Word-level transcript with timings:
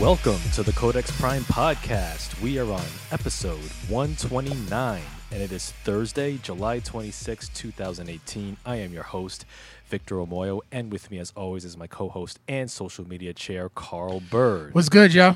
Welcome 0.00 0.38
to 0.54 0.62
the 0.62 0.72
Codex 0.74 1.10
Prime 1.20 1.42
podcast. 1.42 2.40
We 2.40 2.60
are 2.60 2.70
on 2.70 2.84
episode 3.10 3.58
129 3.88 5.02
and 5.32 5.42
it 5.42 5.50
is 5.50 5.72
Thursday, 5.82 6.36
July 6.36 6.78
26, 6.78 7.48
2018. 7.48 8.58
I 8.64 8.76
am 8.76 8.92
your 8.92 9.02
host, 9.02 9.44
Victor 9.86 10.14
Omoyo, 10.14 10.60
and 10.70 10.92
with 10.92 11.10
me 11.10 11.18
as 11.18 11.32
always 11.34 11.64
is 11.64 11.76
my 11.76 11.88
co-host 11.88 12.38
and 12.46 12.70
social 12.70 13.08
media 13.08 13.32
chair, 13.34 13.70
Carl 13.70 14.20
Bird. 14.20 14.72
What's 14.72 14.88
good, 14.88 15.12
yo? 15.12 15.34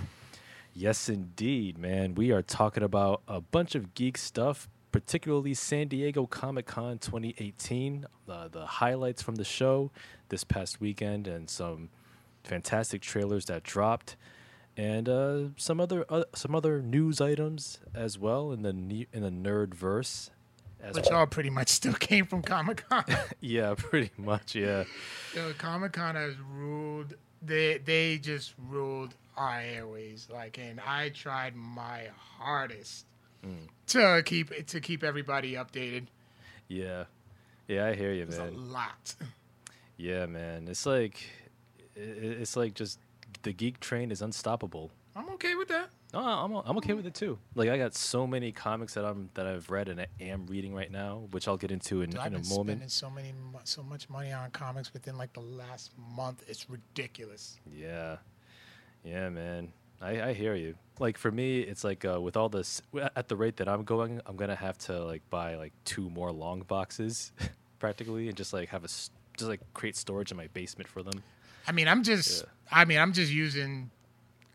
Yes, 0.74 1.09
indeed, 1.09 1.77
man. 1.77 2.15
We 2.15 2.30
are 2.30 2.41
talking 2.41 2.85
about 2.85 3.23
a 3.27 3.41
bunch 3.41 3.74
of 3.74 3.95
geek 3.95 4.16
stuff, 4.16 4.69
particularly 4.93 5.55
San 5.55 5.88
Diego 5.88 6.24
Comic 6.27 6.66
Con 6.66 6.99
2018, 6.99 8.07
uh, 8.29 8.47
the 8.47 8.65
highlights 8.65 9.23
from 9.23 9.35
the 9.35 9.45
show 9.45 9.91
this 10.29 10.45
past 10.45 10.80
weekend, 10.80 11.27
and 11.27 11.51
some 11.51 11.88
fantastic 12.45 13.02
trailers 13.02 13.47
that 13.47 13.65
dropped, 13.65 14.15
and 14.77 15.09
uh, 15.09 15.39
some 15.57 15.81
other 15.81 16.05
uh, 16.09 16.25
some 16.35 16.55
other 16.55 16.80
news 16.83 17.21
items 17.21 17.79
as 17.95 18.19
well 18.19 18.52
in 18.52 18.63
the 18.63 18.73
ne- 18.73 19.07
in 19.13 19.23
the 19.23 19.30
nerd 19.30 19.74
verse. 19.74 20.30
Which 20.93 21.10
all 21.10 21.29
pretty 21.29 21.51
much 21.51 21.69
still 21.69 21.93
came 22.01 22.27
from 22.27 22.43
Comic 22.43 22.85
Con. 22.88 23.05
yeah, 23.41 23.74
pretty 23.77 24.11
much. 24.16 24.57
Yeah, 24.57 24.85
Yo, 25.37 25.52
Comic 25.57 25.93
Con 25.93 26.16
has 26.16 26.35
ruled. 26.38 27.15
They 27.41 27.79
they 27.79 28.19
just 28.19 28.55
ruled 28.69 29.15
our 29.37 29.61
airways. 29.61 30.27
Like, 30.33 30.59
and 30.59 30.80
I 30.80 31.11
tried 31.11 31.55
my 31.55 32.09
hardest 32.39 33.07
to 33.89 34.23
keep 34.24 34.66
to 34.66 34.80
keep 34.80 35.05
everybody 35.05 35.55
updated. 35.55 36.07
yeah, 36.68 37.05
yeah. 37.68 37.87
I 37.87 37.95
hear 37.95 38.13
you, 38.13 38.27
man. 38.27 38.41
A 38.41 38.51
lot. 38.51 39.15
Yeah, 39.96 40.27
man. 40.27 40.66
It's 40.68 40.85
like 40.87 41.23
it's 41.95 42.57
like 42.57 42.74
just 42.74 42.99
the 43.43 43.52
geek 43.52 43.80
train 43.80 44.10
is 44.10 44.23
unstoppable. 44.23 44.90
I'm 45.15 45.29
okay 45.30 45.54
with 45.54 45.68
that. 45.68 45.90
No, 46.15 46.21
I'm 46.21 46.52
I'm 46.54 46.76
okay 46.79 46.93
with 46.95 47.07
it 47.07 47.15
too. 47.15 47.38
Like 47.54 47.68
I 47.68 47.79
got 47.79 47.95
so 47.95 48.26
many 48.26 48.52
comics 48.52 48.95
that 48.95 49.04
I'm 49.04 49.30
that 49.34 49.46
I've 49.46 49.71
read 49.71 49.88
and 49.88 50.01
I 50.01 50.07
am 50.21 50.46
reading 50.46 50.74
right 50.74 50.90
now, 50.90 51.23
which 51.30 51.49
I'll 51.49 51.57
get 51.57 51.71
into 51.71 52.02
in, 52.02 52.10
Dude, 52.10 52.21
I've 52.21 52.29
in 52.29 52.34
a 52.34 52.38
been 52.40 52.49
moment. 52.49 52.68
spending 52.79 52.88
so 52.88 53.10
many 53.10 53.32
so 53.65 53.82
much 53.82 54.09
money 54.10 54.32
on 54.32 54.51
comics 54.51 54.93
within 54.93 55.16
like 55.16 55.32
the 55.32 55.40
last 55.40 55.93
month. 56.16 56.45
It's 56.49 56.68
ridiculous. 56.68 57.59
Yeah, 57.71 58.16
yeah, 59.04 59.29
man. 59.30 59.73
I, 60.01 60.21
I 60.30 60.32
hear 60.32 60.54
you. 60.54 60.74
Like 60.99 61.16
for 61.16 61.30
me, 61.30 61.60
it's 61.60 61.84
like 61.84 62.04
uh, 62.04 62.21
with 62.21 62.37
all 62.37 62.49
this 62.49 62.82
at 63.16 63.29
the 63.29 63.37
rate 63.37 63.56
that 63.59 63.68
I'm 63.68 63.84
going, 63.84 64.21
I'm 64.27 64.37
gonna 64.37 64.56
have 64.56 64.77
to 64.78 65.03
like 65.04 65.22
buy 65.31 65.56
like 65.56 65.72
two 65.84 66.10
more 66.10 66.32
long 66.32 66.60
boxes, 66.62 67.32
practically, 67.78 68.28
and 68.28 68.37
just 68.37 68.53
like 68.53 68.69
have 68.71 68.84
a 68.84 68.88
just 68.88 69.10
like 69.43 69.60
create 69.72 69.97
storage 69.97 70.31
in 70.31 70.37
my 70.37 70.49
basement 70.49 70.88
for 70.88 71.03
them. 71.03 71.22
I 71.66 71.72
mean, 71.72 71.88
I'm 71.88 72.03
just, 72.03 72.44
I 72.71 72.84
mean, 72.84 72.99
I'm 72.99 73.12
just 73.12 73.32
using 73.32 73.91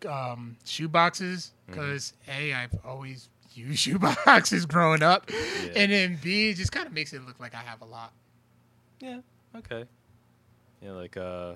um, 0.07 0.57
shoe 0.65 0.87
boxes 0.87 1.51
Mm-hmm. 1.69 1.79
because 1.81 2.13
a, 2.29 2.53
I've 2.53 2.73
always 2.85 3.27
used 3.53 3.79
shoe 3.83 3.99
boxes 3.99 4.65
growing 4.65 5.03
up, 5.03 5.29
Yeah. 5.29 5.71
and 5.75 5.91
then 5.91 6.17
b, 6.23 6.49
it 6.51 6.53
just 6.55 6.71
kind 6.71 6.87
of 6.87 6.93
makes 6.93 7.11
it 7.11 7.25
look 7.25 7.39
like 7.41 7.53
I 7.53 7.57
have 7.59 7.81
a 7.81 7.85
lot. 7.85 8.13
Yeah. 9.01 9.19
Okay. 9.55 9.83
Yeah, 10.81 10.91
like 10.91 11.17
uh, 11.17 11.55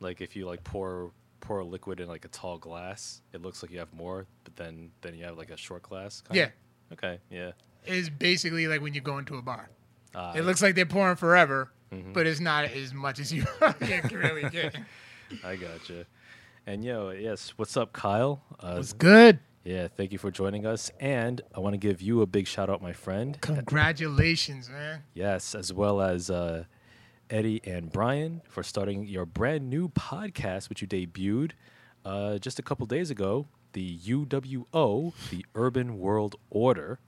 like 0.00 0.20
if 0.20 0.34
you 0.34 0.46
like 0.46 0.64
pour 0.64 1.12
pour 1.40 1.60
a 1.60 1.64
liquid 1.64 2.00
in 2.00 2.08
like 2.08 2.24
a 2.24 2.28
tall 2.28 2.58
glass, 2.58 3.20
it 3.32 3.42
looks 3.42 3.62
like 3.62 3.70
you 3.70 3.78
have 3.78 3.92
more, 3.94 4.26
but 4.44 4.56
then 4.56 4.90
then 5.02 5.14
you 5.14 5.24
have 5.24 5.38
like 5.38 5.50
a 5.50 5.56
short 5.56 5.82
glass. 5.84 6.22
Yeah, 6.32 6.48
Okay. 6.92 7.18
Yeah. 7.30 7.52
it's 7.84 8.08
basically 8.08 8.66
like 8.66 8.80
when 8.80 8.92
you 8.94 9.00
go 9.00 9.18
into 9.18 9.36
a 9.36 9.42
bar. 9.42 9.68
Uh, 10.14 10.32
It 10.36 10.42
looks 10.42 10.62
like 10.62 10.74
they're 10.74 10.86
pouring 10.86 11.16
forever, 11.16 11.70
Mhm. 11.92 12.12
but 12.12 12.26
it's 12.26 12.40
not 12.40 12.64
as 12.66 12.92
much 12.94 13.18
as 13.18 13.32
you 13.32 13.44
can 13.80 14.08
really 14.16 14.48
get. 14.50 14.76
I 15.44 15.56
gotcha. 15.56 16.06
And 16.66 16.84
yo, 16.84 17.10
yes, 17.10 17.54
what's 17.56 17.76
up, 17.76 17.92
Kyle? 17.92 18.42
Uh, 18.60 18.76
It's 18.78 18.92
good. 18.92 19.40
Yeah, 19.64 19.88
thank 19.88 20.12
you 20.12 20.18
for 20.18 20.30
joining 20.30 20.66
us. 20.66 20.90
And 21.00 21.40
I 21.54 21.60
want 21.60 21.74
to 21.74 21.78
give 21.78 22.02
you 22.02 22.20
a 22.22 22.26
big 22.26 22.46
shout 22.46 22.68
out, 22.68 22.82
my 22.82 22.92
friend. 22.92 23.40
Congratulations, 23.40 24.68
man. 24.68 25.02
Yes, 25.14 25.54
as 25.54 25.72
well 25.72 26.00
as 26.00 26.30
uh, 26.30 26.64
Eddie 27.30 27.60
and 27.64 27.90
Brian 27.90 28.42
for 28.48 28.62
starting 28.62 29.04
your 29.06 29.24
brand 29.24 29.70
new 29.70 29.88
podcast, 29.88 30.68
which 30.68 30.82
you 30.82 30.88
debuted 30.88 31.52
uh, 32.04 32.38
just 32.38 32.58
a 32.58 32.62
couple 32.62 32.84
days 32.86 33.10
ago. 33.10 33.46
The 33.72 33.98
UWO, 33.98 35.14
the 35.30 35.46
Urban 35.54 35.98
World 35.98 36.36
Order. 36.50 36.98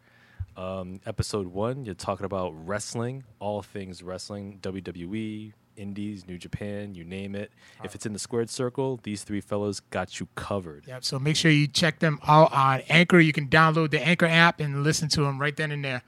Um, 0.56 1.00
episode 1.04 1.48
one, 1.48 1.84
you're 1.84 1.94
talking 1.94 2.26
about 2.26 2.52
wrestling, 2.66 3.24
all 3.40 3.62
things 3.62 4.02
wrestling, 4.02 4.58
WWE, 4.62 5.52
Indies, 5.76 6.26
New 6.26 6.38
Japan, 6.38 6.94
you 6.94 7.04
name 7.04 7.34
it. 7.34 7.50
If 7.82 7.94
it's 7.94 8.06
in 8.06 8.12
the 8.12 8.18
squared 8.18 8.48
circle, 8.48 9.00
these 9.02 9.24
three 9.24 9.40
fellows 9.40 9.80
got 9.80 10.20
you 10.20 10.28
covered. 10.36 10.86
Yep. 10.86 11.04
So 11.04 11.18
make 11.18 11.36
sure 11.36 11.50
you 11.50 11.66
check 11.66 11.98
them 11.98 12.20
out 12.26 12.52
on 12.52 12.82
Anchor. 12.88 13.18
You 13.18 13.32
can 13.32 13.48
download 13.48 13.90
the 13.90 14.00
Anchor 14.00 14.26
app 14.26 14.60
and 14.60 14.84
listen 14.84 15.08
to 15.10 15.22
them 15.22 15.40
right 15.40 15.56
then 15.56 15.72
and 15.72 15.84
there. 15.84 16.02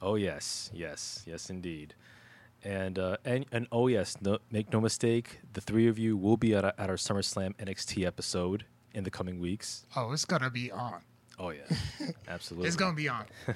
Oh 0.00 0.16
yes, 0.16 0.70
yes, 0.74 1.22
yes, 1.26 1.50
indeed. 1.50 1.94
And 2.64 2.98
uh, 2.98 3.16
and 3.24 3.46
and 3.50 3.66
oh 3.72 3.88
yes, 3.88 4.16
no, 4.20 4.38
make 4.50 4.72
no 4.72 4.80
mistake, 4.80 5.40
the 5.52 5.60
three 5.60 5.88
of 5.88 5.98
you 5.98 6.16
will 6.16 6.36
be 6.36 6.54
at 6.54 6.64
our, 6.64 6.74
at 6.78 6.90
our 6.90 6.96
SummerSlam 6.96 7.54
NXT 7.56 8.06
episode 8.06 8.64
in 8.94 9.04
the 9.04 9.10
coming 9.10 9.40
weeks. 9.40 9.86
Oh, 9.96 10.12
it's 10.12 10.24
gonna 10.24 10.50
be 10.50 10.70
on. 10.70 11.02
Oh 11.38 11.50
yeah, 11.50 11.62
absolutely. 12.28 12.68
It's 12.68 12.76
gonna 12.76 12.94
be 12.94 13.08
on. 13.08 13.26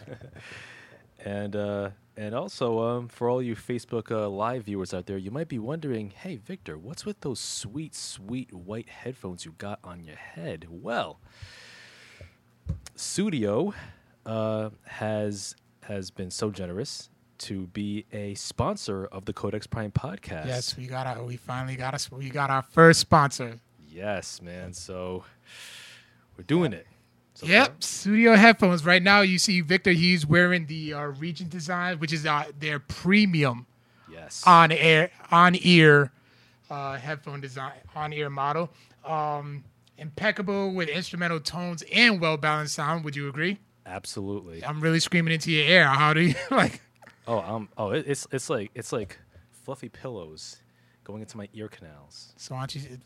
And 1.25 1.57
uh, 1.57 1.91
and 2.17 2.35
also 2.35 2.81
um, 2.81 3.09
for 3.09 3.29
all 3.29 3.43
you 3.43 3.57
Facebook 3.57 4.11
uh, 4.11 4.29
live 4.29 4.65
viewers 4.65 4.95
out 4.95 5.07
there, 5.07 5.19
you 5.19 5.31
might 5.31 5.49
be 5.49 5.59
wondering, 5.59 6.11
hey 6.11 6.37
Victor, 6.37 6.79
what's 6.79 7.05
with 7.05 7.21
those 7.21 7.41
sweet, 7.41 7.95
sweet 7.95 8.53
white 8.53 8.89
headphones 8.89 9.45
you 9.45 9.55
got 9.59 9.81
on 9.83 10.05
your 10.05 10.17
head? 10.17 10.67
Well, 10.71 11.19
Sudio 12.97 13.75
uh, 14.25 14.71
has 14.85 15.57
has 15.83 16.11
been 16.11 16.31
so 16.31 16.51
generous 16.51 17.09
to 17.39 17.67
be 17.69 18.07
a 18.13 18.35
sponsor 18.35 19.07
of 19.07 19.25
the 19.25 19.33
Codex 19.33 19.67
Prime 19.67 19.91
podcast. 19.91 20.47
Yes, 20.47 20.77
we 20.77 20.87
got 20.87 21.07
our, 21.07 21.23
we 21.25 21.37
finally 21.37 21.77
got 21.77 21.93
us. 21.93 22.11
We 22.11 22.31
got 22.31 22.51
our 22.51 22.63
first 22.63 23.01
sponsor. 23.01 23.59
Yes, 23.91 24.41
man. 24.41 24.73
So 24.73 25.25
we're 26.37 26.45
doing 26.45 26.73
it. 26.73 26.87
So 27.37 27.47
yep. 27.47 27.81
Sudio 27.81 28.35
headphones. 28.35 28.87
Right 28.87 29.03
now, 29.03 29.21
you 29.21 29.39
see 29.39 29.61
Victor. 29.61 29.91
He's 29.93 30.25
wearing 30.27 30.65
the 30.67 30.95
uh, 30.95 31.03
Regent 31.09 31.51
design, 31.51 31.99
which 31.99 32.11
is 32.11 32.25
uh, 32.25 32.45
their 32.59 32.79
premium 32.79 33.67
Yes. 34.11 34.43
on 34.47 34.73
air 34.73 35.11
on 35.31 35.55
ear 35.61 36.13
uh, 36.71 36.97
headphone 36.97 37.43
design 37.43 37.75
on 37.95 38.15
ear 38.15 38.31
model. 38.31 38.71
Um, 39.05 39.65
impeccable 39.99 40.73
with 40.73 40.89
instrumental 40.89 41.39
tones 41.39 41.85
and 41.93 42.23
well 42.23 42.39
balanced 42.39 42.75
sound. 42.75 43.05
Would 43.05 43.15
you 43.15 43.29
agree? 43.29 43.59
Absolutely. 43.85 44.65
I'm 44.65 44.81
really 44.81 45.01
screaming 45.01 45.35
into 45.35 45.53
your 45.53 45.67
ear. 45.67 45.85
How 45.85 46.15
do 46.15 46.21
you 46.21 46.35
like? 46.51 46.81
Oh, 47.29 47.41
um, 47.41 47.69
oh, 47.77 47.91
it, 47.91 48.07
it's 48.09 48.27
it's 48.33 48.49
like 48.49 48.71
it's 48.75 48.93
like 48.93 49.19
fluffy 49.51 49.91
pillows 49.91 50.57
going 51.05 51.21
into 51.21 51.37
my 51.37 51.49
ear 51.53 51.69
canals. 51.69 52.33
So 52.39 52.55
why 52.55 52.63
don't 52.63 52.75
you 52.77 52.99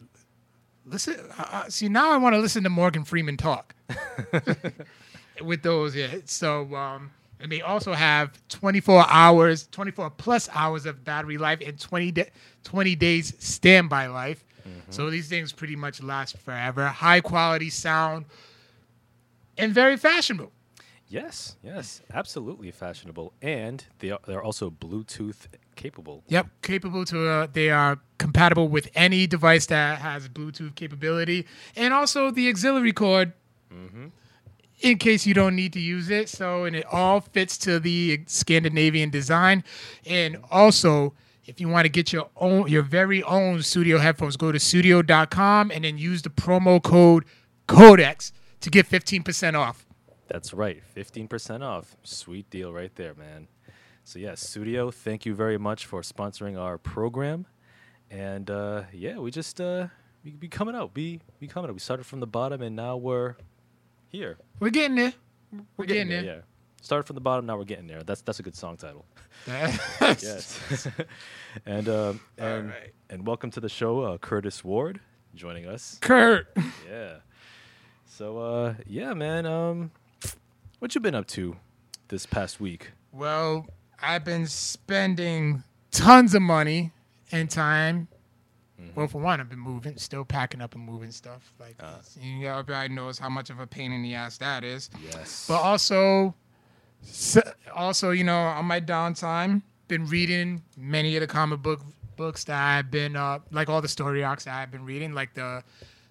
listen? 0.84 1.16
Uh, 1.38 1.68
see, 1.68 1.88
now 1.88 2.10
I 2.12 2.16
want 2.16 2.34
to 2.34 2.38
listen 2.38 2.62
to 2.64 2.70
Morgan 2.70 3.04
Freeman 3.04 3.36
talk 3.36 3.74
with 5.42 5.62
those. 5.62 5.94
Yeah. 5.94 6.08
So, 6.24 6.74
um, 6.74 7.10
and 7.40 7.50
they 7.50 7.62
also 7.62 7.92
have 7.92 8.38
24 8.48 9.06
hours, 9.08 9.66
24 9.70 10.10
plus 10.10 10.48
hours 10.52 10.86
of 10.86 11.04
battery 11.04 11.38
life 11.38 11.60
and 11.64 11.78
20, 11.78 12.12
da 12.12 12.24
20 12.64 12.94
days 12.96 13.34
standby 13.38 14.06
life. 14.08 14.44
So 14.90 15.08
these 15.08 15.28
things 15.28 15.52
pretty 15.52 15.76
much 15.76 16.02
last 16.02 16.36
forever. 16.38 16.86
High 16.86 17.20
quality 17.20 17.70
sound 17.70 18.26
and 19.56 19.72
very 19.72 19.96
fashionable. 19.96 20.52
Yes, 21.08 21.56
yes, 21.62 22.02
absolutely 22.12 22.70
fashionable, 22.70 23.32
and 23.42 23.84
they 23.98 24.10
are, 24.10 24.20
they're 24.26 24.42
also 24.42 24.70
Bluetooth 24.70 25.46
capable. 25.80 26.22
Yep, 26.28 26.46
capable 26.62 27.04
to. 27.06 27.28
Uh, 27.28 27.46
they 27.52 27.70
are 27.70 27.98
compatible 28.18 28.68
with 28.68 28.88
any 28.94 29.26
device 29.26 29.66
that 29.66 29.98
has 29.98 30.28
Bluetooth 30.28 30.74
capability, 30.74 31.46
and 31.74 31.94
also 31.94 32.30
the 32.30 32.48
auxiliary 32.48 32.92
cord, 32.92 33.32
in 34.82 34.98
case 34.98 35.26
you 35.26 35.34
don't 35.34 35.56
need 35.56 35.72
to 35.72 35.80
use 35.80 36.10
it. 36.10 36.28
So, 36.28 36.64
and 36.64 36.76
it 36.76 36.84
all 36.90 37.20
fits 37.20 37.56
to 37.58 37.80
the 37.80 38.20
Scandinavian 38.26 39.10
design, 39.10 39.64
and 40.06 40.38
also. 40.50 41.14
If 41.46 41.60
you 41.60 41.68
want 41.68 41.84
to 41.84 41.88
get 41.88 42.12
your 42.12 42.28
own, 42.36 42.68
your 42.68 42.82
very 42.82 43.24
own 43.24 43.58
Sudio 43.58 43.98
headphones, 43.98 44.36
go 44.36 44.52
to 44.52 44.58
sudio.com 44.58 45.72
and 45.72 45.84
then 45.84 45.98
use 45.98 46.22
the 46.22 46.28
promo 46.30 46.80
code 46.80 47.24
CODEX 47.66 48.30
to 48.60 48.70
get 48.70 48.88
15% 48.88 49.54
off. 49.58 49.84
That's 50.30 50.54
right, 50.54 50.80
fifteen 50.84 51.26
percent 51.26 51.64
off. 51.64 51.96
Sweet 52.04 52.48
deal 52.50 52.72
right 52.72 52.94
there, 52.94 53.14
man. 53.14 53.48
So 54.10 54.18
yes, 54.18 54.42
Sudio, 54.42 54.92
thank 54.92 55.24
you 55.24 55.36
very 55.36 55.56
much 55.56 55.86
for 55.86 56.02
sponsoring 56.02 56.58
our 56.58 56.78
program, 56.78 57.46
and 58.10 58.50
uh, 58.50 58.82
yeah, 58.92 59.18
we 59.18 59.30
just 59.30 59.60
uh, 59.60 59.86
we 60.24 60.32
be 60.32 60.48
coming 60.48 60.74
out, 60.74 60.92
be 60.92 61.20
be 61.38 61.46
coming 61.46 61.70
out. 61.70 61.74
We 61.74 61.78
started 61.78 62.04
from 62.04 62.18
the 62.18 62.26
bottom, 62.26 62.60
and 62.60 62.74
now 62.74 62.96
we're 62.96 63.36
here. 64.08 64.36
We're 64.58 64.70
getting 64.70 64.96
there. 64.96 65.12
We're, 65.52 65.60
We're 65.76 65.84
getting 65.84 66.08
there. 66.08 66.24
Yeah, 66.24 66.40
started 66.82 67.04
from 67.04 67.14
the 67.14 67.20
bottom, 67.20 67.46
now 67.46 67.56
we're 67.56 67.62
getting 67.62 67.86
there. 67.86 68.02
That's 68.02 68.20
that's 68.22 68.40
a 68.40 68.42
good 68.42 68.56
song 68.56 68.76
title. 68.78 69.06
Yes. 69.46 69.78
Yes. 70.00 70.88
and 71.64 71.88
um, 71.88 72.20
and 72.36 72.70
right. 72.70 72.92
and 73.10 73.24
welcome 73.24 73.52
to 73.52 73.60
the 73.60 73.68
show, 73.68 74.00
uh, 74.00 74.18
Curtis 74.18 74.64
Ward. 74.64 74.98
joining 75.36 75.66
us. 75.68 75.98
Kurt. 76.00 76.48
Yeah. 76.90 77.18
So 78.06 78.38
uh 78.38 78.74
yeah, 78.88 79.14
man, 79.14 79.46
um 79.46 79.92
what 80.80 80.96
you 80.96 81.00
been 81.00 81.14
up 81.14 81.28
to 81.28 81.58
this 82.08 82.26
past 82.26 82.58
week? 82.58 82.90
Well, 83.12 83.66
I've 84.02 84.24
been 84.24 84.46
spending 84.46 85.62
tons 85.90 86.34
of 86.34 86.42
money 86.42 86.92
and 87.32 87.50
time. 87.50 88.08
Well, 88.94 89.08
for 89.08 89.20
one, 89.20 89.40
I've 89.40 89.48
been 89.48 89.58
moving, 89.58 89.96
still 89.98 90.24
packing 90.24 90.60
up 90.60 90.74
and 90.74 90.84
moving 90.84 91.10
stuff. 91.10 91.52
Like, 91.60 91.76
you 92.20 92.44
know, 92.44 92.58
everybody 92.58 92.92
knows 92.92 93.18
how 93.18 93.28
much 93.28 93.50
of 93.50 93.60
a 93.60 93.66
pain 93.66 93.92
in 93.92 94.02
the 94.02 94.14
ass 94.14 94.38
that 94.38 94.64
is. 94.64 94.90
Yes. 95.12 95.44
But 95.46 95.60
also, 95.60 96.34
also, 97.74 98.10
you 98.10 98.24
know, 98.24 98.38
on 98.38 98.64
my 98.64 98.80
downtime, 98.80 99.62
been 99.86 100.06
reading 100.06 100.62
many 100.76 101.14
of 101.16 101.20
the 101.20 101.26
comic 101.26 101.60
book 101.62 101.80
books 102.16 102.44
that 102.44 102.60
I've 102.60 102.90
been, 102.90 103.16
uh, 103.16 103.38
like 103.50 103.68
all 103.68 103.80
the 103.80 103.88
story 103.88 104.24
arcs 104.24 104.44
that 104.44 104.54
I've 104.54 104.70
been 104.70 104.84
reading, 104.84 105.12
like 105.12 105.34
the 105.34 105.62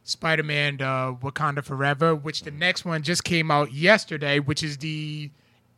Spider-Man, 0.04 0.82
uh, 0.82 1.14
Wakanda 1.14 1.64
Forever, 1.64 2.16
which 2.16 2.42
the 2.42 2.52
next 2.52 2.86
one 2.86 3.04
just 3.04 3.24
came 3.24 3.52
out 3.52 3.74
yesterday, 3.74 4.40
which 4.40 4.64
is 4.64 4.78
the 4.78 5.30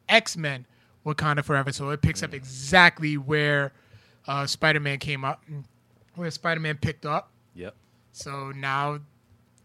X-Men 0.08 0.66
Wakanda 1.06 1.44
Forever. 1.44 1.72
So 1.72 1.90
it 1.90 2.02
picks 2.02 2.24
up 2.24 2.34
exactly 2.34 3.18
where 3.18 3.72
uh, 4.28 4.46
Spider-Man 4.46 5.00
came 5.00 5.26
up, 5.26 5.44
where 6.16 6.30
Spider-Man 6.32 6.78
picked 6.78 7.06
up. 7.06 7.32
yep. 7.56 7.76
So 8.12 8.52
now 8.52 9.00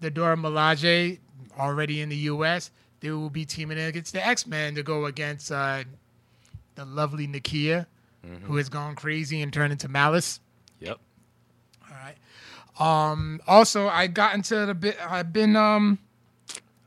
the 0.00 0.10
Dora 0.10 0.36
Milaje 0.36 1.18
already 1.58 2.00
in 2.00 2.08
the 2.08 2.16
U.S. 2.16 2.70
They 3.00 3.10
will 3.10 3.30
be 3.30 3.44
teaming 3.44 3.78
against 3.78 4.12
the 4.12 4.26
X 4.26 4.46
Men 4.46 4.74
to 4.76 4.82
go 4.82 5.06
against 5.06 5.50
uh, 5.52 5.84
the 6.76 6.84
lovely 6.84 7.26
Nakia, 7.26 7.86
who 8.44 8.56
has 8.56 8.68
gone 8.68 8.94
crazy 8.96 9.42
and 9.42 9.52
turned 9.52 9.72
into 9.72 9.88
Malice. 9.88 10.40
Yep. 10.80 10.98
All 11.90 11.96
right. 11.96 12.16
Um. 13.10 13.40
Also, 13.46 13.88
I 13.88 14.06
got 14.06 14.34
into 14.34 14.66
the 14.66 14.74
bit. 14.74 14.96
I've 15.06 15.32
been 15.32 15.56
um 15.56 15.98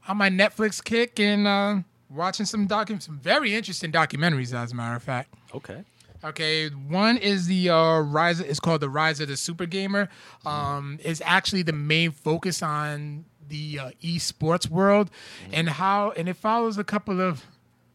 on 0.08 0.18
my 0.18 0.30
Netflix 0.30 0.84
kick 0.84 1.20
and 1.20 1.46
uh, 1.48 1.78
watching 2.10 2.46
some 2.46 2.68
docu- 2.68 3.02
some 3.02 3.20
very 3.20 3.54
interesting 3.56 3.92
documentaries. 3.92 4.54
As 4.54 4.72
a 4.72 4.76
matter 4.76 4.96
of 4.96 5.04
fact. 5.04 5.34
Okay. 5.54 5.84
Okay, 6.22 6.68
one 6.68 7.16
is 7.18 7.48
the 7.48 7.70
uh, 7.70 8.00
rise. 8.02 8.42
It's 8.42 8.60
called 8.60 8.82
the 8.82 8.90
Rise 8.90 9.22
of 9.22 9.30
the 9.30 9.38
Super 9.38 9.66
Gamer. 9.66 10.10
Um, 10.46 11.00
is 11.02 11.22
actually 11.26 11.62
the 11.62 11.72
main 11.72 12.12
focus 12.12 12.62
on 12.62 13.24
the 13.48 13.80
uh, 13.80 13.92
esports 14.04 14.70
world 14.70 15.10
and 15.54 15.70
how, 15.70 16.12
and 16.12 16.28
it 16.28 16.36
follows 16.36 16.78
a 16.78 16.84
couple 16.84 17.22
of. 17.22 17.46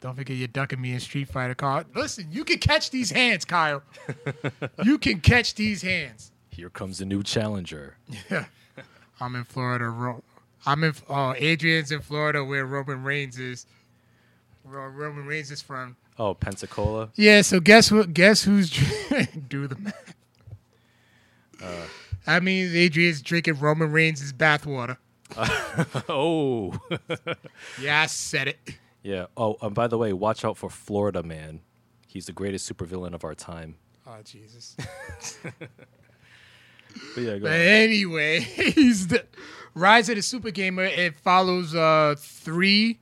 Don't 0.01 0.17
forget 0.17 0.37
you're 0.37 0.49
ducking 0.49 0.81
me 0.81 0.93
in 0.93 1.01
Street 1.01 1.29
Fighter. 1.29 1.55
Card. 1.55 1.87
Listen, 1.95 2.29
you 2.31 2.45
can 2.45 2.59
catch 2.59 2.91
these 2.91 3.11
hands, 3.11 3.45
Kyle. 3.45 3.83
you 4.85 4.99
can 4.99 5.21
catch 5.21 5.55
these 5.55 5.83
hands. 5.83 6.31
Here 6.51 6.71
comes 6.71 7.01
a 7.03 7.05
new 7.05 7.23
challenger. 7.23 7.97
Yeah, 8.31 8.47
I'm 9.21 9.35
in 9.35 9.45
Florida. 9.45 9.89
Ro- 9.89 10.23
I'm 10.67 10.83
in. 10.85 10.95
Oh, 11.11 11.35
Adrian's 11.37 11.93
in 11.93 12.01
Florida, 12.01 12.43
where 12.43 12.65
Roman 12.65 13.03
Reigns 13.03 13.39
is. 13.39 13.67
Where 14.65 14.89
Roman 14.91 15.27
Reigns 15.27 15.51
is 15.51 15.61
from. 15.63 15.97
Oh, 16.19 16.35
Pensacola. 16.35 17.11
Yeah, 17.15 17.43
so 17.43 17.61
guess 17.61 17.91
what? 17.93 18.15
Guess 18.15 18.45
who's 18.45 18.71
do 19.49 19.67
the 19.67 19.77
math? 19.77 20.15
I 22.27 22.41
mean, 22.41 22.75
Adrian's 22.75 23.21
drinking 23.23 23.59
Roman 23.61 23.93
Reigns' 23.93 24.33
bathwater. 24.33 24.97
oh. 26.09 26.79
Yeah, 27.81 28.03
I 28.03 28.07
said 28.07 28.49
it. 28.49 28.59
yeah. 29.03 29.27
Oh, 29.37 29.57
and 29.61 29.75
by 29.75 29.87
the 29.89 29.99
way, 29.99 30.13
watch 30.13 30.45
out 30.45 30.57
for 30.57 30.71
Florida 30.71 31.23
Man. 31.23 31.61
He's 32.07 32.27
the 32.27 32.33
greatest 32.33 32.71
supervillain 32.73 33.13
of 33.15 33.25
our 33.25 33.35
time. 33.35 33.77
Oh 34.07 34.19
Jesus. 34.25 34.77
But 37.15 37.21
yeah, 37.21 37.39
go 37.39 37.41
But 37.45 37.53
anyway, 37.53 38.41
he's 38.41 39.09
the 39.09 39.25
Rise 39.75 40.09
of 40.09 40.17
the 40.17 40.23
Super 40.23 40.51
Gamer. 40.53 40.85
It 40.85 41.17
follows 41.17 41.75
uh 41.75 42.15
three, 42.17 43.01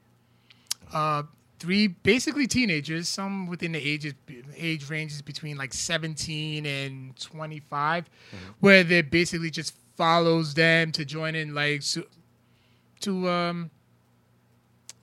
uh 0.95 1.25
three 1.63 1.87
basically 1.87 2.49
teenagers, 2.49 3.09
some 3.09 3.47
within 3.47 3.71
the 3.71 3.79
ages 3.79 4.15
age 4.57 4.91
ranges 4.91 5.23
between 5.23 5.57
like 5.57 5.73
seventeen 5.73 6.67
and 6.67 7.17
twenty 7.21 7.63
where 8.59 8.83
they 8.83 9.01
basically 9.01 9.49
just 9.49 9.77
follows 9.97 10.55
them 10.55 10.91
to 10.91 11.05
join 11.05 11.37
in 11.37 11.55
like 11.55 11.83
su- 11.83 12.09
to 12.99 13.29
um 13.29 13.71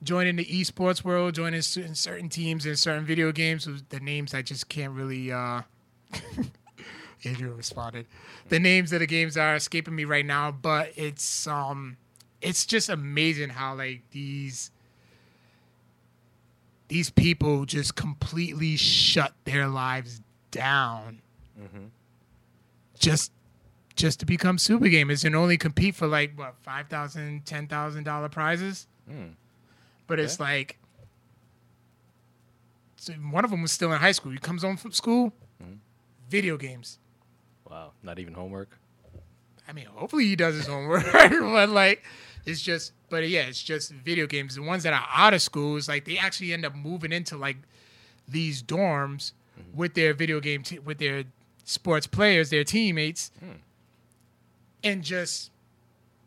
join 0.03 0.27
in 0.27 0.35
the 0.35 0.43
esports 0.43 1.01
world, 1.01 1.33
join 1.33 1.53
in 1.53 1.61
certain, 1.61 1.95
certain 1.95 2.27
teams 2.27 2.65
and 2.65 2.77
certain 2.77 3.05
video 3.05 3.31
games. 3.31 3.65
with 3.65 3.87
The 3.87 4.01
names 4.01 4.33
I 4.33 4.41
just 4.41 4.67
can't 4.67 4.91
really 4.91 5.31
uh 5.31 5.61
Adrian 7.23 7.55
responded. 7.55 8.05
The 8.49 8.59
names 8.59 8.91
of 8.91 8.99
the 8.99 9.07
games 9.07 9.37
are 9.37 9.55
escaping 9.55 9.95
me 9.95 10.03
right 10.03 10.25
now, 10.25 10.51
but 10.51 10.91
it's 10.97 11.47
um 11.47 11.95
it's 12.41 12.65
just 12.65 12.89
amazing 12.89 13.51
how 13.51 13.75
like 13.75 14.01
these 14.11 14.71
these 16.89 17.09
people 17.09 17.65
just 17.65 17.95
completely 17.95 18.75
shut 18.75 19.33
their 19.45 19.67
lives 19.67 20.21
down 20.51 21.21
just 22.99 23.31
just 23.95 24.19
to 24.19 24.25
become 24.25 24.57
super 24.57 24.85
gamers 24.85 25.25
and 25.25 25.35
only 25.35 25.57
compete 25.57 25.95
for 25.95 26.07
like 26.07 26.37
what 26.37 26.55
five 26.61 26.87
thousand, 26.87 27.45
ten 27.45 27.67
thousand 27.67 28.03
dollar 28.03 28.29
prizes. 28.29 28.87
Mm. 29.09 29.31
But 30.07 30.19
it's 30.19 30.39
like 30.39 30.77
so 32.97 33.13
one 33.13 33.43
of 33.43 33.51
them 33.51 33.61
was 33.61 33.71
still 33.71 33.91
in 33.91 33.99
high 33.99 34.11
school. 34.11 34.31
He 34.31 34.37
comes 34.37 34.63
home 34.63 34.77
from 34.77 34.91
school, 34.91 35.33
video 36.29 36.57
games. 36.57 36.99
Wow. 37.69 37.91
Not 38.03 38.19
even 38.19 38.33
homework. 38.33 38.77
I 39.67 39.73
mean, 39.73 39.85
hopefully 39.85 40.25
he 40.25 40.35
does 40.35 40.55
his 40.55 40.65
homework, 40.65 41.05
but 41.13 41.69
like, 41.69 42.03
it's 42.45 42.61
just, 42.61 42.91
but 43.09 43.27
yeah, 43.29 43.41
it's 43.41 43.61
just 43.61 43.91
video 43.91 44.27
games. 44.27 44.55
The 44.55 44.61
ones 44.61 44.83
that 44.83 44.93
are 44.93 45.05
out 45.13 45.33
of 45.33 45.41
school 45.41 45.75
is 45.77 45.87
like 45.87 46.05
they 46.05 46.17
actually 46.17 46.53
end 46.53 46.65
up 46.65 46.75
moving 46.75 47.11
into 47.11 47.37
like 47.37 47.57
these 48.27 48.61
dorms 48.63 49.31
with 49.73 49.93
their 49.93 50.13
video 50.13 50.39
game, 50.39 50.63
te- 50.63 50.79
with 50.79 50.99
their 50.99 51.23
sports 51.65 52.07
players, 52.07 52.49
their 52.49 52.63
teammates, 52.63 53.31
and 54.83 55.03
just 55.03 55.51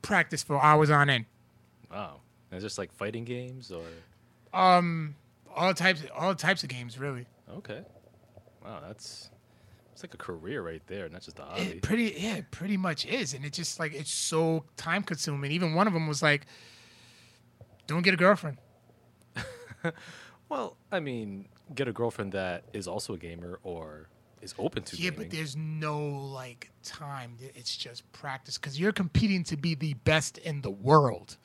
practice 0.02 0.42
for 0.42 0.62
hours 0.62 0.90
on 0.90 1.08
end. 1.08 1.24
Wow. 1.90 2.20
And 2.50 2.56
it's 2.58 2.64
just 2.64 2.78
like 2.78 2.92
fighting 2.92 3.24
games 3.24 3.70
or 3.72 3.84
Um, 4.52 5.14
all 5.54 5.72
types, 5.74 6.02
all 6.14 6.34
types 6.34 6.62
of 6.62 6.68
games, 6.68 6.98
really. 6.98 7.26
okay. 7.56 7.82
Wow, 8.64 8.80
that's 8.86 9.30
it's 9.92 10.02
like 10.04 10.14
a 10.14 10.18
career 10.18 10.62
right 10.62 10.82
there, 10.86 11.08
not 11.08 11.22
just 11.22 11.38
a 11.38 11.42
hobby. 11.42 11.62
It 11.62 11.82
pretty, 11.82 12.14
yeah, 12.16 12.36
it 12.36 12.50
pretty 12.52 12.76
much 12.76 13.04
is, 13.06 13.34
and 13.34 13.44
it 13.44 13.52
just 13.52 13.80
like 13.80 13.92
it's 13.92 14.10
so 14.12 14.64
time 14.76 15.02
consuming. 15.02 15.50
Even 15.50 15.74
one 15.74 15.86
of 15.88 15.92
them 15.92 16.06
was 16.06 16.22
like, 16.22 16.46
"Don't 17.92 18.02
get 18.02 18.14
a 18.14 18.16
girlfriend." 18.16 18.58
Well, 20.48 20.76
I 20.90 21.00
mean, 21.00 21.48
get 21.74 21.88
a 21.88 21.92
girlfriend 21.92 22.32
that 22.32 22.64
is 22.74 22.86
also 22.86 23.14
a 23.14 23.18
gamer 23.18 23.58
or 23.62 24.08
is 24.42 24.54
open 24.58 24.82
to 24.82 24.96
Yeah, 24.96 25.08
gaming. 25.10 25.28
but 25.28 25.30
there's 25.34 25.56
no 25.56 25.98
like 25.98 26.70
time. 26.82 27.38
It's 27.54 27.74
just 27.74 28.10
practice 28.12 28.58
because 28.58 28.78
you're 28.78 28.92
competing 28.92 29.44
to 29.44 29.56
be 29.56 29.74
the 29.74 29.94
best 29.94 30.36
in 30.38 30.60
the 30.60 30.70
world. 30.70 31.38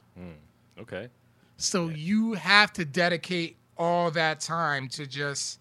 okay. 0.77 1.07
So 1.55 1.87
you 1.87 2.33
have 2.33 2.73
to 2.73 2.83
dedicate 2.83 3.55
all 3.77 4.11
that 4.11 4.41
time 4.41 4.89
to 4.89 5.07
just 5.07 5.59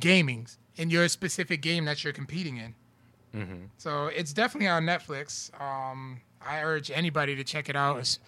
gaming 0.00 0.46
in 0.76 0.88
your 0.88 1.08
specific 1.08 1.60
game 1.60 1.84
that 1.84 2.02
you're 2.02 2.12
competing 2.14 2.56
in. 2.56 2.74
Mm-hmm. 3.36 3.64
So 3.76 4.06
it's 4.06 4.32
definitely 4.32 4.68
on 4.68 4.84
Netflix. 4.84 5.50
Um, 5.60 6.22
I 6.40 6.62
urge 6.62 6.90
anybody 6.90 7.36
to 7.36 7.44
check 7.44 7.68
it 7.68 7.76
out 7.76 8.18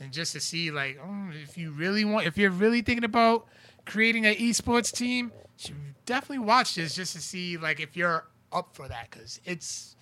and 0.00 0.12
just 0.12 0.32
to 0.32 0.40
see 0.40 0.70
like 0.70 0.98
oh, 1.02 1.30
if 1.42 1.56
you 1.56 1.70
really 1.72 2.04
want, 2.04 2.26
if 2.26 2.36
you're 2.38 2.50
really 2.50 2.82
thinking 2.82 3.04
about 3.04 3.46
creating 3.84 4.26
an 4.26 4.34
esports 4.34 4.92
team, 4.92 5.32
you 5.34 5.40
should 5.56 5.74
definitely 6.04 6.44
watch 6.44 6.74
this 6.74 6.94
just 6.94 7.14
to 7.14 7.20
see 7.22 7.56
like 7.56 7.80
if 7.80 7.96
you're 7.96 8.26
up 8.52 8.74
for 8.74 8.88
that 8.88 9.10
because 9.10 9.40
it's 9.44 9.96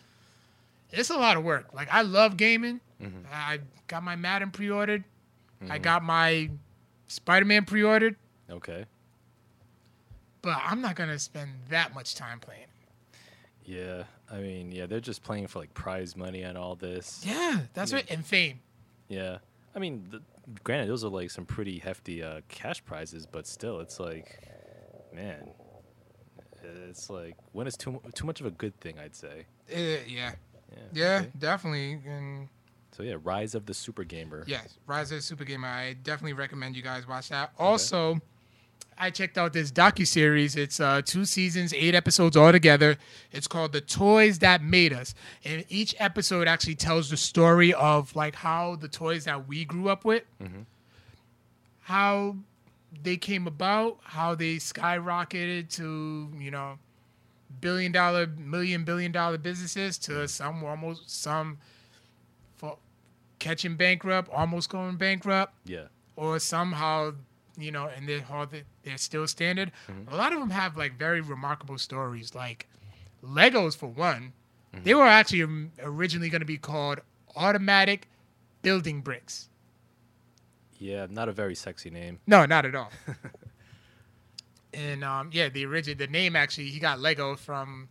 it's 0.91 1.11
a 1.11 1.17
lot 1.17 1.37
of 1.37 1.45
work. 1.45 1.73
Like 1.75 1.89
I 1.93 2.03
love 2.03 2.37
gaming. 2.37 2.81
Mm-hmm. 3.03 3.27
I 3.33 3.61
got 3.89 4.03
my 4.03 4.17
Madden 4.17 4.51
pre-ordered. 4.51 5.05
I 5.61 5.65
mm-hmm. 5.65 5.83
got 5.83 6.03
my 6.03 6.51
Spider-Man 7.09 7.65
pre-ordered, 7.65 8.17
Okay. 8.51 8.85
but 10.43 10.59
I'm 10.65 10.81
not 10.81 10.95
gonna 10.97 11.19
spend 11.19 11.51
that 11.71 11.95
much 11.95 12.15
time 12.15 12.41
playing. 12.41 12.67
Yeah. 13.65 14.05
I 14.31 14.39
mean, 14.39 14.73
yeah, 14.73 14.87
they're 14.87 15.01
just 15.01 15.23
playing 15.23 15.47
for 15.47 15.59
like 15.61 15.73
prize 15.75 16.17
money 16.17 16.43
and 16.43 16.57
all 16.59 16.75
this. 16.75 17.23
Yeah, 17.27 17.61
that's 17.73 17.93
Yeah. 17.93 17.99
what 17.99 18.11
and 18.11 18.25
fame. 18.25 18.61
Yeah. 19.09 19.39
I 19.75 19.79
mean, 19.79 20.07
the, 20.11 20.21
granted, 20.63 20.89
those 20.89 21.05
are 21.05 21.09
like 21.09 21.31
some 21.31 21.45
pretty 21.47 21.79
hefty 21.79 22.23
uh, 22.23 22.41
cash 22.49 22.85
prizes, 22.85 23.27
but 23.27 23.47
still, 23.47 23.81
it's 23.81 23.99
like, 23.99 24.49
man, 25.13 25.51
it's 26.87 27.11
like 27.11 27.37
when 27.53 27.67
is 27.67 27.77
too 27.77 28.01
too 28.15 28.27
much 28.27 28.41
of 28.41 28.47
a 28.47 28.51
good 28.51 28.79
thing? 28.81 28.99
I'd 28.99 29.15
say. 29.15 29.47
Uh, 29.73 29.77
yeah, 29.77 29.99
Yeah. 30.09 30.33
yeah, 30.93 31.19
okay. 31.23 31.31
definitely. 31.39 32.01
And 32.07 32.49
So 32.93 33.03
yeah, 33.03 33.17
Rise 33.23 33.55
of 33.55 33.67
the 33.67 33.75
Super 33.75 34.05
Gamer. 34.05 34.45
yes, 34.47 34.79
Rise 34.87 35.11
of 35.13 35.19
the 35.19 35.23
Super 35.23 35.45
Gamer. 35.45 35.69
I 35.69 35.95
definitely 35.95 36.33
recommend 36.35 36.77
you 36.77 36.83
guys 36.83 37.07
watch 37.09 37.29
that. 37.31 37.53
Also, 37.59 38.21
I 38.97 39.11
checked 39.11 39.37
out 39.39 39.53
this 39.53 39.71
docu 39.73 40.07
series. 40.07 40.55
It's 40.57 40.79
uh, 40.81 41.03
two 41.05 41.25
seasons, 41.25 41.75
eight 41.75 41.95
episodes 41.95 42.37
altogether. 42.37 42.97
It's 43.33 43.47
called 43.49 43.73
"The 43.73 43.81
Toys 43.81 44.39
That 44.41 44.63
Made 44.63 44.93
Us," 44.93 45.15
and 45.45 45.65
each 45.69 45.95
episode 45.99 46.47
actually 46.49 46.77
tells 46.77 47.11
the 47.11 47.17
story 47.17 47.75
of 47.75 48.15
like 48.15 48.37
how 48.37 48.77
the 48.77 48.89
toys 48.89 49.25
that 49.25 49.49
we 49.49 49.65
grew 49.65 49.89
up 49.89 50.05
with, 50.05 50.23
how 51.83 52.37
they 53.03 53.17
came 53.17 53.47
about, 53.47 53.99
how 54.03 54.35
they 54.35 54.57
skyrocketed 54.57 55.69
to 55.77 56.31
you 56.39 56.51
know 56.51 56.79
billion 57.61 57.93
dollar, 57.93 58.27
million 58.27 58.85
billion 58.85 59.13
dollar 59.13 59.39
businesses 59.39 59.99
to 59.99 60.27
some 60.29 60.65
almost 60.65 61.11
some 61.11 61.59
for 62.57 62.79
catching 63.39 63.77
bankrupt, 63.77 64.31
almost 64.33 64.69
going 64.71 64.97
bankrupt 64.97 65.53
Yeah. 65.65 65.87
or 66.17 66.39
somehow 66.39 67.15
you 67.57 67.71
know 67.71 67.89
and 67.95 68.09
they're 68.09 68.25
they're 68.83 68.99
still 68.99 69.27
standard. 69.27 69.73
A 70.09 70.17
lot 70.17 70.33
of 70.33 70.41
them 70.41 70.51
have 70.51 70.77
like 70.77 70.99
very 70.99 71.21
remarkable 71.21 71.79
stories. 71.79 72.35
Like 72.35 72.69
legos 73.23 73.77
for 73.77 73.87
one 73.87 74.33
they 74.83 74.95
were 74.95 75.07
actually 75.07 75.43
um, 75.43 75.71
originally 75.83 76.29
going 76.29 76.41
to 76.41 76.47
be 76.47 76.59
called 76.59 77.01
automatic 77.37 78.09
building 78.63 79.01
bricks. 79.01 79.49
Yeah. 80.79 81.07
Not 81.09 81.29
a 81.29 81.33
very 81.33 81.55
sexy 81.55 81.91
name. 81.91 82.19
no 82.27 82.47
not 82.47 82.65
at 82.65 82.75
all. 82.75 82.91
And 84.77 85.05
um, 85.05 85.31
yeah 85.33 85.49
the 85.51 85.65
original 85.67 85.97
the 85.97 86.09
name 86.09 86.35
actually 86.35 86.69
he 86.69 86.81
got 86.81 86.99
lego 86.99 87.37
from 87.37 87.89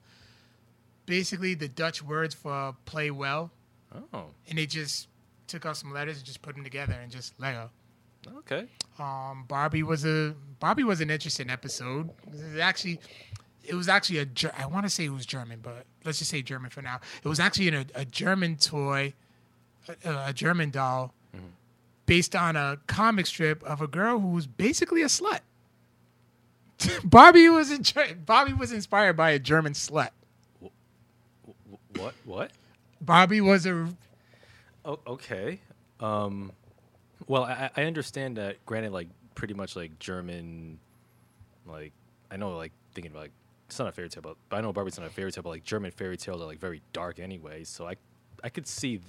basically 1.06 1.54
the 1.54 1.70
dutch 1.70 2.04
words 2.04 2.36
for 2.36 2.76
play 2.84 3.10
well. 3.10 3.52
Oh. 4.12 4.26
and 4.50 4.58
they 4.58 4.66
just 4.66 5.08
took 5.48 5.66
out 5.66 5.78
some 5.78 5.94
letters 5.94 6.18
and 6.18 6.26
just 6.26 6.42
put 6.42 6.56
them 6.56 6.64
together 6.66 6.94
and 7.02 7.10
just 7.10 7.40
lego 7.40 7.70
Okay. 8.38 8.66
Um, 9.00 9.46
Barbie 9.48 9.84
was 9.84 10.06
a 10.06 10.36
Barbie 10.60 10.84
was 10.84 11.02
an 11.02 11.10
interesting 11.10 11.50
episode. 11.50 12.10
It 12.32 12.60
actually, 12.60 13.00
it 13.64 13.74
was 13.74 13.90
actually 13.90 14.20
a 14.20 14.28
I 14.58 14.66
want 14.66 14.86
to 14.86 14.90
say 14.90 15.06
it 15.06 15.12
was 15.12 15.26
German, 15.26 15.60
but 15.62 15.86
let's 16.06 16.20
just 16.20 16.32
say 16.32 16.42
German 16.42 16.70
for 16.70 16.82
now. 16.82 17.00
It 17.24 17.28
was 17.28 17.40
actually 17.40 17.70
a, 17.70 17.86
a 17.96 18.06
German 18.06 18.58
toy, 18.58 19.14
a, 20.06 20.26
a 20.28 20.34
German 20.34 20.70
doll, 20.70 21.14
based 22.06 22.36
on 22.36 22.56
a 22.56 22.78
comic 22.88 23.26
strip 23.26 23.64
of 23.64 23.82
a 23.82 23.88
girl 23.88 24.20
who 24.20 24.30
was 24.30 24.48
basically 24.48 25.02
a 25.02 25.08
slut. 25.08 25.40
Barbie 27.04 27.50
was 27.50 27.72
in, 27.72 27.84
Barbie 28.26 28.54
was 28.54 28.72
inspired 28.72 29.18
by 29.18 29.32
a 29.32 29.40
German 29.40 29.74
slut. 29.74 30.10
What? 31.96 32.14
What? 32.26 32.52
Barbie 33.02 33.42
was 33.42 33.66
a 33.66 33.90
Oh, 34.86 35.00
okay. 35.08 35.60
Um, 36.00 36.52
well, 37.28 37.44
I, 37.44 37.70
I 37.76 37.84
understand 37.84 38.38
that. 38.38 38.66
Granted, 38.66 38.92
like 38.92 39.08
pretty 39.36 39.54
much 39.54 39.76
like 39.76 39.98
German, 40.00 40.80
like 41.66 41.94
I 42.32 42.38
know, 42.38 42.56
like 42.58 42.72
thinking 42.94 43.12
about 43.12 43.24
like 43.24 43.32
it's 43.68 43.80
not 43.80 43.88
a 43.88 43.92
fairy 43.92 44.10
tale, 44.10 44.22
but, 44.22 44.38
but 44.50 44.58
I 44.58 44.62
know 44.62 44.72
Barbie's 44.74 45.00
not 45.00 45.08
a 45.08 45.10
fairy 45.10 45.32
tale, 45.32 45.44
but 45.44 45.50
like 45.50 45.64
German 45.64 45.92
fairy 45.92 46.18
tales 46.18 46.42
are 46.42 46.46
like 46.46 46.60
very 46.60 46.82
dark 46.94 47.20
anyway. 47.20 47.64
So 47.64 47.88
I, 47.88 47.96
I 48.44 48.50
could 48.50 48.68
see 48.68 49.02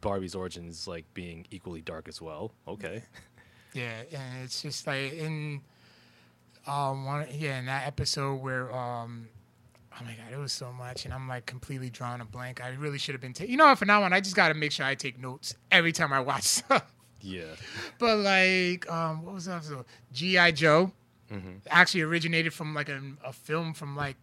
Barbie's 0.00 0.34
origins 0.34 0.88
like 0.88 1.04
being 1.14 1.46
equally 1.50 1.80
dark 1.80 2.08
as 2.08 2.20
well. 2.20 2.52
Okay. 2.66 3.02
Yeah, 3.74 3.92
and 4.12 4.44
it's 4.44 4.62
just 4.62 4.86
like 4.86 5.12
in 5.12 5.60
um 6.66 7.04
one 7.04 7.26
yeah 7.32 7.58
in 7.58 7.66
that 7.66 7.86
episode 7.86 8.36
where 8.36 8.74
um 8.74 9.28
oh 9.92 10.04
my 10.04 10.12
god 10.12 10.32
it 10.32 10.38
was 10.38 10.52
so 10.52 10.72
much 10.72 11.04
and 11.04 11.14
I'm 11.14 11.28
like 11.28 11.46
completely 11.46 11.90
drawing 11.90 12.20
a 12.22 12.24
blank. 12.24 12.64
I 12.64 12.70
really 12.70 12.98
should 12.98 13.14
have 13.14 13.20
been 13.20 13.34
taking 13.34 13.52
you 13.52 13.58
know 13.58 13.74
from 13.76 13.88
now 13.88 14.02
on 14.02 14.12
I 14.12 14.20
just 14.20 14.34
got 14.34 14.48
to 14.48 14.54
make 14.54 14.72
sure 14.72 14.86
I 14.86 14.94
take 14.94 15.20
notes 15.20 15.54
every 15.70 15.92
time 15.92 16.12
I 16.14 16.20
watch 16.20 16.42
stuff. 16.44 16.92
Yeah. 17.20 17.54
but 17.98 18.18
like 18.18 18.90
um 18.90 19.22
what 19.24 19.34
was 19.34 19.44
that 19.46 19.56
episode? 19.56 19.84
GI 20.12 20.52
Joe 20.52 20.92
hmm 21.30 21.56
actually 21.68 22.02
originated 22.02 22.52
from 22.54 22.74
like 22.74 22.88
a, 22.88 23.00
a 23.24 23.32
film 23.32 23.74
from 23.74 23.94
like 23.96 24.16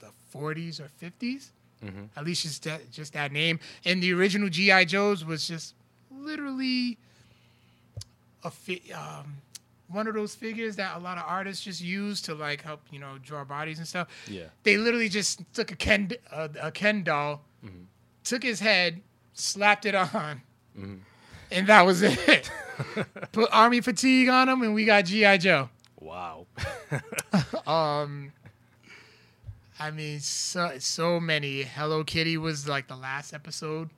the 0.00 0.08
40s 0.34 0.80
or 0.80 0.88
50s. 1.00 1.50
hmm 1.82 2.04
At 2.16 2.24
least 2.24 2.42
just 2.42 2.64
that, 2.64 2.90
just 2.90 3.12
that 3.12 3.30
name. 3.32 3.60
And 3.84 4.02
the 4.02 4.12
original 4.12 4.48
GI 4.48 4.86
Joes 4.86 5.24
was 5.24 5.46
just 5.46 5.74
literally 6.10 6.98
a 8.44 8.50
fi- 8.50 8.90
um, 8.92 9.36
one 9.88 10.06
of 10.06 10.14
those 10.14 10.34
figures 10.34 10.76
that 10.76 10.96
a 10.96 10.98
lot 11.00 11.18
of 11.18 11.24
artists 11.26 11.64
just 11.64 11.80
use 11.82 12.20
to 12.22 12.34
like 12.34 12.62
help 12.62 12.80
you 12.90 12.98
know 12.98 13.18
draw 13.22 13.44
bodies 13.44 13.78
and 13.78 13.86
stuff. 13.86 14.08
Yeah. 14.28 14.44
They 14.62 14.76
literally 14.76 15.08
just 15.08 15.42
took 15.52 15.70
a 15.72 15.76
Ken 15.76 16.10
a, 16.32 16.50
a 16.62 16.70
Ken 16.72 17.02
doll, 17.04 17.42
took 18.24 18.42
his 18.42 18.60
head, 18.60 19.02
slapped 19.34 19.84
it 19.86 19.94
on, 19.94 20.42
and 21.50 21.66
that 21.66 21.82
was 21.86 22.02
it. 22.02 22.50
Put 23.32 23.48
army 23.52 23.80
fatigue 23.80 24.28
on 24.28 24.48
him, 24.48 24.62
and 24.62 24.74
we 24.74 24.84
got 24.84 25.04
GI 25.04 25.38
Joe. 25.38 25.68
Wow. 26.00 26.46
Um, 27.66 28.32
I 29.78 29.90
mean, 29.92 30.18
so 30.20 30.72
so 30.78 31.20
many. 31.20 31.62
Hello 31.62 32.02
Kitty 32.02 32.36
was 32.36 32.66
like 32.68 32.88
the 32.88 32.96
last 32.96 33.32
episode. 33.32 33.90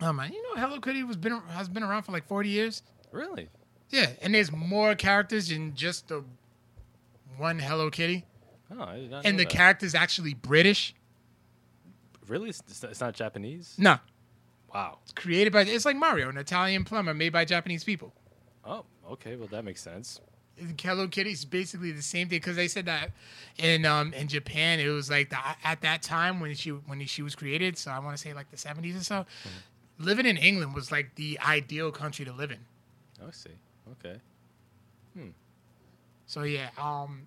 Oh 0.00 0.12
man, 0.12 0.32
you 0.32 0.42
know 0.42 0.60
Hello 0.60 0.78
Kitty 0.80 1.02
was 1.02 1.16
been 1.16 1.40
has 1.50 1.68
been 1.68 1.82
around 1.82 2.02
for 2.04 2.12
like 2.12 2.26
forty 2.26 2.50
years. 2.50 2.82
really? 3.10 3.48
Yeah, 3.90 4.06
and 4.22 4.34
there's 4.34 4.50
more 4.52 4.94
characters 4.94 5.48
than 5.48 5.74
just 5.74 6.08
the 6.08 6.24
one 7.36 7.58
Hello 7.58 7.90
Kitty, 7.90 8.24
Oh, 8.70 8.82
I 8.82 8.96
did 9.00 9.10
not 9.10 9.26
and 9.26 9.38
the 9.38 9.44
that. 9.44 9.50
character's 9.52 9.94
actually 9.94 10.34
British. 10.34 10.94
Really? 12.28 12.48
It's, 12.50 12.62
it's 12.68 12.82
not- 12.82 12.90
it's 12.92 13.00
not 13.00 13.14
Japanese? 13.14 13.74
No, 13.76 13.98
Wow. 14.74 14.98
it's 15.02 15.12
created 15.12 15.52
by. 15.52 15.62
It's 15.62 15.84
like 15.84 15.96
Mario, 15.96 16.28
an 16.28 16.36
Italian 16.38 16.84
plumber 16.84 17.14
made 17.14 17.32
by 17.32 17.44
Japanese 17.44 17.84
people. 17.84 18.12
Oh, 18.64 18.84
okay. 19.10 19.36
Well, 19.36 19.48
that 19.48 19.64
makes 19.64 19.82
sense. 19.82 20.20
Hello 20.80 21.08
is 21.16 21.44
basically 21.44 21.92
the 21.92 22.02
same 22.02 22.28
thing 22.28 22.38
because 22.38 22.56
they 22.56 22.68
said 22.68 22.86
that 22.86 23.10
in 23.58 23.84
um 23.84 24.12
in 24.12 24.28
Japan 24.28 24.78
it 24.80 24.88
was 24.88 25.10
like 25.10 25.30
the, 25.30 25.38
at 25.64 25.80
that 25.80 26.02
time 26.02 26.40
when 26.40 26.54
she 26.54 26.70
when 26.70 27.04
she 27.06 27.22
was 27.22 27.34
created 27.34 27.78
so 27.78 27.90
I 27.90 27.98
want 27.98 28.16
to 28.16 28.22
say 28.22 28.34
like 28.34 28.50
the 28.50 28.56
70s 28.56 29.00
or 29.00 29.02
so 29.02 29.26
living 29.98 30.26
in 30.26 30.36
England 30.36 30.74
was 30.74 30.92
like 30.92 31.14
the 31.14 31.38
ideal 31.40 31.90
country 31.90 32.24
to 32.26 32.32
live 32.32 32.50
in 32.50 32.58
I 33.26 33.30
see. 33.30 33.50
Okay. 33.92 34.20
Hmm. 35.14 35.30
So 36.26 36.42
yeah 36.42 36.68
um 36.78 37.22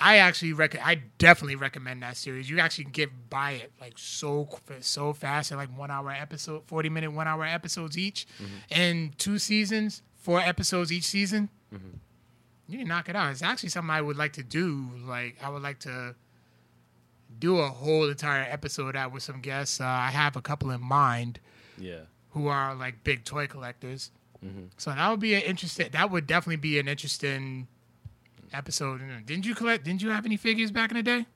I 0.00 0.16
actually 0.16 0.52
rec- 0.52 0.84
I 0.84 1.02
definitely 1.18 1.56
recommend 1.56 2.02
that 2.02 2.16
series 2.16 2.48
you 2.48 2.58
actually 2.60 2.84
get 2.86 3.28
by 3.30 3.52
it 3.52 3.72
like 3.80 3.94
so 3.96 4.48
so 4.80 5.12
fast 5.12 5.52
at 5.52 5.58
like 5.58 5.76
one 5.76 5.90
hour 5.90 6.10
episode 6.10 6.62
40 6.66 6.88
minute 6.88 7.12
one 7.12 7.28
hour 7.28 7.44
episodes 7.44 7.96
each 7.98 8.26
and 8.70 9.16
two 9.18 9.38
seasons 9.38 10.02
four 10.16 10.40
episodes 10.40 10.90
each 10.92 11.04
season 11.04 11.48
you 12.68 12.78
can 12.78 12.88
knock 12.88 13.08
it 13.10 13.16
out. 13.16 13.30
It's 13.32 13.42
actually 13.42 13.68
something 13.68 13.90
I 13.90 14.00
would 14.00 14.16
like 14.16 14.32
to 14.34 14.42
do. 14.42 14.88
Like 15.04 15.36
I 15.42 15.50
would 15.50 15.62
like 15.62 15.80
to 15.80 16.14
do 17.38 17.58
a 17.58 17.68
whole 17.68 18.08
entire 18.08 18.46
episode 18.50 18.96
out 18.96 19.12
with 19.12 19.22
some 19.22 19.40
guests. 19.40 19.80
Uh, 19.80 19.84
I 19.84 20.08
have 20.10 20.36
a 20.36 20.40
couple 20.40 20.70
in 20.70 20.80
mind 20.80 21.38
Yeah. 21.76 22.02
who 22.30 22.46
are 22.46 22.74
like 22.74 23.04
big 23.04 23.24
toy 23.24 23.46
collectors. 23.46 24.10
Mhm. 24.42 24.70
So 24.78 24.90
that 24.94 25.10
would 25.10 25.20
be 25.20 25.34
an 25.34 25.42
interesting. 25.42 25.88
That 25.92 26.10
would 26.10 26.26
definitely 26.26 26.56
be 26.56 26.78
an 26.78 26.88
interesting 26.88 27.68
episode. 28.52 29.00
Didn't 29.26 29.46
you 29.46 29.54
collect? 29.54 29.84
Didn't 29.84 30.02
you 30.02 30.10
have 30.10 30.24
any 30.26 30.36
figures 30.36 30.70
back 30.70 30.90
in 30.90 30.96
the 30.96 31.02
day? 31.02 31.26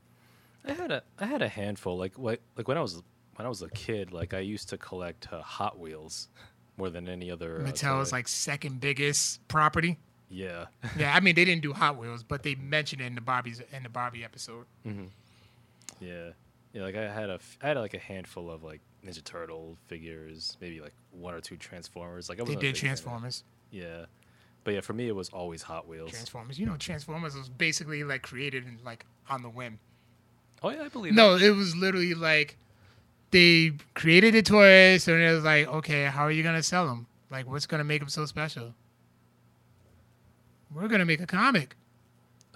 I 0.67 0.73
had 0.73 0.91
a 0.91 1.03
I 1.19 1.27
had 1.27 1.43
a 1.43 1.49
handful. 1.49 1.97
Like 1.97 2.19
what 2.19 2.41
like 2.57 2.67
when 2.69 2.77
I 2.77 2.81
was 2.83 3.03
when 3.37 3.47
I 3.47 3.49
was 3.49 3.63
a 3.63 3.69
kid, 3.71 4.13
like 4.13 4.35
I 4.35 4.41
used 4.41 4.69
to 4.71 4.79
collect 4.79 5.29
uh, 5.33 5.41
Hot 5.43 5.79
Wheels 5.79 6.29
more 6.77 6.91
than 6.91 7.09
any 7.09 7.31
other. 7.31 7.61
uh, 7.61 7.65
Mattel's 7.71 8.11
toy. 8.11 8.17
like 8.17 8.29
second 8.29 8.81
biggest 8.81 9.47
property. 9.49 9.99
yeah, 10.29 10.67
Yeah, 10.99 11.15
I 11.15 11.21
mean 11.21 11.35
they 11.35 11.45
didn't 11.45 11.63
do 11.63 11.73
Hot 11.73 11.97
Wheels, 11.97 12.23
but 12.23 12.43
they 12.43 12.55
mentioned 12.57 13.01
it 13.03 13.07
in 13.07 13.15
the 13.15 13.21
Bobby's 13.21 13.61
in 13.73 13.83
the 13.85 13.89
Bobby 13.89 14.25
episode. 14.25 14.67
yeah, 16.01 16.31
yeah. 16.73 16.83
Like 16.83 16.97
I 16.97 17.11
had 17.13 17.31
a 17.31 17.39
I 17.63 17.69
had 17.69 17.77
like 17.77 17.95
a 17.95 17.99
handful 17.99 18.51
of 18.51 18.63
like 18.63 18.81
Ninja 19.05 19.23
Turtle 19.23 19.77
figures, 19.87 20.57
maybe 20.61 20.81
like 20.81 20.95
one 21.13 21.35
or 21.35 21.41
two 21.41 21.57
Transformers. 21.57 22.29
Like 22.29 22.41
I 22.41 22.45
They 22.45 22.53
did 22.55 22.61
big 22.61 22.63
fan 22.63 22.71
of- 22.73 22.79
Transformers. 22.81 23.45
Yeah, 23.71 24.07
but 24.67 24.75
yeah, 24.75 24.81
for 24.81 24.93
me 24.95 25.07
it 25.07 25.15
was 25.15 25.29
always 25.29 25.63
Hot 25.63 25.87
Wheels. 25.87 26.11
Transformers. 26.11 26.59
You 26.59 26.67
know, 26.67 26.77
Transformers 26.77 27.37
was 27.37 27.49
basically 27.49 28.03
like 28.03 28.23
created 28.23 28.67
and 28.67 28.81
like 28.85 29.07
on 29.31 29.43
the 29.43 29.49
whim. 29.49 29.79
oh 30.61 30.71
yeah, 30.71 30.83
I 30.83 30.89
believe. 30.89 31.15
No, 31.15 31.37
it 31.37 31.51
was 31.51 31.77
literally 31.77 32.15
like 32.15 32.57
they 33.31 33.75
created 33.95 34.35
the 34.35 34.43
toys, 34.43 35.07
and 35.07 35.23
it 35.23 35.33
was 35.33 35.45
like, 35.45 35.69
okay, 35.69 36.07
how 36.07 36.25
are 36.25 36.33
you 36.33 36.43
gonna 36.43 36.65
sell 36.65 36.85
them? 36.89 37.07
Like, 37.31 37.49
what's 37.49 37.67
gonna 37.67 37.85
make 37.85 38.01
them 38.01 38.09
so 38.09 38.27
special? 38.27 38.75
We're 40.75 40.89
gonna 40.89 41.05
make 41.05 41.21
a 41.21 41.27
comic. 41.27 41.77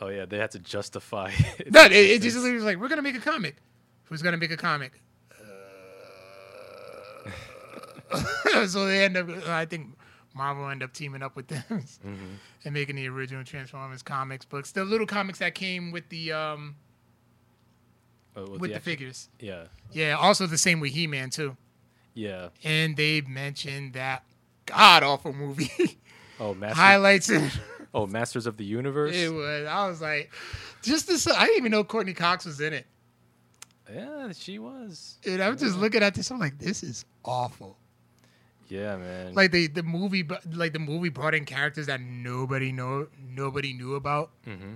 Oh 0.01 0.09
yeah, 0.09 0.25
they 0.27 0.39
had 0.39 0.51
to 0.51 0.59
justify. 0.59 1.31
No, 1.71 1.85
it, 1.85 1.93
it 1.93 2.23
just 2.23 2.35
literally 2.35 2.57
was 2.57 2.65
like, 2.65 2.79
we're 2.79 2.89
gonna 2.89 3.03
make 3.03 3.15
a 3.15 3.21
comic. 3.21 3.55
Who's 4.07 4.21
gonna 4.21 4.37
make 4.37 4.51
a 4.51 4.57
comic? 4.57 5.01
So 8.67 8.87
they 8.87 9.05
end 9.05 9.17
up. 9.17 9.29
I 9.47 9.65
think 9.65 9.95
Marvel 10.35 10.69
end 10.69 10.83
up 10.83 10.93
teaming 10.93 11.23
up 11.23 11.35
with 11.37 11.49
them 11.49 11.63
Mm-hmm. 11.71 12.15
and 12.65 12.75
making 12.75 12.97
the 12.97 13.09
original 13.09 13.45
Transformers 13.45 14.03
comics 14.03 14.45
books, 14.45 14.73
the 14.73 14.85
little 14.85 15.07
comics 15.07 15.39
that 15.41 15.55
came 15.55 15.91
with 15.93 16.09
the 16.09 16.33
um 16.33 16.77
Uh, 18.37 18.43
with 18.43 18.61
the 18.63 18.77
action- 18.77 18.81
figures. 18.83 19.29
Yeah, 19.41 19.65
Yeah, 19.93 20.17
also 20.19 20.47
the 20.47 20.59
same 20.59 20.81
with 20.81 20.93
He 20.93 21.07
Man 21.07 21.31
too. 21.31 21.57
yeah. 22.15 22.49
And 22.65 22.97
they 22.97 23.21
mentioned 23.23 23.95
that 23.95 24.25
god 24.67 25.03
awful 25.03 25.33
movie 25.33 25.99
Oh, 26.39 26.55
Master. 26.61 26.77
highlights 26.81 27.29
it. 27.31 27.43
Oh, 27.93 28.07
Masters 28.07 28.47
of 28.47 28.57
the 28.57 28.65
Universe. 28.65 29.17
It 29.17 29.33
was. 29.35 29.67
I 29.67 29.89
was 29.89 30.01
like, 30.01 30.31
just 30.81 31.09
this. 31.09 31.27
I 31.27 31.45
didn't 31.47 31.57
even 31.57 31.73
know 31.73 31.83
Courteney 31.83 32.15
Cox 32.15 32.45
was 32.45 32.61
in 32.61 32.73
it. 32.73 32.87
yeah, 33.93 34.31
she 34.31 34.61
was. 34.61 35.19
And 35.27 35.43
I'm 35.43 35.59
just 35.59 35.77
looking 35.77 36.01
at 36.01 36.15
this. 36.15 36.31
I'm 36.31 36.39
like, 36.39 36.57
this 36.57 36.85
is 36.85 37.05
awful. 37.25 37.77
Yeah, 38.71 38.97
man. 38.97 39.35
Like 39.35 39.51
the 39.51 39.67
the 39.67 39.83
movie, 39.83 40.27
like 40.53 40.73
the 40.73 40.79
movie 40.79 41.09
brought 41.11 41.35
in 41.35 41.45
characters 41.45 41.87
that 41.87 42.01
nobody 42.01 42.73
know, 42.73 43.09
nobody 43.21 43.73
knew 43.73 43.95
about. 43.97 44.31
hmm 44.45 44.75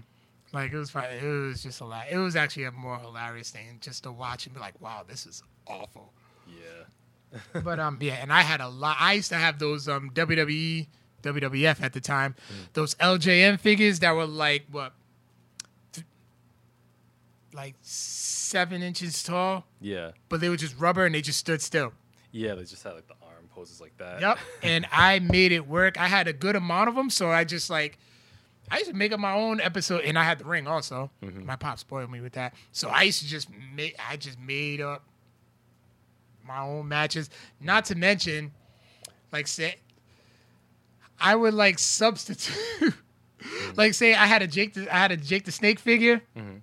Like 0.52 0.72
it 0.72 0.76
was. 0.76 0.92
It 0.94 1.24
was 1.24 1.62
just 1.62 1.80
a 1.80 1.84
lot. 1.84 2.06
It 2.10 2.18
was 2.18 2.34
actually 2.36 2.64
a 2.64 2.72
more 2.72 2.98
hilarious 2.98 3.50
thing 3.50 3.78
just 3.80 4.02
to 4.02 4.12
watch 4.12 4.46
and 4.46 4.54
be 4.54 4.60
like, 4.60 4.80
wow, 4.80 5.04
this 5.08 5.26
is 5.26 5.42
awful. 5.66 6.12
Yeah. 6.48 7.40
but 7.62 7.78
um, 7.80 7.98
yeah, 8.00 8.14
and 8.14 8.32
I 8.32 8.42
had 8.42 8.60
a 8.60 8.68
lot. 8.68 8.96
I 9.00 9.14
used 9.14 9.28
to 9.30 9.36
have 9.36 9.58
those 9.58 9.88
um 9.88 10.10
WWE, 10.12 10.86
WWF 11.22 11.80
at 11.82 11.92
the 11.92 12.00
time, 12.00 12.34
those 12.74 12.94
LJN 12.96 13.58
figures 13.60 14.00
that 14.00 14.12
were 14.14 14.26
like 14.26 14.66
what, 14.70 14.92
th- 15.92 16.06
like 17.52 17.74
seven 17.82 18.82
inches 18.82 19.22
tall, 19.22 19.64
Yeah. 19.80 20.10
but 20.28 20.40
they 20.40 20.48
were 20.48 20.56
just 20.56 20.78
rubber 20.78 21.06
and 21.06 21.14
they 21.14 21.22
just 21.22 21.38
stood 21.38 21.62
still. 21.62 21.92
Yeah, 22.32 22.54
they 22.56 22.64
just 22.64 22.82
had 22.82 22.94
like 22.94 23.06
the 23.08 23.14
poses 23.54 23.80
like 23.80 23.96
that. 23.98 24.20
Yep. 24.20 24.38
and 24.62 24.86
I 24.90 25.20
made 25.20 25.52
it 25.52 25.66
work. 25.66 25.98
I 25.98 26.08
had 26.08 26.28
a 26.28 26.32
good 26.32 26.56
amount 26.56 26.88
of 26.88 26.94
them, 26.94 27.10
so 27.10 27.30
I 27.30 27.44
just 27.44 27.70
like 27.70 27.98
I 28.70 28.78
used 28.78 28.90
to 28.90 28.96
make 28.96 29.12
up 29.12 29.20
my 29.20 29.34
own 29.34 29.60
episode, 29.60 30.02
and 30.02 30.18
I 30.18 30.24
had 30.24 30.38
the 30.38 30.44
ring 30.44 30.66
also. 30.66 31.10
Mm-hmm. 31.22 31.46
My 31.46 31.56
pop 31.56 31.78
spoiled 31.78 32.10
me 32.10 32.20
with 32.20 32.32
that, 32.32 32.54
so 32.72 32.88
I 32.88 33.02
used 33.02 33.20
to 33.20 33.28
just 33.28 33.48
make. 33.74 33.94
I 34.08 34.16
just 34.16 34.38
made 34.38 34.80
up 34.80 35.04
my 36.46 36.60
own 36.60 36.88
matches. 36.88 37.30
Not 37.60 37.84
to 37.86 37.94
mention, 37.94 38.52
like 39.32 39.46
say, 39.46 39.76
I 41.20 41.36
would 41.36 41.54
like 41.54 41.78
substitute. 41.78 42.94
like 43.76 43.94
say 43.94 44.14
I 44.14 44.26
had 44.26 44.42
a 44.42 44.46
Jake. 44.46 44.74
The, 44.74 44.92
I 44.92 44.98
had 44.98 45.12
a 45.12 45.16
Jake 45.16 45.44
the 45.44 45.52
Snake 45.52 45.78
figure. 45.78 46.22
Mm-hmm. 46.36 46.58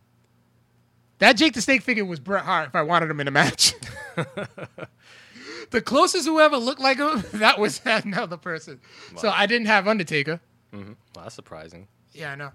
That 1.20 1.34
Jake 1.34 1.54
the 1.54 1.62
Snake 1.62 1.84
figure 1.84 2.04
was 2.04 2.20
Bret 2.20 2.44
Hart 2.44 2.70
if 2.70 2.76
I 2.76 2.82
wanted 2.82 3.12
him 3.12 3.20
in 3.20 3.28
a 3.28 3.32
match. 3.32 3.76
the 5.72 5.82
closest 5.82 6.26
who 6.26 6.40
ever 6.40 6.58
looked 6.58 6.80
like 6.82 6.98
him, 7.00 7.24
that 7.40 7.60
was 7.60 7.82
another 7.86 8.38
person. 8.38 8.80
So 9.18 9.30
I 9.30 9.46
didn't 9.48 9.68
have 9.68 9.88
Undertaker. 9.88 10.40
hmm 10.72 10.94
Well, 11.16 11.24
that's 11.24 11.36
surprising. 11.36 11.88
Yeah, 12.14 12.32
I 12.32 12.36
know. 12.36 12.52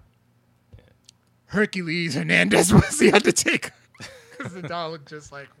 Hercules 1.47 2.15
Hernandez 2.15 2.73
was 2.73 2.97
the 2.99 3.11
Undertaker. 3.11 3.71
Because 4.37 4.53
the 4.53 4.61
doll 4.63 4.91
looked 4.91 5.09
just 5.09 5.31
like 5.31 5.47
him. 5.47 5.53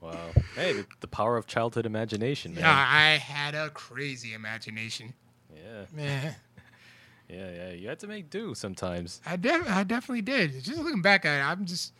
Wow. 0.00 0.16
hey, 0.56 0.72
the, 0.72 0.86
the 1.00 1.06
power 1.06 1.36
of 1.36 1.46
childhood 1.46 1.86
imagination, 1.86 2.54
man. 2.54 2.64
Yeah, 2.64 2.86
I 2.88 3.18
had 3.18 3.54
a 3.54 3.70
crazy 3.70 4.34
imagination. 4.34 5.14
Yeah. 5.54 5.84
Man, 5.92 6.34
Yeah, 7.28 7.50
yeah. 7.52 7.70
You 7.70 7.88
had 7.88 8.00
to 8.00 8.08
make 8.08 8.28
do 8.28 8.54
sometimes. 8.54 9.20
I, 9.24 9.36
def- 9.36 9.70
I 9.70 9.84
definitely 9.84 10.22
did. 10.22 10.54
Just 10.64 10.76
looking 10.78 11.02
back 11.02 11.24
at 11.24 11.38
it, 11.38 11.42
I'm 11.44 11.64
just. 11.66 11.92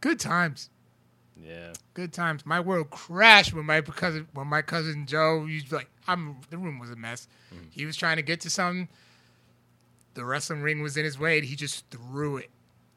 Good 0.00 0.20
times. 0.20 0.70
Yeah. 1.36 1.72
Good 1.94 2.12
times. 2.12 2.44
My 2.44 2.60
world 2.60 2.90
crashed 2.90 3.52
when 3.54 3.66
my 3.66 3.80
cousin, 3.80 4.28
when 4.34 4.46
my 4.46 4.62
cousin 4.62 5.06
Joe, 5.06 5.40
was 5.40 5.72
like, 5.72 5.88
I'm. 6.06 6.36
The 6.50 6.58
room 6.58 6.78
was 6.78 6.90
a 6.90 6.96
mess. 6.96 7.28
Mm. 7.54 7.66
He 7.70 7.86
was 7.86 7.96
trying 7.96 8.16
to 8.16 8.22
get 8.22 8.40
to 8.42 8.50
something. 8.50 8.88
The 10.14 10.24
wrestling 10.24 10.62
ring 10.62 10.82
was 10.82 10.96
in 10.96 11.04
his 11.04 11.18
way, 11.18 11.38
and 11.38 11.46
he 11.46 11.56
just 11.56 11.88
threw 11.90 12.36
it, 12.36 12.50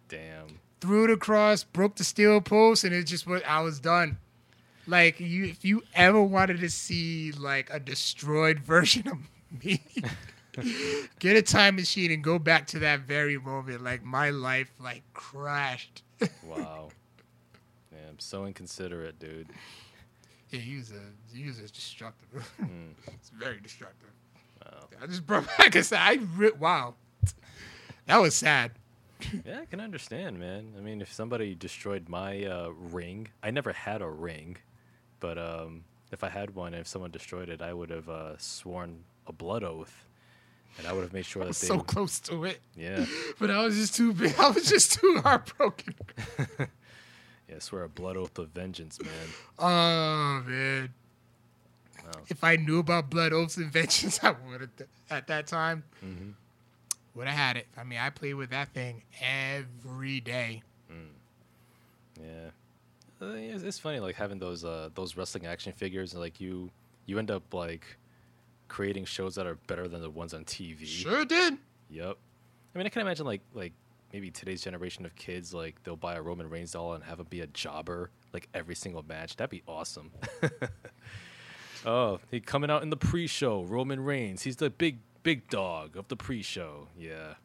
Damn. 0.10 0.60
threw 0.82 1.04
it 1.06 1.12
across, 1.12 1.64
broke 1.64 1.96
the 1.96 2.04
steel 2.04 2.42
post, 2.42 2.84
and 2.84 2.94
it 2.94 3.04
just 3.06 3.28
was. 3.28 3.42
I 3.48 3.62
was 3.62 3.80
done. 3.80 4.18
Like 4.88 5.20
you, 5.20 5.46
if 5.46 5.64
you 5.64 5.84
ever 5.96 6.22
wanted 6.22 6.60
to 6.60 6.70
see 6.70 7.32
like 7.32 7.70
a 7.72 7.80
destroyed 7.80 8.60
version 8.66 9.08
of 9.08 9.18
me, 9.64 9.82
get 11.20 11.38
a 11.38 11.42
time 11.42 11.78
machine 11.78 12.12
and 12.12 12.24
go 12.24 12.38
back 12.40 12.68
to 12.68 12.80
that 12.80 13.02
very 13.02 13.38
moment. 13.38 13.84
Like 13.84 14.04
my 14.04 14.30
life, 14.32 14.72
like 14.80 15.04
crashed. 15.14 16.04
Wow. 16.46 16.90
I'm 18.14 18.20
so 18.20 18.46
inconsiderate, 18.46 19.18
dude. 19.18 19.48
Yeah, 20.52 20.60
he 20.60 20.78
was 20.78 20.92
a 20.92 21.36
he 21.36 21.48
was 21.48 21.58
a 21.58 21.68
destructive. 21.68 22.30
Mm. 22.62 22.92
it's 23.08 23.30
very 23.30 23.60
destructive. 23.60 24.10
Wow. 24.64 24.84
I 25.02 25.08
just 25.08 25.26
brought 25.26 25.48
back 25.58 25.74
a 25.74 25.84
sad. 25.84 26.00
I 26.20 26.22
re- 26.36 26.52
wow, 26.60 26.94
that 28.06 28.18
was 28.18 28.36
sad. 28.36 28.72
Yeah, 29.46 29.62
I 29.62 29.66
can 29.66 29.80
understand, 29.80 30.38
man. 30.38 30.74
I 30.78 30.82
mean, 30.82 31.02
if 31.02 31.12
somebody 31.12 31.56
destroyed 31.56 32.08
my 32.08 32.44
uh, 32.46 32.70
ring, 32.70 33.30
I 33.42 33.50
never 33.52 33.72
had 33.74 34.02
a 34.04 34.10
ring, 34.10 34.58
but 35.22 35.38
um, 35.40 35.86
if 36.12 36.24
I 36.24 36.30
had 36.30 36.54
one, 36.54 36.74
if 36.76 36.88
someone 36.88 37.10
destroyed 37.10 37.48
it, 37.50 37.62
I 37.62 37.74
would 37.74 37.90
have 37.90 38.10
uh, 38.10 38.38
sworn 38.38 39.06
a 39.26 39.32
blood 39.32 39.64
oath, 39.64 40.06
and 40.78 40.86
I 40.86 40.92
would 40.94 41.02
have 41.04 41.14
made 41.14 41.26
sure 41.26 41.46
that 41.46 41.56
they. 41.56 41.68
so 41.68 41.80
close 41.80 42.20
to 42.22 42.44
it, 42.44 42.60
yeah, 42.78 43.06
but 43.40 43.50
I 43.50 43.64
was 43.66 43.76
just 43.76 43.96
too 43.96 44.14
big. 44.14 44.36
I 44.38 44.50
was 44.52 44.70
just 44.70 44.94
too 45.00 45.22
heartbroken. 45.24 45.96
Yeah, 47.50 47.60
swear 47.60 47.84
a 47.84 47.90
blood 47.90 48.18
oath 48.18 48.38
of 48.40 48.50
vengeance, 48.50 49.00
man. 49.02 49.12
Oh 49.60 50.44
man. 50.50 50.94
Wow. 52.06 52.12
If 52.28 52.44
I 52.44 52.56
knew 52.58 52.80
about 52.80 53.10
blood 53.10 53.32
oaths 53.34 53.58
and 53.58 53.72
vengeance, 53.72 54.20
I 54.24 54.32
would 54.32 54.62
have 54.62 54.70
at 55.10 55.28
that 55.28 55.48
time. 55.48 55.84
hmm 56.02 56.32
Would 57.16 57.28
have 57.28 57.38
had 57.38 57.58
it. 57.58 57.68
I 57.78 57.84
mean, 57.84 58.00
I 58.00 58.10
played 58.10 58.34
with 58.36 58.50
that 58.50 58.70
thing 58.74 59.04
every 59.22 60.20
day. 60.20 60.64
Yeah, 62.22 62.50
Uh, 63.22 63.34
it's, 63.34 63.64
it's 63.64 63.80
funny 63.80 64.00
like 64.00 64.16
having 64.16 64.38
those 64.38 64.64
uh, 64.64 64.90
those 64.94 65.18
wrestling 65.18 65.46
action 65.48 65.74
figures, 65.74 66.14
and 66.14 66.22
like 66.22 66.40
you 66.40 66.70
you 67.08 67.18
end 67.18 67.32
up 67.32 67.54
like 67.54 67.98
creating 68.68 69.06
shows 69.06 69.36
that 69.36 69.48
are 69.48 69.56
better 69.68 69.88
than 69.88 70.02
the 70.02 70.10
ones 70.10 70.34
on 70.34 70.46
TV. 70.46 70.86
Sure 70.86 71.26
did. 71.26 71.58
Yep. 71.90 72.16
I 72.74 72.78
mean, 72.78 72.86
I 72.86 72.90
can 72.90 73.02
imagine 73.02 73.26
like 73.26 73.42
like 73.54 73.74
maybe 74.14 74.30
today's 74.32 74.62
generation 74.62 75.06
of 75.06 75.16
kids 75.16 75.54
like 75.54 75.84
they'll 75.84 75.96
buy 75.98 76.14
a 76.16 76.22
Roman 76.22 76.50
Reigns 76.50 76.72
doll 76.72 76.94
and 76.94 77.04
have 77.04 77.20
him 77.20 77.26
be 77.30 77.42
a 77.42 77.48
jobber 77.48 78.12
like 78.32 78.48
every 78.54 78.76
single 78.76 79.04
match. 79.04 79.36
That'd 79.36 79.50
be 79.50 79.64
awesome. 79.68 80.12
oh, 81.86 82.20
he 82.32 82.40
coming 82.40 82.70
out 82.70 82.84
in 82.84 82.90
the 82.90 82.98
pre-show. 82.98 83.64
Roman 83.64 84.04
Reigns. 84.04 84.44
He's 84.44 84.56
the 84.58 84.70
big 84.70 85.00
big 85.24 85.50
dog 85.50 85.98
of 85.98 86.08
the 86.08 86.16
pre-show. 86.16 86.88
Yeah. 86.98 87.36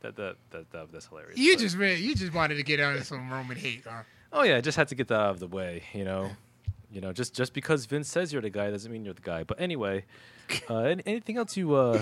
That 0.00 0.16
that 0.16 0.36
that, 0.50 0.70
that 0.72 0.92
that's 0.92 1.06
hilarious. 1.06 1.38
You 1.38 1.54
But- 1.54 1.60
just 1.60 1.76
you 1.78 2.14
just 2.14 2.34
wanted 2.34 2.56
to 2.56 2.62
get 2.62 2.80
out 2.80 2.96
of 2.96 3.04
some 3.04 3.30
Roman 3.30 3.56
hate, 3.56 3.84
huh? 3.88 4.02
Oh 4.32 4.42
yeah, 4.42 4.56
I 4.56 4.60
just 4.60 4.76
had 4.76 4.88
to 4.88 4.94
get 4.94 5.08
that 5.08 5.20
out 5.20 5.30
of 5.30 5.40
the 5.40 5.46
way, 5.46 5.84
you 5.92 6.04
know. 6.04 6.30
You 6.90 7.00
know, 7.00 7.12
just 7.12 7.34
just 7.34 7.54
because 7.54 7.86
Vince 7.86 8.08
says 8.08 8.32
you're 8.32 8.42
the 8.42 8.50
guy 8.50 8.70
doesn't 8.70 8.90
mean 8.90 9.04
you're 9.04 9.14
the 9.14 9.20
guy. 9.22 9.42
But 9.44 9.60
anyway, 9.60 10.04
uh, 10.68 10.94
anything 11.06 11.36
else 11.38 11.56
you 11.56 11.74
uh 11.74 12.00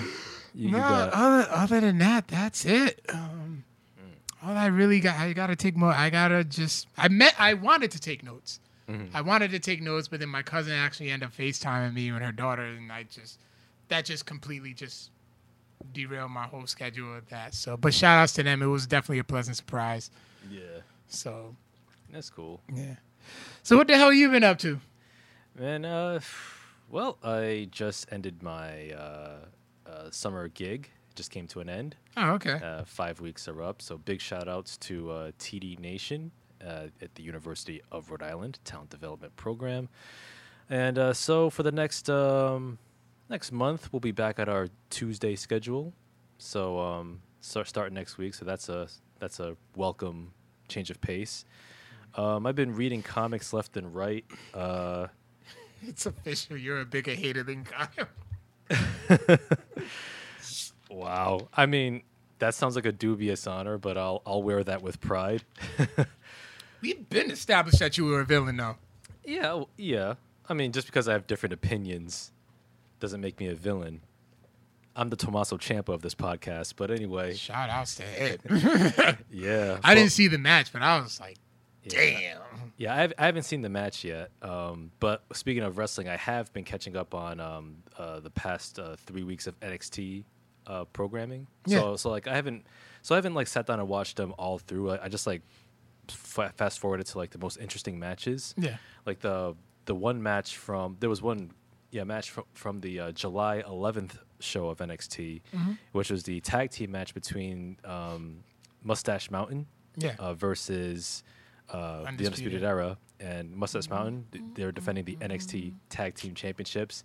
you, 0.54 0.66
you 0.66 0.70
No, 0.72 0.78
got? 0.78 1.12
other 1.14 1.46
other 1.50 1.80
than 1.80 1.98
that, 1.98 2.28
that's 2.28 2.64
it. 2.66 3.00
Um, 3.08 3.64
All 4.44 4.56
I 4.56 4.66
really 4.66 5.00
got, 5.00 5.16
I 5.18 5.32
gotta 5.32 5.54
take 5.56 5.76
more. 5.76 5.92
I 5.92 6.10
gotta 6.10 6.42
just. 6.44 6.88
I 6.98 7.08
met. 7.08 7.34
I 7.38 7.54
wanted 7.54 7.90
to 7.92 8.00
take 8.00 8.22
notes. 8.24 8.58
Mm-hmm. 8.88 9.16
I 9.16 9.20
wanted 9.20 9.52
to 9.52 9.58
take 9.60 9.80
notes, 9.80 10.08
but 10.08 10.18
then 10.20 10.28
my 10.28 10.42
cousin 10.42 10.72
actually 10.72 11.10
ended 11.10 11.28
up 11.28 11.36
FaceTiming 11.36 11.94
me 11.94 12.08
and 12.08 12.22
her 12.24 12.32
daughter, 12.32 12.64
and 12.64 12.90
I 12.90 13.04
just 13.04 13.38
that 13.88 14.04
just 14.04 14.26
completely 14.26 14.74
just 14.74 15.10
derailed 15.92 16.30
my 16.30 16.44
whole 16.44 16.66
schedule 16.66 17.14
of 17.16 17.28
that. 17.28 17.54
So, 17.54 17.76
but 17.76 17.94
shout 17.94 18.18
outs 18.18 18.32
to 18.34 18.42
them. 18.42 18.62
It 18.62 18.66
was 18.66 18.86
definitely 18.86 19.18
a 19.20 19.24
pleasant 19.24 19.56
surprise. 19.56 20.10
Yeah, 20.50 20.60
So, 21.08 21.54
that's 22.12 22.30
cool. 22.30 22.60
yeah. 22.72 22.96
So, 23.62 23.76
what 23.76 23.86
the 23.86 23.96
hell 23.96 24.12
you 24.12 24.30
been 24.30 24.42
up 24.44 24.58
to? 24.60 24.80
Man, 25.58 25.84
uh, 25.84 26.20
well, 26.90 27.18
I 27.22 27.68
just 27.70 28.06
ended 28.12 28.42
my 28.42 28.90
uh, 28.90 29.36
uh, 29.86 30.10
summer 30.10 30.48
gig. 30.48 30.90
Just 31.14 31.30
came 31.30 31.46
to 31.48 31.60
an 31.60 31.68
end. 31.68 31.96
Oh, 32.16 32.30
okay. 32.32 32.60
Uh, 32.62 32.84
five 32.84 33.20
weeks 33.20 33.48
are 33.48 33.62
up. 33.62 33.82
So 33.82 33.98
big 33.98 34.20
shout 34.20 34.48
outs 34.48 34.76
to 34.78 35.10
uh, 35.10 35.30
TD 35.38 35.78
Nation 35.78 36.30
uh, 36.64 36.86
at 37.00 37.14
the 37.14 37.22
University 37.22 37.82
of 37.90 38.10
Rhode 38.10 38.22
Island 38.22 38.58
Talent 38.64 38.90
Development 38.90 39.34
Program. 39.36 39.88
And 40.70 40.98
uh, 40.98 41.12
so 41.12 41.50
for 41.50 41.62
the 41.62 41.72
next 41.72 42.08
um, 42.08 42.78
next 43.28 43.52
month, 43.52 43.92
we'll 43.92 44.00
be 44.00 44.12
back 44.12 44.38
at 44.38 44.48
our 44.48 44.68
Tuesday 44.90 45.36
schedule. 45.36 45.92
So 46.38 46.78
um, 46.78 47.20
start 47.40 47.68
start 47.68 47.92
next 47.92 48.18
week. 48.18 48.34
So 48.34 48.44
that's 48.44 48.68
a 48.68 48.88
that's 49.18 49.40
a 49.40 49.56
welcome 49.76 50.32
change 50.68 50.90
of 50.90 51.00
pace. 51.00 51.44
Um, 52.14 52.46
I've 52.46 52.56
been 52.56 52.74
reading 52.74 53.02
comics 53.02 53.52
left 53.52 53.76
and 53.76 53.94
right. 53.94 54.24
Uh, 54.54 55.08
It's 55.84 56.06
official. 56.06 56.56
You're 56.56 56.80
a 56.80 56.84
bigger 56.84 57.12
hater 57.12 57.42
than 57.42 57.64
Kyle. 57.64 58.06
Wow. 60.92 61.48
I 61.54 61.66
mean, 61.66 62.02
that 62.38 62.54
sounds 62.54 62.76
like 62.76 62.86
a 62.86 62.92
dubious 62.92 63.46
honor, 63.46 63.78
but 63.78 63.96
I'll 63.96 64.22
I'll 64.26 64.42
wear 64.42 64.62
that 64.64 64.82
with 64.82 65.00
pride. 65.00 65.42
We've 66.80 67.08
been 67.08 67.30
established 67.30 67.78
that 67.78 67.96
you 67.96 68.04
were 68.06 68.20
a 68.20 68.24
villain, 68.24 68.56
though. 68.56 68.76
yeah, 69.24 69.42
w- 69.42 69.66
yeah. 69.76 70.14
I 70.48 70.54
mean, 70.54 70.72
just 70.72 70.86
because 70.88 71.06
I 71.06 71.12
have 71.12 71.28
different 71.28 71.52
opinions 71.52 72.32
doesn't 72.98 73.20
make 73.20 73.38
me 73.38 73.46
a 73.46 73.54
villain. 73.54 74.00
I'm 74.94 75.08
the 75.08 75.16
Tommaso 75.16 75.56
Ciampa 75.56 75.88
of 75.90 76.02
this 76.02 76.14
podcast, 76.14 76.74
but 76.76 76.90
anyway, 76.90 77.34
Shout 77.34 77.70
outs 77.70 77.94
to 77.96 78.04
Ed. 78.20 78.40
yeah. 79.30 79.78
I 79.82 79.90
well, 79.90 79.94
didn't 79.94 80.12
see 80.12 80.28
the 80.28 80.38
match, 80.38 80.72
but 80.72 80.82
I 80.82 81.00
was 81.00 81.18
like, 81.20 81.36
yeah. 81.84 81.90
damn. 81.94 82.38
Yeah, 82.76 82.94
I've, 82.96 83.12
I 83.16 83.26
haven't 83.26 83.44
seen 83.44 83.62
the 83.62 83.68
match 83.68 84.04
yet. 84.04 84.30
Um, 84.42 84.90
but 84.98 85.22
speaking 85.32 85.62
of 85.62 85.78
wrestling, 85.78 86.08
I 86.08 86.16
have 86.16 86.52
been 86.52 86.64
catching 86.64 86.96
up 86.96 87.14
on 87.14 87.38
um, 87.40 87.76
uh, 87.96 88.20
the 88.20 88.30
past 88.30 88.78
uh, 88.78 88.96
three 88.96 89.22
weeks 89.22 89.46
of 89.46 89.58
NXT 89.60 90.24
uh, 90.66 90.84
programming. 90.86 91.46
Yeah. 91.66 91.78
So 91.80 91.96
so 91.96 92.10
like 92.10 92.26
I 92.28 92.34
haven't 92.34 92.66
so 93.02 93.14
I 93.14 93.18
haven't 93.18 93.34
like 93.34 93.46
sat 93.48 93.66
down 93.66 93.80
and 93.80 93.88
watched 93.88 94.16
them 94.16 94.34
all 94.38 94.58
through. 94.58 94.90
I, 94.92 95.04
I 95.04 95.08
just 95.08 95.26
like 95.26 95.42
f- 96.08 96.54
fast 96.56 96.78
forwarded 96.78 97.06
to 97.06 97.18
like 97.18 97.30
the 97.30 97.38
most 97.38 97.58
interesting 97.58 97.98
matches. 97.98 98.54
Yeah. 98.56 98.76
Like 99.06 99.20
the 99.20 99.54
the 99.86 99.94
one 99.94 100.22
match 100.22 100.56
from 100.56 100.96
there 101.00 101.10
was 101.10 101.20
one 101.22 101.50
yeah 101.90 102.04
match 102.04 102.30
from 102.30 102.44
from 102.54 102.80
the 102.80 103.00
uh, 103.00 103.12
July 103.12 103.62
11th 103.66 104.16
show 104.40 104.68
of 104.68 104.78
NXT, 104.78 105.40
Mm-hmm. 105.54 105.72
which 105.92 106.10
was 106.10 106.22
the 106.24 106.40
tag 106.40 106.70
team 106.70 106.90
match 106.90 107.14
between 107.14 107.76
um, 107.84 108.42
Mustache 108.82 109.30
Mountain 109.30 109.66
Yeah. 109.96 110.14
uh, 110.18 110.34
versus 110.34 111.22
uh, 111.70 112.02
the 112.02 112.08
Undisputed. 112.08 112.26
Undisputed 112.26 112.62
Era 112.64 112.98
and 113.20 113.54
Mustache 113.56 113.88
Mountain. 113.88 114.26
They're 114.54 114.72
defending 114.72 115.04
the 115.04 115.16
NXT 115.16 115.74
Tag 115.90 116.14
Team 116.16 116.34
Championships. 116.34 117.02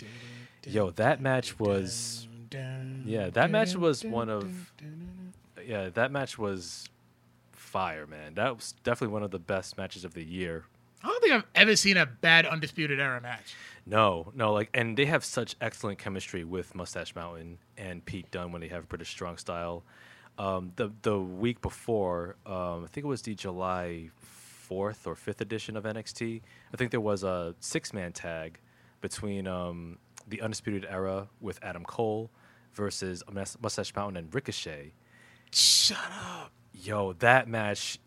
Yo, 0.65 0.89
that 0.91 1.21
match 1.21 1.59
was 1.59 2.27
yeah, 3.05 3.29
that 3.29 3.51
match 3.51 3.75
was 3.75 4.03
one 4.03 4.29
of 4.29 4.73
yeah, 5.65 5.89
that 5.89 6.11
match 6.11 6.37
was 6.37 6.87
fire, 7.51 8.07
man. 8.07 8.35
That 8.35 8.55
was 8.55 8.73
definitely 8.83 9.13
one 9.13 9.23
of 9.23 9.31
the 9.31 9.39
best 9.39 9.77
matches 9.77 10.05
of 10.05 10.13
the 10.13 10.23
year. 10.23 10.65
I 11.03 11.07
don't 11.07 11.21
think 11.21 11.33
I've 11.33 11.45
ever 11.55 11.75
seen 11.75 11.97
a 11.97 12.05
bad 12.05 12.45
undisputed 12.45 12.99
era 12.99 13.21
match. 13.21 13.55
No, 13.85 14.31
no, 14.35 14.51
like, 14.53 14.69
and 14.73 14.97
they 14.97 15.05
have 15.05 15.23
such 15.23 15.55
excellent 15.61 15.99
chemistry 15.99 16.43
with 16.43 16.73
Mustache 16.73 17.15
Mountain 17.15 17.59
and 17.77 18.03
Pete 18.03 18.29
Dunne 18.31 18.51
when 18.51 18.61
they 18.61 18.67
have 18.67 18.89
British 18.89 19.09
Strong 19.09 19.37
Style. 19.37 19.83
Um, 20.37 20.71
the 20.75 20.91
the 21.01 21.19
week 21.19 21.61
before, 21.61 22.35
um, 22.45 22.83
I 22.83 22.87
think 22.91 23.05
it 23.05 23.07
was 23.07 23.21
the 23.23 23.35
July 23.35 24.09
fourth 24.17 25.07
or 25.07 25.15
fifth 25.15 25.41
edition 25.41 25.77
of 25.77 25.83
NXT. 25.83 26.41
I 26.73 26.77
think 26.77 26.91
there 26.91 27.01
was 27.01 27.23
a 27.23 27.55
six 27.59 27.93
man 27.93 28.11
tag 28.11 28.59
between 29.01 29.47
um, 29.47 29.97
the 30.27 30.41
Undisputed 30.41 30.85
Era 30.89 31.27
with 31.41 31.59
Adam 31.63 31.83
Cole 31.83 32.29
versus 32.77 33.23
Mustache 33.61 33.93
Mountain 33.95 34.15
and 34.17 34.33
Ricochet. 34.33 34.93
Shut 35.51 35.97
up. 35.97 36.51
Yo, 36.73 37.13
that 37.13 37.47
match, 37.49 37.99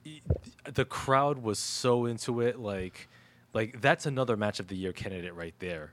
the 0.64 0.84
crowd 0.84 1.42
was 1.42 1.58
so 1.58 2.06
into 2.06 2.40
it. 2.40 2.58
Like, 2.58 3.08
like 3.52 3.80
that's 3.80 4.06
another 4.06 4.36
match 4.36 4.60
of 4.60 4.68
the 4.68 4.76
year 4.76 4.92
candidate 4.92 5.34
right 5.34 5.54
there. 5.58 5.92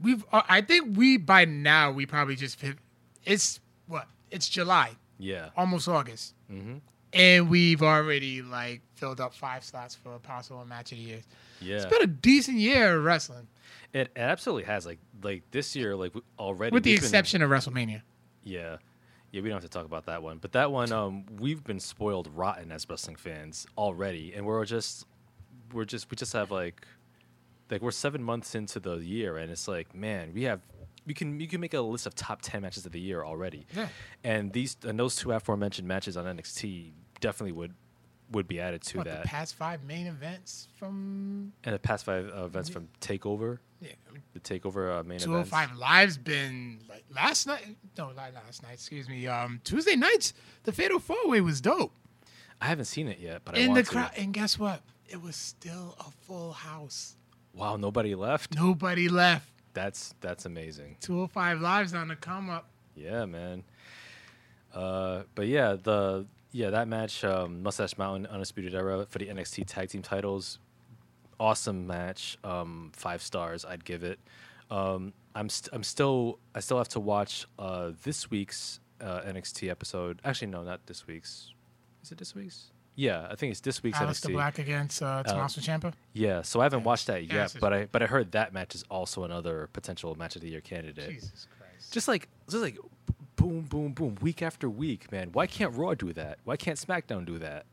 We've. 0.00 0.24
Uh, 0.32 0.42
I 0.48 0.62
think 0.62 0.96
we 0.96 1.18
by 1.18 1.44
now 1.44 1.92
we 1.92 2.06
probably 2.06 2.34
just. 2.34 2.58
It's 3.26 3.60
what? 3.86 4.06
It's 4.30 4.48
July, 4.48 4.92
Yeah. 5.18 5.50
almost 5.56 5.88
August, 5.88 6.34
Mm-hmm. 6.50 6.76
and 7.12 7.50
we've 7.50 7.82
already 7.82 8.40
like 8.40 8.80
filled 8.94 9.20
up 9.20 9.34
five 9.34 9.62
slots 9.64 9.94
for 9.94 10.14
a 10.14 10.18
possible 10.18 10.64
match 10.64 10.92
of 10.92 10.98
the 10.98 11.04
year. 11.04 11.20
Yeah. 11.60 11.76
It's 11.76 11.84
been 11.86 12.02
a 12.02 12.06
decent 12.06 12.56
year 12.58 12.96
of 12.96 13.04
wrestling, 13.04 13.46
It, 13.92 14.08
it 14.08 14.12
absolutely 14.16 14.64
has. 14.64 14.86
Like 14.86 14.98
like 15.22 15.42
this 15.50 15.74
year, 15.76 15.96
like 15.96 16.12
already. 16.38 16.72
with 16.74 16.82
the 16.84 16.94
been- 16.94 17.04
exception 17.04 17.42
of 17.42 17.50
WrestleMania. 17.50 18.02
yeah. 18.42 18.76
Yeah, 19.32 19.42
we 19.42 19.48
don't 19.48 19.62
have 19.62 19.70
to 19.70 19.78
talk 19.78 19.86
about 19.86 20.06
that 20.06 20.24
one. 20.24 20.38
But 20.38 20.50
that 20.52 20.72
one, 20.72 20.90
um, 20.90 21.24
we've 21.38 21.62
been 21.62 21.78
spoiled 21.78 22.28
rotten 22.34 22.72
as 22.72 22.84
wrestling 22.90 23.14
fans 23.14 23.64
already, 23.78 24.32
and 24.34 24.44
we're 24.44 24.64
just, 24.64 25.06
we're 25.72 25.84
just, 25.84 26.10
we 26.10 26.16
just 26.16 26.32
have 26.32 26.50
like, 26.50 26.84
like 27.70 27.80
we're 27.80 27.92
seven 27.92 28.24
months 28.24 28.56
into 28.56 28.80
the 28.80 28.96
year, 28.96 29.36
and 29.36 29.52
it's 29.52 29.68
like, 29.68 29.94
man, 29.94 30.32
we 30.34 30.42
have, 30.42 30.58
we 31.06 31.14
can, 31.14 31.38
you 31.38 31.46
can 31.46 31.60
make 31.60 31.74
a 31.74 31.80
list 31.80 32.06
of 32.06 32.16
top 32.16 32.40
ten 32.42 32.62
matches 32.62 32.84
of 32.86 32.90
the 32.90 32.98
year 32.98 33.22
already. 33.24 33.68
Yeah. 33.72 33.86
And 34.24 34.52
these, 34.52 34.76
and 34.82 34.98
those 34.98 35.14
two 35.14 35.30
aforementioned 35.30 35.86
matches 35.86 36.16
on 36.16 36.24
NXT 36.24 36.90
definitely 37.20 37.52
would, 37.52 37.74
would 38.30 38.46
be 38.48 38.60
added 38.60 38.82
to 38.82 38.98
What 38.98 39.06
that. 39.06 39.22
the 39.22 39.28
past 39.28 39.54
five 39.56 39.82
main 39.84 40.06
events 40.06 40.68
from 40.78 41.52
and 41.64 41.74
the 41.74 41.78
past 41.78 42.04
five 42.04 42.30
uh, 42.36 42.44
events 42.44 42.68
from 42.68 42.88
Takeover, 43.00 43.58
yeah, 43.80 43.90
the 44.34 44.40
Takeover 44.40 45.00
uh, 45.00 45.02
main 45.02 45.18
two 45.18 45.30
hundred 45.30 45.46
events. 45.46 45.50
five 45.50 45.76
lives 45.76 46.16
been 46.18 46.80
like 46.88 47.04
last 47.14 47.46
night. 47.46 47.76
No, 47.98 48.08
not 48.12 48.32
last 48.34 48.62
night. 48.62 48.74
Excuse 48.74 49.08
me. 49.08 49.26
Um, 49.26 49.60
Tuesday 49.64 49.96
nights, 49.96 50.32
the 50.64 50.72
Fatal 50.72 50.98
Four 50.98 51.16
Way 51.28 51.40
was 51.40 51.60
dope. 51.60 51.92
I 52.60 52.66
haven't 52.66 52.84
seen 52.86 53.08
it 53.08 53.18
yet, 53.18 53.42
but 53.44 53.56
I 53.56 53.60
In 53.60 53.74
the 53.74 53.82
crowd, 53.84 54.10
and 54.16 54.32
guess 54.34 54.58
what? 54.58 54.82
It 55.08 55.20
was 55.22 55.34
still 55.34 55.96
a 55.98 56.10
full 56.24 56.52
house. 56.52 57.16
Wow, 57.54 57.76
nobody 57.76 58.14
left. 58.14 58.54
Nobody 58.54 59.08
left. 59.08 59.48
That's 59.74 60.14
that's 60.20 60.46
amazing. 60.46 60.96
205 61.00 61.60
lives 61.60 61.94
on 61.94 62.08
the 62.08 62.16
come 62.16 62.48
up. 62.50 62.68
Yeah, 62.94 63.24
man. 63.24 63.64
Uh, 64.74 65.22
but 65.34 65.46
yeah, 65.48 65.74
the 65.82 66.26
yeah 66.52 66.70
that 66.70 66.88
match, 66.88 67.24
um, 67.24 67.62
Mustache 67.62 67.96
Mountain 67.98 68.26
Undisputed 68.26 68.74
Era 68.74 69.06
for 69.08 69.18
the 69.18 69.26
NXT 69.26 69.64
Tag 69.66 69.88
Team 69.88 70.02
titles, 70.02 70.58
awesome 71.38 71.86
match. 71.86 72.38
Um, 72.44 72.90
five 72.94 73.22
stars, 73.22 73.64
I'd 73.64 73.84
give 73.84 74.04
it. 74.04 74.18
Um, 74.70 75.12
I'm 75.34 75.48
st- 75.48 75.74
I'm 75.74 75.82
still 75.82 76.38
I 76.54 76.60
still 76.60 76.78
have 76.78 76.88
to 76.88 77.00
watch 77.00 77.46
uh, 77.58 77.92
this 78.04 78.30
week's 78.30 78.80
uh, 79.00 79.20
NXT 79.22 79.70
episode. 79.70 80.20
Actually, 80.24 80.48
no, 80.48 80.62
not 80.62 80.86
this 80.86 81.06
week's. 81.06 81.52
Is 82.02 82.12
it 82.12 82.18
this 82.18 82.34
week's? 82.34 82.70
Yeah, 82.96 83.26
I 83.30 83.34
think 83.36 83.52
it's 83.52 83.60
this 83.60 83.82
week's 83.82 83.98
NXT. 83.98 84.32
Black 84.32 84.58
against 84.58 85.02
uh, 85.02 85.22
Tommaso 85.22 85.60
Ciampa. 85.60 85.92
Yeah, 86.12 86.42
so 86.42 86.60
I 86.60 86.64
haven't 86.64 86.84
watched 86.84 87.06
that 87.06 87.24
yet, 87.32 87.54
but 87.60 87.72
I 87.72 87.86
but 87.90 88.02
I 88.02 88.06
heard 88.06 88.32
that 88.32 88.52
match 88.52 88.74
is 88.74 88.84
also 88.90 89.24
another 89.24 89.68
potential 89.72 90.14
match 90.16 90.36
of 90.36 90.42
the 90.42 90.50
year 90.50 90.60
candidate. 90.60 91.10
Jesus 91.10 91.46
Christ. 91.58 91.92
Just 91.92 92.08
like 92.08 92.28
just 92.48 92.62
like 92.62 92.78
boom, 93.40 93.62
boom, 93.62 93.92
boom, 93.92 94.16
week 94.20 94.42
after 94.42 94.68
week, 94.68 95.10
man. 95.10 95.30
Why 95.32 95.46
can't 95.46 95.74
Raw 95.74 95.94
do 95.94 96.12
that? 96.12 96.38
Why 96.44 96.56
can't 96.56 96.78
SmackDown 96.78 97.24
do 97.24 97.38
that? 97.38 97.64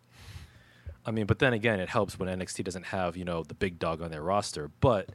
I 1.06 1.12
mean, 1.12 1.26
but 1.26 1.40
then 1.40 1.52
again, 1.52 1.82
it 1.82 1.90
helps 1.90 2.18
when 2.18 2.30
NXT 2.30 2.64
doesn't 2.64 2.86
have 2.88 3.18
you 3.18 3.26
know 3.26 3.44
the 3.44 3.54
big 3.54 3.78
dog 3.78 4.02
on 4.02 4.10
their 4.10 4.22
roster, 4.22 4.70
but 4.80 5.10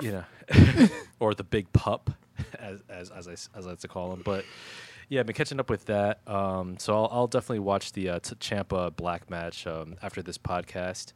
you 0.00 0.12
know, 0.12 0.24
or 1.20 1.34
the 1.34 1.42
big 1.42 1.72
pup, 1.72 2.10
as 2.58 2.82
as 2.88 3.10
as 3.10 3.26
I 3.28 3.32
as 3.32 3.66
I 3.66 3.70
like 3.70 3.80
to 3.80 3.88
call 3.88 4.12
him. 4.12 4.22
But 4.24 4.44
yeah, 5.08 5.20
I've 5.20 5.26
been 5.26 5.34
catching 5.34 5.58
up 5.58 5.68
with 5.68 5.86
that. 5.86 6.20
Um, 6.28 6.78
so 6.78 6.94
I'll, 6.94 7.08
I'll 7.10 7.26
definitely 7.26 7.60
watch 7.60 7.92
the 7.92 8.10
uh, 8.10 8.18
T- 8.20 8.36
Ciampa 8.36 8.94
Black 8.94 9.28
match 9.28 9.66
um, 9.66 9.96
after 10.02 10.22
this 10.22 10.38
podcast. 10.38 11.12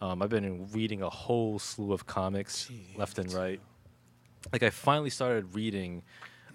Um, 0.00 0.20
I've 0.20 0.30
been 0.30 0.68
reading 0.72 1.02
a 1.02 1.10
whole 1.10 1.58
slew 1.58 1.92
of 1.92 2.06
comics 2.06 2.70
left 2.96 3.18
and 3.18 3.32
right. 3.32 3.60
Like 4.52 4.62
I 4.62 4.70
finally 4.70 5.10
started 5.10 5.54
reading 5.54 6.02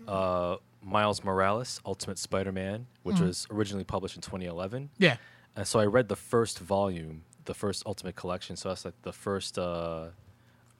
uh, 0.08 0.58
Miles 0.86 1.24
Morales 1.24 1.82
Ultimate 1.86 2.20
Spider-Man, 2.20 2.86
which 3.04 3.20
was 3.20 3.48
originally 3.50 3.84
published 3.84 4.16
in 4.16 4.22
2011. 4.22 4.92
yeah. 4.98 5.18
And 5.58 5.66
so 5.66 5.80
I 5.80 5.86
read 5.86 6.10
the 6.10 6.18
first 6.18 6.60
volume, 6.60 7.24
the 7.46 7.54
first 7.54 7.84
Ultimate 7.86 8.16
Collection. 8.16 8.58
So 8.58 8.70
that's 8.70 8.84
like 8.84 9.02
the 9.04 9.14
first 9.14 9.58
uh, 9.58 10.08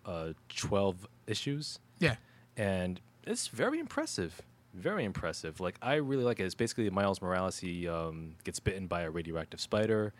uh, 0.06 0.34
12 0.50 1.08
issues. 1.28 1.80
Yeah. 2.00 2.16
And 2.58 3.00
it's 3.26 3.48
very 3.48 3.80
impressive. 3.80 4.42
Very 4.74 5.06
impressive. 5.06 5.62
Like, 5.62 5.78
I 5.82 5.96
really 5.96 6.26
like 6.26 6.42
it. 6.42 6.44
It's 6.44 6.56
basically 6.56 6.90
Miles 6.90 7.22
Morales. 7.22 7.58
He 7.58 7.88
um, 7.88 8.36
gets 8.44 8.60
bitten 8.60 8.88
by 8.88 9.04
a 9.04 9.10
radioactive 9.10 9.62
spider, 9.62 10.14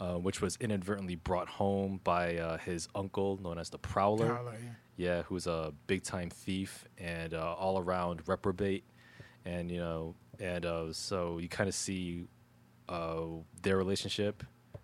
uh, 0.00 0.14
which 0.14 0.40
was 0.40 0.56
inadvertently 0.60 1.16
brought 1.16 1.48
home 1.48 2.00
by 2.04 2.36
uh, 2.36 2.58
his 2.58 2.88
uncle, 2.94 3.40
known 3.42 3.58
as 3.58 3.70
the 3.70 3.78
Prowler. 3.78 4.28
Prowler, 4.28 4.54
yeah. 4.62 4.70
Yeah, 4.98 5.22
who's 5.22 5.46
a 5.48 5.74
big 5.88 6.04
time 6.04 6.30
thief 6.30 6.86
and 6.96 7.34
uh, 7.34 7.54
all 7.54 7.78
around 7.78 8.22
reprobate, 8.28 8.84
and 9.46 9.70
you 9.70 9.78
know, 9.78 10.14
and 10.38 10.66
uh, 10.66 10.92
so 10.92 11.38
you 11.38 11.48
kind 11.48 11.68
of 11.68 11.74
see 11.74 12.24
uh, 12.88 13.22
their 13.62 13.76
relationship 13.78 14.42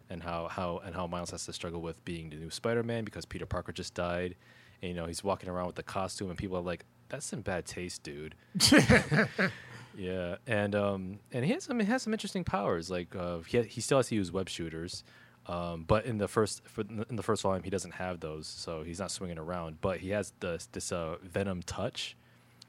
and 0.09 0.23
how 0.23 0.49
how 0.49 0.81
and 0.85 0.95
how 0.95 1.07
Miles 1.07 1.31
has 1.33 1.45
to 1.47 1.53
struggle 1.53 1.83
with 1.83 2.03
being 2.05 2.31
the 2.31 2.37
new 2.37 2.51
Spider-Man 2.51 3.05
because 3.05 3.27
Peter 3.27 3.47
Parker 3.47 3.73
just 3.73 3.95
died, 3.95 4.37
and 4.81 4.89
you 4.91 4.97
know 4.97 5.07
he's 5.07 5.23
walking 5.23 5.51
around 5.51 5.67
with 5.67 5.77
the 5.77 5.83
costume 5.83 6.31
and 6.31 6.39
people 6.39 6.57
are 6.57 6.63
like, 6.63 6.85
"That's 7.11 7.33
in 7.33 7.43
bad 7.43 7.67
taste, 7.67 8.03
dude." 8.03 8.35
Yeah, 9.97 10.37
and 10.47 10.75
um, 10.75 11.19
and 11.33 11.45
he 11.45 11.53
has 11.53 11.65
some 11.65 11.79
he 11.79 11.87
has 11.87 12.03
some 12.03 12.13
interesting 12.13 12.45
powers. 12.45 12.91
Like 12.91 13.15
uh, 13.15 13.39
he 13.41 13.63
he 13.63 13.81
still 13.81 13.99
has 13.99 14.09
to 14.09 14.15
use 14.15 14.33
web 14.33 14.49
shooters, 14.49 15.05
um, 15.47 15.85
but 15.87 16.07
in 16.07 16.19
the 16.19 16.29
first 16.29 16.67
for, 16.67 16.83
in 16.83 17.17
the 17.17 17.23
first 17.23 17.43
volume 17.43 17.63
he 17.63 17.71
doesn't 17.71 17.93
have 17.93 18.21
those, 18.21 18.47
so 18.47 18.83
he's 18.83 18.99
not 18.99 19.11
swinging 19.11 19.39
around. 19.39 19.81
But 19.81 19.99
he 19.99 20.11
has 20.11 20.33
this 20.41 20.67
this 20.73 20.93
uh, 20.93 21.17
venom 21.23 21.63
touch, 21.63 22.17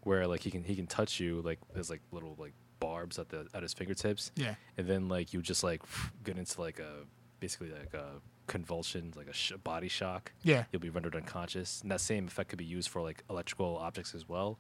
where 0.06 0.28
like 0.28 0.42
he 0.42 0.52
can 0.52 0.64
he 0.64 0.76
can 0.76 0.88
touch 0.88 1.20
you 1.20 1.42
like 1.42 1.60
there's 1.74 1.90
like 1.90 2.02
little 2.12 2.36
like 2.38 2.54
barbs 2.80 3.18
at 3.20 3.30
the 3.30 3.48
at 3.54 3.62
his 3.64 3.74
fingertips, 3.74 4.32
Yeah. 4.36 4.56
and 4.78 4.88
then 4.88 5.08
like 5.10 5.34
you 5.34 5.42
just 5.42 5.64
like 5.64 5.82
get 6.24 6.38
into 6.38 6.60
like 6.62 6.80
a 6.80 7.06
basically 7.40 7.72
like 7.72 7.94
a 7.94 8.22
convulsion, 8.48 9.14
like 9.16 9.28
a 9.28 9.34
sh- 9.34 9.54
body 9.64 9.88
shock. 9.88 10.32
Yeah. 10.44 10.66
You'll 10.72 10.82
be 10.82 10.90
rendered 10.90 11.16
unconscious, 11.16 11.82
and 11.82 11.92
that 11.92 12.02
same 12.02 12.28
effect 12.28 12.50
could 12.50 12.60
be 12.60 12.66
used 12.66 12.90
for 12.90 13.02
like 13.02 13.24
electrical 13.30 13.78
objects 13.78 14.14
as 14.14 14.28
well. 14.28 14.60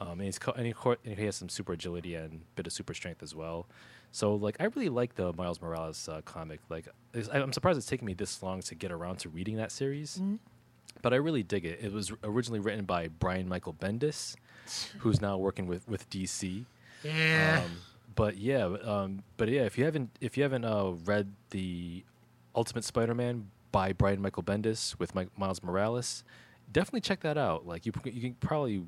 Um, 0.00 0.12
and 0.12 0.22
he's 0.22 0.38
co- 0.40 0.52
and, 0.52 0.66
he, 0.66 0.72
co- 0.72 0.96
and 1.04 1.16
he 1.18 1.24
has 1.26 1.36
some 1.36 1.48
super 1.48 1.72
agility 1.74 2.16
and 2.16 2.40
bit 2.56 2.66
of 2.66 2.72
super 2.72 2.94
strength 2.94 3.22
as 3.22 3.34
well. 3.34 3.68
So 4.10 4.34
like 4.34 4.56
I 4.58 4.64
really 4.64 4.88
like 4.88 5.14
the 5.14 5.32
Miles 5.34 5.60
Morales 5.62 6.08
uh, 6.08 6.20
comic. 6.24 6.58
Like 6.68 6.88
I- 7.14 7.38
I'm 7.38 7.52
surprised 7.52 7.78
it's 7.78 7.86
taken 7.86 8.04
me 8.06 8.14
this 8.14 8.42
long 8.42 8.60
to 8.62 8.74
get 8.74 8.90
around 8.90 9.18
to 9.20 9.28
reading 9.28 9.56
that 9.58 9.70
series, 9.70 10.20
but 11.02 11.12
I 11.12 11.16
really 11.16 11.44
dig 11.44 11.64
it. 11.64 11.78
It 11.80 11.92
was 11.92 12.10
originally 12.24 12.58
written 12.60 12.84
by 12.84 13.06
Brian 13.08 13.48
Michael 13.48 13.74
Bendis, 13.74 14.34
who's 14.98 15.20
now 15.20 15.36
working 15.36 15.66
with 15.66 15.88
with 15.88 16.08
DC. 16.10 16.64
Yeah. 17.02 17.62
Um, 17.64 17.70
but 18.14 18.38
yeah, 18.38 18.64
um, 18.84 19.22
but 19.36 19.48
yeah, 19.48 19.62
if 19.62 19.76
you 19.76 19.84
haven't 19.84 20.10
if 20.20 20.36
you 20.36 20.42
haven't 20.42 20.64
uh, 20.64 20.92
read 21.04 21.32
the 21.50 22.04
Ultimate 22.54 22.84
Spider-Man 22.84 23.50
by 23.72 23.92
Brian 23.92 24.20
Michael 24.22 24.42
Bendis 24.42 24.98
with 24.98 25.14
Mike, 25.14 25.28
Miles 25.36 25.62
Morales, 25.62 26.22
definitely 26.70 27.00
check 27.00 27.20
that 27.20 27.36
out. 27.36 27.66
Like 27.66 27.86
you, 27.86 27.92
you 28.04 28.20
can 28.20 28.34
probably 28.34 28.84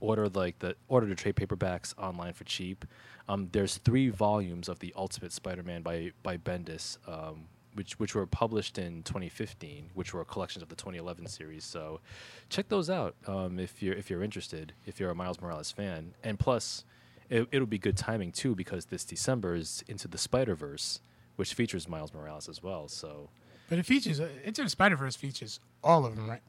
order 0.00 0.28
like 0.28 0.58
the 0.60 0.76
order 0.88 1.06
the 1.06 1.14
trade 1.14 1.36
paperbacks 1.36 1.96
online 1.98 2.32
for 2.32 2.44
cheap. 2.44 2.84
Um, 3.28 3.48
there's 3.52 3.76
three 3.76 4.08
volumes 4.08 4.68
of 4.68 4.78
the 4.78 4.92
Ultimate 4.96 5.32
Spider-Man 5.32 5.82
by 5.82 6.12
by 6.22 6.36
Bendis, 6.36 6.96
um, 7.06 7.46
which 7.74 7.98
which 7.98 8.14
were 8.14 8.26
published 8.26 8.78
in 8.78 9.02
2015, 9.04 9.90
which 9.94 10.12
were 10.12 10.24
collections 10.24 10.62
of 10.62 10.68
the 10.68 10.76
2011 10.76 11.26
series. 11.28 11.64
So 11.64 12.00
check 12.48 12.68
those 12.68 12.90
out 12.90 13.14
um, 13.26 13.58
if 13.58 13.82
you're 13.82 13.94
if 13.94 14.10
you're 14.10 14.22
interested, 14.22 14.72
if 14.86 14.98
you're 15.00 15.10
a 15.10 15.14
Miles 15.14 15.40
Morales 15.40 15.70
fan, 15.70 16.14
and 16.24 16.38
plus. 16.38 16.84
It, 17.28 17.46
it'll 17.52 17.68
be 17.68 17.78
good 17.78 17.96
timing 17.96 18.32
too 18.32 18.56
because 18.56 18.86
this 18.86 19.04
December 19.04 19.54
is 19.54 19.84
Into 19.86 20.08
the 20.08 20.18
Spider 20.18 20.56
Verse, 20.56 21.00
which 21.36 21.54
features 21.54 21.86
Miles 21.86 22.12
Morales 22.12 22.48
as 22.48 22.60
well. 22.60 22.88
So 22.88 23.28
But 23.68 23.78
it 23.78 23.86
features 23.86 24.18
uh, 24.18 24.30
Into 24.42 24.64
the 24.64 24.68
Spider 24.68 24.96
Verse 24.96 25.14
features 25.14 25.60
all 25.84 26.04
of 26.04 26.16
them, 26.16 26.28
right? 26.28 26.40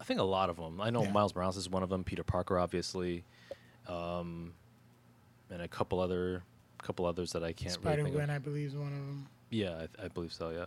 I 0.00 0.02
think 0.02 0.18
a 0.18 0.24
lot 0.24 0.50
of 0.50 0.56
them. 0.56 0.80
I 0.80 0.90
know 0.90 1.04
Yeah. 1.04 1.12
Miles 1.12 1.32
Morales 1.32 1.56
is 1.56 1.70
one 1.70 1.84
of 1.84 1.90
them. 1.90 2.02
Peter 2.02 2.24
Parker, 2.24 2.58
obviously, 2.58 3.22
um, 3.86 4.52
and 5.48 5.62
a 5.62 5.68
couple 5.68 6.00
other, 6.00 6.42
couple 6.82 7.06
others 7.06 7.30
that 7.32 7.44
I 7.44 7.52
can't 7.52 7.76
remember. 7.76 7.88
Spider 7.90 8.02
really 8.02 8.16
Gwen. 8.16 8.30
I 8.30 8.38
believe, 8.38 8.66
is 8.66 8.74
one 8.76 8.88
of 8.88 8.92
them. 8.94 9.28
Yeah, 9.50 9.86
I, 10.00 10.04
I 10.04 10.08
believe 10.08 10.32
so. 10.32 10.50
Yeah. 10.50 10.66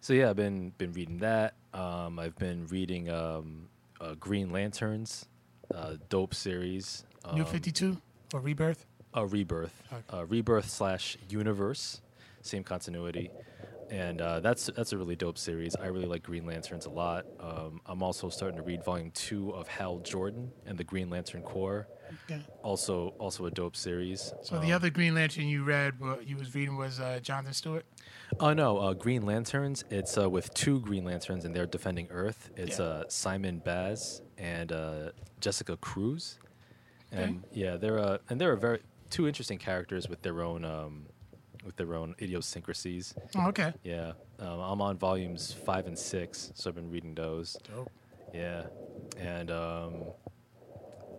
So 0.00 0.12
yeah, 0.12 0.30
I've 0.30 0.36
been 0.36 0.70
been 0.78 0.92
reading 0.92 1.18
that. 1.18 1.54
Um, 1.74 2.18
I've 2.18 2.36
been 2.36 2.66
reading 2.66 3.08
um, 3.10 3.68
uh, 4.00 4.14
Green 4.18 4.50
Lanterns, 4.50 5.26
uh, 5.74 5.94
dope 6.08 6.34
series. 6.34 7.04
Um, 7.24 7.36
New 7.36 7.44
Fifty 7.44 7.70
Two 7.70 7.98
or 8.34 8.40
Rebirth. 8.40 8.84
a 9.14 9.26
rebirth, 9.26 9.82
Okay. 9.92 10.02
uh, 10.18 10.24
rebirth 10.26 10.68
slash 10.70 11.16
universe, 11.28 12.00
same 12.40 12.64
continuity, 12.64 13.30
and 13.90 14.20
uh, 14.20 14.40
that's 14.40 14.66
that's 14.74 14.92
a 14.92 14.98
really 14.98 15.14
dope 15.16 15.38
series. 15.38 15.76
I 15.76 15.86
really 15.86 16.06
like 16.06 16.22
Green 16.24 16.46
Lanterns 16.46 16.86
a 16.86 16.90
lot. 16.90 17.26
Um, 17.38 17.80
I'm 17.86 18.02
also 18.02 18.28
starting 18.28 18.56
to 18.56 18.62
read 18.62 18.82
volume 18.82 19.10
two 19.12 19.50
of 19.50 19.68
Hal 19.68 19.98
Jordan 20.00 20.52
and 20.66 20.78
the 20.78 20.84
Green 20.84 21.10
Lantern 21.10 21.42
Corps. 21.42 21.86
Okay. 22.24 22.40
Also, 22.62 23.14
also 23.18 23.46
a 23.46 23.50
dope 23.50 23.76
series. 23.76 24.32
So 24.42 24.56
Um, 24.56 24.62
the 24.62 24.72
other 24.72 24.90
Green 24.90 25.14
Lantern 25.14 25.46
you 25.48 25.64
read, 25.64 25.98
what 25.98 26.26
you 26.26 26.36
was 26.36 26.54
reading 26.54 26.76
was 26.76 27.00
uh, 27.00 27.20
Jonathan 27.22 27.54
Stewart. 27.54 27.84
Oh 28.40 28.52
no, 28.52 28.78
uh, 28.78 28.92
Green 28.94 29.22
Lanterns. 29.26 29.84
It's 29.90 30.16
uh, 30.18 30.28
with 30.28 30.52
two 30.54 30.80
Green 30.80 31.04
Lanterns, 31.04 31.44
and 31.44 31.54
they're 31.54 31.66
defending 31.66 32.08
Earth. 32.10 32.50
It's 32.56 32.78
Yeah. 32.78 32.84
uh, 32.86 33.04
Simon 33.08 33.58
Baz 33.58 34.22
and 34.38 34.72
uh, 34.72 35.10
Jessica 35.40 35.76
Cruz, 35.76 36.38
Okay. 37.12 37.24
and 37.24 37.42
yeah, 37.52 37.76
they're 37.76 37.98
uh, 37.98 38.18
and 38.28 38.40
they're 38.40 38.56
very 38.56 38.80
two 39.10 39.26
interesting 39.28 39.58
characters 39.58 40.08
with 40.08 40.22
their 40.22 40.40
own 40.42 40.64
um, 40.64 41.06
with 41.64 41.76
their 41.76 41.94
own 41.94 42.14
idiosyncrasies. 42.20 43.14
Oh, 43.36 43.48
okay. 43.48 43.72
Yeah, 43.84 44.12
um, 44.38 44.60
I'm 44.60 44.80
on 44.80 44.96
volumes 44.98 45.52
five 45.52 45.86
and 45.86 45.98
six, 45.98 46.52
so 46.54 46.70
I've 46.70 46.74
been 46.76 46.90
reading 46.90 47.14
those. 47.14 47.56
Dope. 47.68 47.90
Yeah, 48.32 48.64
and 49.18 49.50
um, 49.50 50.04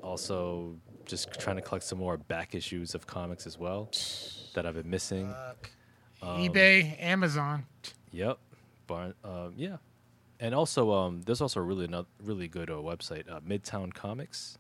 also 0.04 0.76
just 1.06 1.34
trying 1.40 1.56
to 1.56 1.62
collect 1.62 1.84
some 1.86 1.98
more 2.00 2.18
back 2.18 2.54
issues 2.56 2.96
of 2.96 3.08
comics 3.08 3.48
as 3.48 3.58
well 3.58 3.90
that 4.54 4.66
I've 4.66 4.76
been 4.76 4.90
missing. 4.90 5.34
Um, 6.22 6.38
eBay, 6.40 7.02
Amazon. 7.02 7.66
Yep. 8.12 8.38
Barn. 8.88 9.14
Um, 9.24 9.54
yeah. 9.58 9.78
And 10.40 10.54
also, 10.54 10.92
um, 10.92 11.22
there's 11.26 11.42
also 11.42 11.60
a 11.60 11.64
really 11.64 11.86
another, 11.86 12.08
really 12.22 12.48
good 12.48 12.70
uh, 12.70 12.74
website, 12.74 13.30
uh, 13.32 13.40
Midtown 13.42 13.94
Comics. 13.94 14.58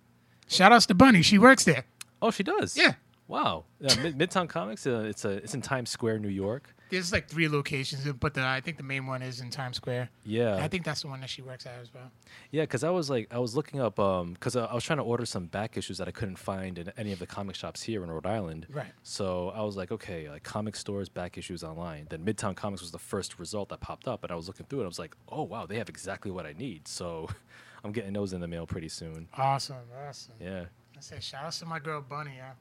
Shout 0.47 0.71
outs 0.71 0.85
to 0.87 0.93
Bunny. 0.95 1.21
She 1.21 1.37
works 1.37 1.63
there. 1.65 1.85
Oh, 2.21 2.31
she 2.31 2.43
does. 2.43 2.77
Yeah. 2.77 2.93
Wow. 3.27 3.65
Mid- 3.79 4.17
Midtown 4.17 4.47
Comics. 4.47 4.85
Uh, 4.87 5.05
it's 5.07 5.25
a 5.25 5.31
it's 5.31 5.53
in 5.53 5.61
Times 5.61 5.89
Square, 5.89 6.19
New 6.19 6.29
York. 6.29 6.73
There's 6.93 7.11
like 7.11 7.27
three 7.27 7.47
locations, 7.47 8.07
but 8.13 8.35
the, 8.35 8.45
I 8.45 8.61
think 8.61 8.77
the 8.77 8.83
main 8.83 9.07
one 9.07 9.21
is 9.21 9.41
in 9.41 9.49
Times 9.49 9.77
Square. 9.77 10.09
Yeah. 10.23 10.57
I 10.57 10.67
think 10.67 10.85
that's 10.85 11.01
the 11.01 11.07
one 11.07 11.21
that 11.21 11.29
she 11.29 11.41
works 11.41 11.65
at 11.65 11.79
as 11.81 11.91
well. 11.91 12.11
Yeah, 12.51 12.63
because 12.63 12.83
I 12.83 12.91
was 12.91 13.09
like, 13.09 13.33
I 13.33 13.39
was 13.39 13.55
looking 13.55 13.79
up, 13.81 13.99
um, 13.99 14.33
because 14.33 14.55
I, 14.55 14.65
I 14.65 14.75
was 14.75 14.83
trying 14.83 14.97
to 14.97 15.03
order 15.03 15.25
some 15.25 15.47
back 15.47 15.75
issues 15.75 15.97
that 15.97 16.07
I 16.07 16.11
couldn't 16.11 16.35
find 16.35 16.77
in 16.77 16.91
any 16.95 17.11
of 17.11 17.17
the 17.17 17.25
comic 17.25 17.55
shops 17.55 17.81
here 17.81 18.03
in 18.03 18.11
Rhode 18.11 18.27
Island. 18.27 18.67
Right. 18.69 18.91
So 19.01 19.49
I 19.55 19.63
was 19.63 19.75
like, 19.75 19.91
okay, 19.91 20.29
like 20.29 20.43
comic 20.43 20.75
stores, 20.75 21.09
back 21.09 21.35
issues 21.37 21.63
online. 21.63 22.05
Then 22.09 22.23
Midtown 22.23 22.55
Comics 22.55 22.81
was 22.81 22.91
the 22.91 22.99
first 22.99 23.39
result 23.39 23.69
that 23.69 23.79
popped 23.79 24.07
up, 24.07 24.23
and 24.23 24.31
I 24.31 24.35
was 24.35 24.47
looking 24.47 24.67
through 24.67 24.81
it. 24.81 24.83
I 24.83 24.87
was 24.87 24.99
like, 24.99 25.15
oh 25.29 25.43
wow, 25.43 25.65
they 25.65 25.77
have 25.77 25.89
exactly 25.89 26.29
what 26.29 26.45
I 26.45 26.53
need. 26.53 26.87
So 26.87 27.27
I'm 27.83 27.91
getting 27.91 28.13
those 28.13 28.33
in 28.33 28.39
the 28.39 28.47
mail 28.47 28.67
pretty 28.67 28.89
soon. 28.89 29.27
Awesome. 29.35 29.77
Awesome. 30.07 30.35
Yeah, 30.39 30.65
I 30.95 30.99
said, 30.99 31.23
shout 31.23 31.45
outs 31.45 31.57
to 31.59 31.65
my 31.65 31.79
girl 31.79 32.01
Bunny. 32.07 32.33
Yeah. 32.37 32.51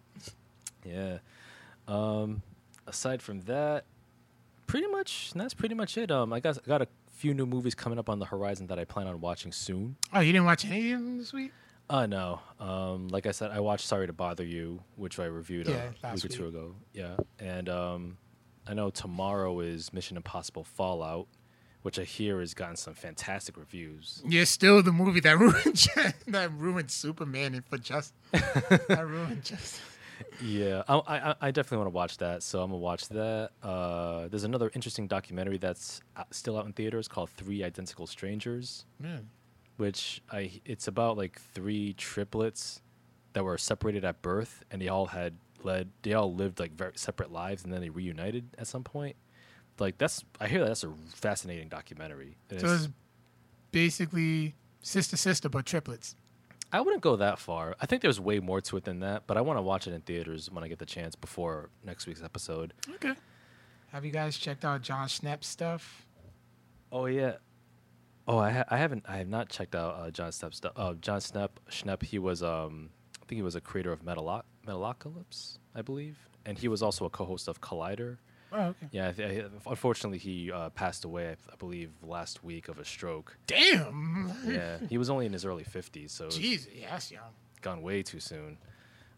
yeah. 0.87 1.19
Um, 1.87 2.43
aside 2.87 3.21
from 3.21 3.43
that, 3.43 3.85
pretty 4.73 4.87
much 4.87 5.33
that's 5.35 5.53
pretty 5.53 5.75
much 5.75 5.99
it. 5.99 6.11
Um, 6.11 6.33
I 6.33 6.41
got 6.41 6.57
I 6.57 6.67
got 6.67 6.81
a 6.81 6.89
few 7.11 7.35
new 7.35 7.45
movies 7.45 7.75
coming 7.75 7.99
up 7.99 8.09
on 8.09 8.19
the 8.19 8.25
horizon 8.25 8.69
that 8.69 8.79
I 8.79 8.87
plan 8.87 9.07
on 9.07 9.21
watching 9.21 9.53
soon. 9.53 9.97
Oh, 10.15 10.21
you 10.21 10.33
didn't 10.33 10.47
watch 10.47 10.65
any 10.65 10.93
of 10.93 11.01
them 11.01 11.19
this 11.19 11.31
week? 11.35 11.53
Uh 11.91 12.07
no. 12.07 12.41
Um, 12.59 13.09
like 13.09 13.27
I 13.27 13.33
said, 13.33 13.51
I 13.51 13.61
watched 13.61 13.87
Sorry 13.87 14.07
to 14.07 14.15
Bother 14.15 14.45
You, 14.45 14.83
which 14.97 15.19
I 15.21 15.27
reviewed 15.27 15.69
Yeah, 15.69 15.75
uh, 15.75 15.91
a 16.03 16.07
last 16.07 16.25
week 16.25 16.33
or 16.33 16.37
two 16.37 16.47
ago. 16.47 16.75
Yeah, 16.95 17.17
and 17.39 17.69
um, 17.69 18.17
I 18.67 18.73
know 18.73 18.89
tomorrow 18.89 19.61
is 19.61 19.93
Mission 19.93 20.17
Impossible 20.17 20.65
Fallout, 20.65 21.27
which 21.83 21.99
I 21.99 22.05
hear 22.05 22.41
has 22.41 22.55
gotten 22.55 22.77
some 22.77 22.95
fantastic 22.95 23.59
reviews. 23.59 24.23
Yeah, 24.27 24.45
still 24.45 24.83
the 24.83 24.91
movie 24.93 25.21
that 25.21 25.39
ruined 25.39 25.87
that 26.29 26.51
ruined 26.57 26.91
Superman 26.91 27.55
and 27.57 27.65
for 27.67 27.77
just 27.77 28.15
that 28.33 29.05
ruined 29.07 29.45
just. 29.45 29.83
Yeah, 30.43 30.83
I, 30.89 30.97
I, 30.97 31.35
I 31.41 31.51
definitely 31.51 31.79
want 31.79 31.87
to 31.89 31.95
watch 31.97 32.19
that, 32.19 32.43
so 32.43 32.63
I'm 32.63 32.71
gonna 32.71 32.79
watch 32.79 33.09
that. 33.09 33.51
Uh, 33.63 34.29
there's 34.29 34.45
another 34.45 34.71
interesting 34.75 35.07
documentary 35.07 35.59
that's 35.59 36.01
out- 36.17 36.35
still 36.35 36.57
out 36.59 36.67
in 36.67 36.73
theaters 36.73 37.09
called 37.09 37.31
Three 37.31 37.63
Identical 37.65 38.07
Strangers, 38.07 38.85
Man. 38.99 39.29
which 39.77 40.23
I 40.31 40.61
it's 40.65 40.89
about 40.89 41.17
like 41.17 41.41
three 41.55 41.93
triplets 41.95 42.81
that 43.35 43.45
were 43.45 43.59
separated 43.59 44.05
at 44.05 44.21
birth, 44.23 44.65
and 44.71 44.81
they 44.83 44.89
all 44.89 45.07
had 45.07 45.35
led 45.63 45.91
they 46.03 46.13
all 46.15 46.35
lived 46.35 46.59
like 46.61 46.73
very 46.73 46.93
separate 46.97 47.31
lives, 47.33 47.65
and 47.65 47.73
then 47.73 47.81
they 47.81 47.91
reunited 47.91 48.49
at 48.59 48.67
some 48.67 48.83
point. 48.85 49.17
Like 49.79 49.97
that's 49.99 50.25
I 50.41 50.49
hear 50.49 50.65
that's 50.65 50.85
a 50.85 50.93
fascinating 51.15 51.69
documentary. 51.69 52.37
And 52.51 52.61
So 52.61 52.67
it's- 52.67 52.85
it's 52.85 52.93
basically 53.71 54.55
sister 54.83 55.17
sister 55.17 55.49
but 55.49 55.65
triplets. 55.67 56.15
I 56.73 56.81
wouldn't 56.81 57.03
go 57.03 57.17
that 57.17 57.39
far. 57.39 57.77
I 57.81 57.87
think 57.87 58.01
there's 58.03 58.19
way 58.19 58.41
more 58.41 58.61
to 58.63 58.77
it 58.79 58.85
than 58.85 59.01
that, 59.01 59.27
but 59.27 59.37
I 59.37 59.43
want 59.43 59.59
to 59.59 59.63
watch 59.63 59.87
it 59.87 59.93
in 59.93 60.01
theaters 60.01 60.51
when 60.51 60.65
I 60.65 60.69
get 60.69 60.79
the 60.79 60.87
chance 60.87 61.15
before 61.15 61.69
next 61.85 62.07
week's 62.07 62.23
episode. 62.23 62.73
Okay. 62.95 63.13
Have 63.89 64.05
you 64.07 64.11
guys 64.11 64.39
checked 64.39 64.65
out 64.65 64.81
Jon 64.81 65.07
Schnepp 65.07 65.45
stuff? 65.45 66.07
Oh 66.91 67.07
yeah. 67.07 67.35
Oh, 68.27 68.39
I 68.39 68.51
ha- 68.51 68.65
I 68.69 68.79
haven't 68.79 69.05
I 69.07 69.17
have 69.19 69.29
not 69.29 69.49
checked 69.51 69.75
out 69.75 69.97
uh, 69.97 70.11
Jon 70.11 70.31
Schnepp 70.31 70.55
stuff. 70.55 70.73
Uh, 70.77 70.95
Jon 70.95 71.21
Schnepp 71.21 71.51
Schnepp 71.71 72.03
he 72.03 72.19
was 72.19 72.43
um 72.43 72.89
I 73.21 73.27
think 73.27 73.37
he 73.39 73.43
was 73.43 73.55
a 73.55 73.61
creator 73.61 73.93
of 73.93 74.03
Metalo- 74.03 74.43
Metalocalypse, 74.67 75.59
I 75.75 75.83
believe, 75.83 76.19
and 76.47 76.57
he 76.59 76.69
was 76.69 76.83
also 76.83 77.05
a 77.05 77.11
co-host 77.11 77.49
of 77.49 77.61
Collider. 77.61 78.19
Oh, 78.53 78.61
okay. 78.61 78.89
Yeah, 78.91 79.13
I 79.19 79.45
unfortunately 79.71 80.19
he 80.19 80.53
uh, 80.53 80.71
passed 80.71 81.05
away 81.05 81.37
I, 81.51 81.57
believe 81.57 81.91
last 82.03 82.45
week 82.45 82.69
of 82.69 82.79
a 82.79 82.85
stroke. 82.85 83.37
Damn. 83.47 84.33
Yeah, 84.47 84.79
he 84.89 84.99
was 84.99 85.09
only 85.11 85.27
in 85.27 85.33
his 85.33 85.45
early 85.45 85.65
50s, 85.65 86.11
so 86.11 86.27
Jeez, 86.29 86.69
yeah, 86.75 86.91
that's 86.91 87.11
young. 87.11 87.23
gone 87.63 87.83
way 87.83 88.03
too 88.03 88.21
soon. 88.21 88.59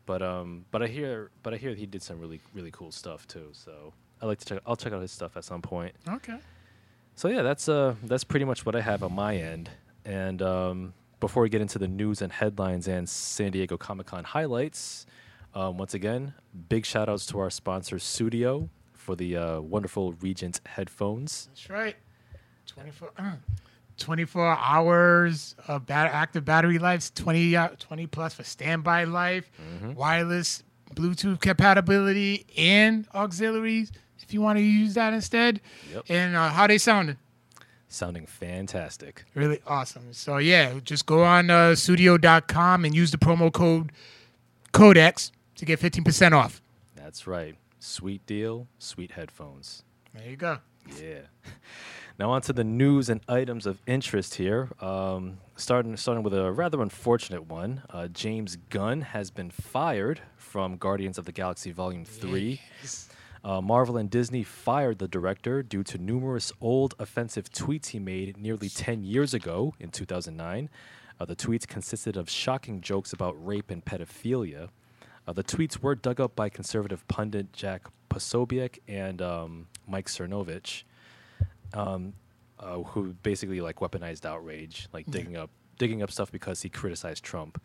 But 0.06 0.22
um 0.22 0.66
but 0.70 0.82
I 0.82 0.86
hear 0.86 1.30
but 1.42 1.54
I 1.54 1.56
hear 1.56 1.74
he 1.74 1.86
did 1.86 2.02
some 2.02 2.20
really 2.20 2.40
really 2.52 2.70
cool 2.70 2.92
stuff 2.92 3.26
too. 3.26 3.48
So 3.52 3.92
I 4.22 4.26
like 4.26 4.38
to 4.38 4.44
check 4.44 4.60
I'll 4.66 4.76
check 4.76 4.92
out 4.92 5.00
his 5.02 5.12
stuff 5.12 5.36
at 5.36 5.44
some 5.44 5.62
point. 5.62 5.94
Okay. 6.08 6.38
So 7.16 7.28
yeah, 7.28 7.42
that's 7.42 7.68
uh 7.68 7.94
that's 8.04 8.24
pretty 8.24 8.44
much 8.44 8.64
what 8.66 8.76
I 8.76 8.80
have 8.82 9.02
on 9.02 9.14
my 9.14 9.36
end. 9.36 9.70
And 10.04 10.42
um, 10.42 10.94
before 11.20 11.42
we 11.42 11.48
get 11.48 11.62
into 11.62 11.78
the 11.78 11.88
news 11.88 12.20
and 12.20 12.30
headlines 12.30 12.86
and 12.86 13.08
San 13.08 13.52
Diego 13.52 13.78
Comic 13.78 14.06
Con 14.06 14.24
highlights, 14.24 15.06
um, 15.54 15.78
once 15.78 15.94
again, 15.94 16.34
big 16.68 16.84
shout 16.84 17.08
outs 17.08 17.24
to 17.26 17.38
our 17.38 17.48
sponsor 17.48 17.96
Sudio 17.96 18.68
for 19.04 19.14
the 19.14 19.36
uh, 19.36 19.60
wonderful 19.60 20.14
Regent 20.14 20.60
headphones. 20.66 21.46
That's 21.50 21.68
right. 21.70 21.96
24, 22.66 23.10
uh, 23.18 23.32
24 23.98 24.56
hours 24.58 25.54
of 25.68 25.86
bat- 25.86 26.10
active 26.12 26.44
battery 26.44 26.78
life, 26.78 27.12
20, 27.14 27.54
uh, 27.54 27.68
20 27.78 28.06
plus 28.06 28.34
for 28.34 28.42
standby 28.42 29.04
life, 29.04 29.50
wireless 29.94 30.62
Bluetooth 30.94 31.40
compatibility, 31.40 32.46
and 32.56 33.06
auxiliaries 33.14 33.92
if 34.20 34.32
you 34.32 34.40
want 34.40 34.56
to 34.56 34.62
use 34.62 34.94
that 34.94 35.12
instead. 35.12 35.60
Yep. 35.92 36.04
And 36.08 36.34
uh, 36.34 36.48
how 36.48 36.66
they 36.66 36.78
sounding? 36.78 37.18
Sounding 37.88 38.26
fantastic. 38.26 39.24
Really 39.34 39.60
awesome. 39.66 40.12
So, 40.12 40.38
yeah, 40.38 40.80
just 40.82 41.06
go 41.06 41.22
on 41.22 41.50
uh, 41.50 41.72
sudio.com 41.72 42.84
and 42.84 42.94
use 42.94 43.10
the 43.10 43.18
promo 43.18 43.52
code 43.52 43.92
CODEX 44.72 45.30
to 45.56 45.64
get 45.64 45.78
15% 45.78 46.32
off. 46.32 46.60
That's 46.96 47.26
right. 47.26 47.56
Sweet 47.84 48.24
deal, 48.24 48.66
sweet 48.78 49.10
headphones. 49.10 49.84
There 50.14 50.30
you 50.30 50.36
go. 50.36 50.58
Yeah. 51.00 51.20
Now 52.16 52.30
on 52.30 52.42
to 52.42 52.52
the 52.52 52.62
news 52.62 53.08
and 53.08 53.20
items 53.28 53.66
of 53.66 53.82
interest 53.88 54.36
here. 54.36 54.68
Um, 54.80 55.38
starting 55.56 55.96
starting 55.96 56.22
with 56.22 56.32
a 56.32 56.52
rather 56.52 56.80
unfortunate 56.80 57.46
one. 57.46 57.82
Uh, 57.90 58.06
James 58.06 58.54
Gunn 58.70 59.00
has 59.00 59.32
been 59.32 59.50
fired 59.50 60.20
from 60.36 60.76
Guardians 60.76 61.18
of 61.18 61.24
the 61.24 61.32
Galaxy 61.32 61.72
Volume 61.72 62.04
Three. 62.04 62.60
Uh, 63.42 63.60
Marvel 63.60 63.96
and 63.96 64.08
Disney 64.08 64.44
fired 64.44 65.00
the 65.00 65.08
director 65.08 65.60
due 65.64 65.82
to 65.82 65.98
numerous 65.98 66.52
old 66.60 66.94
offensive 67.00 67.50
tweets 67.50 67.88
he 67.88 67.98
made 67.98 68.36
nearly 68.36 68.68
10 68.68 69.02
years 69.02 69.34
ago 69.34 69.74
in 69.80 69.90
2009. 69.90 70.70
Uh, 70.72 70.76
Uh, 71.20 71.24
the 71.24 71.36
tweets 71.36 71.66
consisted 71.66 72.16
of 72.16 72.28
shocking 72.30 72.80
jokes 72.80 73.12
about 73.12 73.34
rape 73.44 73.70
and 73.70 73.84
pedophilia. 73.84 74.68
Uh, 75.26 75.32
the 75.32 75.44
tweets 75.44 75.78
were 75.78 75.94
dug 75.94 76.20
up 76.20 76.36
by 76.36 76.48
conservative 76.48 77.06
pundit 77.08 77.52
Jack 77.52 77.82
Posobiec 78.10 78.78
and 78.86 79.22
um, 79.22 79.66
Mike 79.88 80.06
Cernovich, 80.06 80.82
um, 81.72 82.12
uh, 82.60 82.78
who 82.78 83.14
basically 83.22 83.60
like 83.60 83.76
weaponized 83.76 84.24
outrage, 84.24 84.88
like 84.92 85.10
digging 85.10 85.36
up 85.36 85.50
digging 85.78 86.02
up 86.02 86.10
stuff 86.10 86.30
because 86.30 86.62
he 86.62 86.68
criticized 86.68 87.24
Trump. 87.24 87.60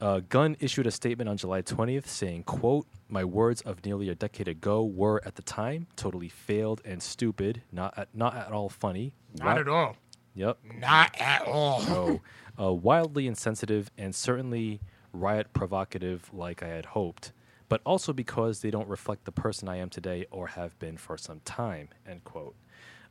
Uh, 0.00 0.20
Gunn 0.28 0.56
issued 0.60 0.86
a 0.86 0.90
statement 0.90 1.28
on 1.28 1.36
July 1.36 1.60
20th 1.62 2.06
saying, 2.06 2.44
"quote 2.44 2.86
My 3.08 3.24
words 3.24 3.60
of 3.62 3.84
nearly 3.84 4.08
a 4.08 4.14
decade 4.14 4.48
ago 4.48 4.82
were 4.84 5.20
at 5.24 5.34
the 5.34 5.42
time 5.42 5.86
totally 5.96 6.28
failed 6.28 6.80
and 6.84 7.02
stupid, 7.02 7.62
not 7.72 7.96
at, 7.98 8.08
not 8.14 8.36
at 8.36 8.52
all 8.52 8.68
funny. 8.68 9.12
Not 9.36 9.56
Wi- 9.56 9.60
at 9.60 9.68
all. 9.68 9.96
Yep. 10.34 10.58
Not 10.78 11.16
at 11.20 11.42
all. 11.48 11.82
No. 11.82 12.20
uh, 12.60 12.72
wildly 12.72 13.26
insensitive 13.26 13.90
and 13.98 14.14
certainly 14.14 14.80
riot 15.12 15.52
provocative, 15.52 16.30
like 16.32 16.62
I 16.62 16.68
had 16.68 16.86
hoped, 16.86 17.32
but 17.68 17.80
also 17.84 18.12
because 18.12 18.60
they 18.60 18.70
don't 18.70 18.88
reflect 18.88 19.24
the 19.24 19.32
person 19.32 19.68
I 19.68 19.76
am 19.76 19.90
today 19.90 20.26
or 20.30 20.48
have 20.48 20.78
been 20.78 20.96
for 20.96 21.16
some 21.16 21.40
time. 21.44 21.88
End 22.06 22.24
quote. 22.24 22.54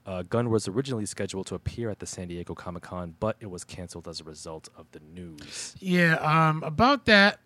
Uh, 0.05 0.23
Gunn 0.23 0.49
was 0.49 0.69
originally 0.69 1.05
scheduled 1.05 1.47
to 1.47 1.55
appear 1.55 1.89
at 1.89 1.99
the 1.99 2.05
San 2.05 2.29
Diego 2.29 2.55
Comic 2.55 2.83
Con, 2.83 3.15
but 3.19 3.35
it 3.41 3.49
was 3.49 3.65
canceled 3.65 4.07
as 4.07 4.21
a 4.21 4.23
result 4.23 4.69
of 4.77 4.85
the 4.93 5.01
news. 5.13 5.75
Yeah, 5.79 6.15
um, 6.15 6.63
about 6.63 7.05
that, 7.07 7.39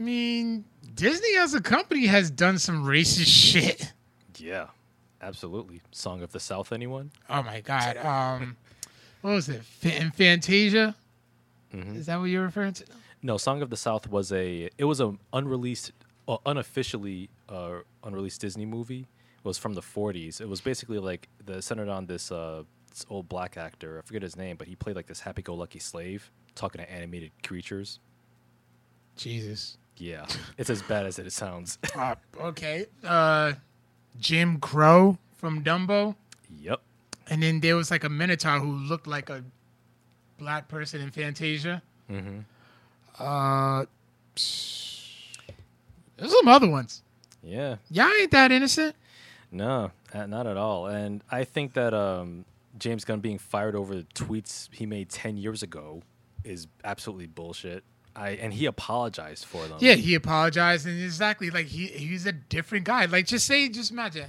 I 0.00 0.02
mean, 0.02 0.64
Disney 0.94 1.36
as 1.36 1.52
a 1.52 1.60
company 1.60 2.06
has 2.06 2.30
done 2.30 2.58
some 2.58 2.84
racist 2.84 3.26
shit. 3.26 3.92
Yeah, 4.38 4.68
absolutely. 5.20 5.82
Song 5.90 6.22
of 6.22 6.32
the 6.32 6.40
South, 6.40 6.72
anyone? 6.72 7.10
Oh 7.28 7.42
my 7.42 7.60
god. 7.60 7.98
Um, 7.98 8.56
what 9.20 9.32
was 9.32 9.48
it? 9.50 9.62
In 9.82 10.10
Fantasia? 10.10 10.96
Mm-hmm. 11.74 11.96
Is 11.96 12.06
that 12.06 12.18
what 12.18 12.24
you're 12.24 12.42
referring 12.42 12.72
to? 12.72 12.84
No, 13.22 13.36
Song 13.36 13.62
of 13.62 13.70
the 13.70 13.76
South 13.76 14.08
was 14.08 14.32
a 14.32 14.68
it 14.76 14.84
was 14.84 15.00
a 15.00 15.14
unreleased, 15.32 15.92
uh, 16.26 16.38
unofficially 16.44 17.30
uh, 17.48 17.78
unreleased 18.02 18.40
Disney 18.40 18.66
movie. 18.66 19.06
It 19.38 19.44
was 19.44 19.58
from 19.58 19.74
the 19.74 19.80
40s. 19.80 20.40
It 20.40 20.48
was 20.48 20.60
basically 20.60 20.98
like 20.98 21.28
the 21.44 21.62
centered 21.62 21.88
on 21.88 22.06
this, 22.06 22.30
uh, 22.30 22.62
this 22.90 23.04
old 23.10 23.28
black 23.28 23.56
actor. 23.56 23.98
I 23.98 24.06
forget 24.06 24.22
his 24.22 24.36
name, 24.36 24.56
but 24.56 24.68
he 24.68 24.76
played 24.76 24.94
like 24.94 25.06
this 25.06 25.20
happy-go-lucky 25.20 25.80
slave 25.80 26.30
talking 26.54 26.80
to 26.80 26.90
animated 26.90 27.32
creatures. 27.42 27.98
Jesus. 29.16 29.78
Yeah, 29.96 30.26
it's 30.58 30.70
as 30.70 30.82
bad 30.82 31.06
as 31.06 31.18
it 31.18 31.30
sounds. 31.32 31.78
Uh, 31.96 32.14
okay. 32.40 32.86
Uh, 33.04 33.52
Jim 34.18 34.58
Crow 34.58 35.18
from 35.36 35.62
Dumbo, 35.62 36.16
yep. 36.58 36.80
and 37.28 37.42
then 37.42 37.60
there 37.60 37.76
was 37.76 37.90
like 37.90 38.04
a 38.04 38.08
Minotaur 38.08 38.58
who 38.58 38.72
looked 38.72 39.06
like 39.06 39.28
a 39.28 39.44
black 40.38 40.68
person 40.68 41.00
in 41.00 41.10
Fantasia. 41.10 41.82
Mm-hmm. 42.10 42.40
Uh, 43.18 43.84
there's 44.34 46.32
some 46.32 46.48
other 46.48 46.68
ones. 46.68 47.02
Yeah. 47.42 47.76
Y'all 47.90 48.10
ain't 48.20 48.30
that 48.30 48.52
innocent. 48.52 48.94
No, 49.50 49.90
uh, 50.14 50.26
not 50.26 50.46
at 50.46 50.56
all. 50.56 50.86
And 50.86 51.22
I 51.30 51.44
think 51.44 51.74
that 51.74 51.92
um, 51.92 52.44
James 52.78 53.04
Gunn 53.04 53.20
being 53.20 53.38
fired 53.38 53.74
over 53.76 53.94
the 53.94 54.04
tweets 54.14 54.68
he 54.72 54.86
made 54.86 55.10
10 55.10 55.36
years 55.36 55.62
ago 55.62 56.02
is 56.44 56.66
absolutely 56.84 57.26
bullshit. 57.26 57.84
I 58.14 58.30
and 58.30 58.52
he 58.52 58.66
apologized 58.66 59.46
for 59.46 59.66
them. 59.66 59.78
Yeah, 59.80 59.94
he 59.94 60.14
apologized 60.14 60.86
and 60.86 61.02
exactly 61.02 61.48
like 61.48 61.66
he 61.66 61.86
he's 61.86 62.26
a 62.26 62.32
different 62.32 62.84
guy. 62.84 63.06
Like 63.06 63.26
just 63.26 63.46
say, 63.46 63.70
just 63.70 63.90
imagine, 63.90 64.28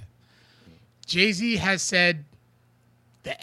Jay 1.06 1.34
Z 1.34 1.58
has 1.58 1.82
said 1.82 2.24
the 3.24 3.36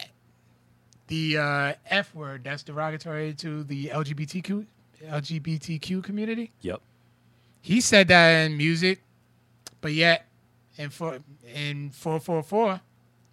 the 1.09 1.37
uh, 1.37 1.75
F 1.87 2.15
word 2.15 2.45
that's 2.45 2.63
derogatory 2.63 3.35
to 3.35 3.65
the 3.65 3.89
LGBTQ 3.89 4.65
LGBTQ 5.05 6.03
community. 6.03 6.53
Yep. 6.61 6.81
He 7.63 7.81
said 7.81 8.09
that 8.09 8.47
in 8.47 8.57
music, 8.57 9.03
but 9.81 9.93
yet 9.93 10.27
in 10.77 10.91
four 10.91 11.19
in 11.55 11.91
four 11.91 12.19
four 12.21 12.43
four, 12.43 12.81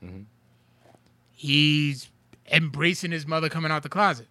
Mhm. 0.04 0.26
he's 1.32 2.10
embracing 2.52 3.12
his 3.12 3.26
mother 3.28 3.50
coming 3.50 3.72
out 3.72 3.84
the 3.84 3.90
closet. 3.90 4.28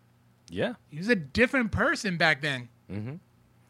Yeah. 0.49 0.75
He 0.89 0.99
was 0.99 1.09
a 1.09 1.17
different 1.17 1.73
person 1.73 2.17
back 2.17 2.41
then. 2.41 2.69
Mm-hmm. 2.91 3.15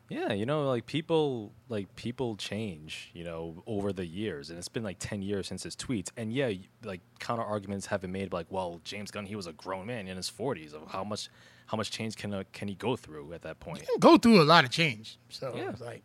Yeah, 0.09 0.33
you 0.35 0.47
know, 0.47 0.69
like 0.69 0.87
people, 0.87 1.53
like 1.69 1.95
people 1.97 2.37
change, 2.37 3.11
you 3.13 3.25
know, 3.25 3.63
over 3.67 3.93
the 3.93 4.07
years, 4.07 4.51
and 4.51 4.59
it's 4.59 4.69
been 4.69 4.85
like 4.85 4.99
ten 5.01 5.21
years 5.21 5.49
since 5.49 5.65
his 5.65 5.75
tweets. 5.75 6.11
And 6.17 6.33
yeah, 6.33 6.53
like 6.85 7.01
counter 7.19 7.43
arguments 7.43 7.87
have 7.87 8.03
been 8.03 8.13
made, 8.13 8.33
like, 8.33 8.47
well, 8.49 8.81
James 8.85 9.11
Gunn, 9.11 9.27
he 9.27 9.35
was 9.35 9.49
a 9.49 9.53
grown 9.53 9.87
man 9.87 10.07
in 10.07 10.17
his 10.17 10.29
forties. 10.29 10.75
Of 10.75 10.83
how 10.93 11.03
much, 11.03 11.29
how 11.67 11.77
much 11.77 11.91
change 11.91 12.17
can 12.17 12.33
uh, 12.33 12.45
can 12.53 12.69
he 12.69 12.75
go 12.75 12.97
through 12.97 13.33
at 13.33 13.43
that 13.43 13.61
point? 13.61 13.85
Go 14.01 14.17
through 14.19 14.41
a 14.43 14.45
lot 14.45 14.65
of 14.65 14.71
change. 14.71 15.19
So 15.29 15.53
Yeah. 15.57 15.73
like 15.81 16.03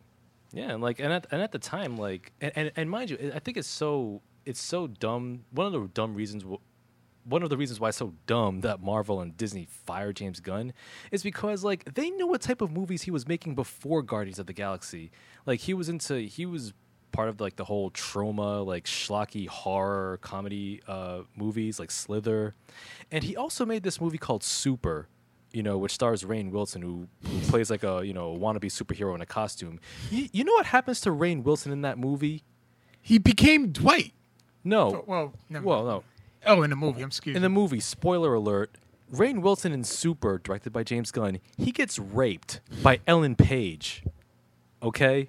Yeah, 0.52 0.72
and 0.72 0.82
like, 0.82 0.98
and 1.00 1.12
at 1.12 1.26
and 1.30 1.40
at 1.40 1.52
the 1.52 1.58
time, 1.58 1.96
like, 1.96 2.32
and 2.40 2.52
and, 2.56 2.72
and 2.76 2.90
mind 2.90 3.10
you, 3.10 3.32
I 3.34 3.38
think 3.38 3.56
it's 3.56 3.68
so 3.68 4.20
it's 4.44 4.60
so 4.60 4.86
dumb. 4.86 5.44
One 5.52 5.66
of 5.66 5.72
the 5.72 5.88
dumb 5.88 6.14
reasons. 6.14 6.42
wh- 6.42 6.60
One 7.24 7.42
of 7.44 7.50
the 7.50 7.56
reasons 7.56 7.78
why 7.80 7.88
it's 7.90 7.98
so 7.98 8.12
dumb 8.26 8.62
that 8.62 8.82
Marvel 8.82 9.20
and 9.22 9.36
Disney 9.36 9.66
fired 9.86 10.16
James 10.16 10.40
Gunn 10.40 10.72
is 11.12 11.22
because 11.22 11.62
like 11.70 11.94
they 11.94 12.10
knew 12.10 12.26
what 12.26 12.40
type 12.42 12.60
of 12.60 12.70
movies 12.72 13.02
he 13.02 13.12
was 13.12 13.24
making 13.28 13.54
before 13.54 14.02
Guardians 14.02 14.38
of 14.40 14.46
the 14.46 14.52
Galaxy. 14.52 15.10
Like 15.46 15.60
he 15.60 15.72
was 15.74 15.88
into 15.88 16.14
he 16.38 16.44
was 16.46 16.72
part 17.12 17.28
of 17.28 17.40
like 17.40 17.54
the 17.56 17.64
whole 17.64 17.90
trauma 17.90 18.60
like 18.72 18.84
schlocky 18.86 19.46
horror 19.46 20.18
comedy 20.22 20.80
uh, 20.88 21.20
movies 21.36 21.78
like 21.78 21.90
Slither, 21.92 22.54
and 23.12 23.22
he 23.24 23.36
also 23.36 23.64
made 23.64 23.82
this 23.84 24.00
movie 24.00 24.18
called 24.18 24.42
Super, 24.42 25.06
you 25.52 25.62
know, 25.62 25.78
which 25.78 25.92
stars 25.92 26.24
Rainn 26.24 26.50
Wilson, 26.50 26.82
who, 26.82 27.08
who 27.26 27.40
plays 27.50 27.70
like 27.70 27.82
a 27.82 28.02
you 28.04 28.12
know 28.12 28.36
wannabe 28.36 28.64
superhero 28.64 29.14
in 29.14 29.20
a 29.20 29.26
costume. 29.26 29.80
You, 30.10 30.28
you 30.32 30.44
know 30.44 30.52
what 30.54 30.66
happens 30.66 31.00
to 31.02 31.10
Rainn 31.10 31.42
Wilson 31.42 31.72
in 31.72 31.82
that 31.82 31.98
movie? 31.98 32.44
he 33.02 33.18
became 33.18 33.72
Dwight. 33.72 34.14
No, 34.64 35.04
Well, 35.06 35.34
never 35.50 35.66
well, 35.66 35.84
no. 35.84 36.04
Oh, 36.46 36.62
in 36.62 36.70
the 36.70 36.76
movie. 36.76 37.02
I'm 37.02 37.08
excuse 37.08 37.36
In 37.36 37.42
the 37.42 37.48
movie, 37.48 37.80
spoiler 37.80 38.32
alert, 38.34 38.76
Rainn 39.12 39.42
Wilson 39.42 39.72
in 39.72 39.84
Super, 39.84 40.38
directed 40.38 40.72
by 40.72 40.84
James 40.84 41.10
Gunn, 41.10 41.40
he 41.58 41.72
gets 41.72 41.98
raped 41.98 42.60
by 42.82 43.00
Ellen 43.06 43.34
Page. 43.34 44.04
Okay, 44.82 45.28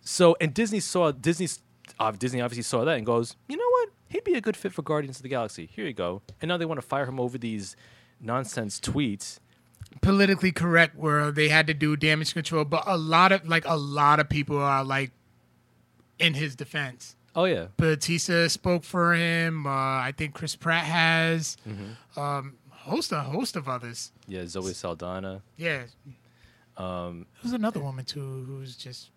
so 0.00 0.36
and 0.40 0.52
Disney 0.52 0.80
saw 0.80 1.12
Disney's 1.12 1.60
uh, 1.98 2.10
Disney 2.10 2.40
obviously 2.40 2.62
saw 2.64 2.84
that 2.84 2.96
and 2.96 3.06
goes, 3.06 3.36
you 3.48 3.56
know 3.56 3.68
what? 3.70 3.90
He'd 4.08 4.24
be 4.24 4.34
a 4.34 4.40
good 4.40 4.56
fit 4.56 4.72
for 4.72 4.82
Guardians 4.82 5.16
of 5.18 5.22
the 5.22 5.28
Galaxy. 5.28 5.66
Here 5.72 5.86
you 5.86 5.94
go. 5.94 6.22
And 6.40 6.48
now 6.48 6.56
they 6.56 6.66
want 6.66 6.80
to 6.80 6.86
fire 6.86 7.06
him 7.06 7.18
over 7.18 7.38
these 7.38 7.76
nonsense 8.20 8.78
tweets. 8.78 9.38
Politically 10.00 10.52
correct, 10.52 10.96
where 10.96 11.30
they 11.30 11.48
had 11.48 11.66
to 11.68 11.74
do 11.74 11.96
damage 11.96 12.34
control, 12.34 12.64
but 12.64 12.82
a 12.86 12.96
lot 12.96 13.30
of 13.32 13.46
like 13.48 13.64
a 13.66 13.76
lot 13.76 14.18
of 14.20 14.28
people 14.28 14.58
are 14.58 14.82
like 14.84 15.10
in 16.18 16.34
his 16.34 16.56
defense. 16.56 17.14
Oh 17.34 17.44
yeah, 17.44 17.66
Batista 17.76 18.48
spoke 18.48 18.84
for 18.84 19.14
him. 19.14 19.66
Uh, 19.66 19.70
I 19.70 20.12
think 20.16 20.34
Chris 20.34 20.54
Pratt 20.56 20.84
has. 20.84 21.56
Mm-hmm. 21.68 22.18
Um, 22.20 22.56
host 22.70 23.12
a 23.12 23.20
host 23.20 23.54
of 23.56 23.68
others. 23.68 24.10
yeah. 24.26 24.44
Zoe 24.46 24.72
Saldana. 24.74 25.40
Yeah, 25.56 25.84
Um, 26.76 27.26
there's 27.42 27.54
another 27.54 27.80
woman 27.80 28.04
too 28.04 28.44
who's 28.46 28.76
just. 28.76 29.10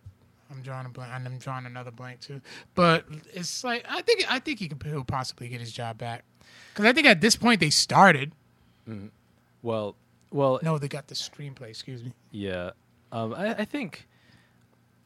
I'm 0.52 0.62
drawing 0.62 0.86
a 0.86 0.90
blank, 0.90 1.12
and 1.14 1.26
I'm 1.26 1.40
drawing 1.40 1.66
another 1.66 1.90
blank 1.92 2.20
too. 2.22 2.40
But 2.76 3.06
it's 3.34 3.64
like 3.64 3.84
I 3.90 4.02
think 4.04 4.32
I 4.32 4.38
think 4.40 4.60
he 4.60 4.68
can 4.70 4.80
he'll 4.86 5.04
possibly 5.04 5.50
get 5.50 5.60
his 5.60 5.72
job 5.74 5.98
back 5.98 6.24
because 6.72 6.86
I 6.86 6.94
think 6.94 7.08
at 7.08 7.20
this 7.22 7.36
point 7.36 7.60
they 7.60 7.72
started. 7.72 8.32
well, 9.64 9.96
well, 10.36 10.60
No, 10.62 10.78
they 10.78 10.88
got 10.88 11.08
the 11.08 11.16
screenplay. 11.16 11.70
Excuse 11.70 12.04
me. 12.04 12.14
Yeah, 12.32 12.72
um, 13.12 13.34
I, 13.34 13.54
I 13.54 13.66
think, 13.66 14.08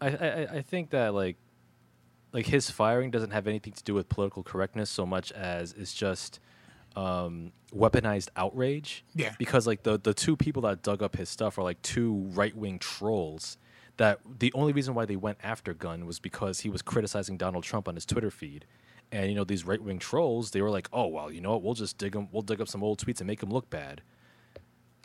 I, 0.02 0.08
I, 0.08 0.48
I 0.56 0.62
think 0.62 0.90
that 0.90 1.14
like, 1.14 1.38
like 2.34 2.46
his 2.48 2.70
firing 2.70 3.12
doesn't 3.12 3.32
have 3.32 3.48
anything 3.48 3.74
to 3.74 3.84
do 3.84 3.94
with 3.94 4.10
political 4.10 4.44
correctness 4.44 4.90
so 4.90 5.06
much 5.06 5.32
as 5.32 5.74
it's 5.74 5.94
just 5.94 6.40
um, 6.96 7.52
weaponized 7.76 8.30
outrage. 8.36 9.04
Yeah. 9.16 9.34
Because 9.38 9.68
like 9.68 9.84
the 9.84 10.00
the 10.00 10.14
two 10.14 10.36
people 10.36 10.64
that 10.64 10.82
dug 10.82 11.04
up 11.04 11.16
his 11.16 11.30
stuff 11.30 11.58
are 11.58 11.64
like 11.64 11.82
two 11.82 12.30
right 12.34 12.56
wing 12.56 12.80
trolls. 12.80 13.58
That 13.98 14.20
the 14.40 14.52
only 14.54 14.72
reason 14.72 14.94
why 14.94 15.06
they 15.06 15.18
went 15.18 15.40
after 15.44 15.74
Gunn 15.74 16.06
was 16.06 16.20
because 16.20 16.62
he 16.62 16.70
was 16.70 16.82
criticizing 16.82 17.38
Donald 17.38 17.66
Trump 17.66 17.88
on 17.88 17.96
his 17.96 18.06
Twitter 18.06 18.32
feed. 18.32 18.66
And 19.12 19.30
you 19.30 19.36
know 19.36 19.44
these 19.44 19.66
right 19.66 19.82
wing 19.82 20.00
trolls, 20.00 20.52
they 20.52 20.62
were 20.62 20.70
like, 20.70 20.88
"Oh 20.94 21.08
well, 21.08 21.32
you 21.32 21.42
know 21.42 21.52
what? 21.52 21.64
We'll 21.64 21.74
just 21.74 21.98
dig 21.98 22.14
them. 22.14 22.30
We'll 22.32 22.44
dig 22.44 22.62
up 22.62 22.68
some 22.68 22.84
old 22.84 23.00
tweets 23.00 23.20
and 23.20 23.28
make 23.28 23.40
them 23.40 23.50
look 23.50 23.70
bad." 23.70 24.02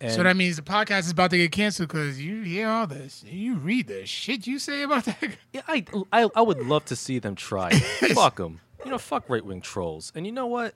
And 0.01 0.13
so 0.13 0.23
that 0.23 0.37
means 0.37 0.57
the 0.57 0.63
podcast 0.63 1.01
is 1.01 1.11
about 1.11 1.31
to 1.31 1.39
get 1.39 1.53
canceled 1.53 1.89
because 1.89 2.21
you 2.21 2.43
hear 2.43 2.69
all 2.69 2.87
this, 2.87 3.25
you 3.27 3.57
read 3.57 3.87
the 3.87 4.05
shit 4.07 4.47
you 4.47 4.59
say 4.59 4.83
about 4.83 5.05
that. 5.05 5.37
Yeah, 5.53 5.63
I, 5.69 5.85
I, 6.13 6.29
I 6.35 6.43
would 6.43 6.67
love 6.67 6.85
to 6.87 6.97
see 6.97 7.19
them 7.19 7.37
try. 7.37 7.71
fuck 8.15 8.37
them. 8.37 8.61
You 8.85 8.91
know, 8.91 8.99
fuck 8.99 9.25
right 9.29 9.45
wing 9.45 9.61
trolls. 9.61 10.13
And 10.15 10.27
you 10.27 10.33
know 10.33 10.47
what? 10.47 10.75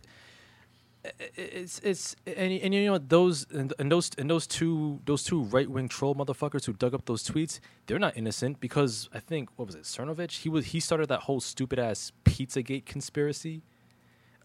It's 1.36 1.78
it's 1.80 2.16
and, 2.26 2.52
and 2.52 2.74
you 2.74 2.86
know 2.86 2.92
what 2.92 3.08
those 3.08 3.46
and, 3.50 3.72
and 3.78 3.90
those 3.90 4.10
and 4.18 4.28
those 4.28 4.46
two 4.46 5.00
those 5.06 5.22
two 5.22 5.42
right 5.44 5.70
wing 5.70 5.88
troll 5.88 6.14
motherfuckers 6.14 6.66
who 6.66 6.72
dug 6.72 6.92
up 6.92 7.06
those 7.06 7.22
tweets 7.26 7.60
they're 7.86 8.00
not 8.00 8.16
innocent 8.16 8.60
because 8.60 9.08
I 9.14 9.20
think 9.20 9.48
what 9.56 9.66
was 9.66 9.74
it 9.76 9.84
Cernovich 9.84 10.40
he 10.40 10.48
was 10.48 10.66
he 10.66 10.80
started 10.80 11.08
that 11.08 11.20
whole 11.20 11.40
stupid 11.40 11.78
ass 11.78 12.12
Pizzagate 12.24 12.84
conspiracy. 12.84 13.62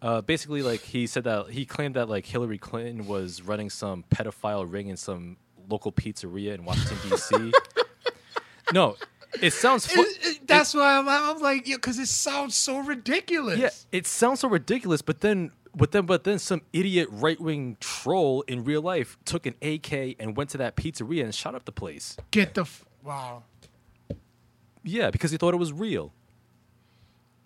Uh, 0.04 0.20
basically, 0.22 0.62
like 0.62 0.82
he 0.82 1.08
said 1.08 1.24
that 1.24 1.50
he 1.50 1.66
claimed 1.66 1.96
that 1.96 2.10
like 2.10 2.26
Hillary 2.26 2.58
Clinton 2.58 3.08
was 3.08 3.42
running 3.42 3.70
some 3.70 4.04
pedophile 4.12 4.70
ring 4.70 4.90
in 4.90 4.98
some 4.98 5.38
local 5.70 5.92
pizzeria 5.94 6.54
in 6.54 6.66
Washington 6.66 6.98
D.C. 7.10 7.52
no, 8.74 8.98
it 9.42 9.54
sounds. 9.54 9.88
Fu- 9.88 10.02
It- 10.02 10.18
it- 10.22 10.48
that's 10.48 10.74
why 10.74 10.98
I'm, 10.98 11.08
I'm 11.08 11.40
like, 11.40 11.64
because 11.66 11.98
it 12.00 12.10
sounds 12.10 12.54
so 12.54 12.80
ridiculous. 12.80 13.58
yeah, 13.58 13.70
it 13.94 14.06
sounds 14.06 14.42
so 14.42 14.50
ridiculous, 14.50 15.02
but 15.02 15.22
then. 15.22 15.52
But 15.76 15.92
then, 15.92 16.06
but 16.06 16.24
then, 16.24 16.38
some 16.38 16.62
idiot 16.72 17.08
right 17.10 17.40
wing 17.42 17.78
troll 17.80 18.44
in 18.44 18.64
real 18.64 18.84
life 18.84 19.18
took 19.26 19.48
an 19.48 19.56
AK 19.60 20.18
and 20.20 20.38
went 20.38 20.52
to 20.52 20.60
that 20.60 20.76
pizzeria 20.76 21.24
and 21.24 21.34
shot 21.34 21.56
up 21.56 21.66
the 21.66 21.72
place. 21.72 22.16
Get 22.30 22.54
the 22.54 22.62
f- 22.62 22.86
wow. 23.04 23.42
Yeah, 24.84 25.10
because 25.10 25.32
he 25.32 25.38
thought 25.38 25.56
it 25.56 25.58
was 25.58 25.74
real. 25.74 26.14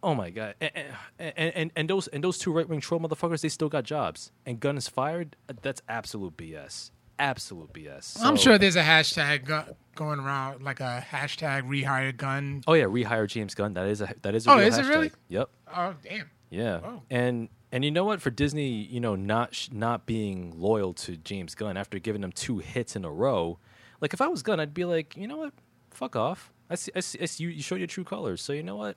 Oh 0.03 0.13
my 0.15 0.29
god! 0.29 0.55
And 0.61 0.71
and, 1.19 1.33
and, 1.55 1.71
and 1.75 1.89
those 1.89 2.07
and 2.07 2.23
those 2.23 2.37
two 2.37 2.51
right 2.53 2.67
wing 2.67 2.79
troll 2.81 2.99
motherfuckers, 3.01 3.41
they 3.41 3.49
still 3.49 3.69
got 3.69 3.83
jobs. 3.83 4.31
And 4.45 4.59
gun 4.59 4.77
is 4.77 4.87
fired. 4.87 5.35
Uh, 5.49 5.53
that's 5.61 5.81
absolute 5.89 6.37
BS. 6.37 6.91
Absolute 7.19 7.73
BS. 7.73 8.17
I'm 8.21 8.35
sure 8.37 8.59
there's 8.59 8.75
a 8.75 8.83
hashtag 8.83 9.45
go- 9.45 9.75
going 9.95 10.19
around, 10.19 10.61
like 10.61 10.79
a 10.79 11.03
hashtag 11.11 11.63
rehired 11.67 12.17
gun. 12.17 12.63
Oh 12.67 12.73
yeah, 12.73 12.83
rehire 12.85 13.27
James 13.27 13.55
Gunn. 13.55 13.73
That 13.73 13.87
is 13.87 14.01
a 14.01 14.13
that 14.21 14.35
is 14.35 14.45
a 14.45 14.51
Oh, 14.51 14.57
is 14.59 14.77
it 14.77 14.85
really? 14.85 15.11
Yep. 15.29 15.49
Oh, 15.75 15.95
damn. 16.03 16.29
Yeah. 16.51 16.79
Oh. 16.83 17.01
And 17.09 17.49
and 17.71 17.83
you 17.83 17.89
know 17.89 18.05
what? 18.05 18.21
For 18.21 18.29
Disney, 18.29 18.69
you 18.69 18.99
know, 18.99 19.15
not 19.15 19.55
sh- 19.55 19.69
not 19.71 20.05
being 20.05 20.53
loyal 20.59 20.93
to 20.93 21.17
James 21.17 21.55
Gunn 21.55 21.75
after 21.75 21.97
giving 21.97 22.23
him 22.23 22.31
two 22.31 22.59
hits 22.59 22.95
in 22.95 23.03
a 23.03 23.11
row, 23.11 23.57
like 23.99 24.13
if 24.13 24.21
I 24.21 24.27
was 24.27 24.43
Gunn, 24.43 24.59
I'd 24.59 24.75
be 24.75 24.85
like, 24.85 25.17
you 25.17 25.27
know 25.27 25.37
what? 25.37 25.53
Fuck 25.89 26.15
off. 26.15 26.53
I 26.69 26.75
see. 26.75 26.91
I 26.95 26.99
see, 26.99 27.17
I 27.19 27.25
see 27.25 27.43
you, 27.45 27.49
you 27.49 27.61
showed 27.63 27.77
your 27.79 27.87
true 27.87 28.03
colors. 28.03 28.41
So 28.43 28.53
you 28.53 28.61
know 28.61 28.75
what? 28.75 28.95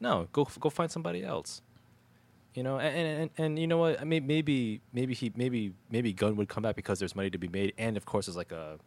No, 0.00 0.28
go 0.32 0.46
go 0.60 0.70
find 0.70 0.90
somebody 0.90 1.24
else. 1.24 1.62
You 2.54 2.62
know, 2.62 2.78
and 2.78 2.96
and, 2.96 3.20
and, 3.20 3.30
and 3.38 3.58
you 3.58 3.66
know 3.66 3.78
what? 3.78 4.00
I 4.00 4.04
mean, 4.04 4.26
maybe 4.26 4.80
maybe 4.92 5.14
he 5.14 5.32
maybe 5.36 5.72
maybe 5.90 6.12
Gunn 6.12 6.36
would 6.36 6.48
come 6.48 6.62
back 6.62 6.76
because 6.76 6.98
there's 6.98 7.14
money 7.14 7.30
to 7.30 7.38
be 7.38 7.48
made, 7.48 7.72
and 7.78 7.96
of 7.96 8.04
course, 8.06 8.26
there's 8.26 8.36
like 8.36 8.52
a, 8.52 8.78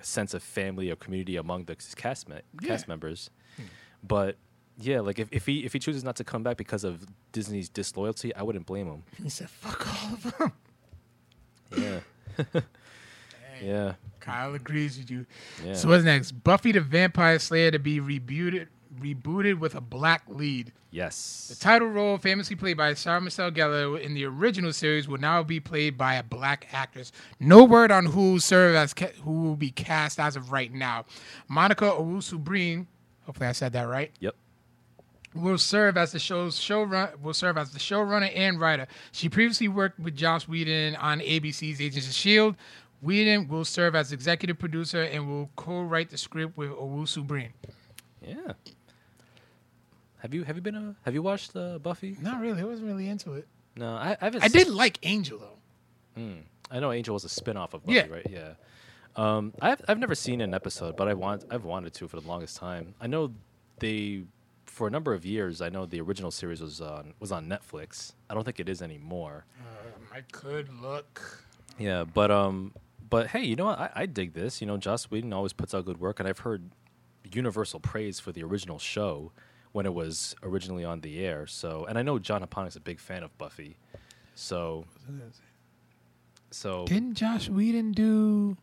a 0.00 0.04
sense 0.04 0.34
of 0.34 0.42
family 0.42 0.90
or 0.90 0.96
community 0.96 1.36
among 1.36 1.64
the 1.64 1.76
cast 1.96 2.28
me- 2.28 2.36
cast 2.62 2.84
Yeah. 2.86 2.88
members. 2.92 3.30
Hmm. 3.56 3.62
But 4.02 4.36
yeah, 4.78 5.00
like 5.00 5.18
if, 5.18 5.28
if 5.30 5.46
he 5.46 5.64
if 5.64 5.72
he 5.72 5.78
chooses 5.78 6.02
not 6.02 6.16
to 6.16 6.24
come 6.24 6.42
back 6.42 6.56
because 6.56 6.82
of 6.84 7.06
Disney's 7.32 7.68
disloyalty, 7.68 8.34
I 8.34 8.42
wouldn't 8.42 8.66
blame 8.66 8.86
him. 8.86 9.02
He 9.22 9.28
said, 9.28 9.50
"Fuck 9.50 9.86
all 10.04 10.14
of 10.14 10.38
them." 10.38 10.52
Yeah, 11.76 12.00
yeah, 13.62 13.94
Kyle 14.20 14.54
agrees 14.54 14.98
with 14.98 15.10
you. 15.10 15.26
yeah. 15.64 15.74
So 15.74 15.88
what's 15.88 16.02
next? 16.04 16.32
Buffy 16.32 16.72
the 16.72 16.80
Vampire 16.80 17.38
Slayer 17.38 17.70
to 17.70 17.78
be 17.78 18.00
rebooted, 18.00 18.68
rebooted 18.98 19.58
with 19.58 19.74
a 19.74 19.80
black 19.80 20.22
lead. 20.28 20.72
Yes. 20.90 21.46
The 21.48 21.54
title 21.62 21.88
role, 21.88 22.18
famously 22.18 22.56
played 22.56 22.76
by 22.76 22.94
Sarah 22.94 23.20
Michelle 23.20 23.50
Gellar 23.52 24.00
in 24.00 24.14
the 24.14 24.24
original 24.24 24.72
series, 24.72 25.06
will 25.06 25.18
now 25.20 25.42
be 25.44 25.60
played 25.60 25.96
by 25.96 26.14
a 26.14 26.22
black 26.22 26.66
actress. 26.72 27.12
No 27.38 27.62
word 27.64 27.92
on 27.92 28.06
who 28.06 28.32
will 28.32 28.40
serve 28.40 28.74
as 28.74 28.92
ca- 28.92 29.12
who 29.22 29.30
will 29.42 29.56
be 29.56 29.70
cast 29.70 30.18
as 30.18 30.34
of 30.34 30.50
right 30.50 30.72
now. 30.72 31.04
Monica 31.48 31.84
Owusu-Breen, 31.84 32.88
hopefully 33.24 33.48
I 33.48 33.52
said 33.52 33.72
that 33.74 33.84
right, 33.88 34.10
Yep. 34.18 34.34
will 35.34 35.58
serve 35.58 35.96
as 35.96 36.10
the 36.10 36.18
show's 36.18 36.58
showrun 36.58 37.20
will 37.20 37.34
serve 37.34 37.56
as 37.56 37.70
the 37.70 37.78
showrunner 37.78 38.32
and 38.34 38.58
writer. 38.58 38.88
She 39.12 39.28
previously 39.28 39.68
worked 39.68 40.00
with 40.00 40.16
Joss 40.16 40.48
Whedon 40.48 40.96
on 40.96 41.20
ABC's 41.20 41.80
Agents 41.80 42.08
of 42.08 42.14
Shield. 42.14 42.56
Whedon 43.00 43.46
will 43.46 43.64
serve 43.64 43.94
as 43.94 44.10
executive 44.10 44.58
producer 44.58 45.02
and 45.02 45.28
will 45.28 45.50
co-write 45.54 46.10
the 46.10 46.18
script 46.18 46.56
with 46.56 46.70
Owusu 46.70 47.24
Breen. 47.24 47.50
Yeah. 48.26 48.52
Have 50.20 50.34
you 50.34 50.44
have 50.44 50.56
you 50.56 50.62
been 50.62 50.74
a 50.76 50.94
have 51.04 51.14
you 51.14 51.22
watched 51.22 51.54
uh, 51.56 51.78
Buffy? 51.78 52.16
Not 52.20 52.40
really. 52.40 52.60
I 52.60 52.64
wasn't 52.64 52.88
really 52.88 53.08
into 53.08 53.32
it. 53.34 53.46
No, 53.76 53.92
I, 53.94 54.16
I 54.20 54.24
haven't. 54.24 54.44
I 54.44 54.48
did 54.48 54.68
like 54.68 54.98
Angel 55.02 55.38
though. 55.38 55.56
I 56.72 56.78
know 56.80 56.92
Angel 56.92 57.14
was 57.14 57.24
a 57.24 57.28
spin-off 57.28 57.72
of 57.74 57.82
Buffy, 57.84 57.94
Yeah. 57.96 58.06
right? 58.08 58.26
Yeah. 58.28 58.52
Um, 59.16 59.52
I've 59.60 59.80
I've 59.88 59.98
never 59.98 60.14
seen 60.14 60.40
an 60.40 60.54
episode, 60.54 60.96
but 60.96 61.08
I 61.08 61.14
want 61.14 61.44
I've 61.50 61.64
wanted 61.64 61.94
to 61.94 62.06
for 62.08 62.20
the 62.20 62.26
longest 62.28 62.56
time. 62.56 62.94
I 63.00 63.06
know 63.06 63.32
they 63.78 64.22
for 64.66 64.86
a 64.86 64.90
number 64.90 65.12
of 65.14 65.24
years. 65.24 65.60
I 65.60 65.68
know 65.68 65.84
the 65.86 66.00
original 66.00 66.30
series 66.30 66.60
was 66.60 66.80
on 66.80 67.14
was 67.18 67.32
on 67.32 67.48
Netflix. 67.48 68.12
I 68.28 68.34
don't 68.34 68.44
think 68.44 68.60
it 68.60 68.68
is 68.68 68.82
anymore. 68.82 69.46
Um, 69.60 70.06
I 70.14 70.20
could 70.20 70.68
look. 70.80 71.44
Yeah, 71.78 72.04
but 72.04 72.30
um, 72.30 72.72
but 73.08 73.28
hey, 73.28 73.42
you 73.42 73.56
know 73.56 73.64
what? 73.64 73.80
I, 73.80 73.90
I 73.96 74.06
dig 74.06 74.34
this. 74.34 74.60
You 74.60 74.66
know, 74.68 74.76
Joss 74.76 75.10
Whedon 75.10 75.32
always 75.32 75.52
puts 75.54 75.74
out 75.74 75.86
good 75.86 75.98
work, 75.98 76.20
and 76.20 76.28
I've 76.28 76.40
heard 76.40 76.70
universal 77.32 77.80
praise 77.80 78.20
for 78.20 78.30
the 78.32 78.42
original 78.44 78.78
show 78.78 79.32
when 79.72 79.86
it 79.86 79.94
was 79.94 80.34
originally 80.42 80.84
on 80.84 81.00
the 81.00 81.24
air. 81.24 81.46
So, 81.46 81.84
and 81.86 81.98
I 81.98 82.02
know 82.02 82.18
John 82.18 82.42
Haponic's 82.42 82.76
a 82.76 82.80
big 82.80 82.98
fan 83.00 83.22
of 83.22 83.36
Buffy, 83.38 83.76
so 84.34 84.84
so 86.50 86.84
Didn't 86.86 87.14
Joss 87.14 87.48
Whedon 87.48 87.92
do 87.92 88.56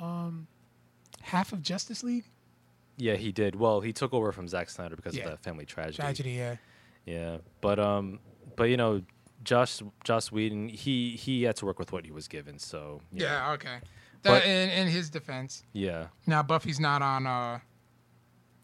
um, 0.00 0.46
half 1.20 1.52
of 1.52 1.62
Justice 1.62 2.02
League? 2.02 2.24
yeah, 2.98 3.14
he 3.14 3.32
did. 3.32 3.56
Well, 3.56 3.80
he 3.80 3.92
took 3.92 4.12
over 4.12 4.32
from 4.32 4.46
Zack 4.48 4.68
Snyder 4.70 4.96
because 4.96 5.16
Yeah. 5.16 5.24
of 5.24 5.30
that 5.30 5.40
family 5.42 5.64
tragedy. 5.64 5.96
Tragedy, 5.96 6.30
yeah. 6.32 6.56
Yeah, 7.06 7.38
but 7.60 7.78
um, 7.80 8.20
but 8.54 8.64
you 8.64 8.76
know, 8.76 9.02
Josh 9.42 9.82
Josh 10.04 10.30
Whedon, 10.30 10.68
he 10.68 11.16
he 11.16 11.42
had 11.42 11.56
to 11.56 11.66
work 11.66 11.78
with 11.78 11.90
what 11.90 12.04
he 12.04 12.12
was 12.12 12.28
given. 12.28 12.58
So 12.58 13.00
know, 13.10 13.24
Yeah, 13.24 13.52
okay. 13.52 13.78
But- 14.22 14.44
in, 14.44 14.68
in 14.70 14.86
his 14.88 15.10
defense. 15.10 15.64
yeah. 15.72 16.06
Now 16.26 16.42
Buffy's 16.44 16.78
not 16.78 17.02
on 17.02 17.26
uh 17.26 17.58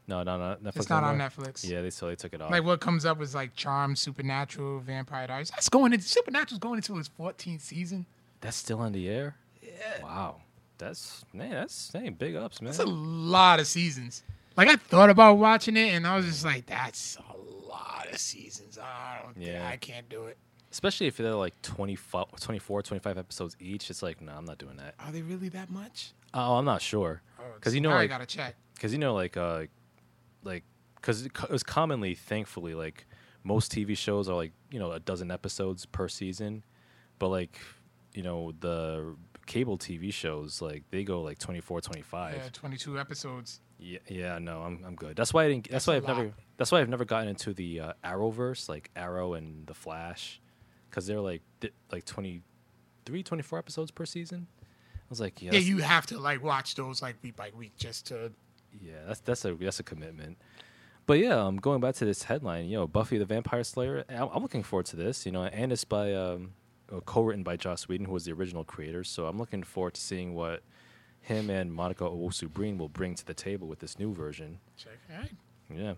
No, 0.08 0.22
no, 0.22 0.38
no. 0.38 0.56
Netflix 0.62 0.76
it's 0.76 0.90
not 0.90 1.04
on 1.04 1.10
anymore? 1.10 1.28
Netflix. 1.28 1.68
Yeah, 1.68 1.82
they 1.82 1.90
they 1.90 2.16
took 2.16 2.32
it 2.32 2.40
off. 2.40 2.50
Like 2.50 2.64
what 2.64 2.80
comes 2.80 3.04
up 3.04 3.20
is 3.20 3.34
like 3.34 3.54
Charm, 3.54 3.94
Supernatural, 3.94 4.80
Vampire 4.80 5.26
Diaries. 5.26 5.50
That's 5.50 5.68
going 5.68 5.92
into 5.92 6.08
Supernatural's 6.08 6.58
going 6.58 6.76
into 6.78 6.96
its 6.98 7.10
14th 7.20 7.60
season. 7.60 8.06
That's 8.40 8.56
still 8.56 8.80
on 8.80 8.92
the 8.92 9.08
air. 9.08 9.36
Yeah. 9.62 10.02
Wow. 10.02 10.36
That's 10.78 11.24
man. 11.34 11.50
That's 11.50 11.90
hey, 11.92 12.08
big 12.08 12.36
ups, 12.36 12.62
man. 12.62 12.68
That's 12.68 12.78
a 12.78 12.86
lot 12.86 13.60
of 13.60 13.66
seasons. 13.66 14.22
Like 14.56 14.68
I 14.68 14.76
thought 14.76 15.10
about 15.10 15.34
watching 15.34 15.76
it 15.76 15.90
and 15.92 16.06
I 16.06 16.16
was 16.16 16.24
just 16.24 16.44
like, 16.44 16.66
that's 16.66 17.16
a 17.16 17.68
lot 17.68 18.06
of 18.10 18.18
seasons. 18.18 18.78
I 18.78 19.20
don't 19.22 19.36
Yeah. 19.40 19.68
I 19.68 19.76
can't 19.76 20.08
do 20.08 20.24
it. 20.24 20.38
Especially 20.72 21.06
if 21.06 21.16
they're 21.16 21.34
like 21.34 21.60
24, 21.62 22.26
24, 22.40 22.82
25 22.82 23.18
episodes 23.18 23.56
each. 23.60 23.90
It's 23.90 24.02
like, 24.02 24.20
no, 24.20 24.32
I'm 24.32 24.44
not 24.44 24.58
doing 24.58 24.76
that. 24.76 24.94
Are 25.00 25.12
they 25.12 25.22
really 25.22 25.48
that 25.50 25.70
much? 25.70 26.12
Oh, 26.32 26.56
I'm 26.56 26.64
not 26.64 26.80
sure. 26.82 27.22
Because 27.54 27.74
you 27.74 27.80
know, 27.80 27.90
I 27.90 27.94
like, 27.96 28.10
gotta 28.10 28.26
check. 28.26 28.54
because 28.74 28.92
you 28.92 28.98
know, 28.98 29.14
like, 29.14 29.36
uh, 29.36 29.64
like, 30.44 30.64
because 30.96 31.24
it 31.26 31.32
it 31.42 31.50
was 31.50 31.62
commonly, 31.62 32.14
thankfully, 32.14 32.74
like 32.74 33.06
most 33.44 33.72
TV 33.72 33.96
shows 33.96 34.28
are 34.28 34.34
like 34.36 34.52
you 34.70 34.78
know 34.78 34.92
a 34.92 35.00
dozen 35.00 35.30
episodes 35.30 35.86
per 35.86 36.08
season, 36.08 36.64
but 37.18 37.28
like 37.28 37.58
you 38.12 38.22
know 38.22 38.52
the 38.60 39.14
cable 39.46 39.78
TV 39.78 40.12
shows 40.12 40.60
like 40.60 40.84
they 40.90 41.02
go 41.04 41.22
like 41.22 41.38
24, 41.38 41.80
25. 41.80 42.34
Yeah, 42.34 42.42
22 42.52 42.98
episodes. 42.98 43.60
Yeah, 43.78 43.98
yeah, 44.08 44.38
no, 44.38 44.62
I'm 44.62 44.84
I'm 44.86 44.94
good. 44.96 45.16
That's 45.16 45.32
why 45.32 45.44
I 45.44 45.48
didn't. 45.48 45.70
That's, 45.70 45.86
That's 45.86 45.86
why 45.86 45.96
I've 45.96 46.16
never. 46.16 46.32
That's 46.56 46.72
why 46.72 46.80
I've 46.80 46.88
never 46.88 47.04
gotten 47.04 47.28
into 47.28 47.54
the 47.54 47.80
uh, 47.80 47.92
Arrowverse, 48.04 48.68
like 48.68 48.90
Arrow 48.96 49.34
and 49.34 49.66
the 49.68 49.74
Flash, 49.74 50.40
because 50.90 51.06
they're 51.06 51.20
like 51.20 51.42
di- 51.60 51.70
like 51.92 52.04
23, 52.04 53.22
24 53.22 53.58
episodes 53.60 53.90
per 53.92 54.04
season. 54.04 54.48
I 54.96 55.06
was 55.08 55.20
like, 55.20 55.40
yeah, 55.40 55.52
Yeah, 55.52 55.60
you 55.60 55.78
have 55.78 56.06
to 56.06 56.18
like 56.18 56.42
watch 56.42 56.74
those 56.74 57.00
like 57.00 57.16
week 57.22 57.36
by 57.36 57.50
week 57.56 57.76
just 57.76 58.06
to. 58.08 58.32
Yeah, 58.80 58.94
that's 59.06 59.20
that's 59.20 59.44
a 59.44 59.54
that's 59.54 59.80
a 59.80 59.82
commitment. 59.82 60.38
But 61.06 61.20
yeah, 61.20 61.42
um, 61.42 61.56
going 61.56 61.80
back 61.80 61.94
to 61.96 62.04
this 62.04 62.24
headline, 62.24 62.66
you 62.66 62.76
know, 62.76 62.86
Buffy 62.86 63.16
the 63.16 63.24
Vampire 63.24 63.64
Slayer. 63.64 64.04
I'm, 64.10 64.28
I'm 64.32 64.42
looking 64.42 64.62
forward 64.62 64.86
to 64.86 64.96
this. 64.96 65.24
You 65.24 65.32
know, 65.32 65.44
and 65.44 65.72
it's 65.72 65.84
by 65.84 66.12
um, 66.12 66.52
uh, 66.92 67.00
co-written 67.00 67.42
by 67.42 67.56
Joss 67.56 67.88
Whedon, 67.88 68.06
who 68.06 68.12
was 68.12 68.24
the 68.24 68.32
original 68.32 68.64
creator. 68.64 69.04
So 69.04 69.26
I'm 69.26 69.38
looking 69.38 69.62
forward 69.62 69.94
to 69.94 70.00
seeing 70.00 70.34
what 70.34 70.62
him 71.20 71.50
and 71.50 71.72
Monica 71.72 72.04
Owusu 72.04 72.52
Breen 72.52 72.78
will 72.78 72.88
bring 72.88 73.14
to 73.14 73.24
the 73.24 73.34
table 73.34 73.68
with 73.68 73.78
this 73.78 73.98
new 73.98 74.14
version. 74.14 74.58
Check. 74.76 74.98
All 75.10 75.20
right. 75.20 75.32
Yeah. 75.74 75.94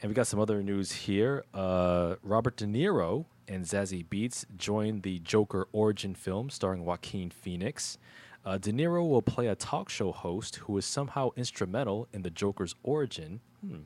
And 0.00 0.10
we 0.10 0.14
got 0.14 0.26
some 0.26 0.40
other 0.40 0.62
news 0.62 0.92
here. 0.92 1.44
Uh, 1.54 2.16
Robert 2.22 2.56
De 2.56 2.66
Niro 2.66 3.26
and 3.46 3.64
Zazie 3.64 4.04
Beetz 4.06 4.44
joined 4.56 5.02
the 5.02 5.18
Joker 5.20 5.68
origin 5.72 6.14
film 6.14 6.50
starring 6.50 6.84
Joaquin 6.84 7.30
Phoenix. 7.30 7.98
Uh, 8.44 8.58
De 8.58 8.72
Niro 8.72 9.08
will 9.08 9.22
play 9.22 9.46
a 9.46 9.54
talk 9.54 9.88
show 9.88 10.10
host 10.10 10.56
who 10.56 10.76
is 10.76 10.84
somehow 10.84 11.30
instrumental 11.36 12.08
in 12.12 12.22
the 12.22 12.30
Joker's 12.30 12.74
origin. 12.82 13.40
Hmm. 13.64 13.82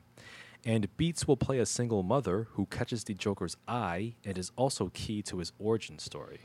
And 0.65 0.87
Beetz 0.97 1.27
will 1.27 1.37
play 1.37 1.59
a 1.59 1.65
single 1.65 2.03
mother 2.03 2.47
who 2.53 2.65
catches 2.65 3.03
the 3.03 3.13
Joker's 3.13 3.55
eye 3.67 4.15
and 4.25 4.37
is 4.37 4.51
also 4.55 4.89
key 4.93 5.21
to 5.23 5.37
his 5.37 5.51
origin 5.59 5.99
story. 5.99 6.41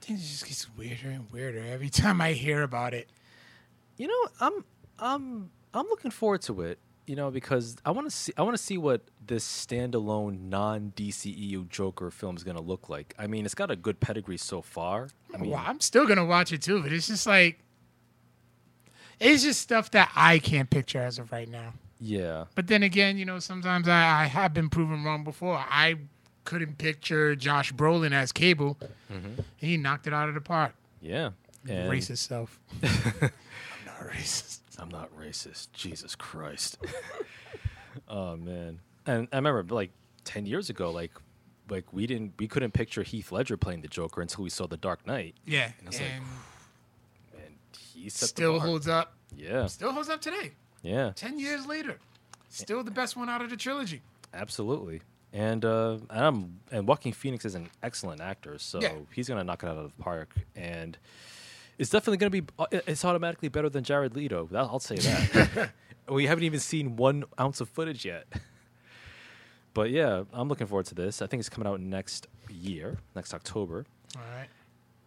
Things 0.00 0.20
just 0.20 0.46
gets 0.46 0.76
weirder 0.76 1.08
and 1.08 1.32
weirder 1.32 1.64
every 1.64 1.88
time 1.88 2.20
I 2.20 2.32
hear 2.32 2.62
about 2.62 2.92
it. 2.92 3.08
You 3.96 4.08
know, 4.08 4.28
I'm 4.40 4.64
I'm 4.98 5.50
I'm 5.72 5.86
looking 5.86 6.10
forward 6.10 6.42
to 6.42 6.60
it. 6.60 6.78
You 7.06 7.16
know, 7.16 7.30
because 7.30 7.76
I 7.84 7.90
want 7.90 8.08
to 8.08 8.14
see 8.16 8.32
I 8.36 8.42
want 8.42 8.56
to 8.56 8.62
see 8.62 8.78
what 8.78 9.02
this 9.24 9.44
standalone 9.44 10.48
non 10.48 10.92
DCEU 10.96 11.68
Joker 11.68 12.10
film 12.10 12.36
is 12.36 12.44
going 12.44 12.56
to 12.56 12.62
look 12.62 12.88
like. 12.88 13.14
I 13.18 13.26
mean, 13.26 13.44
it's 13.44 13.54
got 13.54 13.70
a 13.70 13.76
good 13.76 14.00
pedigree 14.00 14.38
so 14.38 14.62
far. 14.62 15.08
I 15.34 15.38
mean, 15.38 15.50
well, 15.50 15.62
I'm 15.64 15.80
still 15.80 16.06
gonna 16.06 16.24
watch 16.24 16.52
it 16.52 16.62
too, 16.62 16.82
but 16.82 16.92
it's 16.92 17.08
just 17.08 17.26
like 17.26 17.58
it's 19.20 19.42
just 19.42 19.60
stuff 19.60 19.90
that 19.92 20.10
I 20.14 20.38
can't 20.38 20.68
picture 20.70 20.98
as 20.98 21.18
of 21.18 21.30
right 21.32 21.48
now. 21.48 21.74
yeah, 22.00 22.44
But 22.54 22.66
then 22.66 22.82
again, 22.82 23.18
you 23.18 23.24
know, 23.24 23.38
sometimes 23.38 23.88
I, 23.88 24.22
I 24.22 24.24
have 24.26 24.52
been 24.54 24.68
proven 24.68 25.04
wrong 25.04 25.24
before. 25.24 25.56
I 25.56 25.96
couldn't 26.44 26.78
picture 26.78 27.34
Josh 27.36 27.72
Brolin 27.72 28.12
as 28.12 28.32
Cable. 28.32 28.78
Mm-hmm. 29.12 29.42
He 29.56 29.76
knocked 29.76 30.06
it 30.06 30.12
out 30.12 30.28
of 30.28 30.34
the 30.34 30.40
park. 30.40 30.74
yeah, 31.00 31.30
and, 31.68 31.90
Racist 31.90 32.18
self. 32.18 32.58
I'm 32.82 33.30
not 33.86 34.10
racist. 34.10 34.58
I'm 34.78 34.88
not 34.88 35.10
racist. 35.16 35.68
Jesus 35.72 36.14
Christ. 36.14 36.78
oh 38.08 38.36
man. 38.36 38.80
And 39.06 39.28
I 39.32 39.36
remember 39.36 39.64
like 39.74 39.90
10 40.24 40.46
years 40.46 40.70
ago 40.70 40.90
like 40.90 41.12
like 41.70 41.92
we 41.92 42.06
didn't 42.06 42.34
we 42.38 42.48
couldn't 42.48 42.72
picture 42.72 43.02
Heath 43.02 43.32
Ledger 43.32 43.56
playing 43.56 43.82
the 43.82 43.88
Joker 43.88 44.20
until 44.20 44.44
we 44.44 44.50
saw 44.50 44.66
The 44.66 44.76
Dark 44.76 45.06
Knight. 45.06 45.34
Yeah, 45.46 45.70
And 45.78 45.88
it's 45.88 46.00
like, 46.00 46.10
and 46.10 47.42
And 47.44 47.54
he 47.92 48.08
still 48.08 48.58
holds 48.60 48.88
up. 48.88 49.14
Yeah. 49.36 49.66
Still 49.66 49.92
holds 49.92 50.08
up 50.08 50.20
today. 50.20 50.52
Yeah. 50.82 51.12
Ten 51.14 51.38
years 51.38 51.66
later, 51.66 51.98
still 52.50 52.82
the 52.84 52.90
best 52.90 53.16
one 53.16 53.28
out 53.28 53.40
of 53.42 53.50
the 53.50 53.56
trilogy. 53.56 54.02
Absolutely. 54.32 55.00
And 55.32 55.64
uh, 55.64 55.98
and 56.10 56.24
I'm 56.24 56.60
and 56.70 56.86
Joaquin 56.86 57.12
Phoenix 57.12 57.44
is 57.44 57.54
an 57.54 57.68
excellent 57.82 58.20
actor, 58.20 58.58
so 58.58 58.80
Yeah. 58.80 58.92
he's 59.12 59.28
gonna 59.28 59.44
knock 59.44 59.62
it 59.62 59.68
out 59.68 59.76
of 59.76 59.84
the 59.96 60.02
park. 60.02 60.34
And 60.54 60.96
it's 61.78 61.90
definitely 61.90 62.16
gonna 62.18 62.30
be. 62.30 62.42
uh, 62.58 62.66
It's 62.86 63.04
automatically 63.04 63.48
better 63.48 63.68
than 63.68 63.84
Jared 63.84 64.14
Leto. 64.16 64.48
I'll 64.54 64.78
say 64.78 64.96
that. 64.96 65.70
we 66.08 66.26
haven't 66.26 66.44
even 66.44 66.60
seen 66.60 66.96
one 66.96 67.24
ounce 67.40 67.60
of 67.60 67.68
footage 67.68 68.04
yet. 68.04 68.26
But 69.72 69.90
yeah, 69.90 70.22
I'm 70.32 70.48
looking 70.48 70.66
forward 70.66 70.86
to 70.86 70.94
this. 70.94 71.20
I 71.20 71.26
think 71.26 71.40
it's 71.40 71.48
coming 71.48 71.66
out 71.66 71.80
next 71.80 72.28
year, 72.48 72.98
next 73.16 73.34
October. 73.34 73.84
All 74.16 74.22
right. 74.36 74.48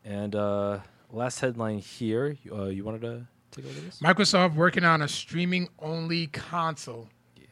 And 0.03 0.35
uh, 0.35 0.79
last 1.11 1.39
headline 1.39 1.79
here. 1.79 2.35
you- 2.43 2.53
Uh, 2.55 2.65
you 2.65 2.83
wanted 2.83 3.01
to 3.01 3.27
take 3.51 3.63
a 3.65 3.67
look 3.69 3.77
at 3.77 3.83
this? 3.85 3.99
Microsoft 4.01 4.55
working 4.55 4.83
on 4.83 5.01
a 5.01 5.07
streaming 5.07 5.69
only 5.79 6.27
console. 6.27 7.07
Yeah. 7.37 7.43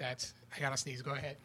That's 0.00 0.34
I 0.56 0.60
gotta 0.60 0.76
sneeze. 0.76 1.00
Go 1.02 1.12
ahead. 1.12 1.36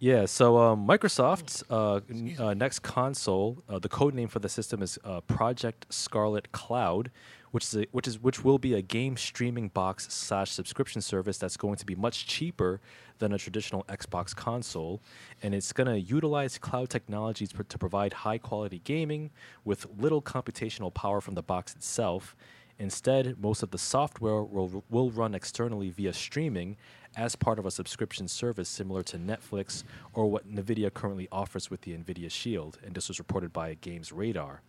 Yeah, 0.00 0.26
so 0.26 0.58
um, 0.58 0.86
Microsoft's 0.86 1.64
uh, 1.68 2.00
n- 2.08 2.36
uh, 2.38 2.54
next 2.54 2.80
console, 2.80 3.64
uh, 3.68 3.80
the 3.80 3.88
code 3.88 4.14
name 4.14 4.28
for 4.28 4.38
the 4.38 4.48
system 4.48 4.80
is 4.80 4.96
uh, 5.04 5.20
Project 5.22 5.86
Scarlett 5.92 6.52
Cloud, 6.52 7.10
which 7.50 7.64
is 7.64 7.74
a, 7.74 7.86
which 7.90 8.06
is 8.06 8.22
which 8.22 8.44
will 8.44 8.58
be 8.58 8.74
a 8.74 8.82
game 8.82 9.16
streaming 9.16 9.68
box 9.70 10.06
slash 10.12 10.52
subscription 10.52 11.00
service 11.00 11.36
that's 11.36 11.56
going 11.56 11.74
to 11.76 11.84
be 11.86 11.96
much 11.96 12.28
cheaper 12.28 12.80
than 13.18 13.32
a 13.32 13.38
traditional 13.38 13.82
Xbox 13.88 14.36
console, 14.36 15.00
and 15.42 15.52
it's 15.52 15.72
going 15.72 15.88
to 15.88 15.98
utilize 15.98 16.58
cloud 16.58 16.90
technologies 16.90 17.52
pr- 17.52 17.64
to 17.64 17.76
provide 17.76 18.12
high 18.12 18.38
quality 18.38 18.80
gaming 18.84 19.30
with 19.64 19.84
little 19.98 20.22
computational 20.22 20.94
power 20.94 21.20
from 21.20 21.34
the 21.34 21.42
box 21.42 21.74
itself. 21.74 22.36
Instead, 22.78 23.36
most 23.42 23.62
of 23.62 23.70
the 23.70 23.78
software 23.78 24.42
will, 24.42 24.84
will 24.88 25.10
run 25.10 25.34
externally 25.34 25.90
via 25.90 26.12
streaming 26.12 26.76
as 27.16 27.34
part 27.34 27.58
of 27.58 27.66
a 27.66 27.70
subscription 27.70 28.28
service 28.28 28.68
similar 28.68 29.02
to 29.02 29.18
Netflix 29.18 29.82
or 30.14 30.30
what 30.30 30.48
NVIDIA 30.48 30.92
currently 30.92 31.28
offers 31.32 31.70
with 31.70 31.80
the 31.80 31.92
NVIDIA 31.92 32.30
Shield. 32.30 32.78
And 32.84 32.94
this 32.94 33.08
was 33.08 33.18
reported 33.18 33.52
by 33.52 33.74
Games 33.74 34.12
Radar. 34.12 34.62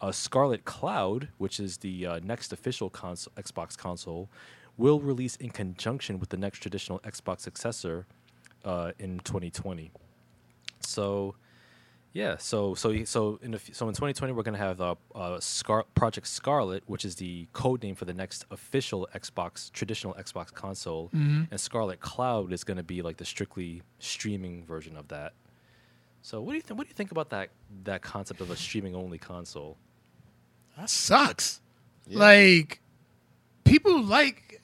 Uh, 0.00 0.12
Scarlett 0.12 0.66
Cloud, 0.66 1.28
which 1.38 1.58
is 1.58 1.78
the 1.78 2.06
uh, 2.06 2.20
next 2.22 2.52
official 2.52 2.90
Xbox 2.90 3.78
console, 3.78 4.28
will 4.76 5.00
release 5.00 5.36
in 5.36 5.50
conjunction 5.50 6.18
with 6.18 6.28
the 6.28 6.36
next 6.36 6.58
traditional 6.58 6.98
Xbox 7.00 7.40
successor 7.40 8.06
uh, 8.64 8.92
in 8.98 9.20
2020. 9.20 9.90
So, 10.80 11.36
yeah, 12.14 12.36
so 12.38 12.74
so 12.74 13.04
so 13.04 13.38
in 13.42 13.52
a 13.52 13.56
f- 13.56 13.74
so 13.74 13.88
in 13.88 13.92
2020 13.94 14.32
we're 14.32 14.42
gonna 14.44 14.56
have 14.56 14.80
uh, 14.80 14.94
uh, 15.14 15.38
Scar- 15.40 15.84
Project 15.94 16.26
Scarlett, 16.28 16.84
which 16.86 17.04
is 17.04 17.16
the 17.16 17.48
code 17.52 17.82
name 17.82 17.94
for 17.96 18.04
the 18.06 18.14
next 18.14 18.46
official 18.50 19.06
Xbox 19.14 19.70
traditional 19.72 20.14
Xbox 20.14 20.52
console, 20.54 21.10
and 21.12 21.60
Scarlett 21.60 22.00
Cloud 22.00 22.52
is 22.52 22.62
gonna 22.64 22.82
be 22.84 23.02
like 23.02 23.16
the 23.18 23.24
strictly 23.24 23.82
streaming 23.98 24.64
version 24.64 24.96
of 24.96 25.08
that. 25.08 25.32
So 26.22 26.40
what 26.40 26.52
do 26.52 26.56
you 26.56 26.62
think? 26.62 26.78
What 26.78 26.86
do 26.86 26.88
you 26.88 26.94
think 26.94 27.10
about 27.10 27.30
that 27.30 27.50
that 27.82 28.00
concept 28.02 28.40
of 28.40 28.48
a 28.50 28.56
streaming 28.56 28.94
only 28.94 29.18
console? 29.18 29.76
That 30.78 30.88
sucks. 30.88 31.60
Yeah. 32.06 32.18
Like 32.20 32.80
people 33.64 34.00
like 34.02 34.60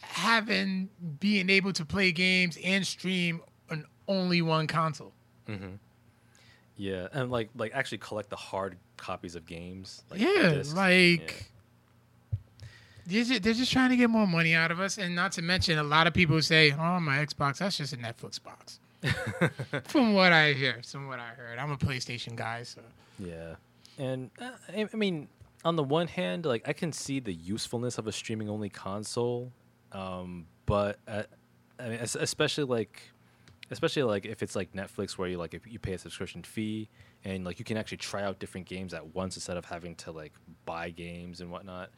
having 0.00 0.88
being 1.20 1.50
able 1.50 1.72
to 1.72 1.84
play 1.84 2.12
games 2.12 2.56
and 2.64 2.86
stream 2.86 3.40
on 3.70 3.84
only 4.06 4.42
one 4.42 4.66
console. 4.66 5.12
Yeah, 6.78 7.08
and 7.12 7.30
like 7.30 7.50
like 7.56 7.72
actually 7.74 7.98
collect 7.98 8.30
the 8.30 8.36
hard 8.36 8.78
copies 8.96 9.34
of 9.34 9.44
games. 9.44 10.02
Like 10.10 10.20
yeah, 10.20 10.54
discs. 10.54 10.74
like 10.74 11.50
they're 13.04 13.24
just, 13.24 13.42
they're 13.42 13.52
just 13.52 13.72
trying 13.72 13.90
to 13.90 13.96
get 13.96 14.08
more 14.08 14.26
money 14.26 14.54
out 14.54 14.70
of 14.70 14.78
us, 14.78 14.96
and 14.96 15.14
not 15.14 15.32
to 15.32 15.42
mention 15.42 15.76
a 15.78 15.82
lot 15.82 16.06
of 16.06 16.14
people 16.14 16.40
say, 16.40 16.72
"Oh, 16.72 17.00
my 17.00 17.18
Xbox, 17.18 17.58
that's 17.58 17.78
just 17.78 17.92
a 17.92 17.96
Netflix 17.96 18.40
box." 18.42 18.78
from 19.84 20.14
what 20.14 20.32
I 20.32 20.52
hear, 20.52 20.80
from 20.88 21.08
what 21.08 21.18
I 21.18 21.28
heard, 21.28 21.58
I'm 21.58 21.72
a 21.72 21.76
PlayStation 21.76 22.36
guy, 22.36 22.62
so 22.62 22.80
Yeah, 23.18 23.56
and 23.98 24.30
uh, 24.40 24.50
I, 24.68 24.88
I 24.92 24.96
mean, 24.96 25.28
on 25.64 25.74
the 25.74 25.84
one 25.84 26.06
hand, 26.06 26.46
like 26.46 26.68
I 26.68 26.72
can 26.72 26.92
see 26.92 27.18
the 27.18 27.32
usefulness 27.34 27.98
of 27.98 28.06
a 28.06 28.12
streaming 28.12 28.48
only 28.48 28.68
console, 28.68 29.52
um, 29.90 30.46
but 30.66 30.98
uh, 31.08 31.24
I 31.80 31.88
mean, 31.88 31.98
especially 32.00 32.64
like, 32.64 33.02
especially 33.70 34.02
like 34.04 34.24
if 34.26 34.42
it's 34.42 34.56
like 34.56 34.72
Netflix, 34.72 35.18
where 35.18 35.28
you 35.28 35.38
like 35.38 35.54
if 35.54 35.66
you 35.70 35.78
pay 35.78 35.92
a 35.94 35.98
subscription 35.98 36.42
fee 36.42 36.88
and 37.24 37.44
like 37.44 37.58
you 37.58 37.64
can 37.64 37.76
actually 37.76 37.98
try 37.98 38.22
out 38.22 38.38
different 38.38 38.66
games 38.66 38.94
at 38.94 39.14
once 39.14 39.36
instead 39.36 39.56
of 39.56 39.64
having 39.64 39.94
to 39.96 40.12
like 40.12 40.32
buy 40.64 40.90
games 40.90 41.40
and 41.40 41.50
whatnot. 41.50 41.90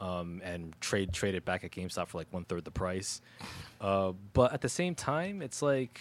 Um, 0.00 0.40
and 0.44 0.74
trade 0.80 1.12
trade 1.12 1.34
it 1.34 1.44
back 1.44 1.62
at 1.62 1.72
GameStop 1.72 2.08
for 2.08 2.16
like 2.18 2.28
one 2.30 2.44
third 2.44 2.64
the 2.64 2.70
price, 2.70 3.20
uh, 3.82 4.12
but 4.32 4.52
at 4.54 4.62
the 4.62 4.68
same 4.68 4.94
time, 4.94 5.42
it's 5.42 5.60
like 5.60 6.00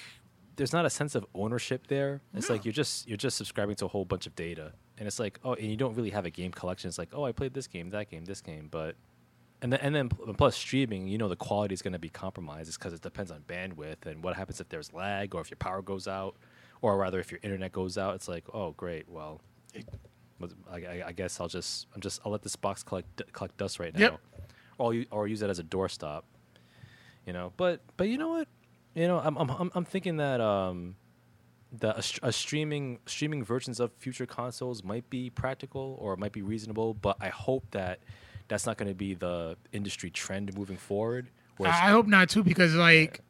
there's 0.55 0.71
not 0.71 0.85
a 0.85 0.89
sense 0.89 1.15
of 1.15 1.25
ownership 1.35 1.87
there. 1.87 2.21
It's 2.33 2.47
No. 2.47 2.55
like 2.55 2.63
you're 2.65 2.71
just 2.73 3.07
you're 3.09 3.17
just 3.17 3.35
subscribing 3.35 3.75
to 3.77 3.85
a 3.85 3.87
whole 3.89 4.05
bunch 4.05 4.25
of 4.25 4.35
data, 4.37 4.71
and 4.97 5.05
it's 5.07 5.19
like 5.19 5.39
oh, 5.43 5.53
and 5.53 5.65
you 5.69 5.75
don't 5.75 5.95
really 5.95 6.11
have 6.11 6.25
a 6.25 6.29
game 6.29 6.51
collection. 6.51 6.87
It's 6.87 6.97
like 6.97 7.09
oh, 7.13 7.25
I 7.25 7.33
played 7.33 7.53
this 7.53 7.67
game, 7.67 7.89
that 7.89 8.09
game, 8.09 8.23
this 8.23 8.39
game, 8.39 8.69
but 8.71 8.95
and 9.61 9.73
then 9.73 9.79
and 9.81 9.95
then 9.95 10.09
plus 10.09 10.55
streaming, 10.55 11.07
you 11.07 11.17
know, 11.17 11.27
the 11.27 11.35
quality 11.35 11.73
is 11.73 11.81
going 11.81 11.93
to 11.93 11.99
be 11.99 12.09
compromised. 12.09 12.69
It's 12.69 12.77
because 12.77 12.93
it 12.93 13.01
depends 13.01 13.31
on 13.31 13.41
bandwidth 13.47 14.05
and 14.05 14.23
what 14.23 14.35
happens 14.35 14.61
if 14.61 14.69
there's 14.69 14.93
lag 14.93 15.35
or 15.35 15.41
if 15.41 15.49
your 15.49 15.57
power 15.57 15.81
goes 15.81 16.07
out, 16.07 16.35
or 16.81 16.97
rather 16.97 17.19
if 17.19 17.31
your 17.31 17.39
internet 17.43 17.71
goes 17.71 17.97
out. 17.97 18.15
It's 18.15 18.27
like 18.27 18.45
oh, 18.53 18.71
great, 18.71 19.09
well, 19.09 19.41
I, 20.71 20.75
I, 20.75 21.03
I 21.07 21.11
guess 21.11 21.39
I'll 21.39 21.47
just 21.47 21.87
I'm 21.93 22.01
just 22.01 22.21
I'll 22.25 22.31
let 22.31 22.41
this 22.41 22.55
box 22.55 22.83
collect 22.83 23.13
d- 23.17 23.25
collect 23.33 23.57
dust 23.57 23.79
right 23.79 23.93
now, 23.93 23.99
Yep. 23.99 24.19
or 24.77 24.93
I'll 24.93 25.03
or 25.11 25.27
use 25.27 25.41
it 25.41 25.49
as 25.49 25.59
a 25.59 25.63
doorstop. 25.63 26.23
You 27.25 27.33
know, 27.33 27.51
but 27.57 27.81
but 27.97 28.07
you 28.07 28.17
know 28.17 28.29
what, 28.29 28.47
you 28.95 29.07
know 29.07 29.19
I'm 29.19 29.37
I'm 29.37 29.71
I'm, 29.75 29.85
thinking 29.85 30.17
that 30.17 30.39
um 30.39 30.95
that 31.73 32.19
a, 32.23 32.27
a 32.27 32.31
streaming 32.31 32.99
streaming 33.05 33.43
versions 33.43 33.79
of 33.79 33.91
future 33.97 34.25
consoles 34.25 34.83
might 34.83 35.09
be 35.09 35.29
practical 35.29 35.97
or 35.99 36.15
might 36.15 36.31
be 36.31 36.41
reasonable, 36.41 36.93
but 36.93 37.17
I 37.19 37.27
hope 37.29 37.69
that 37.71 37.99
that's 38.49 38.65
not 38.65 38.77
going 38.77 38.89
to 38.89 38.95
be 38.95 39.13
the 39.13 39.55
industry 39.71 40.09
trend 40.09 40.57
moving 40.57 40.77
forward. 40.77 41.27
I 41.61 41.89
hope 41.89 42.07
not 42.07 42.29
too, 42.29 42.43
because 42.43 42.73
like 42.75 43.21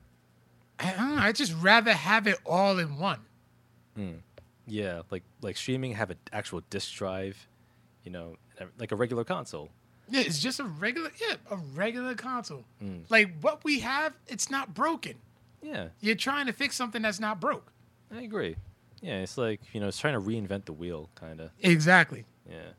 I 0.80 0.92
know, 0.96 1.22
I 1.22 1.32
just 1.32 1.54
rather 1.62 1.94
have 1.94 2.26
it 2.28 2.38
all 2.46 2.80
in 2.80 2.98
one. 2.98 3.20
yeah, 4.68 5.02
like 5.12 5.24
like 5.42 5.58
streaming 5.58 5.94
have 5.94 6.10
an 6.10 6.18
actual 6.32 6.62
disk 6.70 6.94
drive, 6.94 7.48
you 8.04 8.12
know, 8.12 8.36
like 8.78 8.92
a 8.92 8.96
regular 8.96 9.24
console. 9.24 9.70
Yeah, 10.10 10.22
it's 10.22 10.40
just 10.40 10.60
a 10.60 10.64
regular, 10.64 11.12
yeah, 11.20 11.36
a 11.52 11.58
regular 11.76 12.16
console. 12.16 12.66
Mm. 12.84 13.02
Like 13.10 13.32
what 13.42 13.64
we 13.64 13.80
have, 13.82 14.14
it's 14.28 14.50
not 14.50 14.74
broken. 14.74 15.16
Yeah, 15.62 15.90
You're 16.00 16.16
trying 16.16 16.46
to 16.46 16.54
fix 16.54 16.76
something 16.76 17.02
that's 17.02 17.20
not 17.20 17.42
broke. 17.42 17.74
I 18.16 18.22
agree. 18.22 18.56
Yeah, 19.02 19.20
it's 19.20 19.38
like 19.38 19.60
you 19.74 19.82
know, 19.82 19.88
it's 19.88 20.00
trying 20.00 20.14
to 20.14 20.22
reinvent 20.22 20.66
the 20.66 20.74
wheel, 20.74 21.10
kind 21.16 21.42
of. 21.42 21.52
Exactly. 21.62 22.26
Yeah, 22.50 22.70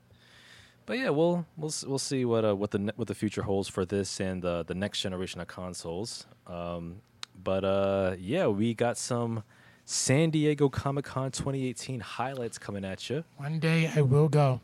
but 0.85 0.97
yeah, 0.97 1.09
we'll 1.09 1.45
we'll 1.57 1.73
we'll 1.87 1.99
see 1.99 2.25
what 2.25 2.43
uh, 2.45 2.55
what 2.55 2.71
the 2.71 2.91
what 2.95 3.07
the 3.07 3.15
future 3.15 3.43
holds 3.43 3.67
for 3.67 3.85
this 3.85 4.19
and 4.19 4.41
the 4.41 4.63
the 4.63 4.75
next 4.75 5.01
generation 5.01 5.41
of 5.41 5.47
consoles. 5.47 6.25
Um, 6.47 6.97
but 7.43 7.63
uh, 7.63 8.15
yeah, 8.19 8.47
we 8.47 8.73
got 8.73 8.97
some 8.97 9.43
San 9.85 10.29
Diego 10.29 10.69
Comic 10.69 11.05
Con 11.05 11.31
2018 11.31 11.99
highlights 11.99 12.57
coming 12.57 12.85
at 12.85 13.09
you. 13.09 13.23
One 13.37 13.59
day 13.59 13.91
I 13.95 14.01
will 14.01 14.29
go. 14.29 14.61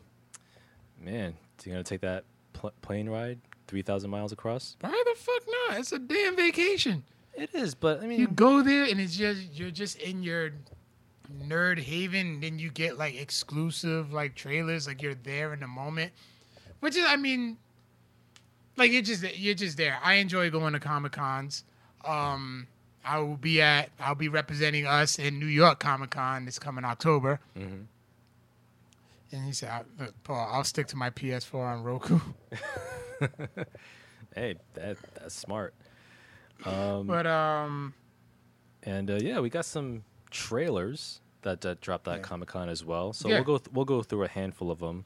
Man, 1.02 1.34
you 1.64 1.72
gonna 1.72 1.84
take 1.84 2.00
that 2.00 2.24
pl- 2.52 2.72
plane 2.82 3.08
ride, 3.08 3.38
three 3.66 3.82
thousand 3.82 4.10
miles 4.10 4.32
across? 4.32 4.76
Why 4.80 4.90
the 4.90 5.18
fuck 5.20 5.42
not? 5.68 5.78
It's 5.80 5.92
a 5.92 5.98
damn 5.98 6.36
vacation. 6.36 7.04
It 7.34 7.54
is, 7.54 7.74
but 7.74 8.02
I 8.02 8.06
mean, 8.06 8.18
You 8.18 8.26
go 8.26 8.62
there 8.62 8.84
and 8.84 9.00
it's 9.00 9.16
just 9.16 9.42
you're 9.52 9.70
just 9.70 9.98
in 10.00 10.22
your 10.24 10.50
nerd 11.32 11.78
haven. 11.78 12.40
Then 12.40 12.58
you 12.58 12.70
get 12.70 12.98
like 12.98 13.14
exclusive 13.20 14.12
like 14.12 14.34
trailers, 14.34 14.86
like 14.86 15.02
you're 15.02 15.14
there 15.14 15.52
in 15.52 15.60
the 15.60 15.66
moment. 15.68 16.12
Which 16.80 16.96
is, 16.96 17.04
I 17.06 17.16
mean, 17.16 17.56
like 18.76 18.92
you're 18.92 19.02
just 19.02 19.22
you're 19.36 19.54
just 19.54 19.76
there. 19.76 19.98
I 20.02 20.14
enjoy 20.14 20.50
going 20.50 20.72
to 20.74 20.80
comic 20.80 21.12
cons. 21.12 21.64
Um, 22.04 22.68
I 23.04 23.18
will 23.18 23.36
be 23.36 23.60
at 23.60 23.90
I'll 23.98 24.14
be 24.14 24.28
representing 24.28 24.86
us 24.86 25.18
in 25.18 25.38
New 25.38 25.46
York 25.46 25.80
Comic 25.80 26.10
Con 26.10 26.44
this 26.44 26.58
coming 26.58 26.84
October. 26.84 27.40
Mhm. 27.56 27.86
And 29.30 29.44
he 29.44 29.52
said, 29.52 29.84
look, 29.98 30.14
"Paul, 30.24 30.48
I'll 30.50 30.64
stick 30.64 30.86
to 30.88 30.96
my 30.96 31.10
PS4 31.10 31.54
on 31.54 31.82
Roku." 31.82 32.18
hey, 34.34 34.54
that 34.74 34.96
that's 35.14 35.34
smart. 35.34 35.74
Um, 36.64 37.06
but 37.06 37.24
um, 37.24 37.94
And 38.82 39.08
uh, 39.12 39.18
yeah, 39.22 39.38
we 39.38 39.48
got 39.48 39.64
some 39.64 40.02
trailers 40.30 41.20
that, 41.42 41.60
that 41.62 41.80
dropped 41.80 42.08
at 42.08 42.16
Yeah. 42.18 42.22
Comic 42.22 42.48
Con 42.48 42.68
as 42.68 42.84
well. 42.84 43.12
So 43.12 43.28
Yeah. 43.28 43.36
we'll 43.36 43.44
go 43.44 43.58
th- 43.58 43.70
we'll 43.72 43.84
go 43.84 44.02
through 44.02 44.24
a 44.24 44.28
handful 44.28 44.70
of 44.70 44.78
them. 44.80 45.04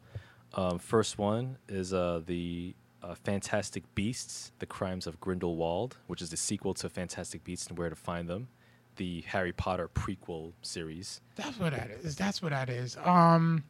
Um, 0.54 0.78
first 0.78 1.18
one 1.18 1.56
is 1.68 1.92
uh, 1.94 2.20
the 2.24 2.74
uh, 3.02 3.14
Fantastic 3.14 3.82
Beasts: 3.94 4.52
The 4.58 4.66
Crimes 4.66 5.06
of 5.06 5.20
Grindelwald, 5.20 5.96
which 6.06 6.22
is 6.22 6.30
the 6.30 6.36
sequel 6.36 6.74
to 6.74 6.88
Fantastic 6.88 7.42
Beasts 7.44 7.66
and 7.66 7.78
Where 7.78 7.90
to 7.90 7.96
Find 7.96 8.28
Them, 8.28 8.48
the 8.96 9.22
Harry 9.22 9.52
Potter 9.52 9.88
prequel 9.88 10.52
series. 10.62 11.20
That's 11.36 11.58
what 11.58 11.72
that 11.72 11.90
is. 11.90 12.14
That's 12.16 12.40
what 12.42 12.50
that 12.50 12.68
is. 12.68 12.96
Um, 12.98 13.64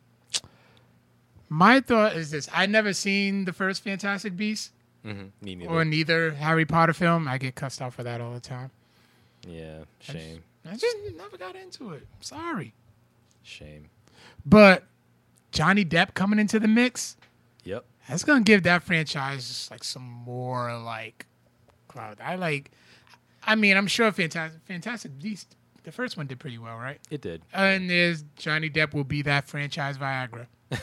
my 1.49 1.81
thought 1.81 2.15
is 2.17 2.31
this: 2.31 2.49
I 2.53 2.67
never 2.67 2.93
seen 2.93 3.45
the 3.45 3.53
first 3.53 3.83
Fantastic 3.85 4.37
Beasts 4.37 4.73
Mm-hmm. 5.05 5.27
Me 5.45 5.55
neither. 5.57 5.71
or 5.73 5.85
neither 5.85 6.31
Harry 6.35 6.65
Potter 6.65 6.93
film. 6.93 7.27
I 7.27 7.37
get 7.37 7.57
cussed 7.57 7.83
out 7.83 7.93
for 7.93 8.05
that 8.05 8.21
all 8.21 8.33
the 8.35 8.39
time. 8.41 8.71
yeah, 9.49 9.79
shame, 9.99 10.45
I 10.71 10.77
just 10.77 10.97
never 11.17 11.37
got 11.37 11.57
into 11.57 11.91
it. 11.93 12.07
I'm 12.15 12.23
Sorry, 12.23 12.75
shame. 13.43 13.89
but 14.47 14.85
Johnny 15.51 15.85
Depp 15.85 16.15
coming 16.15 16.39
into 16.39 16.61
the 16.61 16.69
mix. 16.69 17.17
Yep. 17.65 17.85
That's 18.09 18.25
gonna 18.25 18.43
give 18.43 18.63
that 18.65 18.83
franchise 18.83 19.47
just 19.49 19.71
like 19.71 19.85
some 19.85 20.03
more 20.03 20.77
like 20.79 21.27
cloud. 21.89 22.19
I 22.23 22.37
like. 22.37 22.71
I 23.45 23.55
mean, 23.57 23.77
I'm 23.77 23.87
sure 23.89 24.11
Fantastic 24.13 24.61
Fantastic 24.67 25.19
Beast. 25.21 25.57
The 25.85 25.91
first 25.91 26.17
one 26.17 26.27
did 26.29 26.39
pretty 26.39 26.59
well, 26.59 26.77
right? 26.77 27.01
It 27.11 27.23
did. 27.23 27.43
And 27.53 27.91
there's 27.91 28.23
Johnny 28.37 28.71
Depp 28.71 28.95
will 28.95 29.03
be 29.05 29.23
that 29.23 29.49
franchise 29.49 29.99
Viagra. 29.99 30.47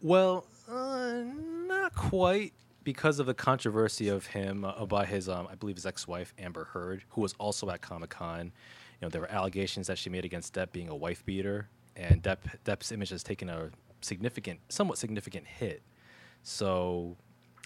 Well, 0.00 0.46
uh, 0.68 1.22
not 1.66 1.94
quite 1.94 2.52
because 2.82 3.20
of 3.20 3.26
the 3.26 3.34
controversy 3.34 4.08
of 4.08 4.26
him 4.26 4.64
uh, 4.64 4.72
about 4.72 5.06
his, 5.06 5.28
um, 5.28 5.46
I 5.50 5.54
believe, 5.54 5.76
his 5.76 5.86
ex-wife 5.86 6.34
Amber 6.38 6.64
Heard, 6.64 7.04
who 7.10 7.20
was 7.20 7.34
also 7.38 7.70
at 7.70 7.82
Comic 7.82 8.10
Con. 8.10 8.50
You 9.02 9.06
know, 9.06 9.10
there 9.10 9.20
were 9.20 9.32
allegations 9.32 9.88
that 9.88 9.98
she 9.98 10.10
made 10.10 10.24
against 10.24 10.54
Depp 10.54 10.70
being 10.70 10.88
a 10.88 10.94
wife 10.94 11.26
beater, 11.26 11.66
and 11.96 12.22
Depp 12.22 12.38
Depp's 12.64 12.92
image 12.92 13.10
has 13.10 13.24
taken 13.24 13.48
a 13.48 13.70
significant, 14.00 14.60
somewhat 14.68 14.96
significant 14.96 15.44
hit. 15.44 15.82
So, 16.44 17.16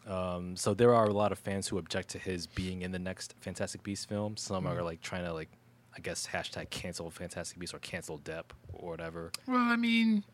um, 0.07 0.57
so 0.57 0.72
there 0.72 0.95
are 0.95 1.05
a 1.05 1.12
lot 1.12 1.32
of 1.32 1.39
fans 1.39 1.68
who 1.68 1.76
object 1.76 2.09
to 2.11 2.18
his 2.18 2.47
being 2.47 2.80
in 2.80 2.91
the 2.91 2.99
next 2.99 3.34
Fantastic 3.41 3.82
Beasts 3.82 4.07
film. 4.07 4.39
Some 4.39 4.66
are 4.66 4.82
like 4.82 5.03
trying 5.03 5.26
to 5.26 5.34
like, 5.34 5.51
I 5.95 6.01
guess, 6.01 6.26
hashtag 6.26 6.70
cancel 6.70 7.11
Fantastic 7.11 7.59
Beasts 7.59 7.74
or 7.74 7.80
cancel 7.80 8.18
Depp 8.18 8.45
or 8.72 8.89
whatever. 8.89 9.30
Well, 9.47 9.59
I 9.59 9.76
mean, 9.76 10.24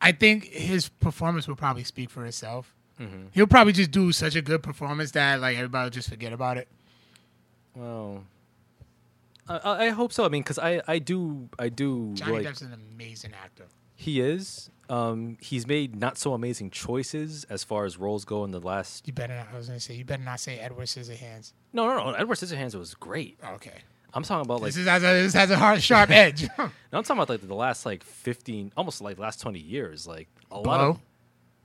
I 0.00 0.12
think 0.12 0.44
his 0.44 0.88
performance 0.88 1.48
will 1.48 1.56
probably 1.56 1.82
speak 1.82 2.10
for 2.10 2.24
itself. 2.26 2.72
Mm-hmm. 3.00 3.24
He'll 3.32 3.48
probably 3.48 3.72
just 3.72 3.90
do 3.90 4.12
such 4.12 4.36
a 4.36 4.42
good 4.42 4.62
performance 4.62 5.10
that 5.12 5.40
like 5.40 5.56
everybody 5.56 5.86
will 5.86 5.90
just 5.90 6.10
forget 6.10 6.32
about 6.32 6.58
it. 6.58 6.68
Well, 7.74 8.24
I, 9.48 9.56
I 9.56 9.86
I 9.86 9.88
hope 9.90 10.12
so. 10.12 10.24
I 10.24 10.28
mean, 10.28 10.42
because 10.42 10.58
I, 10.58 10.82
I 10.86 10.98
do 10.98 11.48
I 11.58 11.68
do 11.68 12.12
Johnny 12.14 12.32
like 12.32 12.46
Depp's 12.46 12.62
an 12.62 12.72
amazing 12.94 13.32
actor. 13.42 13.66
he 13.94 14.20
is. 14.20 14.70
Um, 14.88 15.38
he's 15.40 15.66
made 15.66 15.96
not 15.96 16.18
so 16.18 16.34
amazing 16.34 16.68
choices 16.70 17.44
as 17.44 17.64
far 17.64 17.86
as 17.86 17.96
roles 17.96 18.26
go 18.26 18.44
in 18.44 18.50
the 18.50 18.60
last. 18.60 19.06
You 19.06 19.14
better 19.14 19.34
not. 19.34 19.48
I 19.52 19.56
was 19.56 19.68
gonna 19.68 19.80
say 19.80 19.94
you 19.94 20.04
better 20.04 20.22
not 20.22 20.38
say 20.40 20.58
Edward 20.58 20.86
Scissorhands. 20.86 21.52
No, 21.72 21.86
no, 21.86 22.10
no. 22.10 22.12
Edward 22.12 22.34
Scissorhands 22.36 22.74
was 22.74 22.94
great. 22.94 23.38
Okay, 23.54 23.78
I'm 24.12 24.22
talking 24.22 24.44
about 24.44 24.60
like 24.60 24.68
this 24.68 24.76
is 24.76 24.86
has 24.86 25.02
a, 25.02 25.22
this 25.22 25.32
has 25.32 25.50
a 25.50 25.56
hard 25.56 25.82
sharp 25.82 26.10
edge. 26.24 26.46
no, 26.58 26.70
I'm 26.92 27.02
talking 27.04 27.16
about 27.16 27.30
like 27.30 27.46
the 27.46 27.54
last 27.54 27.86
like 27.86 28.02
15, 28.04 28.72
almost 28.76 29.00
like 29.00 29.18
last 29.18 29.40
20 29.40 29.58
years. 29.58 30.06
Like 30.06 30.28
a 30.50 30.60
lot 30.60 30.80
of 30.80 30.98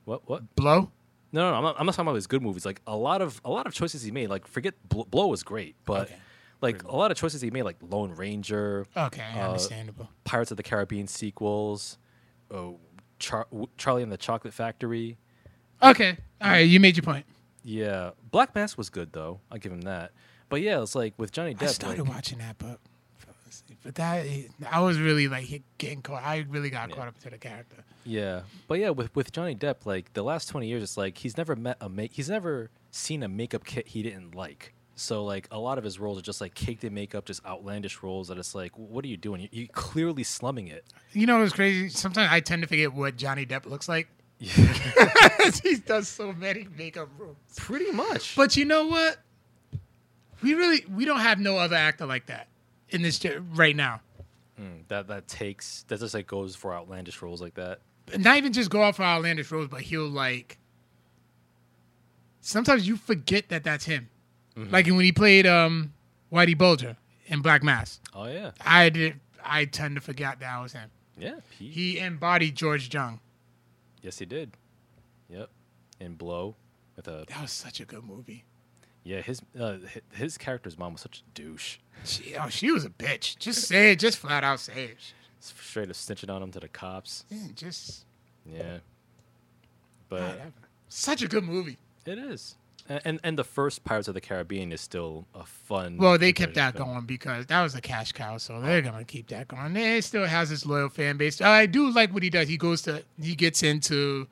what 0.05 0.27
what. 0.29 0.55
blow. 0.55 0.91
No, 1.31 1.41
no, 1.41 1.51
no. 1.51 1.57
I'm 1.57 1.63
not, 1.63 1.75
I'm 1.79 1.85
not 1.85 1.93
talking 1.93 2.07
about 2.07 2.15
his 2.15 2.27
good 2.27 2.41
movies. 2.41 2.65
Like 2.65 2.81
a 2.87 2.95
lot 2.95 3.21
of 3.21 3.41
a 3.43 3.49
lot 3.49 3.67
of 3.67 3.73
choices 3.73 4.01
he 4.03 4.11
made. 4.11 4.29
Like 4.29 4.47
forget 4.47 4.73
Bl- 4.87 5.03
Blow 5.03 5.27
was 5.27 5.43
great, 5.43 5.75
but 5.85 6.03
Okay. 6.07 6.15
like 6.61 6.83
a 6.83 6.95
lot 6.95 7.11
of 7.11 7.17
choices 7.17 7.41
he 7.41 7.51
made, 7.51 7.63
like 7.63 7.77
Lone 7.81 8.11
Ranger, 8.11 8.85
Okay, 8.95 9.23
Uh, 9.35 9.47
understandable. 9.47 10.09
Pirates 10.23 10.51
of 10.51 10.57
the 10.57 10.63
Caribbean 10.63 11.07
sequels, 11.07 11.97
oh, 12.51 12.79
Char- 13.19 13.47
Charlie 13.77 14.03
and 14.03 14.11
the 14.11 14.17
Chocolate 14.17 14.53
Factory. 14.53 15.17
Okay, 15.83 16.17
all 16.41 16.49
right, 16.49 16.59
you 16.59 16.79
made 16.79 16.95
your 16.97 17.03
point. 17.03 17.25
Yeah, 17.63 18.11
Black 18.31 18.55
Mass 18.55 18.77
was 18.77 18.89
good 18.89 19.11
though. 19.13 19.41
I'll 19.51 19.57
give 19.57 19.71
him 19.71 19.81
that. 19.81 20.11
But 20.49 20.61
yeah, 20.61 20.81
it's 20.81 20.95
like 20.95 21.13
with 21.17 21.31
Johnny 21.33 21.53
Depp. 21.53 21.63
I 21.63 21.67
started 21.67 22.03
like, 22.05 22.09
watching 22.15 22.37
that, 22.39 22.57
but 22.57 22.79
but 23.83 23.95
that 23.95 24.25
I 24.71 24.79
was 24.81 24.99
really 24.99 25.27
like 25.27 25.61
getting 25.77 26.01
caught. 26.01 26.23
I 26.23 26.45
really 26.49 26.69
got 26.69 26.89
Yeah. 26.89 26.95
caught 26.95 27.07
up 27.07 27.19
to 27.19 27.29
the 27.29 27.37
character. 27.37 27.83
yeah, 28.03 28.41
but 28.67 28.79
yeah, 28.79 28.89
with 28.89 29.15
with 29.15 29.31
Johnny 29.31 29.55
Depp, 29.55 29.85
like 29.85 30.13
the 30.13 30.23
last 30.23 30.49
twenty 30.49 30.67
years, 30.67 30.83
it's 30.83 30.97
like 30.97 31.17
he's 31.17 31.37
never 31.37 31.55
met 31.55 31.77
a 31.81 31.89
make. 31.89 32.13
He's 32.13 32.29
never 32.29 32.69
seen 32.91 33.23
a 33.23 33.27
makeup 33.27 33.63
kit 33.65 33.87
he 33.87 34.01
didn't 34.03 34.33
like. 34.35 34.73
So 34.95 35.23
like 35.23 35.47
a 35.51 35.59
lot 35.59 35.77
of 35.77 35.83
his 35.83 35.99
roles 35.99 36.17
are 36.17 36.23
just 36.23 36.41
like 36.41 36.55
caked 36.55 36.83
in 36.83 36.93
makeup, 36.93 37.25
just 37.25 37.45
outlandish 37.45 38.01
roles 38.01 38.29
that 38.29 38.37
it's 38.39 38.55
like, 38.55 38.71
what 38.77 39.05
are 39.05 39.07
you 39.07 39.17
doing? 39.17 39.41
You- 39.41 39.49
You're 39.51 39.67
clearly 39.67 40.23
slumming 40.23 40.67
it. 40.67 40.85
You 41.13 41.27
know 41.27 41.37
what's 41.39 41.53
crazy? 41.53 41.89
Sometimes 41.89 42.29
I 42.31 42.39
tend 42.39 42.63
to 42.63 42.67
forget 42.67 42.91
what 42.93 43.15
Johnny 43.15 43.45
Depp 43.45 43.67
looks 43.67 43.87
like. 43.87 44.07
he 44.39 45.75
does 45.85 46.07
so 46.07 46.33
many 46.33 46.67
makeup 46.77 47.09
roles. 47.17 47.37
Pretty 47.55 47.91
much. 47.91 48.35
But 48.35 48.55
you 48.57 48.65
know 48.65 48.87
what? 48.87 49.17
We 50.41 50.53
really 50.53 50.83
we 50.91 51.05
don't 51.05 51.19
have 51.19 51.39
no 51.39 51.57
other 51.57 51.75
actor 51.75 52.05
like 52.05 52.27
that 52.27 52.47
in 52.89 53.01
this 53.01 53.23
right 53.53 53.75
now. 53.75 54.01
Mm, 54.59 54.87
that 54.87 55.07
that 55.07 55.27
takes 55.27 55.83
that 55.87 55.99
just 55.99 56.13
like 56.13 56.27
goes 56.27 56.55
for 56.55 56.73
outlandish 56.73 57.21
roles 57.21 57.41
like 57.41 57.53
that. 57.55 57.79
Not 58.17 58.37
even 58.37 58.53
just 58.53 58.69
go 58.69 58.83
out 58.83 58.95
for 58.95 59.03
outlandish 59.03 59.51
roles, 59.51 59.67
but 59.67 59.81
he'll 59.81 60.07
like. 60.07 60.57
Sometimes 62.41 62.87
you 62.87 62.95
forget 62.95 63.49
that 63.49 63.63
that's 63.63 63.85
him. 63.85 64.09
Like 64.55 64.87
when 64.87 65.01
he 65.01 65.11
played 65.11 65.45
um, 65.45 65.93
Whitey 66.33 66.57
Bulger 66.57 66.97
in 67.27 67.41
Black 67.43 67.61
Mass. 67.61 67.99
Oh 68.15 68.25
yeah, 68.25 68.51
I 68.65 68.89
did. 68.89 69.19
I 69.43 69.65
tend 69.65 69.93
to 69.95 70.01
forget 70.01 70.39
that 70.39 70.59
was 70.61 70.73
him. 70.73 70.89
yeah. 71.15 71.35
He, 71.59 71.67
He 71.69 71.99
embodied 71.99 72.55
George 72.55 72.91
Jung. 72.91 73.19
yes, 74.01 74.17
he 74.17 74.25
did. 74.25 74.57
Yep. 75.29 75.49
In 75.99 76.15
Blow, 76.15 76.55
with 76.95 77.07
a 77.07 77.25
That 77.27 77.41
was 77.43 77.51
such 77.51 77.79
a 77.79 77.85
good 77.85 78.03
movie. 78.03 78.45
Yeah. 79.07 79.21
His 79.21 79.41
uh, 79.59 79.77
his 80.11 80.37
character's 80.37 80.77
mom 80.77 80.93
was 80.93 81.01
such 81.01 81.19
a 81.19 81.23
douche. 81.33 81.77
She, 82.03 82.35
oh, 82.35 82.49
she 82.49 82.71
was 82.71 82.85
a 82.85 82.89
bitch. 82.89 83.37
Just 83.37 83.67
say 83.67 83.91
it. 83.93 83.99
Just 83.99 84.17
flat 84.17 84.43
out 84.43 84.59
say 84.59 84.85
it. 84.85 84.97
Straight 85.39 85.89
up 85.89 85.95
snitching 85.95 86.29
on 86.33 86.43
him 86.43 86.51
to 86.51 86.59
the 86.59 86.67
cops. 86.67 87.25
Yeah, 87.29 87.47
just 87.55 88.05
Yeah. 88.45 88.79
But 90.09 90.21
whatever. 90.21 90.51
Such 90.89 91.21
a 91.21 91.27
good 91.27 91.43
movie. 91.43 91.77
it 92.05 92.17
is. 92.17 92.55
And, 92.89 93.01
and 93.03 93.19
and 93.23 93.37
the 93.37 93.43
first 93.43 93.83
Pirates 93.83 94.07
of 94.07 94.13
the 94.13 94.21
Caribbean 94.21 94.71
is 94.71 94.79
still 94.81 95.25
a 95.35 95.45
fun. 95.45 95.97
Well, 95.97 96.17
they 96.17 96.31
kept 96.31 96.55
that 96.55 96.75
film. 96.75 96.89
going 96.89 97.05
because 97.05 97.45
that 97.47 97.61
was 97.61 97.75
a 97.75 97.81
cash 97.81 98.13
cow, 98.13 98.37
so 98.37 98.61
they're 98.61 98.81
gonna 98.81 99.03
keep 99.03 99.27
that 99.27 99.47
going. 99.47 99.75
It 99.75 100.03
still 100.03 100.25
has 100.25 100.51
its 100.51 100.65
loyal 100.65 100.89
fan 100.89 101.17
base. 101.17 101.41
I 101.41 101.65
do 101.65 101.89
like 101.91 102.13
what 102.13 102.23
he 102.23 102.29
does. 102.29 102.47
He 102.47 102.57
goes 102.57 102.81
to 102.83 103.03
he 103.21 103.35
gets 103.35 103.61
into 103.63 104.27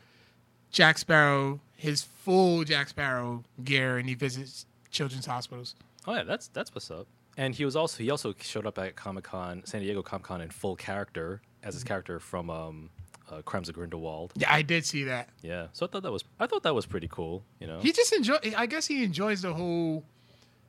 Jack 0.71 0.97
Sparrow, 0.97 1.59
his 1.75 2.01
full 2.03 2.63
Jack 2.63 2.89
Sparrow 2.89 3.43
gear, 3.63 3.97
and 3.97 4.07
he 4.09 4.15
visits 4.15 4.65
children's 4.91 5.25
hospitals. 5.25 5.75
Oh 6.07 6.13
yeah, 6.15 6.23
that's 6.23 6.47
that's 6.49 6.73
what's 6.73 6.89
up. 6.91 7.07
And 7.37 7.53
he 7.55 7.65
was 7.65 7.75
also 7.75 8.01
he 8.03 8.09
also 8.09 8.33
showed 8.39 8.65
up 8.65 8.77
at 8.77 8.95
Comic 8.95 9.25
Con, 9.25 9.61
San 9.65 9.81
Diego 9.81 10.01
Comic 10.01 10.23
Con 10.25 10.41
in 10.41 10.49
full 10.49 10.75
character 10.75 11.41
as 11.63 11.73
his 11.73 11.83
character 11.83 12.19
from 12.19 12.49
um, 12.49 12.89
uh, 13.29 13.41
Crimes 13.41 13.67
of 13.67 13.75
Grindelwald. 13.75 14.31
Yeah, 14.35 14.53
I 14.53 14.61
did 14.61 14.85
see 14.85 15.03
that. 15.05 15.29
Yeah, 15.41 15.67
so 15.73 15.85
I 15.85 15.89
thought 15.89 16.03
that 16.03 16.11
was 16.11 16.23
I 16.39 16.47
thought 16.47 16.63
that 16.63 16.73
was 16.75 16.85
pretty 16.85 17.07
cool. 17.11 17.43
You 17.59 17.67
know, 17.67 17.79
He 17.81 17.91
just 17.91 18.13
enjoy. 18.13 18.37
I 18.55 18.65
guess 18.67 18.87
he 18.87 19.03
enjoys 19.03 19.41
the 19.41 19.53
whole 19.53 20.03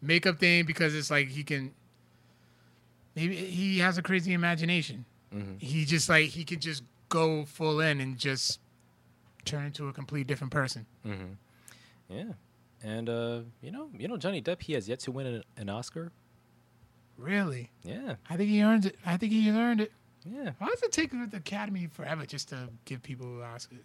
makeup 0.02 0.38
thing 0.38 0.64
because 0.66 0.94
it's 0.94 1.10
like 1.10 1.28
he 1.28 1.44
can. 1.44 1.72
Maybe 3.14 3.36
he 3.36 3.78
has 3.78 3.96
a 3.96 4.02
crazy 4.02 4.32
imagination. 4.32 5.04
Mhm. 5.34 5.60
He 5.60 5.84
just 5.84 6.08
like 6.08 6.30
he 6.30 6.44
could 6.44 6.60
just 6.60 6.82
go 7.08 7.44
full 7.44 7.80
in 7.80 8.00
and 8.00 8.18
just 8.18 8.58
turn 9.46 9.64
into 9.66 9.88
a 9.88 9.92
complete 9.92 10.26
different 10.26 10.52
person. 10.52 10.86
Mm-hmm. 11.06 11.32
Yeah, 12.14 12.32
and 12.82 13.08
uh, 13.08 13.40
you 13.62 13.70
know, 13.72 13.88
you 13.98 14.06
know, 14.08 14.16
Johnny 14.16 14.40
Depp 14.42 14.62
he 14.62 14.74
has 14.74 14.88
yet 14.88 15.00
to 15.00 15.10
win 15.12 15.26
an, 15.26 15.44
an 15.56 15.68
Oscar. 15.68 16.12
Really, 17.18 17.70
Yeah, 17.82 18.16
I 18.28 18.36
think 18.36 18.50
he 18.50 18.62
earned 18.62 18.84
it. 18.86 18.96
I 19.06 19.16
think 19.16 19.32
he 19.32 19.48
earned 19.50 19.80
it. 19.80 19.90
yeah. 20.24 20.50
Why 20.58 20.68
does 20.68 20.82
it 20.82 20.92
take 20.92 21.12
the 21.12 21.30
Academy 21.34 21.88
forever 21.90 22.26
just 22.26 22.50
to 22.50 22.68
give 22.84 23.02
people 23.02 23.26
Oscars? 23.26 23.78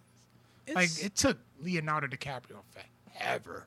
It's, 0.66 0.76
Like 0.76 0.90
it 1.02 1.16
took 1.16 1.38
Leonardo 1.58 2.08
DiCaprio 2.08 2.58
forever. 3.16 3.66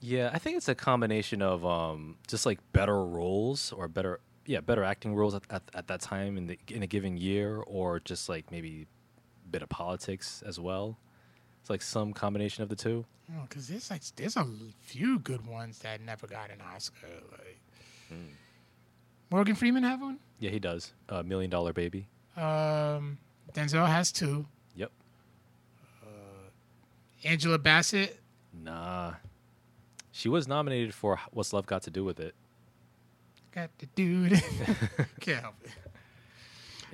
yeah, 0.00 0.30
I 0.32 0.38
think 0.38 0.56
it's 0.56 0.68
a 0.68 0.74
combination 0.76 1.42
of 1.42 1.66
um, 1.66 2.16
just 2.28 2.46
like 2.46 2.60
better 2.72 3.04
roles 3.04 3.72
or 3.72 3.88
better, 3.88 4.20
yeah, 4.46 4.60
better 4.60 4.84
acting 4.84 5.16
roles 5.16 5.34
at, 5.34 5.42
at, 5.50 5.62
at 5.74 5.88
that 5.88 6.00
time 6.00 6.36
in 6.38 6.46
the 6.46 6.58
in 6.68 6.84
a 6.84 6.86
given 6.86 7.16
year, 7.16 7.56
or 7.66 7.98
just 7.98 8.28
like 8.28 8.52
maybe 8.52 8.86
a 9.44 9.48
bit 9.50 9.62
of 9.62 9.68
politics 9.68 10.44
as 10.46 10.60
well. 10.60 10.96
It's 11.62 11.70
like 11.70 11.80
some 11.80 12.12
combination 12.12 12.64
of 12.64 12.68
the 12.68 12.74
two. 12.76 13.04
Because 13.48 13.68
there's 13.68 13.88
like 13.88 14.02
there's 14.16 14.36
a 14.36 14.44
few 14.80 15.20
good 15.20 15.46
ones 15.46 15.78
that 15.78 16.00
never 16.00 16.26
got 16.26 16.50
an 16.50 16.60
Oscar. 16.74 17.06
Like 17.30 17.58
Morgan 19.30 19.54
Freeman 19.54 19.84
have 19.84 20.00
one. 20.00 20.18
Yeah, 20.40 20.50
he 20.50 20.58
does. 20.58 20.92
Uh, 21.08 21.22
Million 21.22 21.50
Dollar 21.50 21.72
Baby. 21.72 22.08
Um, 22.36 23.18
Denzel 23.54 23.86
has 23.86 24.10
two. 24.10 24.44
Yep. 24.74 24.90
Angela 27.24 27.58
Bassett. 27.58 28.18
Nah. 28.52 29.14
She 30.10 30.28
was 30.28 30.48
nominated 30.48 30.92
for 30.92 31.20
What's 31.30 31.52
Love 31.52 31.66
Got 31.66 31.82
to 31.84 31.90
Do 31.90 32.04
with 32.04 32.18
It. 32.18 32.34
Got 33.52 33.70
the 33.78 33.86
dude. 33.94 34.32
Can't 35.20 35.42
help 35.42 35.54
it. 35.62 35.70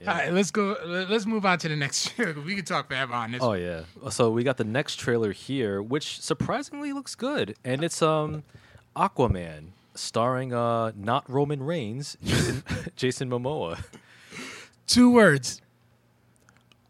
All 0.07 0.15
right, 0.15 0.33
let's 0.33 0.51
go. 0.51 0.77
let- 0.85 1.11
Let's 1.11 1.27
move 1.27 1.45
on 1.45 1.59
to 1.59 1.69
the 1.69 1.77
next. 1.77 2.17
we 2.47 2.55
can 2.55 2.65
talk 2.65 2.89
forever 2.89 3.15
on 3.15 3.33
this. 3.33 3.43
Oh 3.43 3.55
yeah. 3.55 3.83
So 4.11 4.31
we 4.31 4.45
got 4.45 4.57
the 4.57 4.65
next 4.65 4.97
trailer 4.97 5.33
here, 5.33 5.83
which 5.83 6.21
surprisingly 6.21 6.93
looks 6.93 7.15
good, 7.15 7.57
and 7.65 7.83
it's 7.83 8.01
um 8.03 8.45
Aquaman, 8.97 9.69
starring 9.95 10.53
uh 10.55 10.93
not 10.97 11.29
Roman 11.29 11.63
Reigns, 11.63 12.17
Jason, 12.23 12.63
Jason 12.97 13.31
Momoa. 13.31 13.83
Two 14.87 15.11
words. 15.11 15.61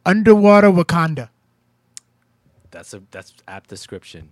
Underwater 0.06 0.70
Wakanda. 0.70 1.28
That's 2.70 2.92
a 2.94 3.02
that's 3.10 3.34
apt 3.46 3.68
description. 3.70 4.30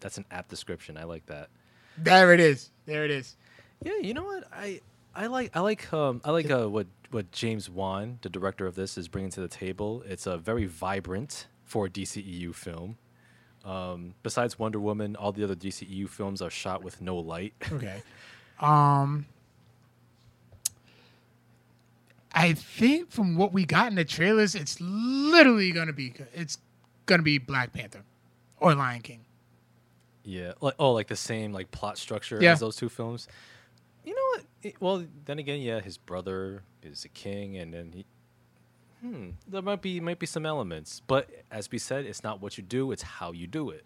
That's 0.00 0.16
an 0.18 0.24
apt 0.30 0.48
description. 0.48 0.96
I 0.96 1.04
like 1.04 1.26
that. 1.26 1.48
There 1.96 2.32
it 2.32 2.40
is. 2.40 2.70
There 2.86 3.04
it 3.04 3.10
is. 3.10 3.36
Yeah, 3.84 3.98
you 4.00 4.14
know 4.14 4.24
what? 4.24 4.44
I 4.52 4.80
I 5.14 5.26
like 5.26 5.54
I 5.56 5.60
like 5.60 5.92
um 5.92 6.20
I 6.24 6.30
like 6.30 6.50
uh, 6.50 6.66
what 6.68 6.86
what 7.10 7.30
James 7.32 7.68
Wan, 7.70 8.18
the 8.22 8.28
director 8.28 8.66
of 8.66 8.74
this, 8.74 8.98
is 8.98 9.08
bringing 9.08 9.30
to 9.32 9.40
the 9.40 9.48
table. 9.48 10.02
It's 10.06 10.26
a 10.26 10.36
very 10.38 10.66
vibrant 10.66 11.46
for 11.64 11.86
a 11.86 11.90
DCEU 11.90 12.54
film. 12.54 12.98
Um, 13.64 14.14
besides 14.22 14.58
Wonder 14.58 14.78
Woman, 14.80 15.16
all 15.16 15.32
the 15.32 15.44
other 15.44 15.54
DCEU 15.54 16.08
films 16.08 16.40
are 16.40 16.50
shot 16.50 16.82
with 16.82 17.00
no 17.00 17.16
light. 17.16 17.54
Okay. 17.72 18.02
Um 18.60 19.26
I 22.32 22.52
think 22.52 23.10
from 23.10 23.36
what 23.36 23.52
we 23.52 23.64
got 23.64 23.88
in 23.88 23.94
the 23.94 24.04
trailers, 24.04 24.54
it's 24.54 24.80
literally 24.80 25.72
gonna 25.72 25.92
be 25.92 26.14
it's 26.34 26.58
gonna 27.06 27.22
be 27.22 27.38
Black 27.38 27.72
Panther 27.72 28.02
or 28.60 28.74
Lion 28.74 29.00
King. 29.00 29.20
Yeah, 30.24 30.52
like 30.60 30.74
oh, 30.78 30.92
like 30.92 31.08
the 31.08 31.16
same 31.16 31.52
like 31.52 31.70
plot 31.70 31.96
structure 31.98 32.38
Yeah. 32.40 32.52
as 32.52 32.60
those 32.60 32.76
two 32.76 32.88
films. 32.88 33.28
You 34.04 34.14
know 34.14 34.22
what? 34.36 34.44
It- 34.62 34.80
well, 34.80 35.04
then 35.24 35.38
again, 35.38 35.60
yeah, 35.60 35.80
his 35.80 35.96
brother 35.96 36.62
is 36.90 37.04
a 37.04 37.08
king, 37.08 37.56
and 37.56 37.72
then 37.72 37.92
he. 37.92 38.06
Hmm, 39.00 39.30
there 39.46 39.62
might 39.62 39.80
be 39.80 40.00
might 40.00 40.18
be 40.18 40.26
some 40.26 40.44
elements, 40.44 41.00
but 41.06 41.30
as 41.50 41.70
we 41.70 41.78
said, 41.78 42.04
it's 42.04 42.24
not 42.24 42.40
what 42.42 42.58
you 42.58 42.64
do; 42.64 42.90
it's 42.90 43.02
how 43.02 43.32
you 43.32 43.46
do 43.46 43.70
it. 43.70 43.84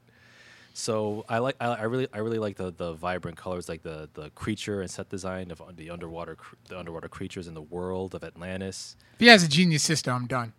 So 0.75 1.27
I 1.29 1.39
like 1.39 1.57
I, 1.61 1.67
I 1.67 1.83
really 1.83 2.09
I 2.15 2.19
really 2.19 2.39
like 2.39 2.57
the 2.57 2.73
the 2.73 2.95
vibrant 2.95 3.37
colors, 3.37 3.69
like 3.69 3.83
the 3.83 4.09
the 4.15 4.31
creature 4.31 4.81
and 4.81 4.91
set 4.91 5.11
design 5.11 5.51
of 5.51 5.61
the 5.77 5.91
underwater 5.91 6.39
the 6.69 6.79
underwater 6.79 7.09
creatures 7.09 7.47
in 7.47 7.53
the 7.55 7.63
world 7.63 8.15
of 8.15 8.25
Atlantis. 8.25 8.97
If 9.15 9.21
he 9.21 9.27
has 9.27 9.45
a 9.45 9.49
genius 9.49 9.83
sister, 9.83 10.11
I'm 10.11 10.27
done. 10.27 10.55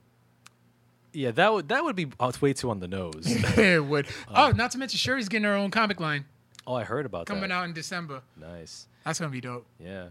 Yeah, 1.13 1.31
that 1.31 1.51
would 1.51 1.69
that 1.69 1.83
would 1.83 1.95
be 1.95 2.07
uh, 2.19 2.31
way 2.41 2.53
too 2.53 2.69
on 2.69 2.79
the 2.79 2.87
nose. 2.87 3.23
it 3.57 3.83
would. 3.83 4.07
oh, 4.35 4.51
not 4.51 4.69
to 4.71 4.77
mention 4.77 4.99
Shuri's 4.99 5.29
getting 5.29 5.45
her 5.45 5.55
own 5.55 5.71
comic 5.71 5.99
line 5.99 6.25
oh, 6.67 6.75
I 6.75 6.83
heard 6.83 7.05
about 7.05 7.25
that. 7.25 7.33
coming 7.33 7.49
that. 7.49 7.55
out 7.55 7.65
in 7.65 7.73
December. 7.73 8.21
Nice. 8.37 8.87
That's 9.05 9.19
gonna 9.19 9.31
be 9.31 9.41
dope. 9.41 9.65
Yeah. 9.79 10.09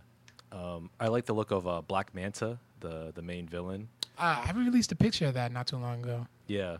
Um, 0.53 0.91
I 1.01 1.09
like 1.09 1.25
the 1.27 1.33
look 1.33 1.51
of 1.51 1.67
uh, 1.67 1.81
Black 1.81 2.15
Manta, 2.15 2.59
the 2.81 3.11
the 3.15 3.23
main 3.23 3.49
villain. 3.49 3.89
Uh, 4.19 4.45
I 4.47 4.53
released 4.53 4.93
a 4.93 4.97
picture 4.97 5.27
of 5.27 5.35
that 5.35 5.51
not 5.53 5.67
too 5.67 5.79
long 5.79 6.03
ago. 6.03 6.27
Yeah, 6.47 6.77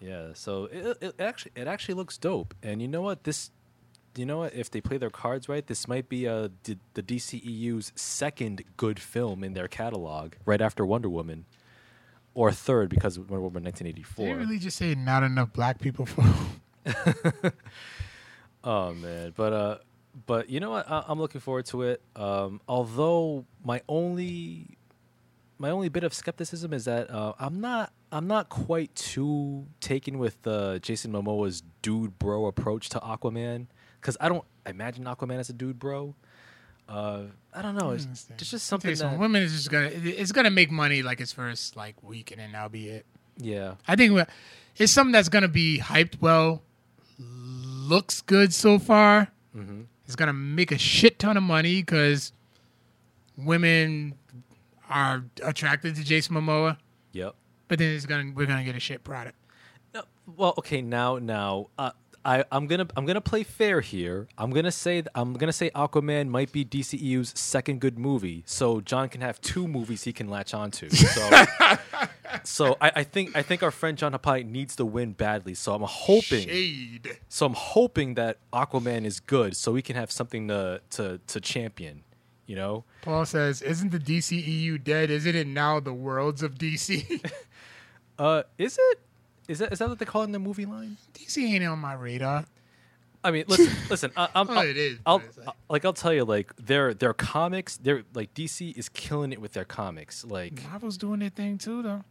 yeah. 0.00 0.28
So 0.32 0.64
it, 0.72 0.96
it 1.00 1.20
actually 1.20 1.52
it 1.54 1.68
actually 1.68 1.94
looks 1.94 2.16
dope. 2.16 2.54
And 2.62 2.80
you 2.80 2.88
know 2.88 3.02
what? 3.02 3.24
This, 3.24 3.50
you 4.16 4.24
know 4.24 4.38
what? 4.38 4.54
If 4.54 4.70
they 4.70 4.80
play 4.80 4.96
their 4.96 5.10
cards 5.10 5.48
right, 5.48 5.66
this 5.66 5.86
might 5.86 6.08
be 6.08 6.26
uh, 6.26 6.48
d- 6.64 6.78
the 6.94 7.02
DCEU's 7.02 7.92
second 7.94 8.62
good 8.78 8.98
film 8.98 9.44
in 9.44 9.52
their 9.52 9.68
catalog, 9.68 10.32
right 10.46 10.62
after 10.62 10.86
Wonder 10.86 11.10
Woman, 11.10 11.44
or 12.34 12.50
third 12.50 12.88
because 12.88 13.18
Wonder 13.18 13.40
Woman 13.42 13.64
Did 13.64 13.74
1984. 13.74 14.24
they 14.26 14.32
really 14.34 14.58
just 14.58 14.78
say 14.78 14.94
not 14.94 15.22
enough 15.22 15.52
black 15.52 15.78
people 15.80 16.06
for? 16.06 16.24
Oh 18.64 18.92
man, 18.94 19.32
but 19.36 19.52
uh, 19.52 19.78
but 20.24 20.48
you 20.48 20.60
know 20.60 20.70
what? 20.70 20.90
I- 20.90 21.04
I'm 21.08 21.18
looking 21.20 21.40
forward 21.40 21.66
to 21.66 21.82
it. 21.82 22.00
Um, 22.16 22.60
although 22.68 23.44
my 23.64 23.82
only 23.88 24.78
my 25.58 25.70
only 25.70 25.88
bit 25.88 26.04
of 26.04 26.12
skepticism 26.14 26.72
is 26.72 26.84
that 26.86 27.10
uh, 27.10 27.32
I'm 27.38 27.60
not 27.60 27.92
I'm 28.12 28.26
not 28.26 28.48
quite 28.48 28.94
too 28.94 29.66
taken 29.80 30.18
with 30.18 30.46
uh, 30.46 30.78
Jason 30.78 31.12
Momoa's 31.12 31.62
dude 31.82 32.18
bro 32.18 32.46
approach 32.46 32.88
to 32.90 32.98
Aquaman 33.00 33.66
because 34.00 34.16
I 34.20 34.28
don't 34.28 34.44
imagine 34.64 35.04
Aquaman 35.04 35.38
as 35.38 35.50
a 35.50 35.52
dude 35.52 35.78
bro. 35.78 36.14
Uh, 36.88 37.22
I 37.52 37.62
don't 37.62 37.74
know. 37.74 37.90
It's, 37.90 38.06
it's 38.38 38.48
just 38.50 38.66
something 38.68 38.94
that 38.94 39.18
women 39.18 39.42
is 39.42 39.52
just 39.52 39.70
gonna 39.70 39.90
it's 39.92 40.30
gonna 40.32 40.50
make 40.50 40.70
money 40.70 41.02
like 41.02 41.20
its 41.20 41.32
first 41.32 41.74
like 41.76 42.00
week 42.02 42.30
and 42.30 42.40
then 42.40 42.52
that'll 42.52 42.68
be 42.68 42.88
it. 42.88 43.06
yeah 43.38 43.74
I 43.88 43.96
think 43.96 44.16
it's 44.76 44.92
something 44.92 45.10
that's 45.12 45.28
gonna 45.28 45.48
be 45.48 45.78
hyped 45.80 46.20
well, 46.20 46.62
looks 47.18 48.20
good 48.20 48.52
so 48.54 48.78
far. 48.78 49.28
Hmm 50.06 50.08
It's 50.08 50.16
gonna 50.16 50.32
make 50.32 50.72
a 50.72 50.78
shit 50.78 51.18
ton 51.18 51.36
of 51.36 51.42
money 51.42 51.82
because 51.82 52.32
women 53.36 54.14
are 54.88 55.24
attracted 55.42 55.96
to 55.96 56.04
Jason 56.04 56.36
Momoa. 56.36 56.78
yep. 57.12 57.34
But 57.68 57.78
then 57.80 57.94
it's 57.94 58.06
gonna 58.06 58.32
we're 58.34 58.46
gonna 58.46 58.64
get 58.64 58.76
a 58.76 58.80
shit 58.80 59.02
product. 59.04 59.36
No, 59.94 60.02
well, 60.36 60.54
okay, 60.58 60.82
now, 60.82 61.18
now, 61.18 61.66
uh, 61.78 61.90
I, 62.26 62.44
I'm 62.50 62.66
gonna, 62.66 62.88
I'm 62.96 63.06
gonna 63.06 63.20
play 63.20 63.44
fair 63.44 63.80
here. 63.80 64.26
I'm 64.36 64.50
gonna 64.50 64.72
say, 64.72 65.04
I'm 65.14 65.34
gonna 65.34 65.52
say 65.52 65.70
Aquaman 65.70 66.26
might 66.26 66.50
be 66.50 66.64
DCEU's 66.64 67.32
second 67.38 67.80
good 67.80 68.00
movie, 68.00 68.42
so 68.46 68.80
John 68.80 69.08
can 69.08 69.20
have 69.20 69.40
two 69.40 69.68
movies 69.68 70.02
he 70.02 70.12
can 70.12 70.28
latch 70.28 70.52
onto. 70.52 70.88
So, 71.06 71.30
so 72.42 72.76
I, 72.80 72.90
I 72.96 73.04
think, 73.04 73.36
I 73.36 73.42
think 73.42 73.62
our 73.62 73.70
friend 73.70 73.96
John 73.96 74.12
Hapai 74.12 74.44
needs 74.44 74.74
to 74.76 74.84
win 74.84 75.12
badly. 75.12 75.54
So 75.54 75.72
I'm 75.72 75.82
hoping, 75.82 76.48
Shade. 76.48 77.18
so 77.28 77.46
I'm 77.46 77.54
hoping 77.54 78.14
that 78.14 78.38
Aquaman 78.52 79.04
is 79.04 79.20
good, 79.20 79.56
so 79.56 79.72
we 79.72 79.80
can 79.80 79.94
have 79.94 80.10
something 80.10 80.48
to, 80.48 80.80
to, 80.90 81.20
to 81.28 81.40
champion. 81.40 82.02
You 82.46 82.56
know, 82.56 82.84
Paul 83.02 83.24
says, 83.24 83.62
"Isn't 83.62 83.90
the 83.90 83.98
DCEU 83.98 84.82
dead? 84.82 85.10
Isn't 85.10 85.34
it 85.34 85.46
now 85.46 85.80
the 85.80 85.92
worlds 85.92 86.42
of 86.42 86.54
DC? 86.54 87.24
uh, 88.18 88.42
is 88.58 88.78
it? 88.80 89.00
Is 89.48 89.58
that, 89.60 89.72
is 89.72 89.78
that 89.78 89.88
what 89.88 89.98
they 89.98 90.04
call 90.04 90.22
it 90.22 90.26
in 90.26 90.32
the 90.32 90.38
movie 90.38 90.66
line? 90.66 90.96
DC 91.14 91.42
ain't 91.42 91.64
on 91.64 91.78
my 91.78 91.94
radar. 91.94 92.44
I 93.24 93.30
mean, 93.30 93.44
listen, 93.48 93.72
listen. 93.90 94.12
I, 94.16 94.28
I'm, 94.34 94.48
Oh, 94.50 94.60
it 94.60 94.76
is, 94.76 94.98
I'll, 95.06 95.18
but 95.18 95.26
it's 95.28 95.38
like- 95.38 95.56
like, 95.68 95.84
I'll 95.84 95.92
tell 95.92 96.12
you, 96.12 96.24
like 96.24 96.54
their 96.56 96.94
their 96.94 97.12
comics, 97.14 97.76
they're 97.76 98.02
like 98.14 98.34
DC 98.34 98.76
is 98.76 98.88
killing 98.88 99.32
it 99.32 99.40
with 99.40 99.52
their 99.52 99.64
comics. 99.64 100.24
Like, 100.24 100.62
Marvel's 100.68 100.96
doing 100.96 101.20
their 101.20 101.30
thing 101.30 101.58
too, 101.58 101.82
though. 101.82 102.04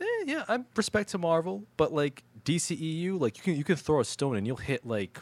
eh, 0.00 0.04
yeah, 0.26 0.44
I 0.48 0.60
respect 0.76 1.10
to 1.10 1.18
Marvel, 1.18 1.64
but 1.76 1.92
like 1.92 2.22
DCEU, 2.44 3.20
like 3.20 3.36
you 3.36 3.42
can 3.44 3.56
you 3.56 3.64
can 3.64 3.76
throw 3.76 4.00
a 4.00 4.04
stone 4.04 4.36
and 4.36 4.46
you'll 4.46 4.56
hit 4.56 4.84
like 4.86 5.20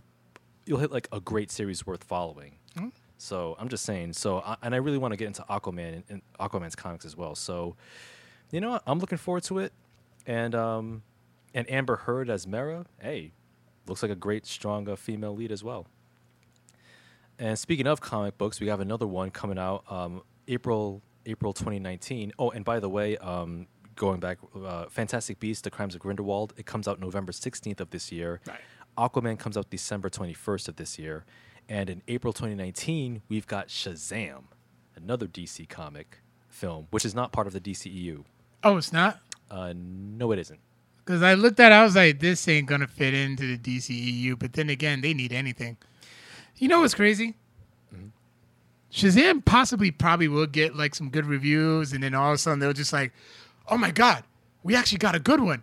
you'll 0.66 0.78
hit 0.80 0.90
like 0.92 1.08
a 1.12 1.20
great 1.20 1.50
series 1.50 1.86
worth 1.86 2.04
following. 2.04 2.56
Hmm. 2.76 2.88
So 3.18 3.54
I'm 3.58 3.68
just 3.68 3.84
saying. 3.84 4.14
So 4.14 4.38
I, 4.38 4.56
and 4.62 4.74
I 4.74 4.78
really 4.78 4.98
want 4.98 5.12
to 5.12 5.16
get 5.16 5.26
into 5.26 5.42
Aquaman 5.42 5.94
and, 5.94 6.04
and 6.08 6.22
Aquaman's 6.40 6.74
comics 6.76 7.04
as 7.04 7.16
well. 7.16 7.34
So 7.34 7.76
you 8.50 8.60
know 8.60 8.70
what? 8.70 8.82
I'm 8.86 8.98
looking 8.98 9.18
forward 9.18 9.42
to 9.44 9.58
it, 9.58 9.72
and 10.26 10.54
um, 10.54 11.02
and 11.54 11.70
Amber 11.70 11.96
Heard 11.96 12.28
as 12.28 12.46
Mera. 12.46 12.84
Hey, 13.00 13.32
looks 13.86 14.02
like 14.02 14.10
a 14.10 14.16
great, 14.16 14.46
strong 14.46 14.88
uh, 14.88 14.96
female 14.96 15.34
lead 15.34 15.52
as 15.52 15.62
well. 15.62 15.86
And 17.38 17.58
speaking 17.58 17.86
of 17.86 18.00
comic 18.00 18.38
books, 18.38 18.60
we 18.60 18.68
have 18.68 18.80
another 18.80 19.06
one 19.06 19.30
coming 19.30 19.58
out 19.58 19.84
um, 19.90 20.22
April 20.48 21.02
April 21.26 21.52
2019. 21.52 22.32
Oh, 22.38 22.50
and 22.50 22.64
by 22.64 22.80
the 22.80 22.88
way, 22.88 23.16
um, 23.18 23.66
going 23.96 24.20
back, 24.20 24.38
uh, 24.54 24.86
Fantastic 24.88 25.40
Beasts: 25.40 25.62
The 25.62 25.70
Crimes 25.70 25.94
of 25.94 26.00
Grindelwald. 26.00 26.52
It 26.56 26.66
comes 26.66 26.86
out 26.86 27.00
November 27.00 27.32
16th 27.32 27.80
of 27.80 27.90
this 27.90 28.12
year. 28.12 28.40
Right. 28.46 28.60
Aquaman 28.96 29.38
comes 29.38 29.56
out 29.56 29.70
December 29.70 30.08
21st 30.08 30.68
of 30.68 30.76
this 30.76 30.98
year. 30.98 31.24
And 31.68 31.88
in 31.88 32.02
April 32.06 32.32
2019, 32.32 33.22
we've 33.28 33.46
got 33.46 33.68
Shazam, 33.68 34.44
another 34.94 35.26
DC 35.26 35.68
comic 35.68 36.20
film, 36.48 36.86
which 36.90 37.04
is 37.04 37.14
not 37.14 37.32
part 37.32 37.46
of 37.46 37.52
the 37.52 37.60
DCEU. 37.60 38.24
Oh, 38.62 38.76
it's 38.76 38.92
not. 38.92 39.18
Uh, 39.50 39.72
no, 39.74 40.30
it 40.32 40.38
isn't. 40.38 40.60
Because 41.04 41.22
I 41.22 41.34
looked 41.34 41.60
at, 41.60 41.70
it, 41.70 41.74
I 41.74 41.84
was 41.84 41.96
like, 41.96 42.20
this 42.20 42.48
ain't 42.48 42.66
gonna 42.66 42.86
fit 42.86 43.12
into 43.12 43.56
the 43.56 43.58
DCEU. 43.58 44.38
But 44.38 44.54
then 44.54 44.70
again, 44.70 45.02
they 45.02 45.12
need 45.12 45.32
anything. 45.32 45.76
You 46.56 46.68
know 46.68 46.80
what's 46.80 46.94
crazy? 46.94 47.34
Mm-hmm. 47.94 48.08
Shazam 48.90 49.44
possibly 49.44 49.90
probably 49.90 50.28
will 50.28 50.46
get 50.46 50.74
like 50.76 50.94
some 50.94 51.10
good 51.10 51.26
reviews, 51.26 51.92
and 51.92 52.02
then 52.02 52.14
all 52.14 52.30
of 52.30 52.34
a 52.34 52.38
sudden 52.38 52.58
they'll 52.58 52.72
just 52.72 52.92
like, 52.92 53.12
oh 53.68 53.76
my 53.76 53.90
god, 53.90 54.24
we 54.62 54.74
actually 54.74 54.98
got 54.98 55.14
a 55.14 55.20
good 55.20 55.40
one. 55.40 55.62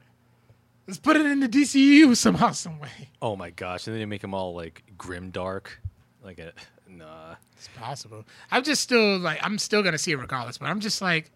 Let's 0.87 0.99
put 0.99 1.15
it 1.15 1.25
in 1.25 1.39
the 1.39 1.49
DCEU 1.49 2.15
somehow, 2.17 2.51
some 2.51 2.79
way. 2.79 3.09
Oh 3.21 3.35
my 3.35 3.49
gosh! 3.49 3.87
And 3.87 3.95
then 3.95 4.01
they 4.01 4.05
make 4.05 4.21
them 4.21 4.33
all 4.33 4.53
like 4.53 4.83
grim 4.97 5.31
dark, 5.31 5.81
like 6.23 6.39
a 6.39 6.53
nah. 6.87 7.35
It's 7.55 7.69
possible. 7.75 8.25
I'm 8.49 8.63
just 8.63 8.81
still 8.81 9.19
like, 9.19 9.39
I'm 9.43 9.57
still 9.57 9.83
gonna 9.83 9.97
see 9.97 10.11
it 10.11 10.17
regardless. 10.17 10.57
But 10.57 10.67
I'm 10.67 10.79
just 10.79 11.01
like, 11.01 11.31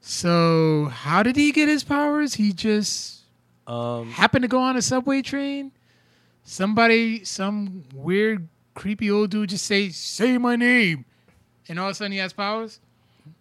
so 0.00 0.86
how 0.86 1.22
did 1.22 1.36
he 1.36 1.52
get 1.52 1.68
his 1.68 1.84
powers? 1.84 2.34
He 2.34 2.52
just 2.52 3.15
Um, 3.66 4.10
happened 4.10 4.42
to 4.42 4.48
go 4.48 4.60
on 4.60 4.76
a 4.76 4.82
subway 4.82 5.22
train. 5.22 5.72
Somebody, 6.44 7.24
some 7.24 7.84
weird, 7.92 8.48
creepy 8.74 9.10
old 9.10 9.30
dude 9.30 9.50
just 9.50 9.66
say, 9.66 9.88
"Say 9.88 10.38
my 10.38 10.54
name," 10.56 11.04
and 11.68 11.78
all 11.78 11.86
of 11.86 11.92
a 11.92 11.94
sudden 11.94 12.12
he 12.12 12.18
has 12.18 12.32
powers. 12.32 12.80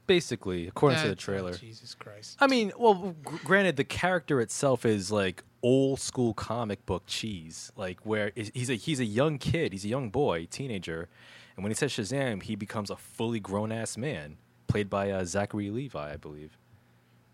basically, 0.07 0.67
according 0.67 0.99
to 0.99 1.07
the 1.07 1.11
oh, 1.11 1.15
trailer. 1.15 1.53
Jesus 1.53 1.93
Christ! 1.93 2.37
I 2.39 2.47
mean, 2.47 2.71
well, 2.77 3.15
gr- 3.23 3.37
granted, 3.43 3.75
the 3.75 3.83
character 3.83 4.41
itself 4.41 4.85
is 4.85 5.11
like 5.11 5.43
old 5.61 5.99
school 5.99 6.33
comic 6.33 6.85
book 6.85 7.03
cheese, 7.05 7.71
like 7.75 7.99
where 8.01 8.31
he's 8.35 8.69
a 8.69 8.75
he's 8.75 8.99
a 8.99 9.05
young 9.05 9.37
kid, 9.37 9.73
he's 9.73 9.85
a 9.85 9.89
young 9.89 10.09
boy, 10.09 10.47
teenager, 10.49 11.07
and 11.55 11.63
when 11.63 11.71
he 11.71 11.75
says 11.75 11.91
Shazam, 11.91 12.43
he 12.43 12.55
becomes 12.55 12.89
a 12.89 12.95
fully 12.95 13.39
grown 13.39 13.71
ass 13.71 13.97
man, 13.97 14.37
played 14.67 14.89
by 14.89 15.11
uh, 15.11 15.23
Zachary 15.25 15.69
Levi, 15.69 16.13
I 16.13 16.17
believe. 16.17 16.57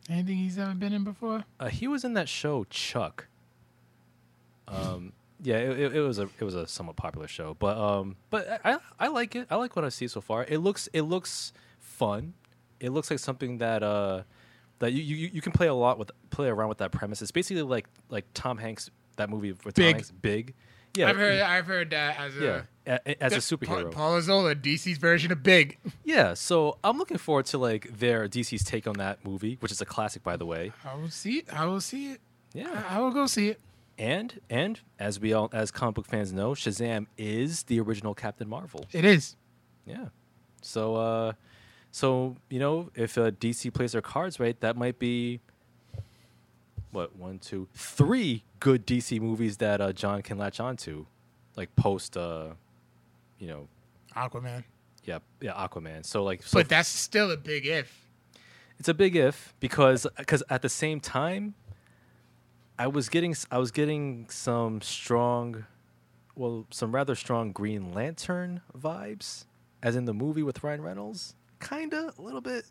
Anything 0.10 0.38
he's 0.38 0.58
ever 0.58 0.74
been 0.74 0.93
in 0.93 1.04
before? 1.04 1.43
Uh, 1.60 1.68
he 1.70 1.88
was 1.88 2.04
in 2.04 2.14
that 2.14 2.28
show 2.28 2.66
Chuck. 2.70 3.28
Um, 4.68 5.14
yeah, 5.43 5.58
it, 5.58 5.80
it, 5.80 5.95
it 5.97 6.02
was 6.02 6.20
a 6.20 6.24
it 6.39 6.41
was 6.43 6.56
a 6.56 6.68
somewhat 6.68 6.95
popular 6.95 7.28
show, 7.28 7.56
but 7.60 7.78
um, 7.78 8.16
but 8.30 8.62
I 8.64 8.78
I 8.99 9.08
like 9.08 9.36
it. 9.36 9.47
I 9.49 9.56
like 9.56 9.76
what 9.76 9.86
I 9.86 9.89
see 9.89 10.08
so 10.08 10.22
far. 10.22 10.45
It 10.47 10.60
looks 10.60 10.88
it 10.93 11.02
looks 11.02 11.52
fun. 11.80 12.34
It 12.80 12.89
looks 12.91 13.10
like 13.10 13.20
something 13.20 13.58
that 13.60 13.84
uh 13.84 14.24
that 14.80 14.93
you, 14.93 15.02
you 15.04 15.30
you 15.34 15.41
can 15.41 15.52
play 15.52 15.68
a 15.68 15.74
lot 15.74 15.97
with 15.99 16.12
play 16.30 16.47
around 16.47 16.70
with 16.70 16.80
that 16.80 16.91
premise. 16.91 17.22
It's 17.22 17.32
basically 17.32 17.64
like 17.64 17.88
like 18.10 18.26
Tom 18.34 18.58
Hanks 18.58 18.89
that 19.18 19.30
movie 19.30 19.52
with 19.52 19.74
Tom 19.76 19.84
Big. 19.84 19.95
Hanks, 19.95 20.12
Big. 20.12 20.54
Yeah, 20.95 21.10
I've 21.10 21.18
heard. 21.18 21.41
I've 21.41 21.66
heard 21.68 21.89
that 21.91 22.20
as 22.20 22.36
yeah, 22.36 22.49
a- 22.49 22.64
as 22.86 23.34
a 23.34 23.38
superhero. 23.38 23.91
Paul 23.91 24.21
Zola, 24.21 24.55
DC's 24.55 24.97
version 24.97 25.32
of 25.32 25.43
Big. 25.43 25.77
Yeah, 26.03 26.34
so 26.34 26.77
I'm 26.84 26.97
looking 26.97 27.17
forward 27.17 27.45
to 27.47 27.57
like 27.57 27.97
their 27.97 28.27
DC's 28.27 28.63
take 28.63 28.88
on 28.88 28.95
that 28.97 29.23
movie, 29.25 29.57
which 29.59 29.71
is 29.71 29.82
a 29.82 29.86
classic, 29.86 30.23
by 30.23 30.36
the 30.38 30.45
way. 30.45 30.71
I 30.84 30.95
will 30.95 31.09
see 31.09 31.38
it. 31.39 31.53
I 31.53 31.65
will 31.65 31.82
see 31.82 32.11
it. 32.11 32.21
Yeah, 32.53 32.84
I 32.89 32.97
I 32.97 32.99
will 32.99 33.11
go 33.11 33.27
see 33.27 33.49
it. 33.49 33.59
and 33.97 34.39
and 34.49 34.79
as 34.99 35.19
we 35.19 35.32
all 35.34 35.49
as 35.53 35.71
comic 35.71 35.95
book 35.95 36.07
fans 36.07 36.34
know, 36.34 36.51
Shazam 36.51 37.07
is 37.17 37.63
the 37.63 37.79
original 37.79 38.13
Captain 38.13 38.49
Marvel. 38.49 38.86
It 38.91 39.05
is. 39.05 39.36
Yeah, 39.86 40.07
so 40.61 40.95
uh, 40.95 41.34
so 41.91 42.36
you 42.49 42.59
know 42.59 42.89
if 42.95 43.17
uh, 43.17 43.32
DC 43.32 43.73
plays 43.73 43.91
their 43.93 44.01
cards 44.01 44.39
right, 44.39 44.59
that 44.61 44.75
might 44.75 44.99
be 44.99 45.39
what 46.91 47.15
one, 47.15 47.39
two, 47.39 47.67
three 47.73 48.43
good 48.59 48.86
DC 48.86 49.19
movies 49.21 49.57
that 49.57 49.79
uh, 49.79 49.93
John 49.93 50.21
can 50.21 50.38
latch 50.38 50.59
onto, 50.59 51.05
like 51.55 51.73
post, 51.75 52.17
uh, 52.17 52.49
you 53.41 53.47
know, 53.47 53.67
Aquaman. 54.15 54.63
yeah, 55.03 55.19
yeah, 55.41 55.53
Aquaman. 55.53 56.05
So 56.05 56.23
like, 56.23 56.43
so 56.43 56.59
But 56.59 56.69
that's 56.69 56.87
still 56.87 57.31
a 57.31 57.37
big 57.37 57.65
if. 57.65 58.07
it's 58.79 58.87
a 58.87 58.93
big 58.93 59.15
if 59.15 59.53
because 59.59 60.07
because 60.17 60.43
at 60.49 60.61
the 60.61 60.69
same 60.69 60.99
time 60.99 61.53
i 62.79 62.87
was 62.87 63.09
getting 63.09 63.35
i 63.51 63.57
was 63.59 63.69
getting 63.69 64.25
some 64.29 64.81
strong 64.81 65.65
well 66.35 66.65
some 66.71 66.91
rather 66.95 67.13
strong 67.13 67.51
green 67.51 67.93
lantern 67.93 68.61
vibes 68.75 69.45
as 69.83 69.95
in 69.95 70.05
the 70.05 70.13
movie 70.13 70.41
with 70.41 70.63
ryan 70.63 70.81
reynolds 70.81 71.35
kinda 71.59 72.11
a 72.17 72.21
little 72.21 72.41
bit 72.41 72.63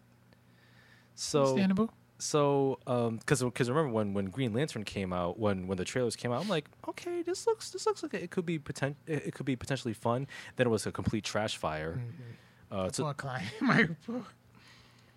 so 1.15 1.41
Understandable. 1.43 1.91
So 2.21 2.79
um 2.87 3.17
because 3.17 3.43
because 3.43 3.69
remember 3.69 3.91
when 3.93 4.13
when 4.15 4.27
green 4.27 4.53
lantern 4.53 4.85
came 4.85 5.13
out 5.13 5.39
when 5.39 5.67
when 5.67 5.79
the 5.79 5.85
trailers 5.85 6.15
came 6.17 6.31
out 6.33 6.43
i'm 6.43 6.49
like 6.49 6.67
okay 6.89 7.23
this 7.23 7.47
looks 7.47 7.71
this 7.71 7.87
looks 7.87 8.03
like 8.03 8.15
it 8.15 8.31
could 8.31 8.45
be 8.47 8.59
potent 8.59 8.97
it 9.07 9.35
could 9.35 9.47
be 9.47 9.57
potentially 9.57 9.95
fun 9.95 10.27
then 10.57 10.67
it 10.67 10.71
was 10.71 10.87
a 10.87 10.93
complete 10.93 11.25
trash 11.25 11.57
fire 11.57 12.01
uh 12.71 12.91
so. 12.93 13.05
My 13.61 13.89
poor- 14.07 14.25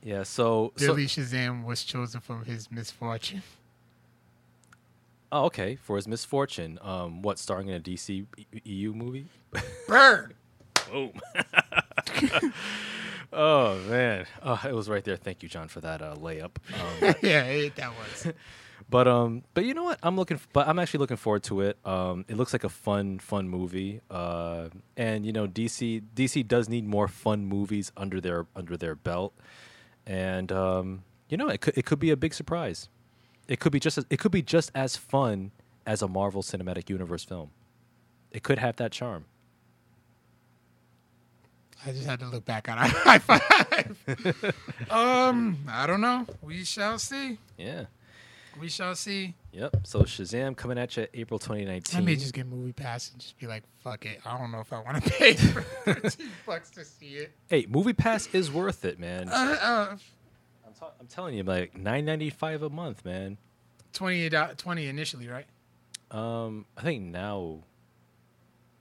yeah 0.01 0.23
so, 0.23 0.71
so 0.75 0.87
Billy 0.87 1.05
Shazam 1.05 1.65
was 1.65 1.83
chosen 1.83 2.21
from 2.21 2.45
his 2.45 2.71
misfortune. 2.71 3.43
Oh, 5.35 5.45
okay. 5.45 5.77
For 5.77 5.95
his 5.95 6.07
misfortune, 6.07 6.77
um, 6.83 7.23
what 7.23 7.39
starring 7.39 7.67
in 7.67 7.73
a 7.73 7.79
DC 7.79 8.27
EU 8.65 8.93
movie? 8.93 9.25
Burn. 9.87 10.31
Boom. 10.91 11.19
oh 13.33 13.79
man, 13.89 14.25
oh, 14.41 14.61
it 14.67 14.73
was 14.73 14.89
right 14.89 15.03
there. 15.03 15.17
Thank 15.17 15.43
you, 15.43 15.49
John, 15.49 15.67
for 15.67 15.81
that 15.81 16.01
uh, 16.01 16.15
layup. 16.15 16.57
Um, 16.73 17.15
yeah, 17.21 17.43
it, 17.43 17.75
that 17.75 17.91
was. 17.91 18.33
but 18.89 19.07
um, 19.07 19.43
but 19.53 19.65
you 19.65 19.73
know 19.73 19.83
what? 19.83 19.99
I'm 20.03 20.15
looking. 20.15 20.39
but 20.53 20.67
I'm 20.67 20.79
actually 20.79 20.99
looking 20.99 21.17
forward 21.17 21.43
to 21.43 21.61
it. 21.61 21.77
Um, 21.85 22.25
it 22.27 22.37
looks 22.37 22.53
like 22.53 22.63
a 22.63 22.69
fun, 22.69 23.19
fun 23.19 23.49
movie. 23.49 24.01
Uh, 24.09 24.69
and 24.97 25.25
you 25.25 25.31
know, 25.31 25.47
DC 25.47 26.03
DC 26.15 26.47
does 26.47 26.69
need 26.69 26.85
more 26.85 27.07
fun 27.07 27.45
movies 27.45 27.91
under 27.97 28.21
their 28.21 28.45
under 28.55 28.77
their 28.77 28.95
belt. 28.95 29.33
And 30.05 30.51
um, 30.51 31.03
you 31.29 31.37
know, 31.37 31.49
it 31.49 31.61
could 31.61 31.77
it 31.77 31.85
could 31.85 31.99
be 31.99 32.11
a 32.11 32.17
big 32.17 32.33
surprise. 32.33 32.89
It 33.47 33.59
could 33.59 33.71
be 33.71 33.79
just 33.79 33.97
as, 33.97 34.05
it 34.09 34.19
could 34.19 34.31
be 34.31 34.41
just 34.41 34.71
as 34.73 34.95
fun 34.95 35.51
as 35.85 36.01
a 36.01 36.07
Marvel 36.07 36.41
Cinematic 36.41 36.89
Universe 36.89 37.25
film. 37.25 37.51
It 38.31 38.43
could 38.43 38.57
have 38.57 38.77
that 38.77 38.91
charm. 38.91 39.25
I 41.85 41.91
just 41.91 42.05
had 42.05 42.19
to 42.21 42.27
look 42.27 42.45
back 42.45 42.69
on 42.69 42.77
our 42.77 42.87
high 42.87 43.19
five. 43.19 44.55
um, 44.89 45.57
I 45.67 45.85
don't 45.87 46.01
know. 46.01 46.25
We 46.41 46.63
shall 46.63 46.97
see. 46.99 47.37
Yeah. 47.57 47.85
We 48.59 48.69
shall 48.69 48.93
see. 48.95 49.33
Yep. 49.51 49.77
So 49.83 50.01
Shazam 50.03 50.55
coming 50.55 50.77
at 50.77 50.95
you 50.95 51.07
April 51.13 51.39
2019. 51.39 51.99
I 51.99 52.03
may 52.03 52.15
just 52.15 52.33
get 52.33 52.45
movie 52.45 52.71
pass 52.71 53.11
and 53.11 53.19
just 53.19 53.37
be 53.39 53.47
like, 53.47 53.63
fuck 53.83 54.05
it. 54.05 54.19
I 54.25 54.37
don't 54.37 54.51
know 54.51 54.59
if 54.59 54.71
I 54.71 54.79
want 54.79 55.03
to 55.03 55.09
pay 55.17 55.33
for 55.33 55.61
13 55.61 56.29
bucks 56.45 56.69
to 56.71 56.85
see 56.85 57.15
it. 57.15 57.31
hey, 57.49 57.65
Movie 57.67 57.93
Pass 57.93 58.27
is 58.33 58.51
worth 58.51 58.85
it, 58.85 58.99
man. 58.99 59.27
Uh, 59.29 59.57
uh, 59.61 59.87
I'm, 60.67 60.73
ta- 60.79 60.91
I'm 60.99 61.07
telling 61.07 61.35
you, 61.35 61.43
like 61.43 61.73
9.95 61.73 62.61
a 62.67 62.69
month, 62.69 63.03
man. 63.03 63.37
28 63.93 64.29
do- 64.29 64.45
20 64.57 64.87
initially, 64.87 65.27
right? 65.27 65.45
Um, 66.11 66.65
I 66.77 66.83
think 66.83 67.03
now, 67.05 67.63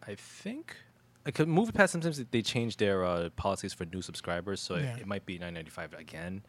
I 0.07 0.15
think 0.17 0.77
like 1.25 1.39
uh, 1.41 1.47
Movie 1.47 1.73
Pass 1.73 1.91
sometimes 1.93 2.23
they 2.31 2.43
change 2.43 2.77
their 2.77 3.05
uh, 3.05 3.29
policies 3.37 3.73
for 3.73 3.85
new 3.87 4.03
subscribers, 4.03 4.61
so 4.61 4.77
Yeah. 4.77 4.95
it, 4.97 5.01
it 5.03 5.07
might 5.07 5.25
be 5.27 5.39
9.95 5.39 5.99
again. 5.99 6.43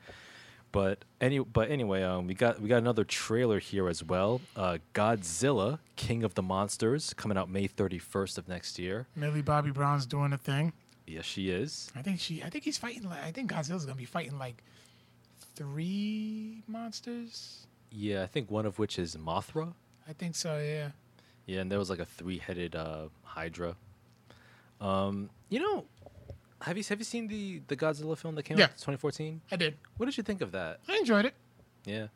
But 0.71 1.05
any, 1.21 1.37
but 1.39 1.69
anyway, 1.69 2.01
um, 2.01 2.25
we 2.25 2.33
got 2.33 2.59
we 2.59 2.67
got 2.67 2.77
another 2.77 3.03
trailer 3.03 3.59
here 3.59 3.87
as 3.87 4.03
well. 4.03 4.41
Uh, 4.55 4.79
Godzilla, 4.95 5.77
King 5.95 6.23
of 6.23 6.33
the 6.33 6.41
Monsters, 6.41 7.13
coming 7.13 7.37
out 7.37 7.47
May 7.47 7.67
31st 7.67 8.39
of 8.39 8.47
next 8.47 8.79
year. 8.79 9.05
Millie 9.15 9.43
Bobby 9.43 9.69
Brown's 9.69 10.07
doing 10.07 10.33
a 10.33 10.37
thing. 10.37 10.73
Yes, 11.05 11.25
she 11.25 11.51
is. 11.51 11.91
I 11.95 12.01
think 12.01 12.19
she. 12.19 12.41
I 12.41 12.49
think 12.49 12.63
he's 12.63 12.79
fighting. 12.79 13.03
Like, 13.03 13.23
I 13.23 13.31
think 13.31 13.51
Godzilla's 13.51 13.85
gonna 13.85 13.97
be 13.97 14.05
fighting 14.05 14.39
like 14.39 14.63
three 15.55 16.63
monsters. 16.67 17.67
Yeah, 17.91 18.23
I 18.23 18.25
think 18.27 18.49
one 18.49 18.65
of 18.65 18.79
which 18.79 18.97
is 18.97 19.15
Mothra. 19.15 19.73
I 20.07 20.13
think 20.13 20.35
so. 20.35 20.57
Yeah. 20.57 20.89
Yeah, 21.45 21.59
and 21.61 21.71
there 21.71 21.77
was 21.79 21.89
like 21.89 21.99
a 21.99 22.05
three-headed 22.05 22.75
uh, 22.75 23.09
Hydra. 23.23 23.75
Um, 24.83 25.29
you 25.49 25.59
know, 25.59 25.85
have 26.61 26.77
you 26.77 26.83
have 26.89 26.99
you 26.99 27.05
seen 27.05 27.27
the 27.27 27.61
the 27.67 27.75
Godzilla 27.75 28.17
film 28.17 28.35
that 28.35 28.43
came 28.43 28.57
Yeah. 28.57 28.65
out 28.65 28.71
2014? 28.71 29.41
I 29.51 29.55
did. 29.55 29.77
What 29.97 30.05
did 30.07 30.17
you 30.17 30.23
think 30.23 30.41
of 30.41 30.51
that? 30.51 30.79
I 30.87 30.97
enjoyed 30.97 31.25
it. 31.25 31.33
Yeah, 31.85 32.07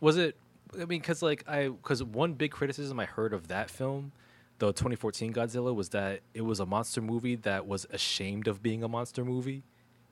was 0.00 0.16
it? 0.16 0.36
I 0.74 0.78
mean, 0.78 1.00
because 1.00 1.22
like 1.22 1.44
I 1.48 1.68
because 1.68 2.02
one 2.02 2.34
big 2.34 2.50
criticism 2.52 2.98
I 3.00 3.04
heard 3.04 3.32
of 3.32 3.48
that 3.48 3.70
film, 3.70 4.12
the 4.58 4.68
2014 4.72 5.32
Godzilla, 5.32 5.74
was 5.74 5.90
that 5.90 6.20
it 6.34 6.42
was 6.42 6.60
a 6.60 6.66
monster 6.66 7.00
movie 7.00 7.34
that 7.36 7.66
was 7.66 7.86
ashamed 7.90 8.46
of 8.48 8.62
being 8.62 8.82
a 8.82 8.88
monster 8.88 9.24
movie. 9.24 9.62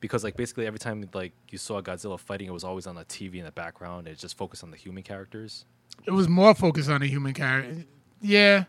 Because 0.01 0.25
like 0.25 0.35
basically 0.37 0.67
every 0.67 0.79
time 0.79 1.09
like 1.13 1.33
you 1.51 1.59
saw 1.59 1.81
Godzilla 1.83 2.19
fighting, 2.19 2.49
it 2.49 2.53
was 2.53 2.65
always 2.65 2.87
on 2.87 2.95
the 2.97 3.05
TV 3.05 3.37
in 3.37 3.45
the 3.45 3.53
background. 3.53 4.09
It 4.09 4.19
just 4.19 4.37
focused 4.37 4.65
on 4.65 4.71
the 4.71 4.77
human 4.77 5.03
characters. 5.03 5.65
It 6.07 6.13
was 6.13 6.29
more 6.29 6.55
focused 6.55 6.89
on 6.89 7.03
the 7.03 7.07
human 7.07 7.35
character. 7.35 7.85
Yeah, 8.23 8.65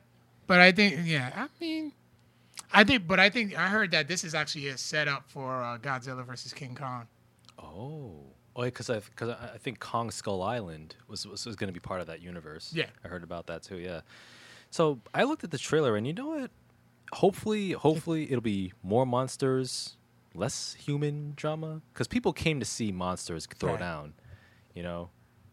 but 0.47 0.59
I 0.59 0.71
think 0.73 0.99
yeah. 1.05 1.31
I 1.35 1.47
mean, 1.59 1.93
I 2.73 2.83
think, 2.83 3.07
but 3.07 3.19
I 3.19 3.29
think 3.29 3.57
I 3.57 3.67
heard 3.67 3.91
that 3.91 4.07
this 4.07 4.23
is 4.23 4.33
actually 4.33 4.67
a 4.69 4.77
setup 4.77 5.29
for 5.29 5.61
uh, 5.63 5.77
Godzilla 5.77 6.25
versus 6.25 6.53
King 6.53 6.75
Kong. 6.75 7.07
Oh, 7.59 8.15
oh, 8.55 8.63
because 8.63 8.89
I 8.89 8.99
because 8.99 9.29
I 9.29 9.57
think 9.57 9.79
Kong 9.79 10.09
Skull 10.11 10.41
Island 10.41 10.95
was 11.07 11.27
was, 11.27 11.45
was 11.45 11.55
going 11.55 11.67
to 11.67 11.73
be 11.73 11.79
part 11.79 12.01
of 12.01 12.07
that 12.07 12.21
universe. 12.21 12.71
Yeah. 12.73 12.85
I 13.03 13.07
heard 13.07 13.23
about 13.23 13.47
that 13.47 13.63
too. 13.63 13.77
Yeah. 13.77 14.01
So 14.69 14.99
I 15.13 15.23
looked 15.23 15.43
at 15.43 15.51
the 15.51 15.57
trailer, 15.57 15.95
and 15.97 16.07
you 16.07 16.13
know 16.13 16.27
what? 16.27 16.51
Hopefully, 17.13 17.71
hopefully 17.73 18.23
it'll 18.23 18.39
be 18.39 18.71
more 18.83 19.05
monsters, 19.05 19.97
less 20.33 20.73
human 20.75 21.33
drama, 21.35 21.81
because 21.93 22.07
people 22.07 22.31
came 22.31 22.59
to 22.61 22.65
see 22.65 22.91
monsters 22.93 23.45
throw 23.47 23.71
Right. 23.71 23.79
down, 23.79 24.13
you 24.73 24.81
know, 24.81 25.09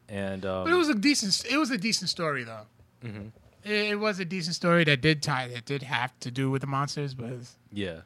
and 0.09 0.46
um, 0.46 0.64
But 0.64 0.72
it 0.72 0.76
was 0.76 0.88
a 0.88 0.94
decent. 0.94 1.44
It 1.50 1.56
was 1.56 1.72
a 1.72 1.78
decent 1.78 2.11
story 2.11 2.44
though. 2.44 2.66
Mhm. 3.02 3.32
It, 3.68 3.90
it 3.90 3.98
was 3.98 4.18
a 4.20 4.24
decent 4.24 4.56
story 4.56 4.84
that 4.84 5.00
did 5.00 5.22
tie. 5.22 5.48
That 5.48 5.64
did 5.64 5.82
have 5.82 6.18
to 6.20 6.30
do 6.30 6.50
with 6.50 6.60
the 6.62 6.66
monsters, 6.66 7.14
but 7.14 7.30
yeah, 7.72 8.00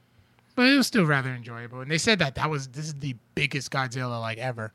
but 0.54 0.66
it 0.66 0.76
was 0.76 0.86
still 0.86 1.06
rather 1.06 1.30
enjoyable. 1.30 1.80
And 1.80 1.90
they 1.90 1.98
said 1.98 2.18
that 2.18 2.34
that 2.34 2.50
was 2.50 2.68
this 2.68 2.86
is 2.86 2.94
the 2.94 3.16
biggest 3.34 3.70
Godzilla 3.70 4.20
like 4.20 4.38
ever. 4.38 4.72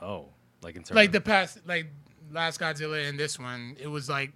oh, 0.00 0.26
like 0.62 0.76
in 0.76 0.82
terms 0.82 0.96
like 0.96 1.12
the 1.12 1.20
past 1.20 1.58
like 1.66 1.86
last 2.32 2.60
Godzilla 2.60 3.08
and 3.08 3.18
this 3.18 3.38
one, 3.38 3.76
it 3.80 3.88
was 3.88 4.08
like 4.08 4.32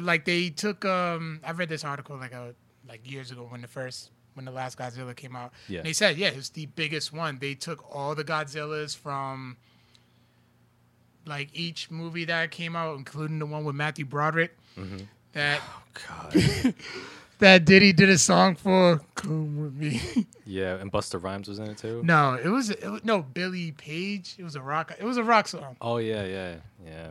like 0.00 0.24
they 0.24 0.50
took 0.50 0.84
um 0.84 1.40
I 1.44 1.52
read 1.52 1.68
this 1.68 1.84
article 1.84 2.16
like 2.16 2.32
a 2.32 2.54
like 2.88 3.10
years 3.10 3.30
ago 3.30 3.46
when 3.48 3.60
the 3.60 3.68
first 3.68 4.10
when 4.34 4.44
the 4.44 4.52
last 4.52 4.78
Godzilla 4.78 5.16
came 5.16 5.34
out. 5.34 5.52
Yeah. 5.68 5.82
They 5.82 5.92
said, 5.92 6.16
yeah, 6.16 6.28
it's 6.28 6.50
the 6.50 6.66
biggest 6.66 7.12
one. 7.12 7.38
They 7.40 7.54
took 7.54 7.84
all 7.92 8.14
the 8.14 8.22
Godzillas 8.24 8.96
from 8.96 9.56
like 11.28 11.50
each 11.52 11.90
movie 11.90 12.24
that 12.24 12.50
came 12.50 12.74
out, 12.74 12.96
including 12.98 13.38
the 13.38 13.46
one 13.46 13.64
with 13.64 13.74
Matthew 13.76 14.04
Broderick. 14.06 14.56
Mm-hmm. 14.78 14.98
That 15.32 15.60
God, 16.08 16.74
that 17.38 17.64
Diddy 17.64 17.92
did 17.92 18.08
a 18.08 18.18
song 18.18 18.54
for 18.56 19.00
Come 19.14 19.60
with 19.62 19.74
me. 19.74 20.26
yeah, 20.46 20.76
and 20.76 20.90
Busta 20.90 21.22
Rhymes 21.22 21.46
was 21.48 21.58
in 21.58 21.66
it 21.66 21.78
too. 21.78 22.00
no, 22.02 22.34
it 22.34 22.48
was, 22.48 22.70
it 22.70 22.88
was 22.88 23.04
no 23.04 23.22
Billy 23.22 23.72
Page. 23.72 24.36
It 24.38 24.42
was 24.44 24.56
a 24.56 24.62
rock. 24.62 24.92
It 24.98 25.04
was 25.04 25.16
a 25.18 25.22
rock 25.24 25.46
song. 25.48 25.76
Oh 25.80 25.98
yeah, 25.98 26.24
yeah, 26.24 26.54
yeah. 26.84 27.08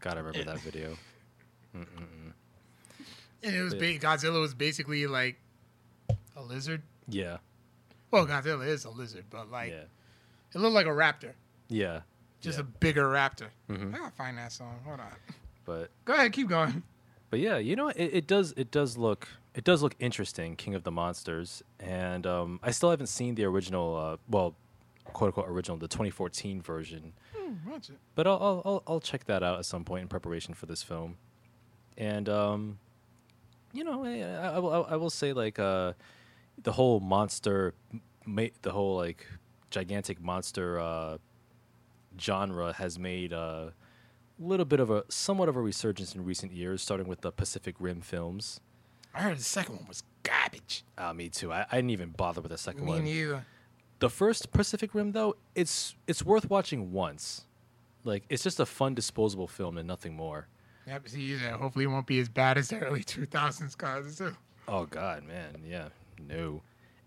Gotta 0.00 0.22
remember 0.22 0.52
that 0.52 0.60
video. 0.60 0.96
And 3.42 3.54
it 3.54 3.62
was 3.62 3.74
ba- 3.74 3.98
Godzilla 3.98 4.40
was 4.40 4.54
basically 4.54 5.06
like 5.06 5.36
a 6.36 6.42
lizard. 6.42 6.82
Yeah, 7.08 7.38
Well, 8.10 8.26
Godzilla 8.26 8.66
is 8.66 8.84
a 8.86 8.90
lizard, 8.90 9.24
but 9.30 9.50
like 9.50 9.70
yeah, 9.70 9.82
it 10.54 10.58
looked 10.58 10.74
like 10.74 10.86
a 10.86 10.90
raptor. 10.90 11.32
yeah. 11.68 12.00
Just 12.44 12.58
Yeah. 12.58 12.62
a 12.62 12.64
bigger 12.80 13.04
raptor. 13.08 13.48
Mhm. 13.68 13.94
I 13.94 13.98
gotta 13.98 14.10
find 14.12 14.38
that 14.38 14.52
song. 14.52 14.78
Hold 14.84 15.00
on. 15.00 15.12
But 15.64 15.90
Go 16.04 16.12
ahead, 16.14 16.32
keep 16.32 16.48
going. 16.48 16.82
But 17.30 17.40
yeah, 17.40 17.56
you 17.58 17.74
know, 17.74 17.88
it, 17.88 17.96
it 18.12 18.26
does 18.26 18.52
it 18.56 18.70
does 18.70 18.96
look 18.96 19.26
it 19.54 19.64
does 19.64 19.82
look 19.82 19.94
interesting, 19.98 20.56
King 20.56 20.74
of 20.74 20.84
the 20.84 20.90
Monsters, 20.92 21.62
and 21.80 22.26
um, 22.26 22.60
I 22.62 22.70
still 22.70 22.90
haven't 22.90 23.06
seen 23.06 23.34
the 23.36 23.44
original, 23.44 23.96
uh, 23.96 24.16
well, 24.28 24.54
quote 25.04 25.28
unquote 25.28 25.48
original, 25.48 25.76
the 25.76 25.86
2014 25.88 26.60
version. 26.60 27.12
Hmm, 27.36 27.70
watch 27.70 27.88
it. 27.90 27.98
But 28.16 28.26
I'll, 28.26 28.38
I'll 28.40 28.62
I'll 28.64 28.82
I'll 28.86 29.00
check 29.00 29.24
that 29.24 29.42
out 29.42 29.58
at 29.58 29.64
some 29.64 29.84
point 29.84 30.02
in 30.02 30.08
preparation 30.08 30.54
for 30.54 30.66
this 30.66 30.82
film, 30.82 31.16
and 31.96 32.28
um, 32.28 32.78
you 33.72 33.84
know, 33.84 34.04
I, 34.04 34.20
I, 34.22 34.54
I 34.54 34.58
will 34.58 34.86
I 34.90 34.96
will 34.96 35.10
say 35.10 35.32
like 35.32 35.58
uh, 35.58 35.92
the 36.62 36.72
whole 36.72 37.00
monster, 37.00 37.74
ma- 38.26 38.46
the 38.62 38.70
whole 38.72 38.96
like 38.96 39.26
gigantic 39.70 40.20
monster 40.20 40.78
uh, 40.78 41.18
genre 42.20 42.72
has 42.72 42.98
made 42.98 43.32
a 43.32 43.72
little 44.38 44.64
bit 44.66 44.80
of 44.80 44.90
a 44.90 45.04
somewhat 45.08 45.48
of 45.48 45.56
a 45.56 45.60
resurgence 45.60 46.14
in 46.14 46.24
recent 46.24 46.52
years, 46.52 46.82
starting 46.82 47.06
with 47.06 47.20
the 47.20 47.30
Pacific 47.32 47.76
Rim 47.78 48.00
films. 48.00 48.60
I 49.14 49.22
heard 49.22 49.38
the 49.38 49.42
second 49.44 49.76
one 49.76 49.86
was 49.88 50.02
garbage. 50.24 50.84
Uh, 50.98 51.12
me 51.12 51.28
too. 51.28 51.52
I, 51.52 51.66
I 51.70 51.76
didn't 51.76 51.90
even 51.90 52.10
bother 52.10 52.40
with 52.40 52.50
the 52.50 52.58
second 52.58 52.84
Me 52.84 52.92
one. 52.92 53.04
neither. 53.04 53.46
The 54.00 54.10
first 54.10 54.50
Pacific 54.52 54.94
Rim 54.94 55.12
though, 55.12 55.36
it's 55.54 55.94
it's 56.06 56.24
worth 56.24 56.50
watching 56.50 56.92
once. 56.92 57.46
Like 58.02 58.24
it's 58.28 58.42
just 58.42 58.58
a 58.60 58.66
fun 58.66 58.94
disposable 58.94 59.46
film 59.48 59.78
and 59.78 59.86
nothing 59.86 60.14
more. 60.14 60.48
Yep, 60.86 61.08
see 61.08 61.34
there. 61.36 61.52
Hopefully, 61.52 61.84
it 61.86 61.88
won't 61.88 62.06
be 62.06 62.18
as 62.20 62.28
bad 62.28 62.58
as 62.58 62.68
the 62.68 62.78
early 62.80 63.02
2000s 63.04 63.76
cars, 63.78 64.18
too. 64.18 64.36
Oh 64.68 64.84
God, 64.84 65.22
man, 65.24 65.62
yeah, 65.66 65.88
no. 66.28 66.60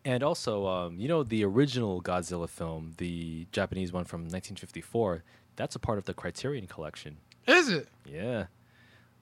And 0.07 0.23
also, 0.23 0.65
um, 0.67 0.97
you 1.01 1.09
know, 1.09 1.21
the 1.23 1.43
original 1.43 2.01
Godzilla 2.01 2.47
film, 2.47 2.93
the 2.95 3.45
Japanese 3.51 3.91
one 3.91 4.05
from 4.05 4.21
1954, 4.21 5.21
that's 5.57 5.75
a 5.75 5.79
part 5.79 5.97
of 5.97 6.05
the 6.05 6.13
Criterion 6.13 6.65
Collection. 6.65 7.17
Is 7.45 7.67
it? 7.67 7.89
Yeah. 8.05 8.45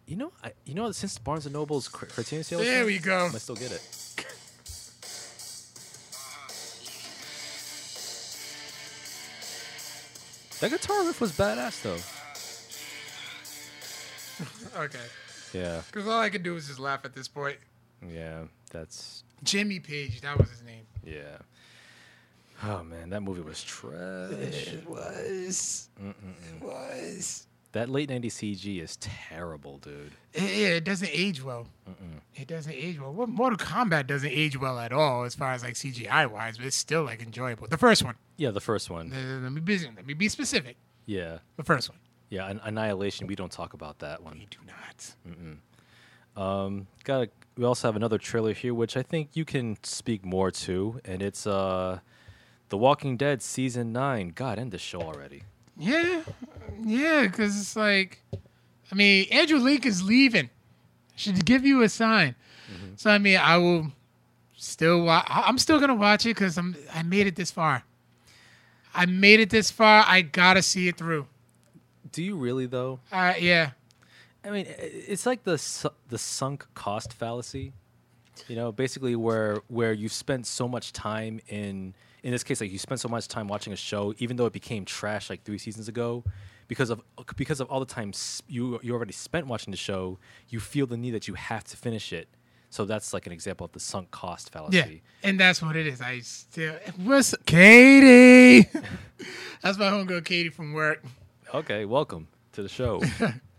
You 0.06 0.16
know, 0.16 0.32
I, 0.44 0.52
you 0.64 0.76
know, 0.76 0.92
since 0.92 1.18
Barnes 1.18 1.48
and 1.48 1.54
Noble's 1.54 1.88
Cri- 1.88 2.10
Criterion 2.10 2.44
sale, 2.44 2.60
There 2.60 2.86
we 2.86 3.00
go. 3.00 3.32
I 3.34 3.38
still 3.40 3.56
get 3.56 3.72
it. 3.72 3.82
That 10.62 10.72
guitar 10.72 11.04
riff 11.06 11.20
was 11.22 11.32
badass, 11.34 11.82
though. 11.82 11.98
Okay. 14.78 15.00
Yeah, 15.54 15.82
Because 15.90 16.06
all 16.06 16.20
I 16.20 16.30
can 16.30 16.44
do 16.44 16.58
is 16.58 16.68
just 16.68 16.80
laugh 16.80 17.06
at 17.06 17.14
this 17.16 17.30
point. 17.30 17.56
yeah, 18.06 18.44
that's 18.72 19.24
Jimmy 19.44 19.80
Page, 19.80 20.22
that 20.22 20.38
was 20.38 20.50
his 20.50 20.64
name. 20.64 20.86
yeah. 21.06 21.38
Oh 22.64 22.84
man, 22.84 23.10
that 23.10 23.22
movie 23.22 23.42
was 23.42 23.62
trash. 23.64 23.90
It 23.92 24.90
was. 24.90 25.90
It 26.02 26.64
was. 26.64 27.48
That 27.74 27.90
late 27.90 28.10
'90s 28.10 28.28
CG 28.28 28.82
is 28.82 28.96
terrible, 28.98 29.78
dude. 29.80 30.14
It, 30.34 30.42
yeah, 30.44 30.68
it 30.70 30.86
doesn't 30.86 31.10
age 31.12 31.44
well. 31.44 31.68
It 32.34 32.48
doesn't 32.48 32.72
age 32.72 33.00
well. 33.02 33.12
Well, 33.14 33.28
Mortal 33.28 33.58
Kombat 33.60 34.08
doesn't 34.08 34.32
age 34.32 34.58
well 34.58 34.80
at 34.80 34.94
all 34.94 35.26
as 35.26 35.36
far 35.36 35.52
as 35.52 35.64
like 35.64 35.74
CGI 35.74 36.32
wise, 36.32 36.56
but 36.58 36.66
it's 36.66 36.78
still 36.78 37.04
like 37.04 37.22
enjoyable. 37.22 37.68
The 37.68 37.78
first 37.78 38.04
one. 38.06 38.16
Yeah, 38.38 38.52
the 38.52 38.62
first 38.62 38.90
one. 38.90 39.12
Uh, 39.14 39.42
Let 39.44 39.52
me 39.52 39.60
be, 39.60 39.78
let 39.80 40.06
me 40.08 40.14
be 40.14 40.30
specific. 40.30 40.78
Yeah, 41.06 41.40
The 41.58 41.64
first 41.64 41.90
one. 41.90 42.00
yeah. 42.30 42.52
Annihilation. 42.64 43.28
We 43.28 43.36
don't 43.36 43.52
talk 43.52 43.74
about 43.74 44.00
that 44.00 44.24
one. 44.24 44.40
We 44.40 44.48
do 44.50 44.58
not. 44.66 46.42
Um, 46.42 46.88
got. 47.04 47.24
A, 47.24 47.30
we 47.58 47.64
also 47.64 47.88
have 47.88 47.96
another 47.96 48.18
trailer 48.18 48.54
here, 48.54 48.74
which 48.74 48.98
I 48.98 49.04
think 49.04 49.30
you 49.34 49.46
can 49.46 49.78
speak 49.84 50.26
more 50.26 50.52
to, 50.52 51.00
and 51.06 51.22
it's 51.22 51.48
uh, 51.48 52.00
The 52.70 52.78
Walking 52.78 53.18
Dead 53.18 53.42
season 53.42 53.92
nine. 53.94 54.30
God, 54.30 54.60
end 54.60 54.72
the 54.72 54.78
show 54.78 55.02
already. 55.02 55.44
Yeah, 55.78 56.22
yeah, 56.84 57.24
because 57.24 57.60
it's 57.60 57.76
like, 57.76 58.22
I 58.92 58.96
mean, 58.96 59.28
Andrew 59.32 59.60
Lincoln's 59.60 60.04
leaving. 60.04 60.50
Should 61.18 61.46
give 61.46 61.66
you 61.66 61.82
a 61.82 61.90
sign. 61.90 62.36
So 62.98 63.10
I 63.10 63.20
mean, 63.20 63.38
I 63.38 63.58
will 63.58 63.92
still. 64.58 65.06
watch. 65.06 65.26
I'm 65.30 65.58
still 65.58 65.80
gonna 65.80 65.96
watch 65.96 66.26
it 66.26 66.30
because 66.30 66.58
I'm. 66.58 66.76
I 66.94 67.04
made 67.04 67.28
it 67.28 67.36
this 67.36 67.52
far. 67.52 67.84
I 68.94 69.06
made 69.06 69.40
it 69.40 69.50
this 69.50 69.72
far. 69.72 70.04
I 70.08 70.22
gotta 70.22 70.62
see 70.62 70.88
it 70.90 70.98
through. 70.98 71.28
Do 72.12 72.22
you 72.24 72.36
really 72.36 72.66
though? 72.66 73.00
Uh, 73.12 73.34
yeah. 73.40 73.72
I 74.46 74.52
mean, 74.52 74.66
it's 74.68 75.26
like 75.26 75.44
the 75.44 75.58
su- 75.58 75.90
the 76.10 76.18
sunk 76.18 76.68
cost 76.74 77.14
fallacy. 77.14 77.74
You 78.48 78.56
know, 78.56 78.72
basically 78.72 79.16
where 79.16 79.62
where 79.68 79.94
you've 79.94 80.14
spent 80.14 80.46
so 80.46 80.68
much 80.68 80.94
time 80.94 81.40
in 81.48 81.96
in 82.22 82.32
this 82.32 82.44
case, 82.44 82.62
like 82.62 82.72
you 82.72 82.78
spent 82.78 83.00
so 83.00 83.08
much 83.08 83.28
time 83.28 83.48
watching 83.48 83.74
a 83.74 83.76
show, 83.76 84.14
even 84.20 84.36
though 84.38 84.46
it 84.46 84.54
became 84.54 84.86
trash 84.86 85.30
like 85.30 85.44
three 85.44 85.58
seasons 85.58 85.88
ago, 85.88 86.24
because 86.68 86.90
of 86.90 87.02
because 87.36 87.60
of 87.60 87.70
all 87.70 87.80
the 87.80 87.86
time 87.86 88.12
you 88.48 88.80
you 88.84 88.94
already 88.94 89.14
spent 89.14 89.48
watching 89.48 89.72
the 89.72 89.78
show, 89.78 90.20
you 90.50 90.60
feel 90.60 90.86
the 90.86 90.98
need 90.98 91.12
that 91.12 91.28
you 91.28 91.34
have 91.34 91.64
to 91.66 91.78
finish 91.78 92.14
it. 92.14 92.28
So 92.70 92.84
that's 92.84 93.14
like 93.14 93.26
an 93.26 93.32
example 93.32 93.66
of 93.66 93.72
the 93.72 93.80
sunk 93.80 94.12
cost 94.12 94.52
fallacy. 94.52 94.78
Yeah, 94.78 95.30
and 95.30 95.40
that's 95.40 95.62
what 95.62 95.76
it 95.76 95.88
is. 95.88 96.02
I 96.02 96.20
still 96.20 96.76
what's 96.98 97.34
Katie? 97.46 98.70
that's 99.62 99.78
my 99.78 99.86
homegirl 99.86 100.26
Katie 100.26 100.50
from 100.50 100.74
work. 100.74 101.04
Okay, 101.54 101.86
welcome 101.86 102.28
to 102.52 102.62
the 102.62 102.70
show. 102.70 103.02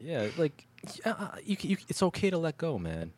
yeah, 0.00 0.28
like 0.36 0.66
uh, 1.04 1.28
you, 1.44 1.56
you, 1.60 1.76
it's 1.88 2.02
okay 2.02 2.30
to 2.30 2.38
let 2.38 2.56
go, 2.58 2.78
man. 2.78 3.12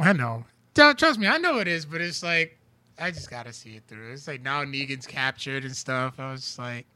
I 0.00 0.12
know. 0.12 0.44
Tr- 0.74 0.92
Trust 0.92 1.18
me, 1.18 1.26
I 1.26 1.38
know 1.38 1.58
it 1.58 1.68
is, 1.68 1.84
but 1.86 2.00
it's 2.00 2.22
like 2.22 2.58
I 2.98 3.10
just 3.10 3.30
gotta 3.30 3.52
see 3.52 3.76
it 3.76 3.84
through. 3.86 4.12
It's 4.12 4.26
like 4.28 4.42
now 4.42 4.64
Negan's 4.64 5.06
captured 5.06 5.64
and 5.64 5.74
stuff. 5.74 6.18
I 6.18 6.32
was 6.32 6.40
just 6.42 6.58
like, 6.58 6.86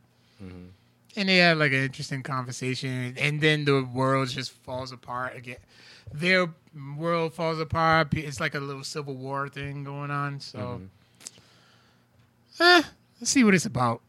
and 1.16 1.28
they 1.28 1.38
had 1.38 1.58
like 1.58 1.72
an 1.72 1.84
interesting 1.84 2.22
conversation, 2.22 3.14
and 3.18 3.40
then 3.40 3.64
the 3.64 3.82
world 3.92 4.28
just 4.28 4.50
falls 4.52 4.92
apart 4.92 5.36
again. 5.36 5.56
Their 6.12 6.48
world 6.96 7.32
falls 7.34 7.60
apart. 7.60 8.12
It's 8.14 8.40
like 8.40 8.54
a 8.54 8.60
little 8.60 8.84
civil 8.84 9.14
war 9.14 9.48
thing 9.48 9.84
going 9.84 10.10
on. 10.10 10.40
So, 10.40 10.80
eh, 12.60 12.82
let's 13.20 13.30
see 13.30 13.44
what 13.44 13.54
it's 13.54 13.66
about. 13.66 14.00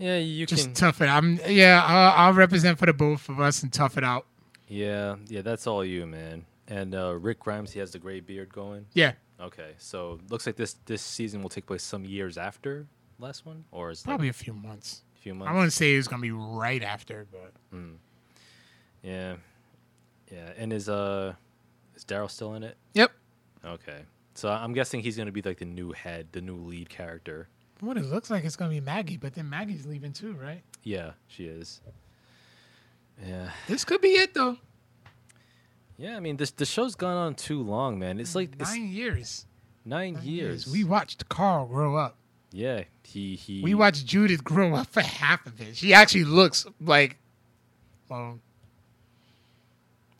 Yeah, 0.00 0.16
you 0.16 0.46
Just 0.46 0.64
can. 0.64 0.74
tough 0.74 1.00
it. 1.02 1.06
I'm 1.06 1.38
yeah. 1.46 1.82
I'll, 1.84 2.28
I'll 2.28 2.32
represent 2.32 2.78
for 2.78 2.86
the 2.86 2.92
both 2.94 3.28
of 3.28 3.38
us 3.38 3.62
and 3.62 3.70
tough 3.72 3.98
it 3.98 4.02
out. 4.04 4.26
Yeah, 4.66 5.16
yeah, 5.28 5.42
that's 5.42 5.66
all 5.66 5.84
you, 5.84 6.06
man. 6.06 6.46
And 6.68 6.94
uh, 6.94 7.14
Rick 7.14 7.40
Grimes, 7.40 7.72
he 7.72 7.80
has 7.80 7.90
the 7.90 7.98
gray 7.98 8.20
beard 8.20 8.50
going. 8.52 8.86
Yeah, 8.94 9.12
Okay, 9.40 9.72
so 9.78 10.18
looks 10.30 10.46
like 10.46 10.56
this 10.56 10.74
this 10.86 11.02
season 11.02 11.42
will 11.42 11.48
take 11.50 11.66
place 11.66 11.82
some 11.82 12.04
years 12.04 12.38
after 12.38 12.86
last 13.18 13.44
one, 13.44 13.64
or 13.72 13.90
is 13.90 14.02
probably 14.02 14.28
like 14.28 14.36
a 14.36 14.38
few 14.38 14.52
months. 14.54 15.02
a 15.16 15.20
few 15.20 15.34
months. 15.34 15.48
I 15.50 15.52
months? 15.52 15.56
wouldn't 15.58 15.72
say 15.74 15.94
it's 15.94 16.08
gonna 16.08 16.22
be 16.22 16.30
right 16.30 16.82
after, 16.82 17.26
but 17.30 17.52
Yeah, 19.02 19.36
yeah. 20.32 20.50
And 20.56 20.72
is 20.72 20.88
uh 20.88 21.34
is 21.96 22.04
Daryl 22.04 22.30
still 22.30 22.54
in 22.54 22.62
it? 22.62 22.76
yep. 22.94 23.10
Okay, 23.64 24.02
so 24.34 24.48
I'm 24.50 24.72
guessing 24.72 25.00
he's 25.00 25.16
gonna 25.16 25.32
be 25.32 25.42
like 25.42 25.58
the 25.58 25.64
new 25.66 25.92
head, 25.92 26.28
the 26.32 26.40
new 26.40 26.56
lead 26.56 26.88
character. 26.88 27.48
What 27.80 27.96
it 27.96 28.04
looks 28.04 28.30
like 28.30 28.44
it's 28.44 28.56
gonna 28.56 28.70
be 28.70 28.80
Maggie, 28.80 29.16
but 29.16 29.34
then 29.34 29.48
Maggie's 29.48 29.86
leaving 29.86 30.12
too, 30.12 30.34
right? 30.34 30.62
Yeah, 30.82 31.12
she 31.28 31.46
is. 31.46 31.80
Yeah, 33.26 33.50
This 33.68 33.84
could 33.84 34.00
be 34.00 34.08
it 34.08 34.34
though. 34.34 34.56
yeah. 35.98 36.16
I 36.16 36.20
mean, 36.20 36.36
this 36.36 36.50
the 36.52 36.64
show's 36.66 36.94
gone 36.94 37.16
on 37.16 37.34
too 37.34 37.62
long, 37.62 37.98
man. 37.98 38.18
It's 38.20 38.34
like 38.34 38.52
it's 38.58 38.70
Nine 38.70 38.88
years. 38.88 39.46
nine, 39.84 40.14
Nine 40.14 40.22
years. 40.24 40.66
We 40.66 40.84
watched 40.84 41.28
Carl 41.28 41.66
grow 41.66 41.96
up. 41.96 42.16
yeah, 42.52 42.84
he 43.04 43.36
he. 43.36 43.60
We 43.62 43.74
watched 43.74 44.06
Judith 44.06 44.42
grow 44.44 44.74
up 44.74 44.86
for 44.88 45.00
half 45.02 45.46
of 45.46 45.60
it. 45.60 45.76
She 45.76 45.92
actually 45.94 46.24
looks 46.24 46.66
like, 46.80 47.18
well, 48.08 48.38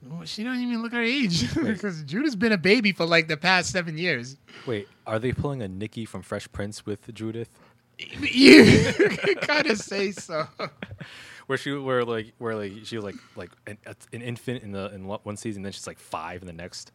well, 0.03 0.25
she 0.25 0.43
don't 0.45 0.59
even 0.61 0.83
look 0.83 0.93
her 0.93 1.03
age 1.03 1.53
because 1.63 2.03
Judith's 2.05 2.37
been 2.37 2.53
a 2.53 2.59
baby 2.59 2.93
for 2.93 3.05
like 3.07 3.29
the 3.29 3.37
past 3.37 3.71
seven 3.73 3.99
years. 3.99 4.37
Wait, 4.67 4.89
are 5.07 5.19
they 5.19 5.33
pulling 5.33 5.63
a 5.63 5.69
Nikki 5.69 6.05
from 6.05 6.23
Fresh 6.23 6.51
Prince 6.53 6.87
with 6.87 7.13
Judith? 7.15 7.51
You 8.19 8.65
kind 9.43 9.67
of 9.67 9.77
say 9.79 10.11
so. 10.13 10.47
where 11.47 11.59
she 11.59 11.71
where 11.73 12.03
like 12.03 12.33
where 12.39 12.57
like 12.57 12.73
she 12.85 12.97
was 12.97 13.05
like 13.05 13.17
like 13.37 13.51
an, 13.67 13.77
an 14.15 14.23
infant 14.23 14.63
in 14.63 14.73
the 14.73 14.91
in 14.95 15.05
one 15.07 15.37
season, 15.37 15.63
then 15.63 15.73
she's 15.73 15.87
like 15.87 15.99
five 15.99 16.41
in 16.41 16.47
the 16.47 16.55
next. 16.55 16.93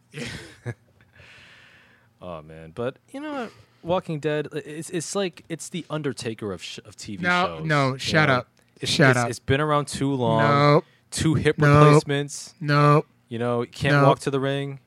oh 2.20 2.42
man, 2.42 2.72
but 2.74 2.98
you 3.12 3.20
know, 3.20 3.32
what? 3.32 3.52
Walking 3.82 4.18
Dead, 4.18 4.48
it's 4.52 4.90
it's 4.90 5.14
like 5.14 5.44
it's 5.48 5.68
the 5.68 5.86
Undertaker 5.90 6.52
of 6.52 6.60
sh- 6.62 6.80
of 6.84 6.96
TV 6.96 7.20
No, 7.20 7.58
shows. 7.58 7.66
no, 7.66 7.92
you 7.92 7.98
shut 7.98 8.28
know? 8.28 8.34
up. 8.36 8.48
It's, 8.80 8.90
Shut 8.90 9.10
it's, 9.10 9.18
up. 9.18 9.30
It's 9.30 9.38
been 9.38 9.60
around 9.60 9.86
too 9.88 10.12
long. 10.12 10.40
Nope, 10.42 10.84
Two 11.10 11.34
hip 11.34 11.56
Nope. 11.58 11.84
replacements. 11.86 12.54
nope. 12.60 13.06
You 13.28 13.38
know, 13.38 13.62
you 13.62 13.68
can't 13.68 13.94
No. 13.94 14.04
walk 14.08 14.20
to 14.20 14.30
the 14.30 14.40
ring. 14.40 14.80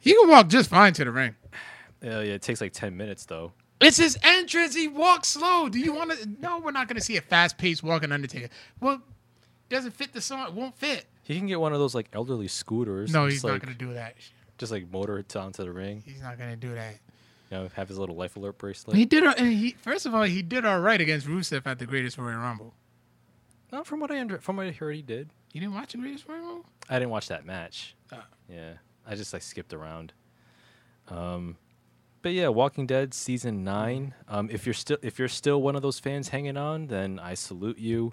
He 0.00 0.14
can 0.14 0.28
walk 0.28 0.48
just 0.48 0.70
fine 0.70 0.92
to 0.94 1.04
the 1.04 1.12
ring. 1.12 1.34
Uh, 2.04 2.18
yeah, 2.18 2.32
it 2.34 2.42
takes 2.42 2.60
like 2.60 2.72
ten 2.72 2.96
minutes 2.96 3.26
though. 3.26 3.52
It's 3.80 3.96
his 3.96 4.18
entrance. 4.24 4.74
He 4.74 4.88
walks 4.88 5.28
slow. 5.28 5.68
Do 5.68 5.78
you 5.78 5.94
want 5.94 6.10
to? 6.10 6.28
No, 6.40 6.58
we're 6.58 6.72
not 6.72 6.88
going 6.88 6.96
to 6.96 7.00
see 7.00 7.16
a 7.16 7.20
fast 7.20 7.58
paced 7.58 7.84
walking 7.84 8.10
Undertaker. 8.10 8.48
Well, 8.80 9.00
doesn't 9.68 9.92
fit 9.92 10.12
the 10.12 10.20
song. 10.20 10.48
It 10.48 10.52
won't 10.52 10.76
fit. 10.76 11.06
He 11.22 11.38
can 11.38 11.46
get 11.46 11.60
one 11.60 11.72
of 11.72 11.78
those 11.78 11.94
like 11.94 12.08
elderly 12.12 12.48
scooters. 12.48 13.12
No, 13.12 13.26
he's 13.26 13.44
not 13.44 13.52
like, 13.52 13.62
going 13.62 13.72
to 13.72 13.78
do 13.78 13.94
that. 13.94 14.16
Just 14.58 14.72
like 14.72 14.90
motor 14.90 15.16
it 15.20 15.28
down 15.28 15.52
to 15.52 15.62
the 15.62 15.70
ring. 15.70 16.02
He's 16.04 16.20
not 16.20 16.38
going 16.38 16.50
to 16.50 16.56
do 16.56 16.74
that. 16.74 16.94
You 17.52 17.58
know, 17.58 17.68
have 17.76 17.86
his 17.88 17.98
little 17.98 18.16
life 18.16 18.34
alert 18.34 18.58
bracelet. 18.58 18.96
He 18.96 19.04
did. 19.04 19.22
And 19.22 19.52
he 19.52 19.76
first 19.80 20.04
of 20.04 20.12
all, 20.12 20.24
he 20.24 20.42
did 20.42 20.64
all 20.64 20.80
right 20.80 21.00
against 21.00 21.28
Rusev 21.28 21.62
at 21.66 21.78
the 21.78 21.86
Greatest 21.86 22.18
Royal 22.18 22.38
Rumble. 22.38 22.74
No, 23.72 23.84
from 23.84 24.00
what 24.00 24.10
I 24.10 24.18
under, 24.20 24.38
from 24.40 24.56
what 24.56 24.66
I 24.66 24.72
heard, 24.72 24.96
he 24.96 25.02
did. 25.02 25.30
You 25.52 25.60
didn't 25.60 25.74
watch 25.74 25.92
the 25.92 25.98
Greatest 25.98 26.26
Rumble? 26.28 26.64
I 26.88 26.98
didn't 26.98 27.10
watch 27.10 27.28
that 27.28 27.44
match. 27.44 27.94
Ah. 28.10 28.26
Yeah, 28.48 28.74
I 29.06 29.14
just 29.14 29.32
like 29.32 29.42
skipped 29.42 29.72
around. 29.72 30.12
Um, 31.08 31.56
but 32.22 32.32
yeah, 32.32 32.48
Walking 32.48 32.86
Dead 32.86 33.12
season 33.14 33.64
nine. 33.64 34.14
Um, 34.28 34.48
if 34.50 34.66
you're 34.66 34.74
still 34.74 34.98
if 35.02 35.18
you're 35.18 35.28
still 35.28 35.60
one 35.60 35.76
of 35.76 35.82
those 35.82 35.98
fans 35.98 36.28
hanging 36.28 36.56
on, 36.56 36.86
then 36.86 37.18
I 37.18 37.34
salute 37.34 37.78
you. 37.78 38.12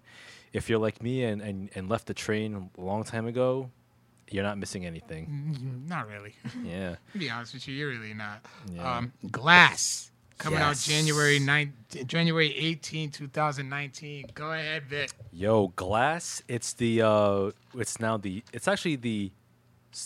If 0.51 0.69
you're 0.69 0.79
like 0.79 1.01
me 1.03 1.23
and, 1.23 1.41
and, 1.41 1.69
and 1.75 1.87
left 1.89 2.07
the 2.07 2.13
train 2.15 2.71
a 2.75 2.81
long 2.81 3.03
time 3.03 3.27
ago, 3.27 3.69
you're 4.31 4.43
not 4.43 4.57
missing 4.57 4.83
anything. 4.85 5.27
Mm, 5.27 5.87
Not 5.87 6.07
really. 6.07 6.33
Yeah. 6.63 6.95
to 7.13 7.17
be 7.19 7.29
honest 7.29 7.53
with 7.53 7.67
you, 7.67 7.75
you're 7.75 7.89
really 7.89 8.15
not. 8.15 8.43
Yeah. 8.73 8.97
Um, 8.97 9.13
Glass 9.29 10.09
coming 10.39 10.59
Yes. 10.59 10.87
out 10.87 10.91
January 10.91 11.37
9, 11.37 11.73
January 12.07 12.55
18, 12.57 13.11
2019. 13.11 14.25
Go 14.33 14.51
ahead, 14.51 14.83
Vic. 14.85 15.11
Yo, 15.31 15.67
Glass. 15.75 16.41
It's 16.47 16.73
the 16.73 17.03
uh, 17.03 17.51
it's 17.75 17.99
now 17.99 18.17
the 18.17 18.43
it's 18.51 18.67
actually 18.67 18.95
the 18.95 19.31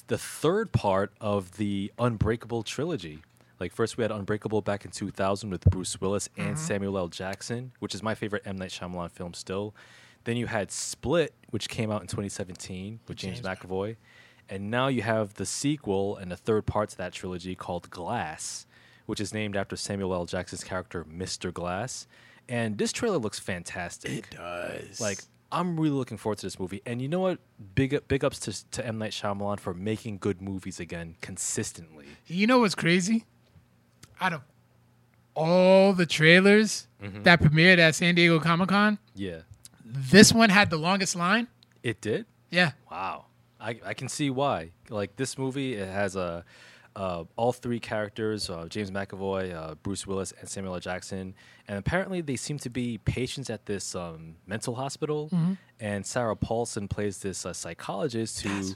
the 0.07 0.17
third 0.17 0.71
part 0.73 1.13
of 1.21 1.55
the 1.57 1.91
Unbreakable 1.97 2.63
trilogy. 2.63 3.19
Like 3.59 3.71
first 3.71 3.97
we 3.97 4.01
had 4.01 4.11
Unbreakable 4.11 4.61
back 4.61 4.83
in 4.83 4.91
2000 4.91 5.49
with 5.49 5.63
Bruce 5.65 5.99
Willis 6.01 6.27
and 6.37 6.57
Samuel 6.59 6.97
L. 6.97 7.07
Jackson, 7.07 7.71
which 7.79 7.95
is 7.95 8.03
my 8.03 8.15
favorite 8.15 8.41
M 8.45 8.57
Night 8.57 8.71
Shyamalan 8.71 9.11
film 9.11 9.33
still. 9.33 9.73
Then 10.25 10.37
you 10.37 10.47
had 10.47 10.71
Split, 10.71 11.33
which 11.51 11.69
came 11.69 11.91
out 11.91 12.01
in 12.01 12.07
2017 12.07 13.01
with 13.07 13.17
James, 13.17 13.41
James 13.41 13.45
McAvoy, 13.59 13.97
and 14.49 14.71
now 14.71 14.87
you 14.87 15.01
have 15.01 15.33
the 15.35 15.45
sequel 15.45 16.15
and 16.17 16.31
the 16.31 16.37
third 16.37 16.65
part 16.65 16.89
to 16.89 16.97
that 16.97 17.11
trilogy 17.13 17.55
called 17.55 17.89
Glass, 17.89 18.65
which 19.05 19.19
is 19.19 19.33
named 19.33 19.55
after 19.55 19.75
Samuel 19.75 20.13
L. 20.13 20.25
Jackson's 20.25 20.63
character 20.63 21.03
Mr. 21.05 21.53
Glass. 21.53 22.07
And 22.49 22.77
this 22.77 22.91
trailer 22.91 23.17
looks 23.17 23.39
fantastic. 23.39 24.11
It 24.11 24.37
does. 24.37 24.99
Like 24.99 25.19
I'm 25.51 25.79
really 25.79 25.95
looking 25.95 26.17
forward 26.17 26.39
to 26.39 26.45
this 26.45 26.59
movie. 26.59 26.81
And 26.85 27.01
you 27.01 27.07
know 27.07 27.19
what? 27.21 27.39
Big 27.75 27.93
up, 27.93 28.07
big 28.07 28.23
ups 28.25 28.39
to 28.41 28.71
to 28.71 28.85
M 28.85 28.97
Night 28.97 29.11
Shyamalan 29.11 29.59
for 29.59 29.73
making 29.73 30.17
good 30.17 30.41
movies 30.41 30.79
again 30.79 31.15
consistently. 31.21 32.05
you 32.27 32.47
know 32.47 32.59
what's 32.59 32.75
crazy? 32.75 33.25
Out 34.19 34.33
of 34.33 34.41
all 35.35 35.93
the 35.93 36.05
trailers 36.05 36.87
Mm-hmm. 37.03 37.23
that 37.23 37.41
premiered 37.41 37.79
at 37.79 37.95
San 37.95 38.15
Diego 38.15 38.39
Comic 38.39 38.69
Con, 38.69 38.97
Yeah, 39.13 39.39
this 39.83 40.31
one 40.31 40.49
had 40.49 40.69
the 40.69 40.77
longest 40.77 41.17
line. 41.17 41.49
it 41.83 41.99
did. 41.99 42.25
Yeah. 42.49 42.71
Wow, 42.89 43.25
I 43.59 43.77
I 43.85 43.93
can 43.93 44.07
see 44.07 44.29
why. 44.29 44.71
Like 44.89 45.17
this 45.17 45.37
movie, 45.37 45.73
it 45.73 45.87
has 45.89 46.15
a. 46.15 46.45
Uh, 46.95 47.23
all 47.37 47.51
three 47.51 47.79
characters, 47.79 48.49
uh, 48.51 48.67
James 48.69 48.91
McAvoy, 48.91 49.53
uh, 49.55 49.73
Bruce 49.81 50.05
Willis, 50.05 50.31
and 50.39 50.47
Samuel 50.47 50.75
L. 50.75 50.79
Jackson, 50.79 51.33
and 51.67 51.77
apparently 51.79 52.21
they 52.21 52.35
seem 52.35 52.59
to 52.59 52.69
be 52.69 52.99
patients 52.99 53.49
at 53.49 53.65
this 53.65 53.95
um, 53.95 54.35
mental 54.45 54.75
hospital. 54.75 55.29
And 55.79 56.05
Sarah 56.05 56.35
Paulson 56.35 56.87
plays 56.87 57.17
this 57.17 57.45
uh, 57.47 57.53
psychologist 57.53 58.41
who, 58.41 58.75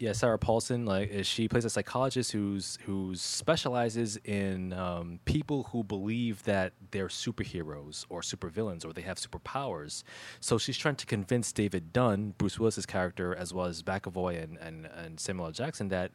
yeah, 0.00 0.12
Sarah 0.12 0.38
Paulson, 0.38 0.84
like 0.86 1.24
she 1.24 1.46
plays 1.46 1.64
a 1.64 1.70
psychologist 1.70 2.32
who's 2.32 2.78
who 2.84 3.14
specializes 3.14 4.16
in 4.24 4.72
um, 4.72 5.20
people 5.24 5.68
who 5.70 5.84
believe 5.84 6.42
that 6.44 6.72
they're 6.90 7.06
superheroes 7.06 8.04
or 8.08 8.20
supervillains 8.20 8.84
or 8.84 8.92
they 8.92 9.02
have 9.02 9.18
superpowers. 9.18 10.02
So 10.40 10.58
she's 10.58 10.76
trying 10.76 10.96
to 10.96 11.06
convince 11.06 11.52
David 11.52 11.92
Dunn, 11.92 12.34
Bruce 12.38 12.58
Willis's 12.58 12.86
character, 12.86 13.34
as 13.36 13.54
well 13.54 13.66
as 13.66 13.82
McAvoy 13.84 14.42
and, 14.42 14.58
and, 14.58 14.86
and 14.86 15.20
Samuel 15.20 15.46
L. 15.46 15.52
Jackson, 15.52 15.88
that 15.88 16.10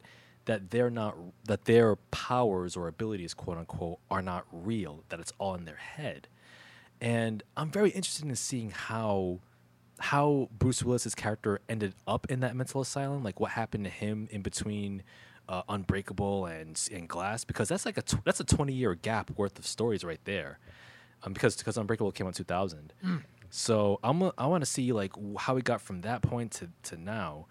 that 0.50 0.70
they're 0.70 0.90
not 0.90 1.16
that 1.44 1.64
their 1.66 1.94
powers 2.10 2.76
or 2.76 2.88
abilities, 2.88 3.34
quote 3.34 3.56
unquote, 3.56 4.00
are 4.10 4.20
not 4.20 4.46
real. 4.50 5.04
That 5.08 5.20
it's 5.20 5.32
all 5.38 5.54
in 5.54 5.64
their 5.64 5.76
head. 5.76 6.26
And 7.00 7.44
I'm 7.56 7.70
very 7.70 7.90
interested 7.90 8.26
in 8.26 8.34
seeing 8.34 8.72
how 8.72 9.38
how 10.00 10.48
Bruce 10.58 10.82
Willis's 10.82 11.14
character 11.14 11.60
ended 11.68 11.94
up 12.04 12.28
in 12.28 12.40
that 12.40 12.56
mental 12.56 12.80
asylum, 12.80 13.22
like 13.22 13.38
what 13.38 13.52
happened 13.52 13.84
to 13.84 13.90
him 13.90 14.26
in 14.32 14.42
between 14.42 15.04
uh, 15.48 15.62
Unbreakable 15.68 16.46
and 16.46 16.80
and 16.92 17.08
Glass, 17.08 17.44
because 17.44 17.68
that's 17.68 17.86
like 17.86 17.96
a 17.96 18.02
tw- 18.02 18.24
that's 18.24 18.40
a 18.40 18.44
20 18.44 18.72
year 18.72 18.96
gap 18.96 19.30
worth 19.36 19.56
of 19.56 19.64
stories 19.64 20.02
right 20.02 20.20
there, 20.24 20.58
um, 21.22 21.32
because 21.32 21.56
because 21.58 21.76
Unbreakable 21.76 22.10
came 22.10 22.26
out 22.26 22.30
in 22.30 22.44
2000. 22.44 22.92
So 23.50 24.00
I'm 24.02 24.22
a, 24.22 24.32
I 24.36 24.46
want 24.46 24.62
to 24.62 24.70
see 24.70 24.92
like 24.92 25.12
how 25.38 25.54
we 25.54 25.62
got 25.62 25.80
from 25.80 26.00
that 26.00 26.22
point 26.22 26.50
to 26.52 26.68
to 26.84 26.96
now, 26.96 27.46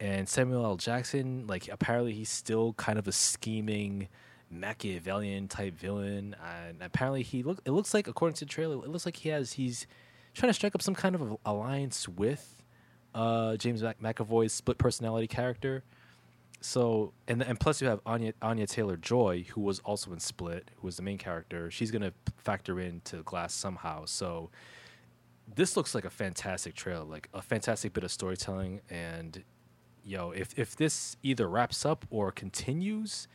and 0.00 0.28
Samuel 0.28 0.64
L. 0.64 0.76
Jackson, 0.76 1.46
like 1.46 1.68
apparently 1.68 2.12
he's 2.12 2.30
still 2.30 2.72
kind 2.74 2.98
of 2.98 3.08
a 3.08 3.12
scheming. 3.12 4.08
Machiavellian 4.50 5.48
type 5.48 5.74
villain, 5.74 6.36
and 6.44 6.80
apparently 6.80 7.22
he 7.24 7.42
look. 7.42 7.60
It 7.64 7.72
looks 7.72 7.92
like, 7.92 8.06
according 8.06 8.34
to 8.36 8.44
the 8.44 8.48
trailer, 8.48 8.76
it 8.76 8.88
looks 8.88 9.04
like 9.04 9.16
he 9.16 9.30
has 9.30 9.54
he's 9.54 9.86
trying 10.32 10.50
to 10.50 10.54
strike 10.54 10.76
up 10.76 10.82
some 10.82 10.94
kind 10.94 11.16
of 11.16 11.36
alliance 11.44 12.08
with 12.08 12.62
uh, 13.14 13.56
James 13.56 13.82
McAvoy's 13.82 14.52
split 14.52 14.78
personality 14.78 15.26
character. 15.26 15.82
So 16.60 17.12
and 17.28 17.42
and 17.42 17.60
plus 17.60 17.82
you 17.82 17.88
have 17.88 18.00
Anya 18.06 18.32
Anya 18.40 18.66
Taylor 18.66 18.96
Joy, 18.96 19.44
who 19.50 19.60
was 19.60 19.80
also 19.80 20.12
in 20.12 20.20
Split, 20.20 20.70
who 20.76 20.86
was 20.86 20.96
the 20.96 21.02
main 21.02 21.18
character. 21.18 21.70
She's 21.70 21.90
gonna 21.90 22.12
factor 22.38 22.80
into 22.80 23.22
Glass 23.22 23.52
somehow. 23.52 24.06
So 24.06 24.50
this 25.54 25.76
looks 25.76 25.94
like 25.94 26.06
a 26.06 26.10
fantastic 26.10 26.74
trailer, 26.74 27.04
like 27.04 27.28
a 27.34 27.42
fantastic 27.42 27.92
bit 27.92 28.02
of 28.02 28.10
storytelling. 28.10 28.80
And 28.88 29.44
yo, 30.04 30.30
if 30.30 30.56
if 30.58 30.76
this 30.76 31.16
either 31.22 31.48
wraps 31.48 31.84
up 31.84 32.04
or 32.10 32.30
continues 32.30 33.28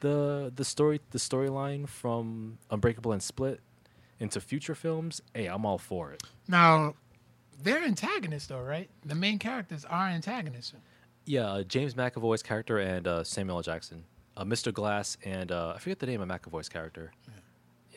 the 0.00 0.52
the 0.54 0.64
story 0.64 1.00
the 1.10 1.18
storyline 1.18 1.88
from 1.88 2.58
Unbreakable 2.70 3.12
and 3.12 3.22
Split 3.22 3.60
into 4.20 4.40
future 4.40 4.74
films, 4.74 5.22
hey, 5.34 5.46
I'm 5.46 5.64
all 5.64 5.78
for 5.78 6.12
it. 6.12 6.22
Now, 6.48 6.94
they're 7.62 7.84
antagonists, 7.84 8.48
though, 8.48 8.60
right? 8.60 8.90
The 9.04 9.14
main 9.14 9.38
characters 9.38 9.84
are 9.84 10.08
antagonists. 10.08 10.74
Yeah, 11.24 11.46
uh, 11.46 11.62
James 11.62 11.94
McAvoy's 11.94 12.42
character 12.42 12.78
and 12.78 13.06
uh, 13.06 13.22
Samuel 13.22 13.58
L. 13.58 13.62
Jackson, 13.62 14.04
uh, 14.36 14.44
Mr. 14.44 14.72
Glass, 14.72 15.18
and 15.24 15.52
uh, 15.52 15.74
I 15.76 15.78
forget 15.78 15.98
the 15.98 16.06
name 16.06 16.20
of 16.20 16.28
McAvoy's 16.28 16.68
character. 16.68 17.12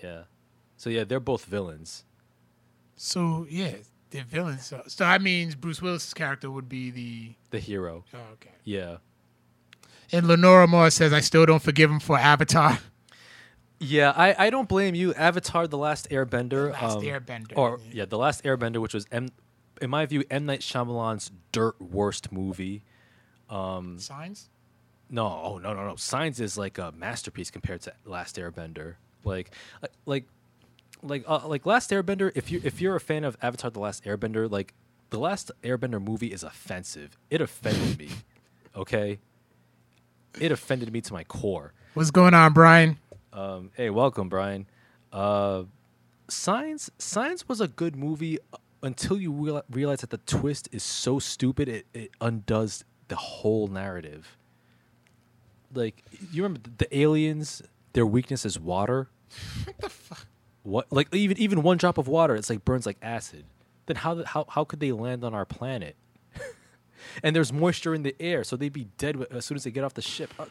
Yeah. 0.03 0.23
So 0.77 0.89
yeah, 0.89 1.03
they're 1.03 1.19
both 1.19 1.45
villains. 1.45 2.05
So, 2.95 3.47
yeah, 3.49 3.75
they're 4.11 4.23
villains. 4.23 4.65
So, 4.65 4.83
so 4.87 5.03
that 5.03 5.21
means 5.21 5.55
Bruce 5.55 5.81
Willis's 5.81 6.13
character 6.13 6.51
would 6.51 6.69
be 6.69 6.91
the. 6.91 7.33
The 7.49 7.59
hero. 7.59 8.05
Oh, 8.13 8.17
okay. 8.33 8.51
Yeah. 8.63 8.97
And 10.11 10.27
Lenora 10.27 10.67
Moore 10.67 10.89
says, 10.89 11.13
I 11.13 11.21
still 11.21 11.45
don't 11.45 11.61
forgive 11.61 11.89
him 11.89 11.99
for 11.99 12.17
Avatar. 12.17 12.79
Yeah, 13.79 14.13
I, 14.15 14.47
I 14.47 14.49
don't 14.51 14.69
blame 14.69 14.93
you. 14.93 15.11
Avatar: 15.15 15.67
The 15.67 15.77
Last 15.77 16.09
Airbender. 16.11 16.71
Last 16.71 16.97
um, 16.97 17.01
Airbender, 17.01 17.53
Or 17.55 17.79
yeah. 17.85 17.93
yeah, 17.93 18.05
The 18.05 18.17
Last 18.17 18.43
Airbender, 18.43 18.77
which 18.77 18.93
was 18.93 19.07
M, 19.11 19.29
in 19.81 19.89
my 19.89 20.05
view, 20.05 20.23
M 20.29 20.45
Night 20.45 20.59
Shyamalan's 20.59 21.31
dirt 21.51 21.81
worst 21.81 22.31
movie. 22.31 22.83
Signs? 23.49 24.49
No, 25.09 25.25
oh 25.25 25.57
no, 25.57 25.73
no, 25.73 25.87
no. 25.87 25.95
Signs 25.95 26.39
is 26.39 26.59
like 26.59 26.77
a 26.77 26.93
masterpiece 26.95 27.49
compared 27.49 27.81
to 27.81 27.93
Last 28.05 28.35
Airbender. 28.35 28.95
Like, 29.23 29.51
like, 30.05 30.25
like, 31.03 31.23
uh, 31.27 31.47
like 31.47 31.65
Last 31.65 31.89
Airbender. 31.91 32.31
If 32.35 32.51
you 32.51 32.61
if 32.63 32.81
you're 32.81 32.95
a 32.95 32.99
fan 32.99 33.23
of 33.23 33.37
Avatar: 33.41 33.71
The 33.71 33.79
Last 33.79 34.03
Airbender, 34.05 34.49
like 34.49 34.73
the 35.09 35.19
Last 35.19 35.51
Airbender 35.63 36.01
movie 36.01 36.31
is 36.31 36.43
offensive. 36.43 37.17
It 37.29 37.41
offended 37.41 37.97
me. 37.99 38.09
Okay, 38.75 39.19
it 40.39 40.51
offended 40.51 40.91
me 40.93 41.01
to 41.01 41.13
my 41.13 41.23
core. 41.23 41.73
What's 41.93 42.11
going 42.11 42.33
on, 42.33 42.53
Brian? 42.53 42.97
Um, 43.33 43.71
hey, 43.75 43.89
welcome, 43.89 44.29
Brian. 44.29 44.65
Uh, 45.11 45.63
Signs 46.29 46.89
Signs 46.97 47.47
was 47.47 47.59
a 47.59 47.67
good 47.67 47.95
movie 47.95 48.39
uh, 48.53 48.57
until 48.83 49.19
you 49.19 49.31
real- 49.31 49.63
realize 49.69 49.99
that 50.01 50.09
the 50.09 50.17
twist 50.19 50.69
is 50.71 50.83
so 50.83 51.19
stupid 51.19 51.67
it, 51.67 51.85
it 51.93 52.11
undoes 52.21 52.83
the 53.09 53.15
whole 53.17 53.67
narrative. 53.67 54.37
Like 55.73 56.03
you 56.31 56.43
remember 56.43 56.69
the 56.77 56.97
aliens, 56.97 57.61
their 57.93 58.05
weakness 58.05 58.45
is 58.45 58.59
water. 58.59 59.09
What 59.65 59.77
the 59.79 59.89
fuck? 59.89 60.25
What 60.63 60.91
like 60.91 61.13
even 61.13 61.37
even 61.37 61.63
one 61.63 61.77
drop 61.77 61.97
of 61.97 62.07
water, 62.07 62.35
it's 62.35 62.49
like 62.49 62.63
burns 62.65 62.85
like 62.85 62.97
acid. 63.01 63.45
Then 63.87 63.95
how 63.97 64.13
the- 64.15 64.27
how 64.27 64.45
how 64.49 64.63
could 64.63 64.79
they 64.79 64.91
land 64.91 65.23
on 65.23 65.33
our 65.33 65.45
planet? 65.45 65.95
and 67.23 67.35
there's 67.35 67.51
moisture 67.51 67.95
in 67.95 68.03
the 68.03 68.15
air, 68.19 68.43
so 68.43 68.55
they'd 68.55 68.71
be 68.71 68.85
dead 68.97 69.25
as 69.31 69.43
soon 69.45 69.55
as 69.57 69.63
they 69.63 69.71
get 69.71 69.83
off 69.83 69.95
the 69.95 70.01
ship. 70.03 70.31
Uh, 70.37 70.45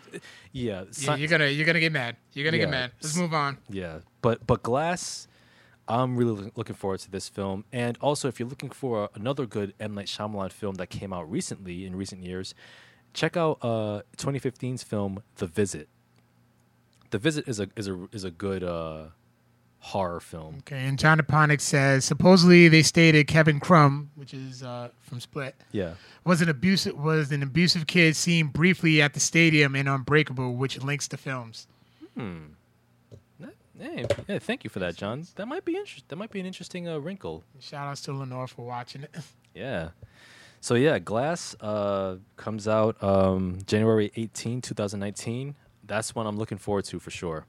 yeah, 0.52 0.84
Yeah, 0.98 1.14
you're 1.14 1.28
gonna 1.28 1.46
you're 1.46 1.64
gonna 1.66 1.78
get 1.80 1.92
mad. 1.92 2.16
You're 2.32 2.44
gonna 2.44 2.56
Yeah. 2.56 2.64
get 2.64 2.70
mad. 2.70 2.92
Let's 3.00 3.16
move 3.16 3.32
on. 3.32 3.58
yeah, 3.68 4.00
but 4.20 4.44
but 4.48 4.62
Glass, 4.64 5.28
I'm 5.86 6.16
really 6.16 6.50
looking 6.56 6.74
forward 6.74 7.00
to 7.00 7.10
this 7.10 7.28
film. 7.28 7.64
And 7.72 7.96
also, 8.00 8.26
if 8.26 8.40
you're 8.40 8.48
looking 8.48 8.70
for 8.70 9.10
another 9.14 9.46
good 9.46 9.74
M 9.78 9.94
Night 9.94 10.06
Shyamalan 10.06 10.50
film 10.50 10.74
that 10.76 10.88
came 10.88 11.12
out 11.12 11.30
recently 11.30 11.86
in 11.86 11.94
recent 11.94 12.24
years, 12.24 12.52
check 13.14 13.36
out 13.36 13.58
uh, 13.62 14.02
2015's 14.16 14.82
film 14.82 15.22
The 15.36 15.46
Visit. 15.46 15.88
The 17.10 17.18
Visit 17.18 17.46
is 17.48 17.60
a 17.60 17.68
is 17.76 17.86
a 17.88 18.08
is 18.12 18.24
a 18.24 18.30
good 18.32 18.62
uh, 18.64 19.06
horror 19.80 20.20
film. 20.20 20.56
Okay, 20.60 20.86
and 20.86 20.98
John 20.98 21.18
Aponic 21.18 21.60
says 21.60 22.04
supposedly 22.04 22.68
they 22.68 22.82
stated 22.82 23.26
Kevin 23.26 23.60
Crumb, 23.60 24.10
which 24.14 24.32
is 24.34 24.62
uh, 24.62 24.90
from 25.00 25.20
Split, 25.20 25.54
Yeah, 25.72 25.94
was 26.24 26.40
an 26.42 26.48
abusive 26.48 26.96
was 26.96 27.32
an 27.32 27.42
abusive 27.42 27.86
kid 27.86 28.14
seen 28.16 28.48
briefly 28.48 29.02
at 29.02 29.14
the 29.14 29.20
stadium 29.20 29.74
in 29.74 29.88
Unbreakable, 29.88 30.54
which 30.54 30.80
links 30.82 31.08
to 31.08 31.16
films. 31.16 31.66
Hmm. 32.16 32.38
hey, 33.78 34.04
Yeah. 34.28 34.38
Thank 34.38 34.64
you 34.64 34.70
for 34.70 34.78
that, 34.80 34.96
John. 34.96 35.26
That 35.36 35.46
might 35.46 35.64
be 35.64 35.76
interest. 35.76 36.08
That 36.08 36.16
might 36.16 36.30
be 36.30 36.40
an 36.40 36.46
interesting 36.46 36.86
uh, 36.88 36.98
wrinkle. 36.98 37.42
Shout 37.60 37.88
outs 37.88 38.02
to 38.02 38.12
Lenore 38.12 38.46
for 38.46 38.64
watching 38.66 39.02
it. 39.02 39.14
Yeah. 39.52 39.88
So 40.60 40.76
yeah, 40.76 41.00
Glass 41.00 41.56
uh, 41.60 42.16
comes 42.36 42.68
out 42.68 43.02
um, 43.02 43.58
January 43.66 44.12
18, 44.14 44.60
2019. 44.60 45.56
That's 45.84 46.14
one 46.14 46.24
I'm 46.26 46.36
looking 46.36 46.56
forward 46.58 46.84
to 46.84 47.00
for 47.00 47.10
sure. 47.10 47.46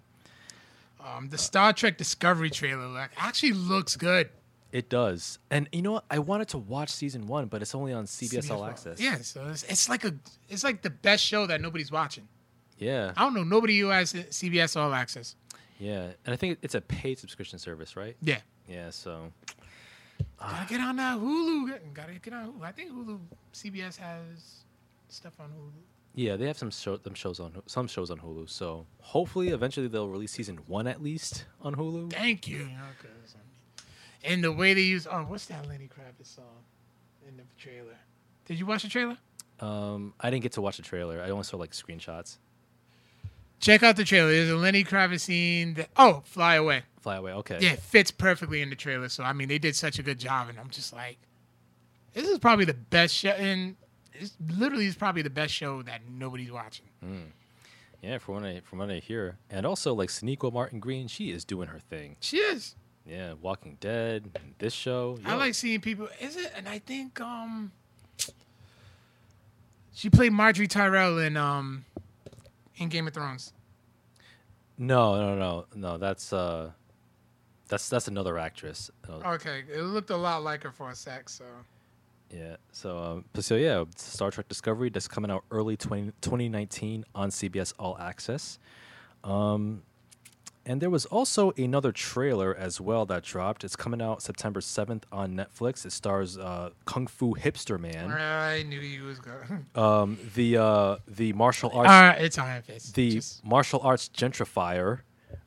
Um, 1.04 1.30
the 1.30 1.38
Star 1.38 1.74
Trek 1.74 1.98
Discovery 1.98 2.50
trailer 2.50 2.88
like, 2.88 3.12
actually 3.18 3.54
looks 3.54 3.96
good. 3.96 4.30
It 4.72 4.90
does. 4.90 5.40
And 5.50 5.68
you 5.72 5.82
know 5.82 5.94
what? 5.94 6.06
I 6.10 6.20
wanted 6.20 6.48
to 6.50 6.58
watch 6.58 6.90
season 6.90 7.28
one, 7.28 7.48
but 7.48 7.62
it's 7.62 7.76
only 7.76 7.92
on 7.92 8.06
CBS, 8.06 8.50
All 8.50 8.64
Access. 8.64 9.02
Yeah, 9.02 9.18
so 9.18 9.48
it's, 9.50 9.64
it's 9.64 9.90
like 9.90 10.06
a 10.06 10.14
it's 10.50 10.64
like 10.64 10.82
the 10.82 10.90
best 10.90 11.24
show 11.24 11.46
that 11.48 11.60
nobody's 11.60 11.92
watching. 11.92 12.28
Yeah. 12.78 13.12
I 13.18 13.24
don't 13.24 13.34
know 13.34 13.44
nobody 13.44 13.78
who 13.80 13.90
has 13.90 14.14
CBS 14.14 14.78
All 14.78 14.94
Access. 14.94 15.36
Yeah. 15.78 16.12
And 16.26 16.34
I 16.34 16.36
think 16.36 16.60
it's 16.62 16.76
a 16.76 16.82
paid 16.82 17.20
subscription 17.20 17.60
service, 17.60 17.98
right? 17.98 18.16
Yeah, 18.22 18.40
Yeah. 18.68 18.92
So 18.92 19.32
gotta 20.40 20.68
get 20.70 20.80
on 20.80 20.96
that 20.96 21.18
Hulu. 21.20 21.94
Gotta 21.94 22.14
get 22.14 22.34
on. 22.34 22.54
Hulu. 22.54 22.64
I 22.64 22.72
think 22.72 22.92
Hulu 22.92 23.20
CBS 23.54 23.98
has 23.98 24.64
stuff 25.10 25.34
on 25.40 25.48
Hulu. 25.48 25.72
Yeah, 26.14 26.36
they 26.36 26.48
have 26.48 26.58
some 26.58 26.72
show, 26.72 26.98
them 26.98 27.14
shows 27.14 27.40
on 27.40 27.62
some 27.66 27.88
shows 27.88 28.12
on 28.12 28.20
Hulu. 28.20 28.50
So 28.50 28.86
hopefully, 29.00 29.50
eventually, 29.50 29.88
they'll 29.88 30.10
release 30.10 30.32
season 30.32 30.60
one 30.68 30.88
at 30.88 31.02
least 31.02 31.46
on 31.62 31.76
Hulu. 31.76 32.12
Thank 32.12 32.48
you. 32.48 32.64
Okay. 32.64 33.14
And 34.24 34.44
the 34.44 34.52
way 34.52 34.74
they 34.74 34.82
use 34.82 35.08
oh, 35.10 35.26
what's 35.28 35.46
that 35.48 35.68
Lenny 35.68 35.88
Kravitz 35.88 36.36
song 36.36 36.46
in 37.28 37.38
the 37.38 37.44
trailer? 37.58 37.98
Did 38.46 38.60
you 38.60 38.66
watch 38.66 38.84
the 38.84 38.90
trailer? 38.90 39.18
Um, 39.60 40.14
I 40.20 40.30
didn't 40.30 40.44
get 40.44 40.54
to 40.54 40.62
watch 40.62 40.78
the 40.78 40.84
trailer. 40.84 41.22
I 41.22 41.30
only 41.30 41.44
saw 41.44 41.58
like 41.58 41.72
screenshots. 41.72 42.38
Check 43.60 43.84
out 43.84 43.96
the 43.96 44.04
trailer. 44.04 44.32
There's 44.32 44.50
a 44.50 44.56
Lenny 44.56 44.84
Kravitz 44.84 45.22
scene. 45.22 45.76
That, 45.76 45.90
oh, 45.96 46.24
Fly 46.26 46.56
Away. 46.56 46.84
Fly 47.02 47.16
away. 47.18 47.32
Okay. 47.34 47.58
Yeah, 47.60 47.72
it 47.72 47.80
fits 47.80 48.12
perfectly 48.12 48.62
in 48.62 48.70
the 48.70 48.76
trailer. 48.76 49.10
So 49.10 49.24
I 49.24 49.34
mean, 49.34 49.48
they 49.48 49.58
did 49.60 49.76
such 49.76 49.98
a 49.98 50.04
good 50.04 50.20
job, 50.20 50.50
and 50.50 50.60
I'm 50.60 50.70
just 50.70 50.94
like, 50.94 51.18
this 52.14 52.28
is 52.28 52.38
probably 52.40 52.66
the 52.66 52.76
best 52.76 53.16
show. 53.16 53.30
And 53.30 53.76
it's 54.14 54.36
literally 54.58 54.86
is 54.86 54.96
probably 54.96 55.22
the 55.22 55.30
best 55.30 55.54
show 55.54 55.82
that 55.84 56.02
nobody's 56.10 56.52
watching. 56.52 56.86
Yeah, 58.02 58.18
from 58.18 58.36
what 58.36 58.44
I 58.44 58.62
from 58.64 58.80
what 58.80 58.90
I 58.90 58.96
hear, 58.98 59.38
and 59.50 59.66
also 59.66 59.94
like 59.94 60.10
Sonequa 60.10 60.52
Martin 60.52 60.80
Green, 60.80 61.08
she 61.08 61.32
is 61.32 61.46
doing 61.46 61.68
her 61.68 61.80
thing. 61.80 62.16
She 62.20 62.38
is. 62.38 62.76
Yeah, 63.06 63.34
Walking 63.42 63.78
Dead, 63.80 64.38
this 64.60 64.74
show. 64.74 65.18
I 65.26 65.36
like 65.36 65.56
seeing 65.56 65.82
people. 65.82 66.08
Is 66.20 66.36
it? 66.36 66.52
And 66.56 66.68
I 66.68 66.80
think 66.80 67.20
um, 67.20 67.72
she 69.94 70.10
played 70.10 70.32
Margaery 70.32 70.68
Tyrell 70.68 71.20
in 71.20 71.38
um, 71.38 71.86
in 72.78 72.90
Game 72.90 73.08
of 73.08 73.14
Thrones. 73.14 73.54
No, 74.78 75.16
no, 75.16 75.36
no, 75.36 75.66
no. 75.76 75.98
That's 75.98 76.34
uh, 76.34 76.72
that's 77.68 77.88
that's 77.90 78.08
another 78.08 78.38
actress. 78.40 78.90
Okay, 79.10 79.64
it 79.72 79.82
looked 79.82 80.10
a 80.10 80.18
lot 80.18 80.44
like 80.44 80.64
her 80.64 80.72
for 80.72 80.90
a 80.90 80.96
sec. 80.96 81.30
So 81.30 81.46
Yeah. 82.34 82.56
So 82.72 82.98
um, 82.98 83.26
so 83.40 83.56
yeah, 83.56 83.84
Star 83.96 84.32
Trek 84.32 84.48
Discovery 84.48 84.90
that's 84.90 85.08
coming 85.08 85.32
out 85.32 85.44
early 85.52 85.78
20, 85.78 86.12
2019 86.22 87.06
on 87.14 87.30
CBS 87.30 87.74
All 87.78 87.98
Access. 87.98 88.60
Um, 89.24 89.84
and 90.66 90.80
there 90.80 90.90
was 90.90 91.06
also 91.08 91.52
another 91.58 91.92
trailer 91.92 92.56
as 92.56 92.80
well 92.80 93.06
that 93.08 93.24
dropped. 93.24 93.64
It's 93.64 93.76
coming 93.76 94.02
out 94.02 94.22
September 94.22 94.60
7th 94.60 95.04
on 95.12 95.34
Netflix. 95.34 95.86
It 95.86 95.92
stars 95.92 96.38
uh, 96.38 96.70
Kung 96.86 97.08
Fu 97.08 97.34
Hipster 97.34 97.80
Man, 97.80 98.12
I 98.12 98.64
knew 98.64 98.80
you 98.80 99.04
was 99.04 99.20
going. 99.20 99.66
um, 99.76 100.20
the 100.36 100.58
uh, 100.58 100.98
the 101.08 101.34
martial 101.34 101.72
arts 101.74 101.90
uh, 101.90 102.24
it's 102.24 102.38
Iron 102.38 102.62
Fist. 102.62 102.96
the 102.96 103.12
Just- 103.16 103.44
martial 103.44 103.80
arts 103.82 104.10
gentrifier, 104.14 105.00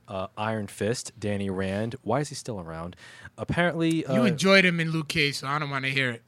uh, 0.08 0.26
Iron 0.36 0.66
Fist, 0.66 1.12
Danny 1.18 1.48
Rand. 1.48 1.94
Why 2.02 2.20
is 2.20 2.28
he 2.28 2.34
still 2.34 2.60
around? 2.60 2.96
Apparently, 3.38 4.04
uh, 4.04 4.14
you 4.14 4.24
enjoyed 4.24 4.64
him 4.64 4.80
in 4.80 4.90
Luke 4.90 5.08
Cage, 5.08 5.36
so 5.36 5.46
I 5.46 5.58
don't 5.60 5.70
want 5.70 5.84
to 5.84 5.90
hear 5.92 6.10
it. 6.10 6.22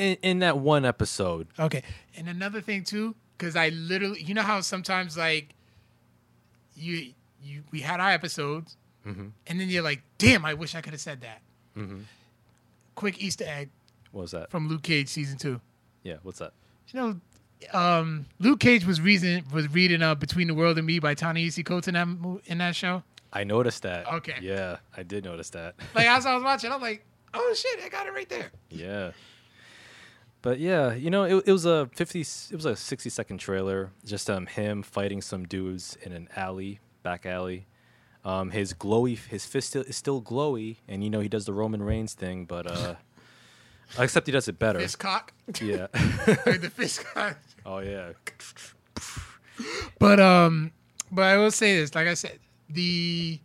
In, 0.00 0.16
in 0.22 0.38
that 0.40 0.58
one 0.58 0.84
episode. 0.84 1.46
Okay, 1.58 1.82
and 2.16 2.28
another 2.28 2.60
thing 2.60 2.84
too, 2.84 3.14
because 3.36 3.56
I 3.56 3.68
literally, 3.70 4.22
you 4.22 4.34
know 4.34 4.42
how 4.42 4.60
sometimes 4.60 5.16
like 5.16 5.50
you 6.74 7.12
you 7.42 7.62
we 7.70 7.80
had 7.80 8.00
our 8.00 8.10
episodes, 8.10 8.76
and 9.04 9.32
then 9.46 9.68
you're 9.68 9.82
like, 9.82 10.02
damn, 10.18 10.44
I 10.44 10.54
wish 10.54 10.74
I 10.74 10.80
could 10.80 10.92
have 10.92 11.00
said 11.00 11.20
that. 11.22 11.40
Quick 12.94 13.22
Easter 13.22 13.44
egg 13.46 13.70
What 14.12 14.22
was 14.22 14.30
that? 14.32 14.50
from 14.50 14.68
Luke 14.68 14.82
Cage 14.82 15.08
season 15.08 15.38
two. 15.38 15.60
Yeah, 16.02 16.16
what's 16.22 16.38
that? 16.40 16.52
You 16.88 17.00
know, 17.00 17.78
um, 17.78 18.26
Luke 18.38 18.60
Cage 18.60 18.84
was 18.84 19.00
reason 19.00 19.44
was 19.52 19.72
reading 19.72 20.02
uh, 20.02 20.14
"Between 20.14 20.46
the 20.48 20.54
World 20.54 20.76
and 20.78 20.86
Me" 20.86 20.98
by 20.98 21.14
Ta-Nehisi 21.14 21.64
Coates 21.64 21.88
in 21.88 21.94
that 21.94 22.08
in 22.46 22.58
that 22.58 22.76
show. 22.76 23.02
I 23.32 23.44
noticed 23.44 23.82
that. 23.84 24.06
Okay. 24.12 24.34
Yeah, 24.42 24.78
I 24.96 25.02
did 25.04 25.24
notice 25.24 25.50
that. 25.50 25.76
Like 25.94 26.06
as 26.08 26.26
I 26.26 26.34
was 26.34 26.42
watching, 26.50 26.72
I'm 26.72 26.80
like, 26.80 27.04
oh 27.32 27.54
shit, 27.56 27.80
I 27.84 27.88
got 27.88 28.06
it 28.06 28.12
right 28.12 28.28
there. 28.28 28.50
yeah. 28.70 29.12
But 30.42 30.58
yeah, 30.58 30.94
you 30.94 31.10
know, 31.10 31.24
it, 31.24 31.44
it 31.46 31.52
was 31.52 31.66
a 31.66 31.88
fifty. 31.94 32.20
It 32.20 32.52
was 32.54 32.64
a 32.64 32.74
sixty 32.76 33.10
second 33.10 33.38
trailer. 33.38 33.90
Just 34.04 34.30
um 34.30 34.46
him 34.46 34.82
fighting 34.82 35.20
some 35.20 35.44
dudes 35.46 35.98
in 36.02 36.12
an 36.12 36.28
alley, 36.36 36.80
back 37.02 37.26
alley. 37.26 37.66
Um, 38.24 38.50
his 38.50 38.74
glowy, 38.74 39.16
his 39.18 39.46
fist 39.46 39.68
still, 39.68 39.82
is 39.82 39.96
still 39.96 40.20
glowy, 40.20 40.76
and 40.88 41.02
you 41.02 41.08
know 41.10 41.20
he 41.20 41.28
does 41.28 41.46
the 41.46 41.52
Roman 41.54 41.82
Reigns 41.82 42.12
thing, 42.14 42.44
but 42.44 42.66
uh, 42.66 42.94
except 43.98 44.26
he 44.26 44.32
does 44.32 44.46
it 44.48 44.58
better. 44.58 44.78
Fist 44.78 44.98
cock, 44.98 45.32
Yeah. 45.60 45.86
the 45.92 46.70
fist 46.74 47.04
cock. 47.14 47.38
oh 47.64 47.78
yeah. 47.78 48.12
But 49.98 50.20
um, 50.20 50.72
but 51.12 51.22
I 51.24 51.36
will 51.36 51.50
say 51.50 51.76
this, 51.80 51.94
like 51.94 52.08
I 52.08 52.14
said, 52.14 52.38
the 52.68 53.38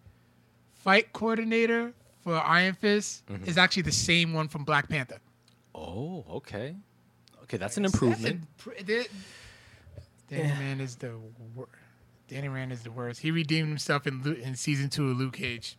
fight 0.74 1.12
coordinator 1.14 1.94
for 2.22 2.36
Iron 2.36 2.74
Fist 2.76 3.24
is 3.46 3.58
actually 3.58 3.84
the 3.84 3.92
same 3.92 4.34
one 4.34 4.48
from 4.48 4.64
Black 4.64 4.88
Panther. 4.90 5.20
Oh, 5.76 6.26
okay. 6.38 6.76
Okay, 7.44 7.58
that's 7.58 7.78
an 7.78 7.84
That's 7.84 7.94
improvement. 7.96 8.48
impr- 8.58 8.86
that- 8.86 9.08
Danny 10.28 10.50
Rand 10.52 10.82
is 10.82 10.96
the 10.96 11.12
wor- 11.56 11.68
Danny 12.28 12.48
Rand 12.48 12.72
is 12.72 12.82
the 12.82 12.90
worst. 12.92 13.20
He 13.22 13.30
redeemed 13.30 13.68
himself 13.70 14.08
in 14.08 14.26
in 14.42 14.56
season 14.56 14.90
two 14.90 15.10
of 15.12 15.18
Luke 15.18 15.34
Cage. 15.36 15.78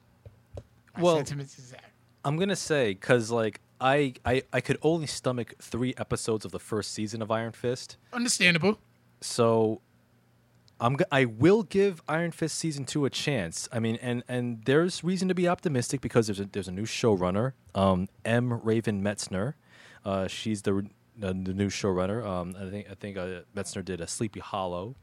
My 0.96 1.02
Well- 1.02 1.16
sentiments 1.16 1.58
is 1.58 1.70
that. 1.72 1.84
I'm 2.24 2.36
gonna 2.36 2.54
say 2.56 2.92
because 2.92 3.30
like 3.30 3.60
I, 3.80 4.14
I 4.24 4.42
I 4.52 4.60
could 4.60 4.78
only 4.82 5.06
stomach 5.06 5.54
three 5.60 5.94
episodes 5.98 6.44
of 6.44 6.52
the 6.52 6.58
first 6.60 6.92
season 6.92 7.20
of 7.22 7.30
Iron 7.30 7.52
Fist, 7.52 7.96
Understandable. 8.12 8.78
so 9.20 9.80
I'm 10.80 10.96
I 11.10 11.24
will 11.24 11.62
give 11.64 12.02
Iron 12.08 12.30
Fist 12.32 12.56
season 12.56 12.84
two 12.84 13.04
a 13.04 13.10
chance. 13.10 13.68
I 13.72 13.80
mean, 13.80 13.96
and 13.96 14.22
and 14.28 14.62
there's 14.64 15.02
reason 15.02 15.26
to 15.28 15.34
be 15.34 15.48
optimistic 15.48 16.00
because 16.00 16.26
there's 16.28 16.40
a 16.40 16.44
there's 16.46 16.68
a 16.68 16.72
new 16.72 16.84
showrunner, 16.84 17.52
um, 17.74 18.08
M. 18.24 18.52
Raven 18.62 19.02
Metzner. 19.02 19.54
Uh, 20.06 20.28
she's 20.28 20.62
the 20.62 20.86
the, 21.18 21.28
the 21.28 21.52
new 21.54 21.68
showrunner. 21.68 22.24
Um, 22.24 22.54
I 22.58 22.70
think 22.70 22.86
I 22.90 22.94
think 22.94 23.16
uh, 23.18 23.40
Metzner 23.56 23.84
did 23.84 24.00
a 24.00 24.06
Sleepy 24.06 24.40
Hollow, 24.40 24.94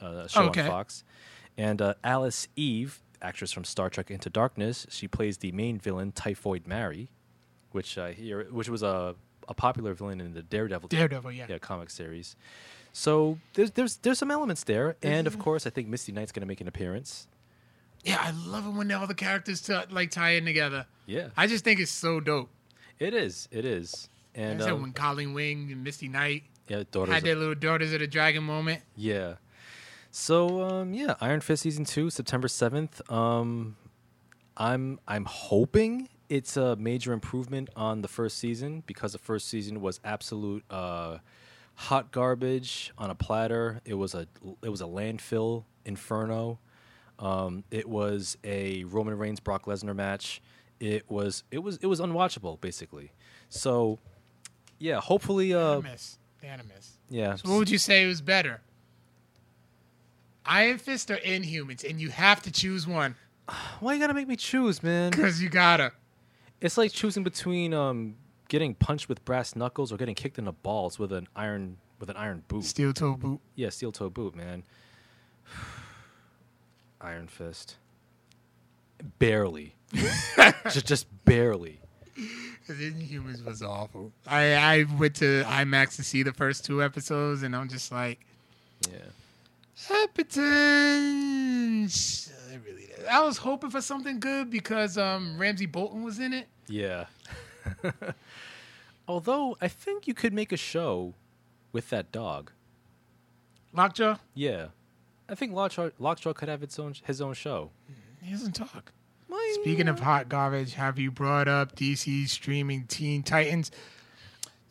uh, 0.00 0.26
show 0.26 0.44
Okay. 0.48 0.62
on 0.62 0.66
Fox, 0.66 1.04
and 1.56 1.80
uh, 1.80 1.94
Alice 2.02 2.48
Eve, 2.56 3.00
actress 3.22 3.52
from 3.52 3.64
Star 3.64 3.88
Trek 3.88 4.10
Into 4.10 4.30
Darkness, 4.30 4.86
she 4.90 5.06
plays 5.06 5.38
the 5.38 5.52
main 5.52 5.78
villain 5.78 6.10
Typhoid 6.12 6.66
Mary, 6.66 7.08
which 7.70 7.96
I 7.98 8.12
hear 8.12 8.48
which 8.50 8.68
was 8.68 8.82
a 8.82 9.14
a 9.46 9.54
popular 9.54 9.94
villain 9.94 10.20
in 10.20 10.34
the 10.34 10.42
Daredevil 10.42 10.88
Daredevil, 10.88 11.32
yeah. 11.32 11.46
yeah, 11.48 11.58
comic 11.58 11.88
series. 11.90 12.34
So 12.92 13.38
there's 13.54 13.70
there's 13.72 13.96
there's 13.98 14.18
some 14.18 14.30
elements 14.32 14.64
there, 14.64 14.96
and 15.02 15.26
of 15.28 15.38
course 15.38 15.66
I 15.66 15.70
think 15.70 15.86
Misty 15.88 16.10
Knight's 16.12 16.32
going 16.32 16.40
to 16.42 16.46
make 16.48 16.60
an 16.60 16.68
appearance. 16.68 17.28
Yeah, 18.04 18.18
I 18.20 18.30
love 18.30 18.66
it 18.66 18.70
when 18.70 18.90
all 18.92 19.06
the 19.06 19.14
characters 19.14 19.60
t- 19.60 19.74
like 19.90 20.10
tie 20.10 20.30
in 20.32 20.44
together. 20.44 20.86
Yeah, 21.06 21.28
I 21.36 21.46
just 21.46 21.62
think 21.64 21.78
it's 21.80 21.90
so 21.92 22.20
dope. 22.20 22.48
it 22.98 23.12
is, 23.14 23.48
it 23.52 23.64
is, 23.64 24.08
and 24.38 24.62
um, 24.62 24.82
when 24.82 24.92
Colleen 24.92 25.34
Wing 25.34 25.70
and 25.72 25.82
Misty 25.82 26.08
Knight 26.08 26.44
yeah, 26.68 26.84
daughters. 26.90 27.14
had 27.14 27.24
their 27.24 27.34
little 27.34 27.54
daughters 27.54 27.92
of 27.92 28.00
the 28.00 28.06
dragon 28.06 28.44
moment. 28.44 28.82
Yeah. 28.96 29.34
So 30.10 30.62
um, 30.62 30.94
yeah, 30.94 31.14
Iron 31.20 31.40
Fist 31.40 31.62
season 31.62 31.84
two, 31.84 32.08
September 32.10 32.48
seventh. 32.48 33.00
Um, 33.10 33.76
I'm 34.56 35.00
I'm 35.06 35.24
hoping 35.24 36.08
it's 36.28 36.56
a 36.56 36.76
major 36.76 37.12
improvement 37.12 37.68
on 37.74 38.02
the 38.02 38.08
first 38.08 38.38
season 38.38 38.82
because 38.86 39.12
the 39.12 39.18
first 39.18 39.48
season 39.48 39.80
was 39.80 40.00
absolute 40.04 40.64
uh, 40.70 41.18
hot 41.74 42.10
garbage 42.10 42.92
on 42.96 43.10
a 43.10 43.14
platter. 43.14 43.80
It 43.84 43.94
was 43.94 44.14
a 44.14 44.26
it 44.62 44.68
was 44.68 44.80
a 44.80 44.86
landfill 44.86 45.64
inferno. 45.84 46.58
Um, 47.18 47.64
it 47.70 47.88
was 47.88 48.38
a 48.44 48.84
Roman 48.84 49.18
Reigns 49.18 49.40
Brock 49.40 49.66
Lesnar 49.66 49.96
match. 49.96 50.40
It 50.78 51.10
was 51.10 51.42
it 51.50 51.58
was 51.58 51.78
it 51.78 51.86
was 51.86 52.00
unwatchable 52.00 52.60
basically. 52.60 53.12
So 53.48 53.98
yeah, 54.78 55.00
hopefully 55.00 55.52
uh 55.54 55.72
Animus. 55.78 56.18
Animus. 56.42 56.98
yeah. 57.10 57.34
So 57.36 57.48
what 57.50 57.58
would 57.58 57.70
you 57.70 57.78
say 57.78 58.06
was 58.06 58.20
better? 58.20 58.60
Iron 60.46 60.78
Fist 60.78 61.10
or 61.10 61.16
Inhumans, 61.16 61.88
and 61.88 62.00
you 62.00 62.08
have 62.10 62.42
to 62.42 62.50
choose 62.50 62.86
one 62.86 63.14
Why 63.80 63.94
you 63.94 64.00
gotta 64.00 64.14
make 64.14 64.28
me 64.28 64.36
choose, 64.36 64.82
man? 64.82 65.10
because 65.10 65.42
you 65.42 65.48
gotta. 65.48 65.92
It's 66.60 66.76
like 66.76 66.92
choosing 66.92 67.22
between 67.22 67.72
um, 67.72 68.16
getting 68.48 68.74
punched 68.74 69.08
with 69.08 69.24
brass 69.24 69.54
knuckles 69.54 69.92
or 69.92 69.96
getting 69.96 70.14
kicked 70.14 70.38
in 70.38 70.44
the 70.44 70.52
balls 70.52 70.98
with 70.98 71.12
an 71.12 71.28
iron 71.36 71.76
with 72.00 72.10
an 72.10 72.16
iron 72.16 72.42
boot. 72.48 72.64
Steel 72.64 72.92
toe 72.92 73.14
boot. 73.14 73.40
Yeah, 73.54 73.68
steel 73.70 73.92
toe 73.92 74.10
boot, 74.10 74.34
man. 74.34 74.64
Iron 77.00 77.28
fist. 77.28 77.76
barely, 79.20 79.74
just 80.72 80.86
just 80.86 81.24
barely. 81.24 81.80
Because 82.60 82.82
Inhumans 82.82 83.44
was 83.44 83.62
awful. 83.62 84.12
I, 84.26 84.54
I 84.54 84.84
went 84.98 85.14
to 85.16 85.44
IMAX 85.44 85.96
to 85.96 86.02
see 86.02 86.22
the 86.22 86.32
first 86.32 86.64
two 86.64 86.82
episodes, 86.82 87.42
and 87.44 87.54
I'm 87.54 87.68
just 87.68 87.92
like, 87.92 88.18
Yeah. 88.90 88.98
Appetite. 90.02 90.42
I 92.50 92.56
really, 92.66 92.88
I 93.10 93.20
was 93.24 93.38
hoping 93.38 93.70
for 93.70 93.80
something 93.80 94.18
good 94.20 94.50
because 94.50 94.98
um, 94.98 95.38
Ramsey 95.38 95.66
Bolton 95.66 96.02
was 96.02 96.18
in 96.18 96.32
it. 96.32 96.48
Yeah. 96.68 97.06
Although 99.08 99.56
I 99.60 99.68
think 99.68 100.06
you 100.06 100.14
could 100.14 100.32
make 100.32 100.52
a 100.52 100.56
show 100.56 101.14
with 101.72 101.90
that 101.90 102.10
dog. 102.12 102.50
Lockjaw, 103.72 104.16
Yeah. 104.34 104.66
I 105.30 105.34
think 105.34 105.52
Lockjaw, 105.52 105.90
Lockjaw 105.98 106.32
could 106.32 106.48
have 106.48 106.62
its 106.62 106.78
own 106.78 106.94
his 107.04 107.20
own 107.20 107.34
show. 107.34 107.70
he 108.22 108.30
doesn't 108.32 108.52
talk. 108.52 108.92
Speaking 109.54 109.88
of 109.88 110.00
hot 110.00 110.28
garbage, 110.28 110.74
have 110.74 110.98
you 110.98 111.10
brought 111.10 111.48
up 111.48 111.74
DC 111.76 112.28
streaming 112.28 112.84
Teen 112.86 113.22
Titans? 113.22 113.70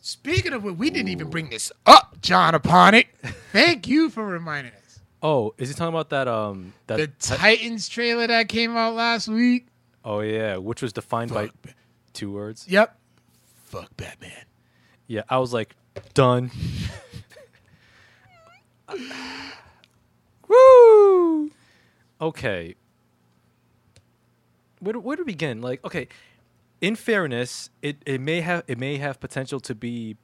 Speaking 0.00 0.52
of 0.52 0.64
what, 0.64 0.76
we 0.76 0.90
didn't 0.90 1.08
even 1.08 1.28
bring 1.30 1.50
this 1.50 1.70
up, 1.86 2.16
John 2.22 2.54
Upon 2.54 2.94
it, 2.94 3.06
Thank 3.52 3.86
you 3.88 4.10
for 4.10 4.24
reminding 4.26 4.72
us. 4.72 5.00
Oh, 5.22 5.54
is 5.58 5.68
he 5.68 5.74
talking 5.74 5.94
about 5.94 6.10
that 6.10 6.28
um 6.28 6.72
that 6.86 6.96
The 6.96 7.06
ti- 7.08 7.36
Titans 7.36 7.88
trailer 7.88 8.26
that 8.26 8.48
came 8.48 8.76
out 8.76 8.94
last 8.94 9.28
week. 9.28 9.66
Oh 10.04 10.20
yeah, 10.20 10.56
which 10.56 10.80
was 10.80 10.92
defined 10.92 11.32
by 11.32 11.50
two 12.12 12.32
words. 12.32 12.66
Yep. 12.68 12.96
Fuck 13.66 13.96
Batman. 13.96 14.44
Yeah, 15.06 15.22
I 15.28 15.38
was 15.38 15.52
like, 15.52 15.74
done. 16.14 16.50
Woo! 20.48 21.50
okay. 22.20 22.74
Where 24.80 24.92
do, 24.94 25.00
where 25.00 25.16
to 25.16 25.24
begin? 25.24 25.60
Like, 25.60 25.84
okay, 25.84 26.08
in 26.80 26.96
fairness, 26.96 27.70
it, 27.82 27.96
it 28.06 28.20
may 28.20 28.40
have 28.40 28.64
it 28.66 28.78
may 28.78 28.96
have 28.98 29.20
potential 29.20 29.60
to 29.60 29.74
be 29.74 30.16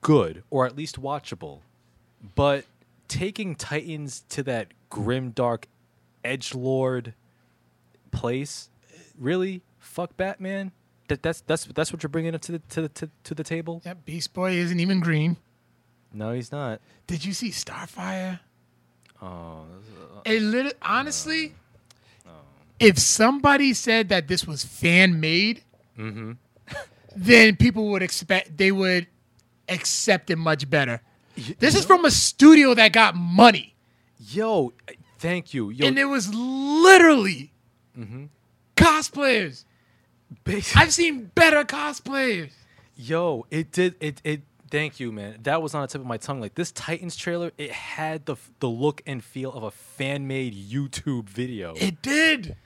good 0.00 0.42
or 0.50 0.66
at 0.66 0.76
least 0.76 1.00
watchable, 1.00 1.60
but 2.34 2.64
taking 3.08 3.54
Titans 3.54 4.24
to 4.30 4.42
that 4.44 4.68
grim, 4.90 5.30
dark, 5.30 5.66
edge 6.24 6.54
lord 6.54 7.14
place, 8.10 8.68
really, 9.18 9.62
fuck 9.78 10.16
Batman. 10.16 10.72
That 11.08 11.22
that's 11.22 11.40
that's 11.42 11.64
that's 11.66 11.92
what 11.92 12.02
you're 12.02 12.08
bringing 12.10 12.34
up 12.34 12.40
to 12.42 12.52
the 12.52 12.58
to 12.70 12.82
the 12.82 12.88
to, 12.90 13.10
to 13.24 13.34
the 13.34 13.44
table. 13.44 13.80
That 13.84 14.04
Beast 14.04 14.32
Boy 14.32 14.52
isn't 14.52 14.78
even 14.80 15.00
green. 15.00 15.36
No, 16.12 16.32
he's 16.32 16.52
not. 16.52 16.80
Did 17.06 17.24
you 17.24 17.32
see 17.32 17.50
Starfire? 17.50 18.40
Oh, 19.20 19.64
uh, 19.64 20.20
It 20.24 20.42
lit- 20.42 20.76
honestly, 20.82 21.54
if 22.82 22.98
somebody 22.98 23.72
said 23.74 24.08
that 24.10 24.28
this 24.28 24.46
was 24.46 24.64
fan 24.64 25.20
made, 25.20 25.62
then 27.16 27.56
people 27.56 27.88
would 27.90 28.02
expect 28.02 28.56
they 28.56 28.72
would 28.72 29.06
accept 29.68 30.30
it 30.30 30.36
much 30.36 30.68
better. 30.68 31.00
This 31.58 31.74
is 31.74 31.84
from 31.84 32.04
a 32.04 32.10
studio 32.10 32.74
that 32.74 32.92
got 32.92 33.14
money, 33.16 33.74
yo, 34.18 34.72
eh, 34.88 34.92
thank 35.18 35.54
you. 35.54 35.70
Yo, 35.70 35.86
and 35.86 35.98
it 35.98 36.04
was 36.04 36.32
literally 36.34 37.52
cosplayers. 38.76 39.64
basi- 40.44 40.76
I've 40.76 40.92
seen 40.92 41.30
better 41.34 41.64
cosplayers. 41.64 42.50
Yo, 42.96 43.46
it 43.50 43.72
did 43.72 43.94
it 44.00 44.20
it 44.24 44.42
thank 44.70 45.00
you, 45.00 45.10
man. 45.12 45.38
That 45.42 45.62
was 45.62 45.74
on 45.74 45.82
the 45.82 45.88
tip 45.88 46.00
of 46.02 46.06
my 46.06 46.18
tongue. 46.18 46.40
Like 46.40 46.54
this 46.54 46.70
Titans 46.72 47.16
trailer, 47.16 47.52
it 47.56 47.70
had 47.70 48.26
the 48.26 48.36
the 48.60 48.68
look 48.68 49.02
and 49.06 49.24
feel 49.24 49.52
of 49.52 49.62
a 49.62 49.70
fan 49.70 50.26
made 50.26 50.54
YouTube 50.54 51.24
video. 51.28 51.74
It 51.76 52.02
did. 52.02 52.56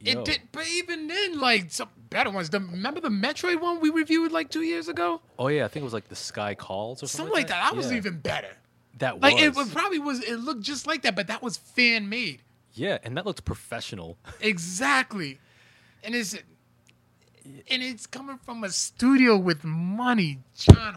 Yo. 0.00 0.12
It 0.20 0.24
did, 0.24 0.40
but 0.52 0.66
even 0.68 1.06
then, 1.06 1.38
like 1.40 1.70
some 1.70 1.88
better 2.10 2.30
ones. 2.30 2.50
The, 2.50 2.60
remember 2.60 3.00
the 3.00 3.08
Metroid 3.08 3.60
one 3.60 3.80
we 3.80 3.90
reviewed 3.90 4.30
like 4.32 4.50
two 4.50 4.62
years 4.62 4.88
ago? 4.88 5.20
Oh 5.38 5.48
yeah, 5.48 5.64
I 5.64 5.68
think 5.68 5.82
it 5.82 5.84
was 5.84 5.92
like 5.94 6.08
the 6.08 6.16
Sky 6.16 6.54
Calls 6.54 7.02
or 7.02 7.06
something, 7.06 7.26
Something 7.26 7.34
like 7.34 7.48
that. 7.48 7.70
That 7.70 7.76
was 7.76 7.90
Yeah, 7.90 7.96
even 7.96 8.18
better. 8.18 8.50
that 8.98 9.20
Like 9.20 9.34
was. 9.34 9.42
it 9.42 9.54
was- 9.56 9.70
probably 9.72 9.98
was. 9.98 10.22
It 10.22 10.36
looked 10.36 10.62
just 10.62 10.86
like 10.86 11.02
that, 11.02 11.16
but 11.16 11.26
that 11.28 11.42
was 11.42 11.56
fan 11.56 12.08
made. 12.08 12.42
yeah, 12.74 12.98
and 13.02 13.16
that 13.16 13.24
looked 13.26 13.44
professional. 13.44 14.18
Exactly. 14.40 15.38
And 16.04 16.14
it's 16.14 16.34
and 17.70 17.82
it's 17.82 18.06
coming 18.06 18.38
from 18.44 18.64
a 18.64 18.70
studio 18.70 19.36
with 19.38 19.64
money. 19.64 20.40
John, 20.54 20.96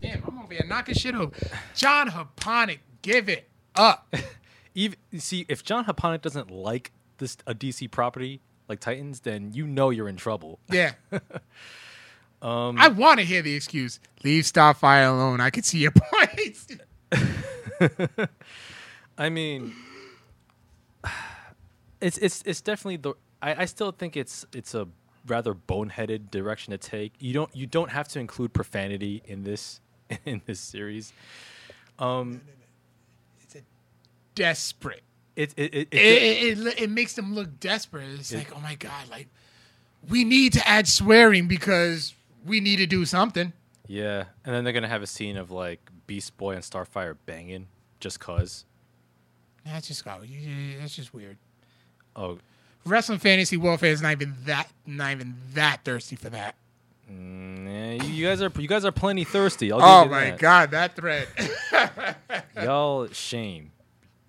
damn, 0.00 0.24
I'm 0.26 0.38
over 0.42 0.52
here 0.52 0.64
knocking 0.66 0.94
shit 0.94 1.14
over. 1.14 1.34
John 1.74 2.10
Haponic, 2.10 2.78
give 3.02 3.28
it 3.28 3.48
up. 3.74 4.12
Even 4.74 4.98
see 5.18 5.46
if 5.48 5.62
John 5.64 5.84
Haponic 5.86 6.22
doesn't 6.22 6.50
like 6.50 6.92
this 7.18 7.36
a 7.46 7.54
DC 7.54 7.90
property 7.90 8.40
like 8.68 8.80
Titans, 8.80 9.20
then 9.20 9.52
you 9.52 9.66
know 9.66 9.90
you're 9.90 10.08
in 10.08 10.16
trouble. 10.16 10.58
Yeah. 10.70 10.92
um, 12.42 12.76
I 12.78 12.88
want 12.88 13.20
to 13.20 13.26
hear 13.26 13.42
the 13.42 13.54
excuse. 13.54 14.00
Leave 14.24 14.44
Starfire 14.44 15.10
alone. 15.10 15.40
I 15.40 15.50
can 15.50 15.62
see 15.62 15.78
your 15.78 15.92
points. 16.12 16.66
I 19.18 19.28
mean, 19.28 19.74
it's 22.00 22.18
it's 22.18 22.42
it's 22.44 22.60
definitely 22.60 22.96
the. 22.96 23.14
I, 23.40 23.62
I 23.62 23.64
still 23.66 23.92
think 23.92 24.16
it's 24.16 24.46
it's 24.52 24.74
a 24.74 24.88
rather 25.26 25.54
boneheaded 25.54 26.30
direction 26.30 26.72
to 26.72 26.78
take. 26.78 27.12
You 27.18 27.32
don't 27.32 27.54
you 27.54 27.66
don't 27.66 27.90
have 27.90 28.08
to 28.08 28.18
include 28.20 28.52
profanity 28.52 29.22
in 29.26 29.44
this 29.44 29.80
in 30.24 30.42
this 30.46 30.60
series. 30.60 31.12
Um, 31.98 32.40
it's 33.40 33.54
a 33.56 33.60
Desperate. 34.34 35.02
It 35.36 35.52
it 35.56 35.74
it, 35.74 35.88
It, 35.90 35.92
it, 35.92 36.58
it, 36.58 36.66
it, 36.66 36.82
it 36.82 36.90
makes 36.90 37.12
them 37.14 37.34
look 37.34 37.60
desperate. 37.60 38.08
It's 38.18 38.34
like, 38.34 38.54
oh 38.56 38.60
my 38.60 38.74
god, 38.74 39.08
like 39.10 39.28
we 40.08 40.24
need 40.24 40.52
to 40.54 40.66
add 40.68 40.88
swearing 40.88 41.46
because 41.48 42.14
we 42.44 42.60
need 42.60 42.76
to 42.76 42.86
do 42.86 43.04
something. 43.04 43.52
yeah, 43.86 44.24
and 44.44 44.54
then 44.54 44.64
they're 44.64 44.72
gonna 44.72 44.88
have 44.88 45.02
a 45.02 45.06
scene 45.06 45.36
of 45.36 45.50
like 45.50 45.80
Beast 46.06 46.36
Boy 46.36 46.54
and 46.54 46.62
Starfire 46.62 47.16
banging 47.26 47.66
just 48.00 48.20
cause. 48.20 48.64
That's 49.64 49.88
just 49.88 50.04
got. 50.04 50.20
That's 50.80 50.94
just 50.94 51.12
weird. 51.12 51.38
Oh, 52.14 52.38
Wrestling 52.84 53.18
Fantasy 53.18 53.56
Warfare 53.56 53.90
is 53.90 54.00
not 54.00 54.12
even 54.12 54.34
that 54.44 54.68
not 54.86 55.10
even 55.12 55.34
that 55.54 55.80
thirsty 55.84 56.14
for 56.14 56.30
that. 56.30 56.54
mm, 57.10 57.66
yeah, 57.98 58.04
you, 58.04 58.12
you 58.12 58.26
guys 58.26 58.40
are 58.40 58.52
you 58.56 58.68
guys 58.68 58.84
are 58.84 58.92
plenty 58.92 59.24
thirsty. 59.24 59.72
I'll 59.72 59.82
Oh 59.82 60.04
my 60.08 60.30
that. 60.30 60.38
god, 60.38 60.70
that 60.70 60.94
thread. 60.94 61.26
y'all 62.62 63.08
shame 63.08 63.72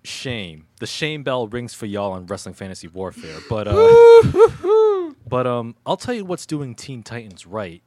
shame 0.08 0.66
the 0.80 0.86
shame 0.86 1.22
bell 1.22 1.46
rings 1.46 1.74
for 1.74 1.86
y'all 1.86 2.12
on 2.12 2.26
wrestling 2.26 2.54
fantasy 2.54 2.88
warfare 2.88 3.38
but 3.48 3.68
uh 3.68 5.12
but 5.28 5.46
um 5.46 5.74
i'll 5.86 5.96
tell 5.96 6.14
you 6.14 6.24
what's 6.24 6.46
doing 6.46 6.74
teen 6.74 7.02
titans 7.02 7.46
right 7.46 7.82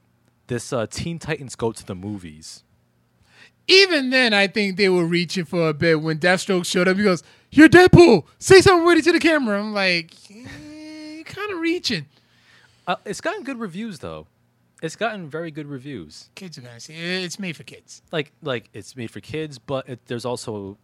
this 0.48 0.72
uh 0.72 0.86
teen 0.88 1.18
titans 1.20 1.56
go 1.56 1.72
to 1.72 1.86
the 1.86 1.96
movies 1.96 2.64
Even 3.68 4.10
then, 4.10 4.34
I 4.34 4.48
think 4.48 4.76
they 4.76 4.90
were 4.90 5.06
reaching 5.06 5.46
for 5.46 5.70
a 5.70 5.74
bit 5.74 6.02
when 6.02 6.18
Deathstroke 6.20 6.66
showed 6.66 6.88
up. 6.90 6.98
He 6.98 7.04
goes, 7.04 7.24
"You're 7.52 7.70
Deadpool. 7.70 8.26
Say 8.40 8.60
something 8.60 8.86
witty 8.86 9.02
to 9.04 9.12
the 9.14 9.20
camera." 9.20 9.60
I'm 9.62 9.72
like, 9.74 10.12
eh, 10.30 11.24
kind 11.24 11.52
of 11.54 11.60
reaching." 11.60 12.08
uh, 12.88 12.96
it's 13.06 13.22
gotten 13.22 13.44
good 13.44 13.60
reviews 13.60 14.00
though 14.00 14.26
it's 14.82 14.96
gotten 14.96 15.30
very 15.30 15.52
good 15.52 15.68
reviews 15.68 16.30
Kids 16.36 16.58
are 16.58 16.62
gonna 16.62 16.80
see. 16.80 16.94
it. 16.96 17.24
It's 17.24 17.38
made 17.40 17.56
for 17.56 17.64
kids. 17.64 18.02
like 18.12 18.32
like 18.42 18.70
it's 18.74 18.96
made 18.96 19.12
for 19.12 19.22
kids 19.22 19.60
but 19.60 19.88
it, 19.88 20.00
there's 20.08 20.26
also 20.26 20.78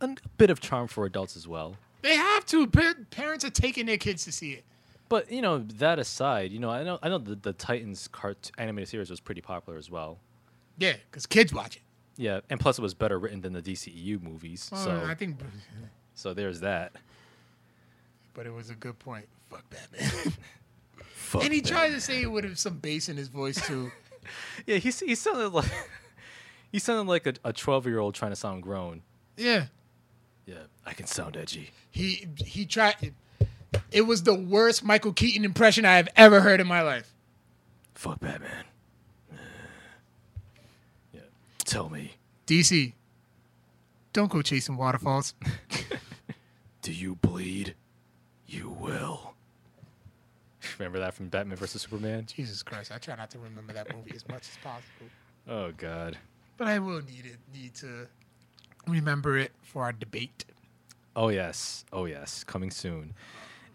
a 0.00 0.14
bit 0.36 0.50
of 0.50 0.60
charm 0.60 0.88
for 0.88 1.04
adults 1.06 1.36
as 1.36 1.46
well 1.48 1.76
They 2.02 2.16
have 2.16 2.44
to. 2.46 2.66
Pa- 2.66 2.94
Parents 3.10 3.44
are 3.44 3.50
taking 3.50 3.86
their 3.86 3.96
kids 3.98 4.24
to 4.24 4.32
see 4.32 4.52
it. 4.52 4.64
but 5.08 5.30
you 5.30 5.40
know 5.42 5.58
that 5.58 5.98
aside 5.98 6.50
you 6.52 6.58
know 6.58 6.70
i 6.70 6.82
know 6.82 6.98
i 7.02 7.08
know 7.08 7.18
the, 7.18 7.34
the 7.36 7.52
titans 7.52 8.08
cart 8.08 8.50
animated 8.58 8.88
series 8.88 9.10
was 9.10 9.20
pretty 9.20 9.40
popular 9.40 9.78
as 9.78 9.90
well 9.90 10.18
Yeah, 10.78 10.94
because 11.10 11.26
kids 11.26 11.52
watch 11.54 11.76
it. 11.76 11.82
Yeah, 12.16 12.40
and 12.50 12.60
plus 12.60 12.78
it 12.78 12.82
was 12.82 12.94
better 12.94 13.18
written 13.18 13.40
than 13.40 13.52
the 13.52 13.62
DCEU 13.62 14.22
movies. 14.22 14.70
So 14.72 15.04
I 15.04 15.14
think, 15.16 15.38
so 16.14 16.32
there's 16.32 16.60
that. 16.60 16.92
but 18.34 18.46
it 18.46 18.52
was 18.52 18.70
a 18.70 18.74
good 18.76 18.98
point. 19.00 19.26
Fuck 19.50 19.64
Batman. 19.70 20.32
Fuck 20.96 21.44
and 21.44 21.52
he 21.52 21.60
tried 21.60 21.90
to 21.90 22.00
say 22.00 22.22
it 22.22 22.30
with 22.30 22.56
some 22.56 22.78
bass 22.78 23.08
in 23.08 23.16
his 23.16 23.28
voice 23.28 23.64
too. 23.66 23.90
Yeah, 24.66 24.76
he 24.76 24.90
he 24.90 25.14
sounded 25.14 25.48
like 25.50 25.70
he 26.72 26.78
sounded 26.78 27.10
like 27.10 27.26
a, 27.26 27.34
a 27.44 27.52
12 27.52 27.86
year 27.86 27.98
old 27.98 28.14
trying 28.14 28.32
to 28.32 28.36
sound 28.36 28.62
grown. 28.62 29.02
yeah, 29.36 29.66
Yeah, 30.46 30.54
I 30.84 30.92
can 30.92 31.06
sound 31.06 31.36
edgy. 31.36 31.70
he 31.90 32.26
he 32.36 32.66
tried. 32.66 33.14
It 33.90 34.02
was 34.02 34.22
the 34.22 34.34
worst 34.34 34.84
Michael 34.84 35.12
Keaton 35.12 35.44
impression 35.44 35.84
I 35.84 35.96
have 35.96 36.08
ever 36.16 36.40
heard 36.40 36.60
in 36.60 36.66
my 36.66 36.82
life. 36.82 37.12
Fuck 37.94 38.20
Batman. 38.20 38.64
Yeah, 41.12 41.20
tell 41.64 41.88
me, 41.88 42.14
DC, 42.46 42.92
don't 44.12 44.30
go 44.30 44.42
chasing 44.42 44.76
waterfalls. 44.76 45.34
do 46.82 46.92
you 46.92 47.16
bleed? 47.16 47.74
You 48.46 48.68
will. 48.70 49.34
Remember 50.78 50.98
that 51.00 51.14
from 51.14 51.28
Batman 51.28 51.56
vs 51.56 51.82
Superman? 51.82 52.26
Jesus 52.26 52.62
Christ, 52.62 52.90
I 52.92 52.98
try 52.98 53.16
not 53.16 53.30
to 53.30 53.38
remember 53.38 53.72
that 53.72 53.94
movie 53.94 54.12
as 54.14 54.26
much 54.28 54.42
as 54.48 54.56
possible, 54.62 55.06
Oh 55.48 55.72
God. 55.76 56.16
but 56.56 56.68
I 56.68 56.78
will 56.78 57.00
need 57.02 57.26
it 57.26 57.38
need 57.52 57.74
to 57.76 58.06
remember 58.86 59.38
it 59.38 59.52
for 59.62 59.82
our 59.82 59.92
debate. 59.92 60.44
Oh 61.16 61.28
yes, 61.28 61.84
oh 61.92 62.06
yes, 62.06 62.44
coming 62.44 62.70
soon. 62.70 63.14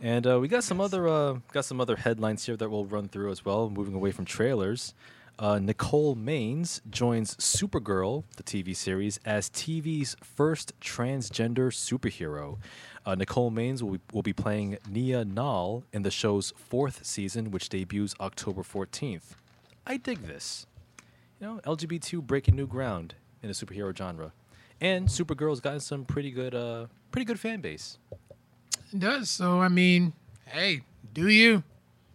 And 0.02 0.26
uh, 0.26 0.40
we 0.40 0.48
got 0.48 0.64
some 0.64 0.80
other 0.80 1.08
uh, 1.08 1.38
got 1.52 1.66
some 1.66 1.82
other 1.82 1.98
headlines 1.98 2.46
here 2.46 2.56
that 2.58 2.70
we'll 2.70 2.86
run 2.86 3.08
through 3.08 3.32
as 3.32 3.44
well. 3.44 3.70
Moving 3.70 3.94
away 3.94 4.12
from 4.12 4.26
trailers, 4.26 4.94
uh, 5.40 5.60
Nicole 5.60 6.16
Maines 6.16 6.82
joins 6.90 7.36
Supergirl, 7.36 8.24
the 8.36 8.44
TV 8.44 8.76
series, 8.76 9.20
as 9.24 9.50
TV's 9.50 10.16
first 10.22 10.78
transgender 10.82 11.72
superhero. 11.72 12.58
Uh, 13.06 13.16
Nicole 13.16 13.50
Maines 13.50 13.82
will 13.82 13.92
be, 13.92 14.00
will 14.12 14.22
be 14.22 14.34
playing 14.34 14.78
Nia 14.90 15.24
Nal 15.24 15.84
in 15.94 16.04
the 16.04 16.12
show's 16.12 16.54
fourth 16.58 17.06
season, 17.06 17.52
which 17.52 17.70
debuts 17.70 18.16
October 18.20 18.64
14th. 18.64 19.36
I 19.88 19.96
dig 19.96 20.28
this. 20.28 20.68
You 21.40 21.48
know, 21.48 21.62
LGBT 21.66 22.22
breaking 22.22 22.58
new 22.58 22.68
ground 22.68 23.16
in 23.42 23.48
the 23.48 23.56
superhero 23.56 23.98
genre, 23.98 24.34
and 24.82 25.08
Supergirl's 25.08 25.60
gotten 25.60 25.80
some 25.80 26.06
pretty 26.06 26.32
good, 26.32 26.56
uh, 26.56 26.88
pretty 27.12 27.26
good 27.26 27.40
fan 27.40 27.62
base. 27.62 27.98
It 28.94 29.00
does. 29.00 29.30
So 29.30 29.62
I 29.62 29.68
mean, 29.68 30.14
hey, 30.46 30.82
do 31.14 31.28
you? 31.28 31.64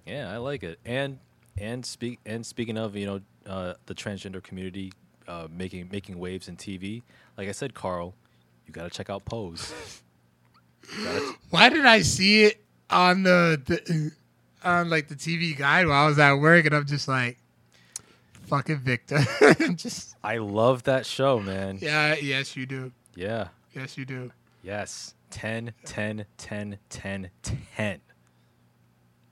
Yeah, 0.06 0.32
I 0.32 0.38
like 0.38 0.62
it. 0.62 0.78
And 0.84 1.18
and 1.56 1.84
speak 1.86 2.18
and 2.26 2.44
speaking 2.44 2.76
of 2.76 2.96
you 2.96 3.06
know 3.06 3.20
uh, 3.46 3.74
the 3.86 3.94
transgender 3.94 4.42
community 4.42 4.92
uh, 5.28 5.46
making 5.50 5.88
making 5.90 6.18
waves 6.18 6.48
in 6.48 6.56
TV, 6.56 7.02
like 7.38 7.48
I 7.48 7.52
said, 7.52 7.74
Carl, 7.74 8.14
you 8.66 8.72
got 8.72 8.84
to 8.84 8.90
check 8.90 9.08
out 9.10 9.24
Pose. 9.24 9.72
Gotta- 11.02 11.34
Why 11.50 11.68
did 11.68 11.86
I 11.86 12.02
see 12.02 12.44
it 12.44 12.64
on 12.90 13.22
the, 13.22 13.60
the 13.64 14.12
on 14.62 14.90
like 14.90 15.08
the 15.08 15.14
TV 15.14 15.56
guide 15.56 15.86
while 15.86 16.04
I 16.04 16.08
was 16.08 16.18
at 16.18 16.34
work, 16.34 16.66
and 16.66 16.74
I'm 16.74 16.86
just 16.86 17.08
like, 17.08 17.38
fucking 18.46 18.78
Victor. 18.80 19.18
Just 19.74 20.16
I 20.22 20.38
love 20.38 20.84
that 20.84 21.06
show, 21.06 21.40
man. 21.40 21.78
yeah, 21.80 22.14
yes 22.14 22.56
you 22.56 22.66
do, 22.66 22.92
Yeah. 23.14 23.48
yes 23.74 23.96
you 23.98 24.04
do. 24.04 24.30
Yes. 24.62 25.14
10, 25.30 25.72
10, 25.84 26.26
10, 26.38 26.78
10, 26.88 27.30
10. 27.42 28.00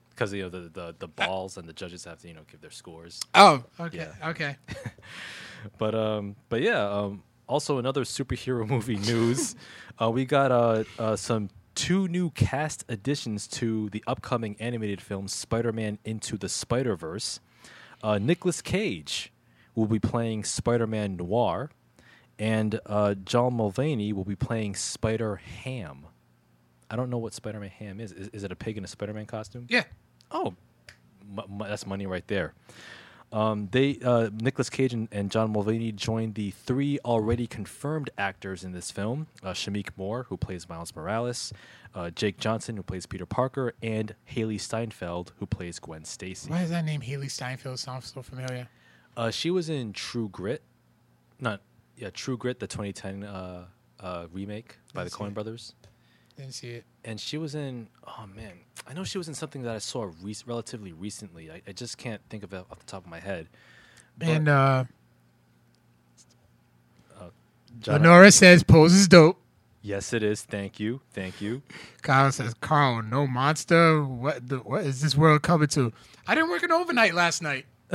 Because 0.09 0.33
you 0.33 0.43
know 0.43 0.49
the, 0.49 0.69
the 0.69 0.95
the 0.99 1.07
balls 1.07 1.57
and 1.57 1.67
the 1.67 1.73
judges 1.73 2.03
have 2.05 2.19
to 2.19 2.27
you 2.27 2.33
know 2.35 2.41
give 2.51 2.61
their 2.61 2.69
scores. 2.71 3.19
Oh, 3.33 3.63
okay, 3.79 3.97
Yeah. 3.97 4.29
okay. 4.29 4.57
But 5.77 5.95
um, 5.95 6.35
but 6.49 6.61
yeah. 6.61 6.83
Um, 6.87 7.23
also 7.47 7.77
another 7.77 8.03
superhero 8.03 8.67
movie 8.75 8.97
news. 8.97 9.55
uh, 10.01 10.09
we 10.11 10.25
got 10.25 10.51
uh, 10.51 10.83
uh 10.99 11.15
some 11.15 11.49
two 11.75 12.07
new 12.07 12.29
cast 12.31 12.83
additions 12.89 13.47
to 13.47 13.89
the 13.89 14.03
upcoming 14.05 14.55
animated 14.59 15.01
film 15.01 15.27
Spider-Man 15.27 15.97
Into 16.05 16.37
the 16.37 16.47
Spider-Verse. 16.49 17.39
Uh, 18.03 18.19
Nicolas 18.19 18.61
Cage 18.61 19.31
will 19.75 19.87
be 19.87 19.99
playing 19.99 20.43
Spider-Man 20.43 21.15
Noir, 21.15 21.71
and 22.37 22.79
uh, 22.85 23.13
John 23.15 23.53
Mulaney 23.53 24.11
will 24.13 24.25
be 24.25 24.35
playing 24.35 24.75
Spider 24.75 25.37
Ham. 25.37 26.05
I 26.91 26.95
don't 26.95 27.09
know 27.09 27.17
what 27.17 27.33
Spider-Man 27.33 27.69
Ham 27.69 27.99
is. 27.99 28.11
Is, 28.11 28.27
is 28.29 28.43
it 28.43 28.51
a 28.51 28.55
pig 28.55 28.77
in 28.77 28.83
a 28.83 28.87
Spider-Man 28.87 29.25
costume? 29.25 29.65
Yeah, 29.69 29.85
Oh, 30.29 30.53
m- 31.37 31.39
m- 31.61 31.67
that's 31.67 31.85
money 31.87 32.05
right 32.05 32.27
there. 32.27 32.53
Um, 33.33 33.67
they 33.71 33.97
uh, 34.05 34.29
Nicolas 34.31 34.69
Cage 34.69 34.93
and, 34.93 35.07
and 35.11 35.31
John 35.31 35.51
Mulaney 35.51 35.93
joined 35.93 36.35
the 36.35 36.51
three 36.51 36.99
already 36.99 37.47
confirmed 37.47 38.11
actors 38.15 38.63
in 38.63 38.73
this 38.73 38.91
film: 38.91 39.25
uh, 39.41 39.53
Shameik 39.53 39.89
Moore, 39.97 40.27
who 40.29 40.37
plays 40.37 40.69
Miles 40.69 40.95
Morales, 40.95 41.51
uh, 41.95 42.11
Jake 42.11 42.37
Johnson, 42.37 42.77
who 42.77 42.83
plays 42.83 43.07
Peter 43.07 43.25
Parker, 43.25 43.73
and 43.81 44.13
Hailee 44.31 44.61
Steinfeld, 44.61 45.31
who 45.39 45.47
plays 45.47 45.79
Gwen 45.79 46.05
Stacy. 46.05 46.51
why 46.51 46.61
does 46.61 46.69
that 46.69 46.85
name 46.85 47.01
Hailee 47.01 47.31
Steinfeld 47.31 47.79
sound 47.79 48.03
so 48.03 48.21
familiar? 48.21 48.67
Uh, 49.17 49.31
she 49.31 49.49
was 49.49 49.67
in 49.67 49.93
True 49.93 50.29
Grit, 50.29 50.61
not 51.39 51.61
yeah, 51.97 52.11
True 52.11 52.37
Grit, 52.37 52.59
the 52.59 52.67
2010 52.67 53.23
uh, 53.23 53.65
uh, 53.99 54.27
remake 54.31 54.77
by 54.93 55.01
the 55.01 55.05
Let's 55.05 55.15
Coen. 55.15 55.33
Brothers. 55.33 55.73
Didn't 56.37 56.53
see 56.53 56.69
it. 56.71 56.83
and 57.05 57.19
she 57.19 57.37
was 57.37 57.53
in 57.55 57.87
oh 58.07 58.25
man 58.35 58.53
i 58.87 58.93
know 58.93 59.03
she 59.03 59.17
was 59.19 59.27
in 59.27 59.33
something 59.35 59.61
that 59.63 59.75
i 59.75 59.77
saw 59.77 60.09
re- 60.21 60.35
relatively 60.47 60.91
recently 60.91 61.51
I, 61.51 61.61
I 61.67 61.71
just 61.73 61.97
can't 61.97 62.21
think 62.29 62.43
of 62.43 62.51
it 62.53 62.65
off 62.71 62.79
the 62.79 62.85
top 62.85 63.03
of 63.05 63.09
my 63.09 63.19
head 63.19 63.47
But, 64.17 64.27
And 64.29 64.49
uh, 64.49 64.83
John- 67.79 68.01
Lenora 68.01 68.31
says 68.31 68.63
pose 68.63 68.93
is 68.93 69.07
dope. 69.07 69.37
yes 69.81 70.13
it 70.13 70.23
is 70.23 70.41
thank 70.43 70.79
you 70.79 71.01
thank 71.11 71.41
you 71.41 71.61
Kyle 72.01 72.31
says, 72.31 72.53
Carl, 72.55 73.01
no 73.01 73.25
monster. 73.27 74.03
What 74.03 74.49
the, 74.49 74.57
what 74.57 74.83
is 74.85 75.01
this 75.01 75.15
world 75.15 75.41
coming 75.41 75.69
to? 75.69 75.93
I 76.27 76.35
didn't 76.35 76.49
work 76.49 76.61
an 76.63 76.71
overnight 76.73 77.13
last 77.13 77.41
night. 77.41 77.65
yeah 77.91 77.93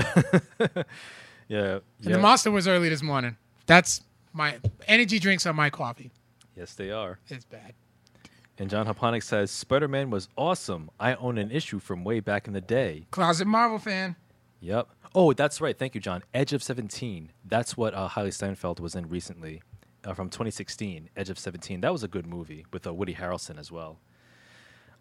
And 1.48 1.82
yeah 2.00 2.12
the 2.12 2.18
monster 2.18 2.50
was 2.50 2.66
early 2.66 2.88
this 2.88 3.02
morning. 3.02 3.36
That's 3.66 4.00
my 4.32 4.56
energy 4.86 5.18
drinks 5.18 5.44
are 5.46 5.52
my 5.52 5.68
coffee. 5.70 6.10
yes 6.56 6.74
they 6.74 6.90
are 6.90 7.18
It's 7.28 7.44
bad. 7.44 7.74
And 8.60 8.68
john 8.68 8.86
Haponic 8.86 9.22
says 9.22 9.50
spider-man 9.50 10.10
was 10.10 10.28
awesome. 10.36 10.90
I 10.98 11.14
own 11.14 11.38
an 11.38 11.50
issue 11.50 11.78
from 11.78 12.04
way 12.04 12.20
back 12.20 12.46
in 12.46 12.52
the 12.52 12.60
day. 12.60 13.06
Closet 13.10 13.46
Marvel 13.46 13.78
fan. 13.78 14.16
yep. 14.60 14.88
Oh 15.14 15.32
that's 15.32 15.60
right. 15.60 15.78
Thank 15.78 15.94
you 15.94 16.00
john. 16.00 16.22
Edge 16.34 16.52
of 16.52 16.62
17 16.62 17.32
that's 17.44 17.76
what 17.76 17.94
uh, 17.94 18.08
Hailee 18.08 18.32
steinfeld 18.32 18.80
was 18.80 18.94
in 18.94 19.08
recently 19.08 19.62
uh, 20.04 20.14
from 20.14 20.28
2016 20.28 21.10
edge 21.16 21.30
of 21.30 21.38
17 21.38 21.80
that 21.80 21.92
was 21.92 22.02
a 22.02 22.08
good 22.08 22.26
movie 22.26 22.64
with 22.72 22.86
uh, 22.86 22.92
woody 22.92 23.14
harrelson 23.14 23.58
as 23.58 23.70
well. 23.70 23.98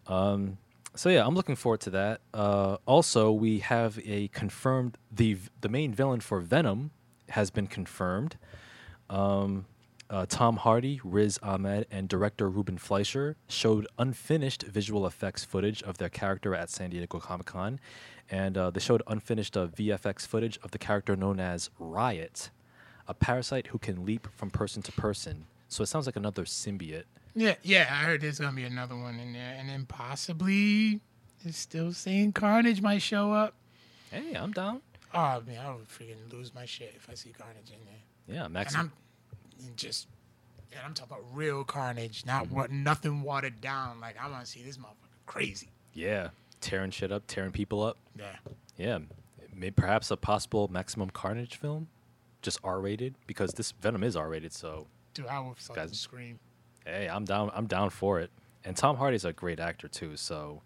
Um, 0.06 0.58
so 0.94 1.10
yeah, 1.10 1.26
I'm 1.26 1.34
looking 1.34 1.54
forward 1.54 1.80
to 1.82 1.90
that. 1.90 2.20
Uh, 2.32 2.78
also, 2.86 3.30
we 3.30 3.58
have 3.60 3.98
a 4.04 4.28
confirmed 4.28 4.96
the 5.12 5.36
the 5.60 5.68
main 5.68 5.92
villain 5.92 6.20
for 6.20 6.40
Venom 6.40 6.90
has 7.30 7.50
been 7.50 7.66
confirmed. 7.66 8.36
Um, 9.10 9.66
uh, 10.10 10.26
Tom 10.28 10.56
Hardy, 10.56 11.00
Riz 11.04 11.38
Ahmed, 11.42 11.86
and 11.90 12.08
director 12.08 12.48
Ruben 12.48 12.78
Fleischer 12.78 13.36
showed 13.48 13.86
unfinished 13.98 14.62
visual 14.62 15.06
effects 15.06 15.44
footage 15.44 15.82
of 15.82 15.98
their 15.98 16.08
character 16.08 16.54
at 16.54 16.70
San 16.70 16.90
Diego 16.90 17.18
Comic 17.18 17.46
Con, 17.46 17.78
and 18.30 18.56
uh, 18.56 18.70
they 18.70 18.80
showed 18.80 19.02
unfinished 19.06 19.56
uh, 19.56 19.66
VFX 19.66 20.26
footage 20.26 20.58
of 20.62 20.70
the 20.70 20.78
character 20.78 21.16
known 21.16 21.40
as 21.40 21.70
Riot, 21.78 22.50
a 23.06 23.14
parasite 23.14 23.68
who 23.68 23.78
can 23.78 24.04
leap 24.04 24.28
from 24.34 24.50
person 24.50 24.82
to 24.82 24.92
person. 24.92 25.44
So 25.68 25.82
it 25.82 25.86
sounds 25.86 26.06
like 26.06 26.16
another 26.16 26.44
symbiote. 26.44 27.04
Yeah, 27.34 27.54
yeah, 27.62 27.88
I 27.90 28.04
heard 28.04 28.22
there's 28.22 28.38
gonna 28.38 28.56
be 28.56 28.64
another 28.64 28.96
one 28.96 29.20
in 29.20 29.32
there, 29.32 29.56
and 29.58 29.68
then 29.68 29.84
possibly 29.84 31.00
it's 31.44 31.58
still 31.58 31.92
saying 31.92 32.32
Carnage 32.32 32.80
might 32.80 33.02
show 33.02 33.32
up. 33.32 33.54
Hey, 34.10 34.34
I'm 34.34 34.52
down. 34.52 34.80
Oh 35.14 35.42
man, 35.46 35.58
I 35.64 35.74
would 35.74 35.88
freaking 35.88 36.32
lose 36.32 36.54
my 36.54 36.64
shit 36.64 36.94
if 36.96 37.08
I 37.10 37.14
see 37.14 37.30
Carnage 37.30 37.70
in 37.70 37.84
there. 37.84 38.36
Yeah, 38.36 38.48
Max. 38.48 38.74
And 38.74 38.82
I'm 38.82 38.92
just, 39.76 40.08
and 40.72 40.80
I'm 40.84 40.94
talking 40.94 41.16
about 41.16 41.24
real 41.36 41.64
Carnage, 41.64 42.24
not 42.26 42.44
mm-hmm. 42.44 42.54
what 42.54 42.70
nothing 42.70 43.22
watered 43.22 43.60
down. 43.60 44.00
Like 44.00 44.16
I 44.20 44.28
want 44.28 44.44
to 44.44 44.50
see 44.50 44.62
this 44.62 44.76
motherfucker 44.78 45.26
crazy. 45.26 45.68
Yeah, 45.94 46.28
tearing 46.60 46.90
shit 46.90 47.12
up, 47.12 47.24
tearing 47.26 47.52
people 47.52 47.82
up. 47.82 47.96
Yeah, 48.18 48.36
Yeah, 48.76 48.98
maybe 49.54 49.72
perhaps 49.72 50.10
a 50.10 50.16
possible 50.16 50.68
Maximum 50.68 51.10
Carnage 51.10 51.56
film, 51.56 51.88
just 52.42 52.58
R-rated 52.62 53.14
because 53.26 53.52
this 53.52 53.72
Venom 53.72 54.02
is 54.04 54.16
R-rated. 54.16 54.52
So 54.52 54.86
dude, 55.14 55.26
I 55.26 55.40
would 55.40 55.56
fucking 55.56 55.82
Guys. 55.82 55.98
scream. 55.98 56.38
hey, 56.84 57.08
I'm 57.08 57.24
down. 57.24 57.50
I'm 57.54 57.66
down 57.66 57.90
for 57.90 58.20
it. 58.20 58.30
And 58.64 58.76
Tom 58.76 58.96
Hardy's 58.96 59.24
a 59.24 59.32
great 59.32 59.60
actor 59.60 59.88
too. 59.88 60.16
So, 60.16 60.62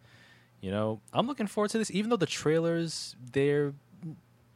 you 0.61 0.71
know, 0.71 1.01
I'm 1.13 1.27
looking 1.27 1.47
forward 1.47 1.71
to 1.71 1.79
this. 1.79 1.91
Even 1.91 2.11
though 2.11 2.17
the 2.17 2.27
trailers, 2.27 3.17
they're 3.33 3.75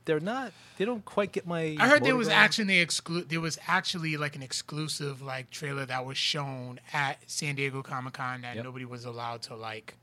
they're 0.06 0.20
not. 0.20 0.52
They 0.78 0.84
don't 0.86 1.04
quite 1.04 1.32
get 1.32 1.46
my. 1.46 1.76
I 1.78 1.88
heard 1.88 2.02
there 2.04 2.16
was 2.16 2.28
actually 2.28 2.84
exclu- 2.84 3.28
there 3.28 3.40
was 3.40 3.58
actually 3.66 4.16
like 4.16 4.34
an 4.36 4.42
exclusive 4.42 5.20
like 5.20 5.50
trailer 5.50 5.84
that 5.84 6.06
was 6.06 6.16
shown 6.16 6.80
at 6.94 7.18
San 7.26 7.54
Diego 7.56 7.82
Comic 7.82 8.14
Con 8.14 8.40
that 8.40 8.56
Yep. 8.56 8.64
nobody 8.64 8.84
was 8.86 9.04
allowed 9.04 9.42
to 9.42 9.54
like 9.56 9.94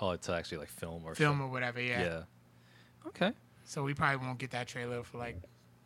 Oh, 0.00 0.10
it's 0.10 0.28
actually 0.28 0.58
like 0.58 0.68
film 0.68 1.02
or 1.04 1.14
film 1.14 1.40
or 1.40 1.48
whatever. 1.48 1.80
Yeah. 1.80 2.02
Yeah. 2.02 2.22
Okay. 3.08 3.32
So 3.64 3.82
we 3.84 3.92
probably 3.94 4.24
won't 4.26 4.38
get 4.38 4.50
that 4.52 4.66
trailer 4.66 5.02
for 5.02 5.18
like 5.18 5.36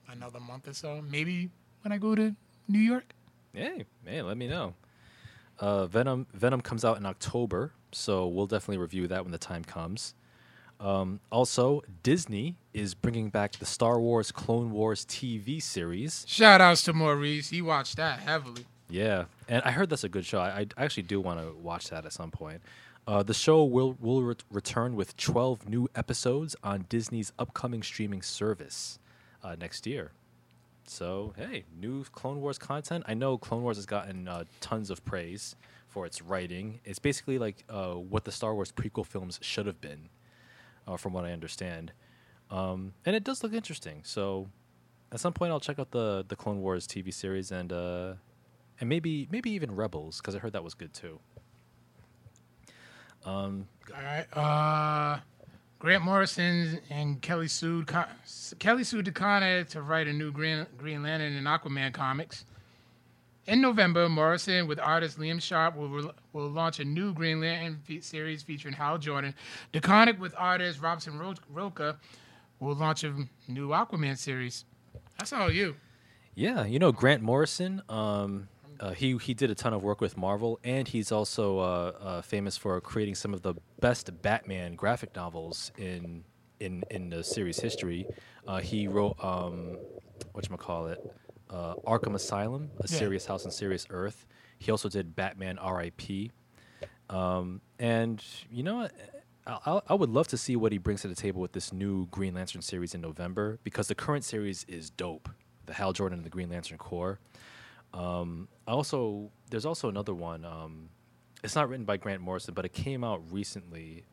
another 0.08 0.40
month 0.40 0.68
or 0.68 0.72
so. 0.72 1.02
Maybe 1.02 1.50
when 1.82 1.92
I 1.92 1.98
go 1.98 2.14
to 2.14 2.34
New 2.68 2.78
York. 2.78 3.04
Hey, 3.52 3.84
man, 4.04 4.26
let 4.26 4.36
me 4.36 4.46
know. 4.46 4.74
Uh, 5.58 5.86
Venom 5.86 6.26
Venom 6.34 6.60
comes 6.60 6.84
out 6.84 6.96
in 6.98 7.06
October, 7.06 7.72
so 7.92 8.26
we'll 8.28 8.46
definitely 8.46 8.78
review 8.78 9.06
that 9.08 9.22
when 9.24 9.32
the 9.32 9.38
time 9.38 9.64
comes. 9.64 10.14
Um, 10.80 11.20
also, 11.30 11.82
Disney 12.02 12.56
is 12.72 12.94
bringing 12.94 13.30
back 13.30 13.52
the 13.52 13.66
Star 13.66 13.98
Wars 14.00 14.30
Clone 14.30 14.70
Wars 14.70 15.04
TV 15.04 15.60
series. 15.60 16.24
Shout 16.28 16.60
outs 16.60 16.82
to 16.82 16.92
Maurice. 16.92 17.50
He 17.50 17.60
watched 17.62 17.96
that 17.96 18.20
heavily. 18.20 18.64
Yeah, 18.88 19.24
and 19.48 19.62
I 19.64 19.72
heard 19.72 19.90
that's 19.90 20.04
a 20.04 20.08
good 20.08 20.24
show. 20.24 20.40
I, 20.40 20.66
I 20.76 20.84
actually 20.84 21.02
do 21.02 21.20
want 21.20 21.40
to 21.40 21.52
watch 21.54 21.90
that 21.90 22.06
at 22.06 22.12
some 22.12 22.30
point. 22.30 22.62
Uh, 23.06 23.22
the 23.22 23.34
show 23.34 23.64
will 23.64 23.96
will 24.00 24.22
ret- 24.22 24.44
return 24.50 24.94
with 24.94 25.16
12 25.16 25.68
new 25.68 25.88
episodes 25.94 26.54
on 26.62 26.86
Disney's 26.88 27.32
upcoming 27.38 27.82
streaming 27.82 28.22
service 28.22 28.98
uh, 29.42 29.56
next 29.58 29.86
year. 29.86 30.12
So 30.86 31.34
hey, 31.36 31.64
new 31.78 32.04
Clone 32.12 32.40
Wars 32.40 32.58
content. 32.58 33.04
I 33.06 33.14
know 33.14 33.36
Clone 33.36 33.62
Wars 33.62 33.76
has 33.76 33.86
gotten 33.86 34.28
uh, 34.28 34.44
tons 34.60 34.90
of 34.90 35.04
praise 35.04 35.56
for 35.88 36.06
its 36.06 36.22
writing. 36.22 36.80
It's 36.84 36.98
basically 36.98 37.38
like 37.38 37.64
uh, 37.68 37.94
what 37.94 38.24
the 38.24 38.32
Star 38.32 38.54
Wars 38.54 38.72
prequel 38.72 39.06
films 39.06 39.38
should 39.42 39.66
have 39.66 39.80
been, 39.80 40.08
uh, 40.88 40.96
from 40.96 41.12
what 41.12 41.24
I 41.24 41.32
understand. 41.32 41.92
Um, 42.50 42.94
and 43.04 43.14
it 43.14 43.22
does 43.24 43.42
look 43.42 43.52
interesting. 43.52 44.00
So 44.04 44.48
at 45.12 45.20
some 45.20 45.32
point, 45.32 45.52
I'll 45.52 45.60
check 45.60 45.78
out 45.78 45.90
the 45.90 46.24
the 46.26 46.36
Clone 46.36 46.60
Wars 46.60 46.86
TV 46.86 47.12
series 47.12 47.52
and 47.52 47.72
uh, 47.72 48.14
and 48.80 48.88
maybe 48.88 49.28
maybe 49.30 49.50
even 49.50 49.74
Rebels 49.74 50.18
because 50.18 50.34
I 50.34 50.38
heard 50.38 50.52
that 50.54 50.64
was 50.64 50.74
good 50.74 50.94
too. 50.94 51.20
Um, 53.24 53.68
All 53.94 54.02
right. 54.02 54.26
Uh, 54.36 55.20
Grant 55.78 56.02
Morrison 56.02 56.80
and 56.90 57.20
Kelly 57.20 57.48
Sue 57.48 57.84
Co- 57.84 58.04
Kelly 58.58 58.84
Sue 58.84 59.02
DeConnick 59.02 59.68
to 59.70 59.82
write 59.82 60.08
a 60.08 60.12
new 60.12 60.32
Green, 60.32 60.66
Green 60.76 61.02
Lantern 61.02 61.34
and 61.34 61.46
Aquaman 61.46 61.92
comics. 61.92 62.44
In 63.46 63.60
November, 63.60 64.08
Morrison 64.08 64.66
with 64.66 64.78
artist 64.78 65.18
Liam 65.18 65.40
Sharp 65.40 65.76
will 65.76 65.88
re- 65.88 66.10
will 66.38 66.48
launch 66.50 66.78
a 66.78 66.84
new 66.84 67.12
Green 67.12 67.40
Lantern 67.40 67.80
fe- 67.84 68.00
series 68.00 68.42
featuring 68.42 68.74
Hal 68.74 68.98
Jordan. 68.98 69.34
DeConnick 69.72 70.18
with 70.18 70.34
artist 70.36 70.80
Robson 70.80 71.18
Ro- 71.18 71.34
Rocha 71.50 71.98
will 72.60 72.74
launch 72.74 73.04
a 73.04 73.14
new 73.48 73.68
Aquaman 73.68 74.16
series. 74.16 74.64
That's 75.18 75.32
all 75.32 75.50
you. 75.50 75.74
Yeah, 76.34 76.64
you 76.64 76.78
know 76.78 76.92
Grant 76.92 77.22
Morrison. 77.22 77.82
Um, 77.88 78.48
uh, 78.78 78.92
he 78.92 79.16
he 79.18 79.34
did 79.34 79.50
a 79.50 79.54
ton 79.56 79.72
of 79.72 79.82
work 79.82 80.00
with 80.00 80.16
Marvel, 80.16 80.60
and 80.62 80.86
he's 80.86 81.10
also 81.10 81.58
uh, 81.58 81.62
uh, 82.00 82.22
famous 82.22 82.56
for 82.56 82.80
creating 82.80 83.16
some 83.16 83.34
of 83.34 83.42
the 83.42 83.54
best 83.80 84.22
Batman 84.22 84.76
graphic 84.76 85.16
novels 85.16 85.72
in 85.76 86.22
in 86.60 86.84
in 86.90 87.10
the 87.10 87.24
series 87.24 87.58
history. 87.58 88.06
Uh, 88.46 88.58
he 88.60 88.86
wrote 88.86 89.16
um, 89.22 89.76
what 90.32 90.48
call 90.60 90.86
it, 90.86 90.98
uh, 91.50 91.74
Arkham 91.86 92.14
Asylum, 92.14 92.70
A 92.78 92.86
Yeah. 92.88 92.98
Serious 92.98 93.26
House 93.26 93.44
on 93.44 93.50
Serious 93.50 93.84
Earth. 93.90 94.24
He 94.58 94.70
also 94.70 94.88
did 94.88 95.14
Batman 95.14 95.58
R.I.P. 95.58 96.30
Um, 97.10 97.60
and 97.78 98.22
you 98.50 98.62
know. 98.62 98.88
I, 99.46 99.58
I, 99.64 99.80
I 99.88 99.94
would 99.94 100.10
love 100.10 100.28
to 100.28 100.36
see 100.36 100.56
what 100.56 100.72
he 100.72 100.78
brings 100.78 101.00
to 101.02 101.08
the 101.08 101.14
table 101.14 101.40
with 101.40 101.52
this 101.52 101.72
new 101.72 102.06
Green 102.08 102.34
Lantern 102.34 102.60
series 102.60 102.94
in 102.94 103.00
November 103.00 103.58
because 103.64 103.88
the 103.88 103.94
current 103.94 104.22
series 104.22 104.64
is 104.68 104.90
dope. 104.90 105.30
The 105.64 105.72
Hal 105.72 105.94
Jordan 105.94 106.18
and 106.18 106.26
the 106.26 106.30
Green 106.30 106.50
Lantern 106.50 106.76
Corps. 106.76 107.18
Um, 107.94 108.48
I 108.66 108.72
also 108.72 109.30
there's 109.50 109.64
also 109.64 109.88
another 109.88 110.14
one. 110.14 110.44
Um, 110.44 110.90
it's 111.42 111.54
not 111.54 111.68
written 111.68 111.84
by 111.84 111.96
Grant 111.96 112.20
Morrison, 112.20 112.54
but 112.54 112.64
it 112.64 112.72
came 112.72 113.04
out 113.04 113.22
recently. 113.30 114.04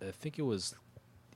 I 0.00 0.10
think 0.10 0.38
it 0.38 0.42
was 0.42 0.74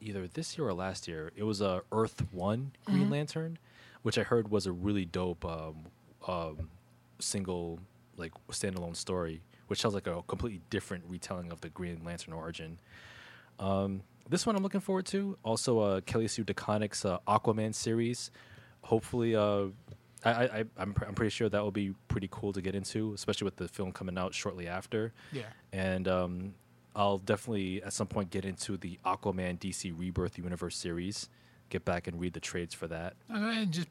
either 0.00 0.26
this 0.28 0.56
year 0.56 0.68
or 0.68 0.74
last 0.74 1.08
year. 1.08 1.32
It 1.34 1.44
was 1.44 1.60
a 1.60 1.82
Earth 1.92 2.22
One 2.30 2.72
Green 2.84 3.10
Lantern, 3.10 3.58
which 4.02 4.18
I 4.18 4.22
heard 4.22 4.50
was 4.50 4.66
a 4.66 4.72
really 4.72 5.04
dope 5.04 5.44
um, 5.44 5.86
um, 6.26 6.70
single 7.18 7.80
like 8.16 8.32
standalone 8.50 8.96
story, 8.96 9.42
which 9.68 9.82
tells 9.82 9.94
like 9.94 10.06
a 10.06 10.22
completely 10.22 10.60
different 10.70 11.04
retelling 11.08 11.52
of 11.52 11.60
the 11.60 11.68
Green 11.68 12.02
Lantern 12.04 12.34
origin. 12.34 12.78
Um, 13.58 14.02
this 14.28 14.46
one 14.46 14.56
I'm 14.56 14.62
looking 14.62 14.80
forward 14.80 15.06
to. 15.06 15.36
Also, 15.42 15.78
uh, 15.80 16.00
Kelly 16.00 16.28
Sue 16.28 16.44
DeConnick's 16.44 17.04
uh, 17.04 17.18
Aquaman 17.28 17.74
series. 17.74 18.30
Hopefully, 18.82 19.36
uh, 19.36 19.66
I, 20.24 20.30
I, 20.30 20.64
I'm, 20.78 20.94
pr- 20.94 21.04
I'm 21.04 21.14
pretty 21.14 21.30
sure 21.30 21.48
that 21.48 21.62
will 21.62 21.70
be 21.70 21.94
pretty 22.08 22.28
cool 22.30 22.52
to 22.52 22.62
get 22.62 22.74
into, 22.74 23.12
especially 23.14 23.44
with 23.44 23.56
the 23.56 23.68
film 23.68 23.92
coming 23.92 24.16
out 24.16 24.34
shortly 24.34 24.66
after. 24.66 25.12
Yeah. 25.32 25.42
And 25.72 26.08
um, 26.08 26.54
I'll 26.96 27.18
definitely 27.18 27.82
at 27.82 27.92
some 27.92 28.06
point 28.06 28.30
get 28.30 28.44
into 28.44 28.76
the 28.76 28.98
Aquaman 29.04 29.58
DC 29.58 29.92
Rebirth 29.96 30.38
Universe 30.38 30.76
series. 30.76 31.28
Get 31.68 31.84
back 31.84 32.06
and 32.06 32.20
read 32.20 32.32
the 32.32 32.40
trades 32.40 32.74
for 32.74 32.86
that. 32.88 33.14
And 33.28 33.70
just 33.72 33.88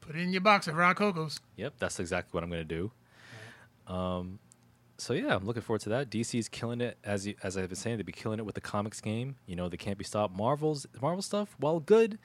put 0.00 0.16
it 0.16 0.22
in 0.22 0.30
your 0.32 0.40
box 0.40 0.68
of 0.68 0.76
raw 0.76 0.94
Cocos. 0.94 1.40
Yep, 1.56 1.74
that's 1.78 1.98
exactly 2.00 2.30
what 2.32 2.44
I'm 2.44 2.50
going 2.50 2.66
to 2.66 2.74
do. 2.74 2.92
Um, 3.86 4.38
so 4.98 5.12
yeah, 5.12 5.34
I'm 5.36 5.44
looking 5.44 5.62
forward 5.62 5.82
to 5.82 5.88
that. 5.90 6.10
DC's 6.10 6.48
killing 6.48 6.80
it 6.80 6.96
as 7.04 7.26
you, 7.26 7.34
as 7.42 7.56
I've 7.56 7.68
been 7.68 7.76
saying. 7.76 7.98
They 7.98 8.02
be 8.02 8.12
killing 8.12 8.38
it 8.38 8.46
with 8.46 8.54
the 8.54 8.60
comics 8.60 9.00
game. 9.00 9.36
You 9.46 9.56
know, 9.56 9.68
they 9.68 9.76
can't 9.76 9.98
be 9.98 10.04
stopped. 10.04 10.34
Marvel's 10.36 10.86
Marvel 11.00 11.22
stuff, 11.22 11.54
while 11.58 11.80
good, 11.80 12.18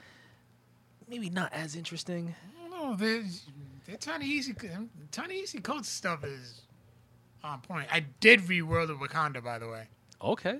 maybe 1.08 1.28
not 1.30 1.52
as 1.52 1.76
interesting. 1.76 2.34
No, 2.70 2.96
there's 2.96 3.46
the 3.86 3.96
Ta-Nehisi 3.96 4.88
Tiny 5.10 5.40
Easy 5.40 5.60
Coats 5.60 5.88
stuff 5.88 6.24
is 6.24 6.62
on 7.44 7.60
point. 7.60 7.88
I 7.92 8.00
did 8.20 8.48
read 8.48 8.62
World 8.62 8.90
of 8.90 8.98
Wakanda, 8.98 9.42
by 9.44 9.58
the 9.58 9.68
way. 9.68 9.88
Okay, 10.22 10.58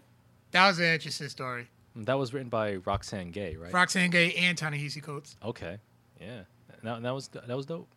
That 0.51 0.69
was 0.69 0.79
an 0.81 0.85
interesting 0.87 1.29
story. 1.29 1.69
that 1.97 2.19
was 2.19 2.35
written 2.35 2.49
by 2.49 2.77
Roxane 2.77 3.31
Gay, 3.31 3.57
right? 3.57 3.73
Roxane 3.73 4.11
Gay 4.11 4.33
and 4.35 4.57
Ta-Nehisi 4.59 5.03
Coates. 5.03 5.37
okay, 5.45 5.79
yeah, 6.21 6.43
that, 6.83 7.03
that 7.03 7.15
was 7.15 7.29
that 7.29 7.57
was 7.57 7.65
dope. 7.67 7.89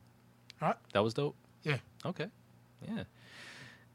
Huh? 0.59 0.73
That 0.93 1.03
was 1.03 1.13
dope. 1.13 1.35
Yeah. 1.63 1.77
Okay, 2.05 2.27
yeah. 2.81 3.03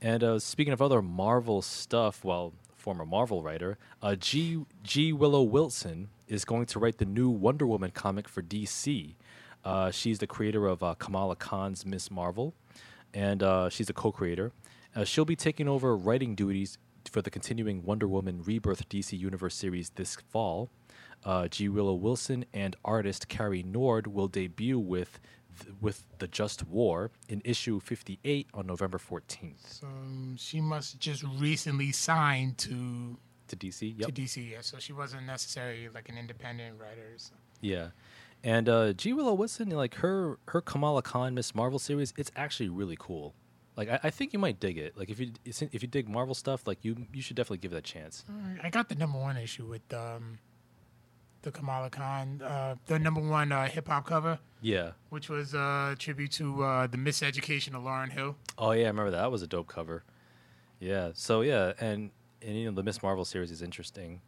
And 0.01 0.25
uh, 0.25 0.39
speaking 0.39 0.73
of 0.73 0.81
other 0.81 1.03
Marvel 1.03 1.63
stuff, 1.63 2.25
well, 2.25 2.55
former 2.77 3.05
Marvel 3.05 3.43
writer 3.43 3.79
uh, 4.03 4.15
G 4.15 4.65
G 4.83 5.13
Willow 5.13 5.43
Wilson 5.43 6.09
is 6.27 6.45
going 6.45 6.67
to 6.67 6.79
write 6.79 6.99
the 6.99 7.05
new 7.05 7.29
Wonder 7.29 7.67
Woman 7.67 7.91
comic 7.91 8.29
for 8.29 8.43
DC. 8.43 9.15
Uh, 9.65 9.91
she's 9.91 10.19
the 10.19 10.27
creator 10.27 10.67
of 10.67 10.83
uh, 10.83 10.95
Kamala 10.99 11.37
Khan's 11.37 11.85
Miss 11.85 12.11
Marvel, 12.11 12.55
and 13.13 13.43
uh, 13.43 13.69
she's 13.69 13.91
a 13.91 13.93
co-creator. 13.93 14.53
Uh, 14.97 15.05
she'll 15.05 15.27
be 15.27 15.37
taking 15.37 15.69
over 15.69 15.95
writing 15.97 16.35
duties 16.35 16.79
for 17.11 17.21
the 17.21 17.31
continuing 17.31 17.83
Wonder 17.85 18.09
Woman 18.09 18.43
Rebirth 18.43 18.89
DC 18.89 19.19
Universe 19.19 19.55
series 19.55 19.91
this 19.91 20.17
fall. 20.17 20.71
Uh, 21.25 21.49
G. 21.49 21.69
Willow 21.69 21.95
Wilson 21.95 22.47
and 22.55 22.77
artist 22.85 23.29
Cary 23.29 23.63
Nord 23.63 24.07
will 24.07 24.29
debut 24.29 24.79
with 24.79 25.21
th- 25.59 25.75
with 25.81 26.05
the 26.19 26.29
Just 26.29 26.67
War 26.67 27.11
in 27.29 27.43
issue 27.45 27.81
58 27.81 28.49
on 28.55 28.67
November 28.67 28.99
14th 28.99 29.67
So 29.67 29.87
um, 29.87 30.37
she 30.39 30.61
must 30.61 30.99
just 30.99 31.25
recently 31.39 31.93
signed 31.93 32.59
to 32.59 33.19
to 33.49 33.57
DC. 33.57 33.99
Yep. 33.99 34.15
to 34.15 34.23
DC. 34.23 34.51
Yeah, 34.51 34.59
so 34.61 34.79
she 34.79 34.93
wasn't 34.93 35.27
necessarily 35.27 35.89
like 35.89 36.09
an 36.09 36.17
independent 36.17 36.79
writer. 36.81 37.15
So. 37.17 37.35
Yeah, 37.61 37.89
and 38.43 38.69
uh, 38.69 38.93
G. 38.93 39.13
Willow 39.13 39.35
Wilson, 39.35 39.69
like 39.71 39.97
her 39.97 40.39
her 40.49 40.61
Kamala 40.61 41.03
Khan 41.03 41.35
Miss 41.35 41.55
Marvel 41.55 41.79
series, 41.79 42.15
it's 42.17 42.31
actually 42.37 42.69
really 42.69 42.97
cool. 42.99 43.35
Like 43.77 43.91
I, 43.91 44.01
I 44.05 44.11
think 44.11 44.33
you 44.33 44.39
might 44.39 44.61
dig 44.61 44.79
it. 44.79 44.97
Like 44.97 45.11
if 45.11 45.21
you 45.21 45.33
if 45.45 45.83
you 45.83 45.89
dig 45.89 46.09
Marvel 46.09 46.35
stuff, 46.35 46.67
like 46.67 46.85
you 46.85 47.07
you 47.13 47.23
should 47.23 47.37
definitely 47.37 47.59
give 47.59 47.73
it 47.73 47.77
a 47.77 47.83
chance. 47.83 48.25
I 48.63 48.71
got 48.71 48.89
the 48.89 48.95
number 48.95 49.19
one 49.19 49.37
issue 49.37 49.67
with 49.67 49.93
um, 49.93 50.39
the 51.43 51.51
Kamala 51.51 51.91
Khan, 51.91 52.43
uh, 52.43 52.75
the 52.87 52.99
number 52.99 53.21
one 53.21 53.51
uh, 53.53 53.67
hip 53.67 53.89
hop 53.89 54.07
cover, 54.07 54.39
Yeah. 54.61 54.93
which 55.09 55.29
was 55.29 55.55
uh, 55.55 55.91
a 55.93 55.97
tribute 55.99 56.33
to 56.33 56.63
uh, 56.63 56.87
the 56.87 56.99
miseducation 56.99 57.75
of 57.75 57.83
Lauryn 57.83 58.11
Hill. 58.11 58.37
Oh 58.59 58.73
yeah, 58.73 58.85
I 58.85 58.87
remember 58.89 59.11
that. 59.13 59.19
That 59.23 59.31
was 59.33 59.43
a 59.43 59.47
dope 59.47 59.69
cover. 59.69 60.05
Yeah. 60.79 61.11
So 61.15 61.41
yeah, 61.43 61.73
and 61.81 62.11
and 62.43 62.57
you 62.57 62.67
know 62.67 62.75
the 62.75 62.83
Miss 62.83 63.03
Marvel 63.03 63.25
series 63.25 63.51
is 63.51 63.63
interesting. 63.63 64.21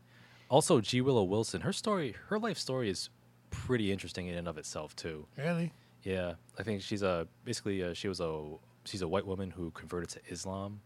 Also, 0.48 0.80
G. 0.80 1.00
Willow 1.00 1.22
Wilson, 1.24 1.62
her 1.62 1.72
story, 1.72 2.14
her 2.28 2.38
life 2.38 2.58
story 2.58 2.90
is 2.90 3.08
pretty 3.50 3.90
interesting 3.90 4.26
in 4.28 4.34
and 4.36 4.46
of 4.48 4.58
itself 4.58 4.94
too. 4.94 5.26
Really? 5.36 5.72
Yeah, 6.02 6.34
I 6.58 6.62
think 6.62 6.82
she's 6.82 7.02
a 7.02 7.26
basically 7.44 7.82
uh, 7.82 7.94
she 7.94 8.08
was 8.08 8.20
a 8.20 8.54
she's 8.84 9.02
a 9.02 9.08
white 9.08 9.26
woman 9.26 9.50
who 9.50 9.70
converted 9.70 10.10
to 10.10 10.20
Islam. 10.28 10.80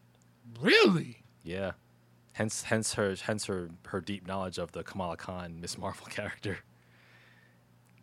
Really? 0.60 1.22
Yeah, 1.42 1.72
hence 2.36 2.62
hence 2.64 2.94
her 2.94 3.14
hence 3.24 3.46
her 3.46 3.68
her 3.88 4.00
deep 4.00 4.26
knowledge 4.26 4.58
of 4.58 4.72
the 4.72 4.82
Kamala 4.82 5.16
Khan 5.16 5.60
Miss 5.60 5.76
Marvel 5.76 6.06
character. 6.10 6.58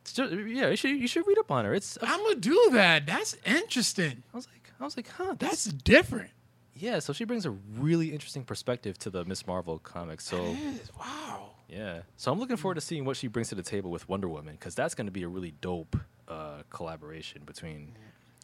Just, 0.03 0.33
yeah, 0.33 0.69
you 0.69 0.75
should 0.75 0.91
you 0.97 1.07
should 1.07 1.25
read 1.25 1.37
up 1.39 1.49
on 1.49 1.63
her. 1.65 1.73
It's 1.73 1.97
I'm 2.01 2.19
gonna 2.23 2.35
do 2.35 2.69
that. 2.73 3.05
That's 3.05 3.35
interesting. 3.45 4.23
I 4.33 4.35
was 4.37 4.47
like 4.47 4.71
I 4.79 4.83
was 4.83 4.97
like, 4.97 5.07
huh, 5.09 5.35
That's 5.39 5.63
different. 5.65 6.31
yeah. 6.75 6.99
So 6.99 7.13
she 7.13 7.23
brings 7.23 7.45
a 7.45 7.51
really 7.51 8.11
interesting 8.11 8.43
perspective 8.43 8.97
to 8.99 9.09
the 9.09 9.23
Miss 9.23 9.47
Marvel 9.47 9.79
comics. 9.79 10.25
So 10.25 10.57
wow. 10.99 11.51
yeah, 11.69 12.01
so 12.17 12.31
I'm 12.33 12.39
looking 12.39 12.57
forward 12.57 12.75
to 12.75 12.81
seeing 12.81 13.05
what 13.05 13.15
she 13.15 13.27
brings 13.27 13.47
to 13.49 13.55
the 13.55 13.63
table 13.63 13.91
with 13.91 14.09
Wonder 14.09 14.27
Woman 14.27 14.55
because 14.55 14.75
that's 14.75 14.93
going 14.93 15.07
to 15.07 15.11
be 15.11 15.23
a 15.23 15.27
really 15.29 15.53
dope 15.61 15.95
uh, 16.27 16.63
collaboration 16.69 17.43
between 17.45 17.93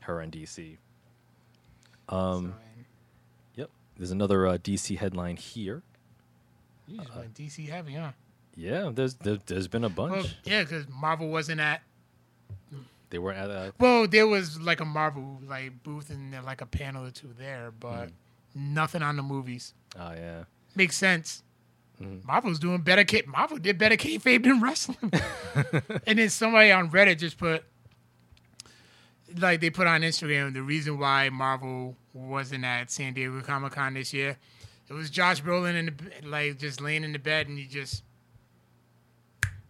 her 0.03 0.21
and 0.21 0.31
DC. 0.31 0.77
Um, 2.07 2.53
So, 2.53 2.53
Yep. 2.53 2.68
There's 3.99 4.11
another 4.11 4.47
uh, 4.47 4.57
DC 4.57 4.97
headline 4.97 5.35
here. 5.35 5.83
you 6.87 6.97
just 6.97 7.15
went 7.15 7.33
DC 7.35 7.67
heavy, 7.69 7.93
huh? 7.93 8.11
Yeah, 8.55 8.89
there's 8.93 9.13
there, 9.15 9.37
there's 9.45 9.67
been 9.67 9.83
a 9.83 9.89
bunch. 9.89 10.11
Well, 10.13 10.25
yeah, 10.45 10.61
because 10.63 10.85
Marvel 10.89 11.29
wasn't 11.29 11.59
at. 11.61 11.81
they 13.09 13.19
weren't 13.19 13.37
at 13.37 13.51
uh, 13.51 13.71
Well, 13.79 14.07
there 14.07 14.25
was 14.25 14.59
like 14.59 14.79
a 14.79 14.85
Marvel 14.85 15.39
like 15.47 15.83
booth 15.83 16.09
and 16.09 16.33
uh, 16.33 16.41
like 16.43 16.61
a 16.61 16.65
panel 16.65 17.05
or 17.05 17.11
two 17.11 17.29
there, 17.37 17.71
but 17.77 18.09
nothing 18.55 19.01
on 19.03 19.17
the 19.17 19.23
movies. 19.23 19.73
oh 19.99 20.13
yeah. 20.13 20.43
Makes 20.75 20.95
sense. 20.97 21.43
Mhm. 22.01 22.23
Marvel's 22.23 22.59
doing 22.59 22.79
better. 22.81 23.03
K- 23.03 23.23
Marvel 23.27 23.57
did 23.57 23.77
better 23.77 23.97
kayfabe 23.97 24.43
than 24.43 24.61
wrestling. 24.61 25.11
and 26.07 26.17
then 26.19 26.29
somebody 26.29 26.71
on 26.71 26.89
Reddit 26.89 27.17
just 27.17 27.37
put, 27.37 27.65
like, 29.37 29.61
they 29.61 29.69
put 29.69 29.87
on 29.87 30.01
Instagram 30.01 30.53
the 30.53 30.61
reason 30.61 30.99
why 30.99 31.29
Marvel 31.29 31.95
wasn't 32.13 32.65
at 32.65 32.91
San 32.91 33.13
Diego 33.13 33.41
Comic 33.41 33.73
Con 33.73 33.93
this 33.93 34.13
year. 34.13 34.37
It 34.89 34.93
was 34.93 35.09
Josh 35.09 35.41
Brolin 35.41 35.75
in 35.75 35.85
the 35.87 36.27
like 36.27 36.57
just 36.57 36.81
laying 36.81 37.03
in 37.03 37.13
the 37.13 37.19
bed 37.19 37.47
and 37.47 37.57
he 37.57 37.65
just. 37.65 38.03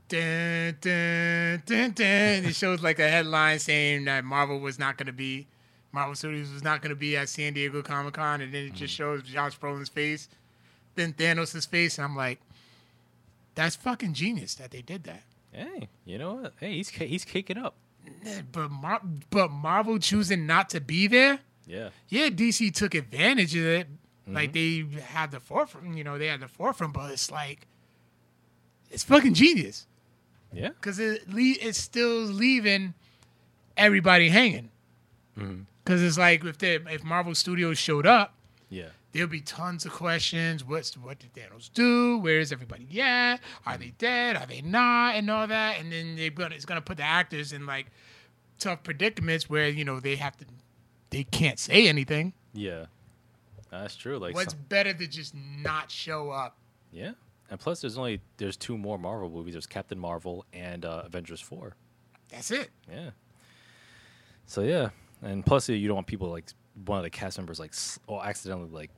Dun, 0.08 0.76
dun, 0.82 1.62
dun, 1.68 1.92
dun. 1.92 2.46
It 2.46 2.56
shows 2.56 2.82
like 2.82 2.98
a 2.98 3.08
headline 3.08 3.60
saying 3.60 4.06
that 4.06 4.26
Marvel 4.26 4.60
was 4.60 4.80
not 4.80 4.98
going 4.98 5.06
to 5.06 5.14
be, 5.14 5.46
Marvel 5.92 6.16
Studios 6.16 6.52
was 6.52 6.64
not 6.64 6.82
going 6.82 6.90
to 6.90 6.96
be 6.96 7.16
at 7.16 7.30
San 7.30 7.54
Diego 7.54 7.84
Comic 7.84 8.16
Con, 8.16 8.42
and 8.42 8.52
then 8.52 8.66
it 8.66 8.74
just 8.74 8.96
mm. 8.96 8.98
shows 8.98 9.22
Josh 9.22 9.60
Brolin's 9.60 9.88
face 9.88 10.28
then 11.00 11.14
Thanos' 11.14 11.68
face, 11.68 11.98
and 11.98 12.06
I'm 12.06 12.16
like, 12.16 12.40
that's 13.56 13.76
fucking 13.76 14.14
genius 14.14 14.56
that 14.56 14.72
they 14.72 14.82
did 14.82 15.04
that. 15.06 15.24
Hey, 15.52 15.90
you 16.06 16.18
know 16.18 16.36
what? 16.36 16.54
Hey, 16.60 16.74
he's 16.74 16.90
he's 16.90 17.26
caking 17.26 17.58
up. 17.58 17.76
But 18.52 18.70
Mar- 18.72 19.02
but 19.30 19.52
Marvel 19.52 20.00
choosing 20.00 20.46
not 20.46 20.70
to 20.72 20.82
be 20.82 21.08
there, 21.08 21.40
Yeah. 21.66 21.90
yeah, 22.08 22.30
DC 22.30 22.74
took 22.74 22.94
advantage 22.96 23.56
of 23.56 23.66
it, 23.66 23.88
Like 24.28 24.54
mm-hmm. 24.54 24.94
they 24.96 25.02
had 25.02 25.32
the 25.32 25.40
forefront, 25.40 25.98
you 25.98 26.04
know, 26.04 26.18
they 26.18 26.28
had 26.28 26.40
the 26.42 26.48
forefront, 26.48 26.94
but 26.94 27.12
it's 27.12 27.32
like 27.32 27.66
it's 28.92 29.04
fucking 29.04 29.34
genius 29.34 29.88
Yeah. 30.54 30.70
because 30.70 31.00
it 31.00 31.28
le- 31.30 31.58
it's 31.62 31.80
still 31.80 32.22
leaving 32.22 32.94
everybody 33.78 34.30
hanging. 34.30 34.70
Mm-hmm. 35.38 35.62
Because 35.84 36.04
it's 36.04 36.18
like 36.18 36.44
if 36.46 36.58
they 36.60 36.76
if 36.76 37.04
Marvel 37.04 37.34
Studios 37.34 37.78
showed 37.80 38.06
up, 38.06 38.36
Yeah. 38.70 38.90
There'll 39.12 39.30
be 39.30 39.42
tons 39.42 39.86
of 39.86 39.92
questions. 39.92 40.64
What's 40.64 40.96
what 40.98 41.20
did 41.20 41.34
Thanos 41.34 41.72
do? 41.74 42.18
Where 42.20 42.40
is 42.40 42.52
everybody 42.52 43.02
at? 43.02 43.38
Are 43.66 43.78
they 43.78 43.94
dead? 43.98 44.36
Are 44.36 44.46
they 44.46 44.62
not? 44.62 45.16
And 45.16 45.30
all 45.30 45.48
that. 45.48 45.80
And 45.80 45.92
then 45.92 46.16
they're 46.16 46.30
gonna 46.30 46.56
it's 46.56 46.66
gonna 46.66 46.82
put 46.82 46.98
the 46.98 47.04
actors 47.04 47.54
in 47.54 47.66
like 47.66 47.88
tough 48.60 48.84
predicaments 48.84 49.50
where 49.50 49.70
you 49.70 49.86
know 49.86 50.00
they 50.00 50.16
have 50.18 50.36
to 50.38 50.46
they 51.10 51.24
can't 51.24 51.58
say 51.60 51.88
anything. 51.88 52.34
Yeah. 52.54 52.86
That's 53.72 53.96
true. 53.96 54.18
Like 54.18 54.34
What's 54.36 54.54
some- 54.54 54.62
better 54.70 54.94
to 54.94 55.08
just 55.08 55.34
not 55.36 55.92
show 55.92 56.32
up? 56.32 56.58
yeah. 56.92 57.12
And 57.52 57.60
plus, 57.60 57.82
there's 57.82 57.98
only 57.98 58.22
there's 58.38 58.56
two 58.56 58.78
more 58.78 59.00
Marvel 59.00 59.28
movies. 59.28 59.56
There's 59.56 59.66
Captain 59.66 59.98
Marvel 59.98 60.46
and 60.54 60.86
uh, 60.86 61.02
Avengers 61.06 61.42
Four. 61.42 61.76
That's 62.30 62.52
it. 62.52 62.70
Yeah. 62.88 63.10
So 64.46 64.62
yeah, 64.62 64.90
and 65.24 65.44
plus 65.44 65.68
you 65.68 65.88
don't 65.88 65.96
want 65.96 66.06
people 66.08 66.30
like 66.30 66.46
one 66.86 67.00
of 67.00 67.04
the 67.04 67.10
cast 67.10 67.40
members 67.40 67.60
like 67.60 67.74
or 68.06 68.24
accidentally 68.24 68.70
like 68.70 68.92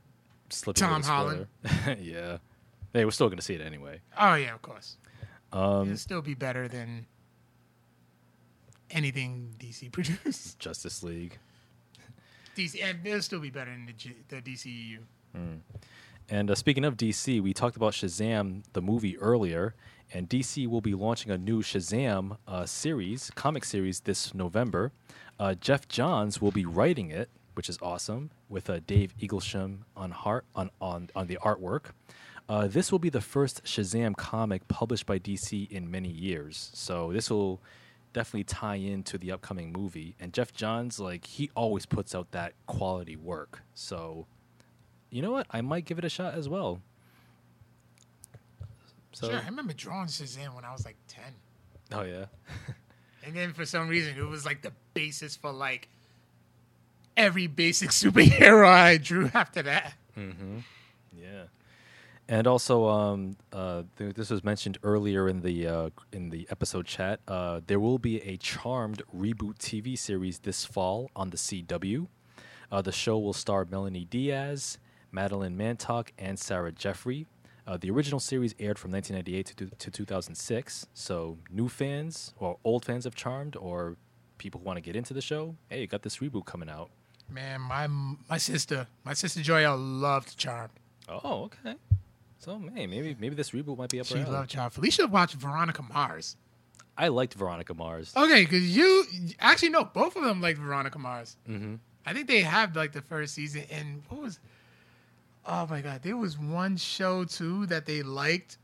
slipping. 0.51 0.81
Tom 0.81 1.03
Holland. 1.03 1.47
yeah. 1.99 2.37
Hey, 2.93 3.05
we're 3.05 3.11
still 3.11 3.29
gonna 3.29 3.41
see 3.41 3.55
it 3.55 3.61
anyway. 3.61 4.01
Oh 4.19 4.35
yeah, 4.35 4.53
of 4.53 4.61
course. 4.61 4.97
Um, 5.53 5.83
It'll 5.87 5.97
still 5.97 6.21
be 6.21 6.33
better 6.33 6.67
than 6.67 7.05
anything 8.89 9.55
DC 9.59 9.91
produced. 9.91 10.59
Justice 10.59 11.03
League. 11.03 11.39
DC 12.55 12.83
and 12.83 13.05
it'll 13.05 13.21
still 13.21 13.39
be 13.39 13.49
better 13.49 13.71
than 13.71 13.85
the, 13.85 13.93
G, 13.93 14.15
the 14.27 14.41
DCEU. 14.41 14.99
And 16.29 16.49
uh, 16.49 16.55
speaking 16.55 16.85
of 16.85 16.95
DC, 16.95 17.41
we 17.41 17.53
talked 17.53 17.75
about 17.75 17.91
Shazam, 17.93 18.63
the 18.71 18.81
movie, 18.81 19.17
earlier, 19.17 19.75
and 20.13 20.29
DC 20.29 20.65
will 20.67 20.79
be 20.81 20.93
launching 20.93 21.31
a 21.31 21.37
new 21.37 21.61
Shazam 21.61 22.37
uh, 22.47 22.65
series, 22.65 23.31
comic 23.35 23.65
series, 23.65 24.01
this 24.01 24.33
November. 24.33 24.93
Uh, 25.39 25.55
Geoff 25.55 25.87
Johns 25.89 26.41
will 26.41 26.51
be 26.51 26.65
writing 26.65 27.09
it, 27.09 27.29
which 27.61 27.69
is 27.69 27.77
awesome, 27.79 28.31
with 28.49 28.71
uh, 28.71 28.79
Dave 28.87 29.13
Eaglesham 29.19 29.81
on 29.95 30.09
heart 30.09 30.45
on 30.55 30.71
on 30.81 31.11
on 31.15 31.27
the 31.27 31.37
artwork. 31.43 31.91
Uh, 32.49 32.65
this 32.65 32.91
will 32.91 32.97
be 32.97 33.11
the 33.11 33.21
first 33.21 33.63
Shazam 33.63 34.17
comic 34.17 34.67
published 34.67 35.05
by 35.05 35.19
DC 35.19 35.69
in 35.69 35.91
many 35.91 36.09
years, 36.09 36.71
so 36.73 37.13
this 37.13 37.29
will 37.29 37.61
definitely 38.13 38.45
tie 38.45 38.77
into 38.77 39.19
the 39.19 39.31
upcoming 39.31 39.71
movie. 39.71 40.15
And 40.19 40.33
Geoff 40.33 40.53
Johns, 40.53 40.99
like 40.99 41.27
he 41.27 41.51
always 41.55 41.85
puts 41.85 42.15
out 42.15 42.31
that 42.31 42.53
quality 42.65 43.15
work, 43.15 43.61
so 43.75 44.25
you 45.11 45.21
know 45.21 45.31
what? 45.31 45.45
I 45.51 45.61
might 45.61 45.85
give 45.85 45.99
it 45.99 46.03
a 46.03 46.09
shot 46.09 46.33
as 46.33 46.49
well. 46.49 46.81
So, 49.11 49.29
sure, 49.29 49.39
I 49.39 49.45
remember 49.45 49.73
drawing 49.73 50.07
Shazam 50.07 50.55
when 50.55 50.65
I 50.65 50.73
was 50.73 50.83
like 50.83 50.97
ten. 51.07 51.35
Oh 51.91 52.01
yeah, 52.01 52.25
and 53.23 53.35
then 53.35 53.53
for 53.53 53.67
some 53.67 53.87
reason 53.87 54.17
it 54.17 54.27
was 54.27 54.47
like 54.47 54.63
the 54.63 54.73
basis 54.95 55.35
for 55.35 55.51
like 55.51 55.89
every 57.17 57.47
basic 57.47 57.89
superhero 58.01 58.67
I 58.67 58.97
drew 58.97 59.29
after 59.33 59.61
that. 59.63 59.93
Mm-hmm. 60.17 60.59
yeah. 61.17 61.43
And 62.27 62.47
also, 62.47 62.87
um, 62.87 63.35
uh, 63.51 63.83
th- 63.97 64.15
this 64.15 64.29
was 64.29 64.43
mentioned 64.43 64.77
earlier 64.83 65.27
in 65.27 65.41
the 65.41 65.67
uh, 65.67 65.89
in 66.13 66.29
the 66.29 66.47
episode 66.49 66.85
chat. 66.85 67.19
Uh, 67.27 67.59
there 67.67 67.79
will 67.79 67.97
be 67.97 68.21
a 68.21 68.37
Charmed 68.37 69.01
reboot 69.15 69.57
TV 69.57 69.97
series 69.97 70.39
this 70.39 70.63
fall 70.63 71.11
on 71.15 71.29
the 71.29 71.37
CW. 71.37 72.07
Uh, 72.71 72.81
the 72.81 72.91
show 72.91 73.19
will 73.19 73.33
star 73.33 73.65
Melonie 73.65 74.09
Diaz, 74.09 74.77
Madeleine 75.11 75.57
Mantock, 75.57 76.13
and 76.17 76.39
Sarah 76.39 76.71
Jeffery. 76.71 77.27
Uh, 77.67 77.77
the 77.77 77.91
original 77.91 78.19
series 78.19 78.55
aired 78.59 78.79
from 78.79 78.91
1998 78.91 79.45
to, 79.57 79.75
to 79.77 79.91
2006. 79.91 80.87
So, 80.93 81.37
new 81.51 81.67
fans 81.69 82.33
or 82.39 82.57
old 82.63 82.85
fans 82.85 83.05
of 83.05 83.13
Charmed, 83.13 83.55
or 83.55 83.97
people 84.37 84.59
who 84.61 84.65
want 84.65 84.77
to 84.77 84.81
get 84.81 84.95
into 84.95 85.13
the 85.13 85.21
show, 85.21 85.55
hey, 85.69 85.81
you 85.81 85.87
got 85.87 86.01
this 86.01 86.17
reboot 86.17 86.45
coming 86.45 86.69
out. 86.69 86.89
Man, 87.31 87.61
my 87.61 87.87
my 88.29 88.37
sister, 88.37 88.87
my 89.05 89.13
sister 89.13 89.39
Joyelle 89.39 89.77
loved 90.01 90.37
Charmed. 90.37 90.71
Oh, 91.07 91.43
okay. 91.45 91.75
So, 92.39 92.61
hey, 92.75 92.87
maybe 92.87 93.15
maybe 93.19 93.35
this 93.35 93.51
reboot 93.51 93.77
might 93.77 93.89
be 93.89 93.99
up 93.99 94.07
She 94.07 94.15
her 94.17 94.21
alley. 94.25 94.31
loved 94.31 94.49
Charmed. 94.49 94.73
Felicia 94.73 95.07
watched 95.07 95.35
Veronica 95.35 95.81
Mars. 95.83 96.35
I 96.97 97.07
liked 97.07 97.33
Veronica 97.35 97.73
Mars. 97.73 98.13
Okay, 98.17 98.43
because 98.43 98.75
you 98.75 99.05
actually 99.39 99.69
no, 99.69 99.85
both 99.85 100.15
of 100.15 100.23
them 100.23 100.41
liked 100.41 100.59
Veronica 100.59 100.99
Mars. 100.99 101.37
Mm-hmm. 101.49 101.75
I 102.05 102.13
think 102.13 102.27
they 102.27 102.41
have 102.41 102.75
like 102.75 102.91
the 102.91 103.01
first 103.01 103.33
season, 103.33 103.63
and 103.71 104.03
what 104.09 104.21
was? 104.21 104.39
Oh 105.45 105.65
my 105.69 105.81
god, 105.81 106.01
there 106.03 106.17
was 106.17 106.37
one 106.37 106.75
show 106.77 107.23
too 107.23 107.65
that 107.67 107.85
they 107.85 108.03
liked, 108.03 108.57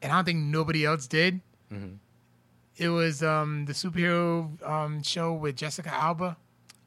and 0.00 0.12
I 0.12 0.16
don't 0.16 0.24
think 0.26 0.38
nobody 0.38 0.84
else 0.84 1.06
did. 1.06 1.40
Mhm. 1.72 1.96
It 2.76 2.88
was 2.90 3.22
um 3.22 3.64
the 3.66 3.72
superhero 3.72 4.62
um 4.66 5.02
show 5.02 5.32
with 5.32 5.56
Jessica 5.56 5.92
Alba. 5.92 6.36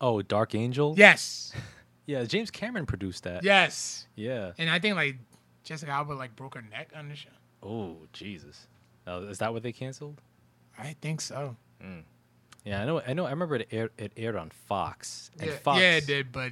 Oh, 0.03 0.21
Dark 0.21 0.53
Angel. 0.53 0.93
Yes, 0.97 1.53
yeah. 2.05 2.25
James 2.25 2.51
Cameron 2.51 2.85
produced 2.85 3.23
that. 3.23 3.43
yes, 3.43 4.05
yeah. 4.15 4.51
and 4.57 4.69
I 4.69 4.79
think 4.79 4.95
like 4.97 5.15
Jessica 5.63 5.91
Alba 5.91 6.11
like 6.13 6.35
broke 6.35 6.55
her 6.55 6.61
neck 6.61 6.91
on 6.93 7.07
the 7.07 7.15
show. 7.15 7.29
Oh, 7.63 7.95
Jesus. 8.11 8.67
Now, 9.07 9.19
is 9.19 9.37
that 9.37 9.53
what 9.53 9.63
they 9.63 9.71
canceled? 9.71 10.21
I 10.77 10.95
think 11.01 11.21
so. 11.21 11.55
Mm. 11.81 12.03
Yeah, 12.65 12.81
I 12.81 12.85
know. 12.85 13.01
I 13.05 13.13
know. 13.13 13.25
I 13.25 13.29
remember 13.29 13.55
it 13.55 13.67
aired, 13.71 13.91
it 13.97 14.11
aired 14.17 14.35
on 14.35 14.49
Fox. 14.49 15.31
And 15.39 15.49
Yeah, 15.49 15.55
Fox, 15.57 15.79
yeah, 15.79 15.95
it 15.95 16.05
did, 16.05 16.31
but 16.31 16.51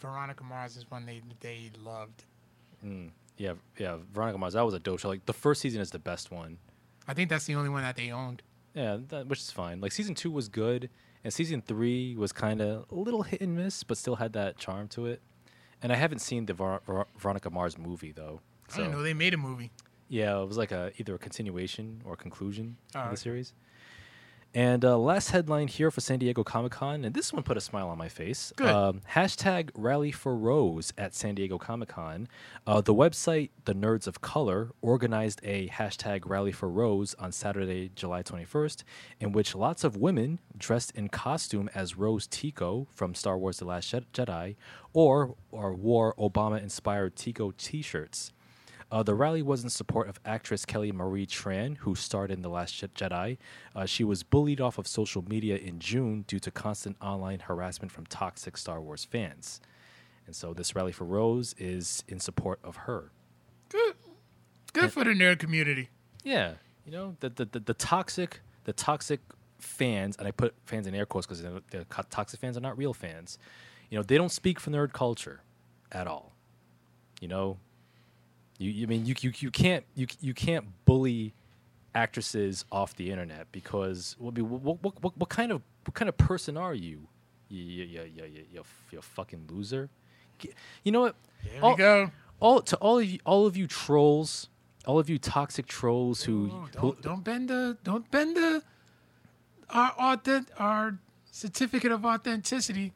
Veronica 0.00 0.42
Mars 0.42 0.76
is 0.76 0.90
one 0.90 1.06
they 1.06 1.22
they 1.40 1.70
loved. 1.84 2.24
Mm, 2.84 3.10
yeah, 3.36 3.54
yeah. 3.78 3.98
Veronica 4.12 4.38
Mars. 4.38 4.54
That 4.54 4.64
was 4.64 4.74
a 4.74 4.80
dope 4.80 4.98
show. 4.98 5.08
Like 5.08 5.24
the 5.26 5.32
first 5.32 5.60
season 5.60 5.80
is 5.80 5.90
the 5.92 5.98
best 6.00 6.32
one. 6.32 6.58
I 7.06 7.14
think 7.14 7.28
that's 7.30 7.44
the 7.46 7.54
only 7.54 7.70
one 7.70 7.82
that 7.82 7.96
they 7.96 8.10
owned. 8.10 8.42
Yeah, 8.74 8.98
that, 9.08 9.28
which 9.28 9.40
is 9.40 9.50
fine. 9.50 9.80
Like 9.80 9.92
season 9.92 10.14
two 10.14 10.30
was 10.30 10.48
good, 10.48 10.88
and 11.24 11.32
season 11.32 11.62
three 11.62 12.14
was 12.16 12.32
kind 12.32 12.60
of 12.60 12.86
a 12.90 12.94
little 12.94 13.22
hit 13.22 13.40
and 13.40 13.56
miss, 13.56 13.82
but 13.82 13.96
still 13.98 14.16
had 14.16 14.32
that 14.34 14.56
charm 14.58 14.88
to 14.88 15.06
it. 15.06 15.20
And 15.82 15.92
I 15.92 15.96
haven't 15.96 16.20
seen 16.20 16.46
the 16.46 16.54
Ver- 16.54 16.80
Ver- 16.86 17.06
Veronica 17.18 17.50
Mars 17.50 17.76
movie 17.78 18.12
though. 18.12 18.40
I 18.72 18.76
didn't 18.78 18.92
know 18.92 19.02
they 19.02 19.14
made 19.14 19.34
a 19.34 19.36
movie. 19.36 19.70
Yeah, 20.08 20.40
it 20.40 20.46
was 20.48 20.58
like 20.58 20.72
a 20.72 20.92
either 20.98 21.14
a 21.14 21.18
continuation 21.18 22.02
or 22.04 22.16
conclusion 22.16 22.76
Oh, 22.94 23.00
of 23.00 23.10
the 23.12 23.16
series. 23.16 23.54
And 24.54 24.84
uh, 24.84 24.98
last 24.98 25.30
headline 25.30 25.68
here 25.68 25.90
for 25.90 26.02
San 26.02 26.18
Diego 26.18 26.44
Comic 26.44 26.72
Con, 26.72 27.04
and 27.06 27.14
this 27.14 27.32
one 27.32 27.42
put 27.42 27.56
a 27.56 27.60
smile 27.60 27.88
on 27.88 27.96
my 27.96 28.08
face. 28.08 28.52
Good. 28.56 28.68
Um, 28.68 29.00
hashtag 29.12 29.70
Rally 29.74 30.12
for 30.12 30.36
Rose 30.36 30.92
at 30.98 31.14
San 31.14 31.34
Diego 31.34 31.56
Comic 31.56 31.88
Con. 31.88 32.28
Uh, 32.66 32.82
the 32.82 32.94
website, 32.94 33.48
The 33.64 33.74
Nerds 33.74 34.06
of 34.06 34.20
Color, 34.20 34.72
organized 34.82 35.40
a 35.42 35.68
hashtag 35.68 36.22
Rally 36.26 36.52
for 36.52 36.68
Rose 36.68 37.14
on 37.18 37.32
Saturday, 37.32 37.90
July 37.94 38.22
21st, 38.22 38.82
in 39.20 39.32
which 39.32 39.54
lots 39.54 39.84
of 39.84 39.96
women 39.96 40.38
dressed 40.58 40.92
in 40.94 41.08
costume 41.08 41.70
as 41.74 41.96
Rose 41.96 42.26
Tico 42.26 42.86
from 42.90 43.14
Star 43.14 43.38
Wars 43.38 43.58
The 43.58 43.64
Last 43.64 43.90
Jedi 44.12 44.56
or, 44.92 45.34
or 45.50 45.72
wore 45.72 46.14
Obama 46.18 46.62
inspired 46.62 47.16
Tico 47.16 47.52
t 47.56 47.80
shirts. 47.80 48.32
Uh, 48.92 49.02
the 49.02 49.14
rally 49.14 49.40
was 49.40 49.64
in 49.64 49.70
support 49.70 50.06
of 50.06 50.20
actress 50.26 50.66
Kelly 50.66 50.92
Marie 50.92 51.26
Tran, 51.26 51.78
who 51.78 51.94
starred 51.94 52.30
in 52.30 52.42
The 52.42 52.50
Last 52.50 52.74
Jedi. 52.94 53.38
Uh, 53.74 53.86
she 53.86 54.04
was 54.04 54.22
bullied 54.22 54.60
off 54.60 54.76
of 54.76 54.86
social 54.86 55.24
media 55.26 55.56
in 55.56 55.78
June 55.78 56.26
due 56.28 56.38
to 56.40 56.50
constant 56.50 56.98
online 57.00 57.38
harassment 57.40 57.90
from 57.90 58.04
toxic 58.04 58.58
Star 58.58 58.82
Wars 58.82 59.06
fans. 59.06 59.62
And 60.26 60.36
so 60.36 60.52
this 60.52 60.76
rally 60.76 60.92
for 60.92 61.04
Rose 61.04 61.54
is 61.56 62.04
in 62.06 62.20
support 62.20 62.60
of 62.62 62.76
her. 62.76 63.10
Good, 63.70 63.94
good 64.74 64.92
for 64.92 65.04
the 65.04 65.12
nerd 65.12 65.38
community. 65.38 65.88
Yeah, 66.22 66.52
you 66.84 66.92
know 66.92 67.16
the 67.20 67.30
the, 67.30 67.46
the, 67.46 67.60
the 67.60 67.74
toxic 67.74 68.40
the 68.64 68.74
toxic 68.74 69.20
fans, 69.58 70.16
and 70.18 70.28
I 70.28 70.32
put 70.32 70.54
fans 70.66 70.86
in 70.86 70.94
air 70.94 71.06
quotes 71.06 71.26
because 71.26 71.40
the 71.40 71.62
the 71.70 71.86
toxic 72.10 72.40
fans 72.40 72.58
are 72.58 72.60
not 72.60 72.76
real 72.76 72.92
fans. 72.92 73.38
You 73.88 73.98
know 73.98 74.02
they 74.02 74.18
don't 74.18 74.30
speak 74.30 74.60
for 74.60 74.70
nerd 74.70 74.92
culture 74.92 75.40
at 75.90 76.06
all. 76.06 76.34
You 77.22 77.28
know, 77.28 77.56
you 78.62 78.70
you 78.70 78.86
I 78.86 78.88
mean 78.88 79.06
you 79.06 79.14
you, 79.20 79.32
you 79.38 79.50
can't 79.50 79.84
you 79.94 80.06
you 80.20 80.34
can't 80.34 80.64
bully 80.84 81.34
actresses 81.94 82.64
off 82.72 82.96
the 82.96 83.10
internet 83.10 83.50
because 83.52 84.16
what 84.18 84.38
what 84.38 84.82
what, 84.82 85.02
what, 85.02 85.18
what 85.18 85.28
kind 85.28 85.52
of 85.52 85.62
what 85.84 85.94
kind 85.94 86.08
of 86.08 86.16
person 86.16 86.56
are 86.56 86.74
you? 86.74 87.08
You 87.48 87.62
you 87.62 87.84
you 87.84 88.02
you 88.02 88.24
you, 88.24 88.44
you, 88.52 88.62
you 88.92 89.00
fucking 89.02 89.48
loser. 89.50 89.88
You 90.84 90.92
know 90.92 91.00
what? 91.02 91.16
Here 91.42 91.60
All- 91.62 91.70
we 91.72 91.76
go. 91.76 92.10
all 92.40 92.60
to 92.62 92.76
all 92.76 92.98
of 92.98 93.04
you, 93.04 93.18
all 93.24 93.46
of 93.46 93.56
you 93.56 93.66
trolls, 93.66 94.48
all 94.86 94.98
of 94.98 95.08
you 95.10 95.18
toxic 95.18 95.66
trolls 95.66 96.22
who, 96.22 96.46
Ooh, 96.46 96.68
don't 96.72 97.02
don't 97.02 97.24
bend 97.24 97.48
the 97.48 97.76
don't 97.84 98.10
bend 98.10 98.36
the 98.36 98.62
our 99.70 99.90
authentic 99.98 100.52
our 100.60 100.98
certificate 101.30 101.92
of 101.92 102.04
authenticity 102.04 102.92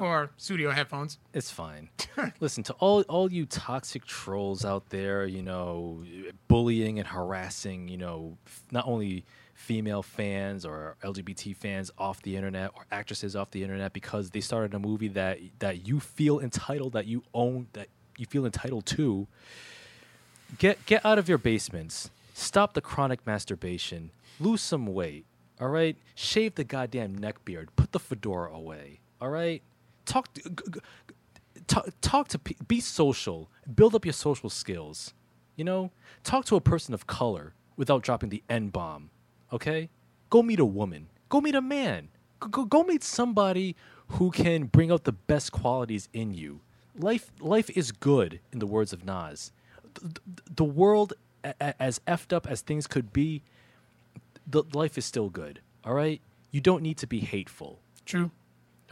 for 0.00 0.30
sudio 0.38 0.72
headphones. 0.74 1.18
it's 1.32 1.50
fine. 1.50 1.88
Listen 2.40 2.62
to 2.64 2.72
all 2.74 3.02
all 3.02 3.30
you 3.30 3.46
toxic 3.46 4.04
trolls 4.04 4.64
out 4.64 4.88
there, 4.90 5.24
you 5.26 5.42
know, 5.42 6.02
bullying 6.48 6.98
and 6.98 7.06
harassing, 7.08 7.88
you 7.88 7.96
know, 7.96 8.36
f- 8.46 8.62
not 8.70 8.86
only 8.86 9.24
female 9.54 10.02
fans 10.02 10.64
or 10.64 10.96
LGBT 11.04 11.54
fans 11.54 11.90
off 11.98 12.22
the 12.22 12.34
internet 12.34 12.70
or 12.74 12.86
actresses 12.90 13.36
off 13.36 13.50
the 13.50 13.62
internet 13.62 13.92
because 13.92 14.30
they 14.30 14.40
started 14.40 14.72
a 14.74 14.78
movie 14.78 15.08
that 15.08 15.38
that 15.58 15.86
you 15.86 16.00
feel 16.00 16.40
entitled 16.40 16.92
that 16.94 17.06
you 17.06 17.22
own 17.34 17.66
that 17.74 17.88
you 18.16 18.26
feel 18.26 18.44
entitled 18.46 18.86
to. 18.86 19.26
Get 20.58 20.84
get 20.86 21.04
out 21.04 21.18
of 21.18 21.28
your 21.28 21.38
basements. 21.38 22.10
Stop 22.34 22.72
the 22.74 22.80
chronic 22.80 23.26
masturbation. 23.26 24.10
Lose 24.40 24.62
some 24.62 24.86
weight. 24.86 25.26
All 25.60 25.68
right. 25.68 25.96
Shave 26.14 26.54
the 26.54 26.64
goddamn 26.64 27.16
neck 27.18 27.44
beard. 27.44 27.68
Put 27.76 27.92
the 27.92 28.00
fedora 28.00 28.50
away. 28.52 29.00
All 29.20 29.28
right. 29.28 29.62
Talk. 30.06 30.32
To, 30.34 30.42
g- 30.42 30.50
g- 30.72 30.80
talk, 31.66 31.88
talk 32.00 32.28
to 32.28 32.38
pe- 32.38 32.54
be 32.66 32.80
social 32.80 33.48
build 33.74 33.94
up 33.94 34.04
your 34.04 34.12
social 34.12 34.50
skills 34.50 35.14
you 35.56 35.64
know? 35.64 35.90
Talk 36.24 36.46
to 36.46 36.56
a 36.56 36.60
person 36.60 36.94
of 36.94 37.06
color 37.06 37.52
without 37.76 38.02
dropping 38.02 38.30
the 38.30 38.42
n-bomb 38.48 39.10
okay? 39.52 39.88
Go 40.30 40.42
meet 40.42 40.60
a 40.60 40.64
woman. 40.64 41.08
Go 41.28 41.40
meet 41.40 41.54
a 41.54 41.60
man. 41.60 42.08
Go, 42.40 42.48
go, 42.48 42.64
go 42.64 42.82
meet 42.84 43.02
somebody 43.02 43.76
who 44.08 44.30
can 44.30 44.64
bring 44.64 44.90
out 44.90 45.04
the 45.04 45.12
best 45.12 45.52
qualities 45.52 46.08
in 46.12 46.32
you. 46.34 46.60
Life 46.96 47.30
life 47.40 47.70
is 47.70 47.92
good 47.92 48.40
in 48.52 48.58
the 48.58 48.66
words 48.66 48.92
of 48.92 49.04
Nas. 49.04 49.52
The, 49.94 50.20
the 50.56 50.64
world 50.64 51.14
a- 51.44 51.54
a- 51.60 51.82
as 51.82 52.00
effed 52.06 52.32
up 52.32 52.46
as 52.46 52.60
things 52.60 52.86
could 52.86 53.12
be 53.12 53.42
the 54.46 54.64
life 54.72 54.96
is 54.98 55.04
still 55.04 55.28
good 55.30 55.60
all 55.84 55.94
right? 55.94 56.20
You 56.50 56.60
don't 56.60 56.82
need 56.82 56.98
to 56.98 57.06
be 57.06 57.20
hateful. 57.20 57.78
True. 58.04 58.30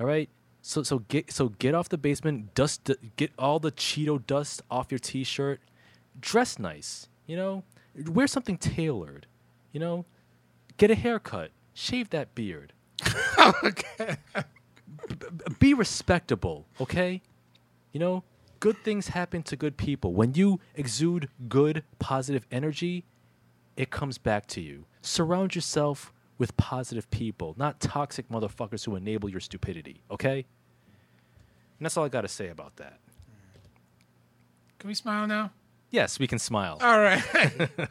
all 0.01 0.06
right. 0.06 0.28
So 0.62 0.82
so 0.82 1.01
get 1.01 1.32
so 1.32 1.51
get 1.51 1.74
off 1.74 1.89
the 1.89 1.98
basement, 1.98 2.55
dust 2.55 2.90
get 3.16 3.32
all 3.39 3.59
the 3.59 3.72
Cheeto 3.72 4.24
dust 4.26 4.62
off 4.70 4.90
your 4.90 4.98
t-shirt. 4.98 5.60
Dress 6.20 6.59
nice, 6.59 7.09
you 7.26 7.36
know? 7.36 7.62
Wear 8.06 8.26
something 8.26 8.59
tailored, 8.59 9.26
you 9.72 9.80
know? 9.80 10.05
Get 10.76 10.90
a 10.90 10.94
haircut, 10.94 11.51
shave 11.74 12.10
that 12.10 12.35
beard. 12.35 12.72
okay. 13.64 14.16
Be 15.59 15.74
respectable, 15.74 16.66
okay? 16.80 17.22
You 17.93 18.01
know, 18.01 18.24
good 18.60 18.76
things 18.85 19.09
happen 19.09 19.43
to 19.44 19.56
good 19.56 19.76
people. 19.76 20.12
When 20.12 20.35
you 20.35 20.60
exude 20.74 21.28
good, 21.48 21.85
positive 21.98 22.47
energy, 22.51 23.05
it 23.76 23.90
comes 23.90 24.18
back 24.18 24.47
to 24.48 24.60
you. 24.60 24.85
Surround 25.02 25.55
yourself 25.55 26.12
with 26.39 26.56
positive 26.56 27.10
people, 27.10 27.55
not 27.59 27.81
toxic 27.81 28.28
motherfuckers 28.28 28.85
who 28.85 28.97
enable 28.97 29.28
your 29.28 29.40
stupidity, 29.40 30.02
okay? 30.10 30.47
And 31.78 31.85
that's 31.85 31.97
all 31.97 32.05
I 32.05 32.09
got 32.09 32.23
to 32.23 32.28
say 32.28 32.48
about 32.48 32.77
that. 32.77 32.98
Can 34.78 34.89
we 34.89 34.94
smile 34.94 35.27
now? 35.27 35.51
Yes, 35.90 36.19
we 36.19 36.27
can 36.27 36.39
smile. 36.39 36.78
All 36.81 36.98
right. 36.98 37.23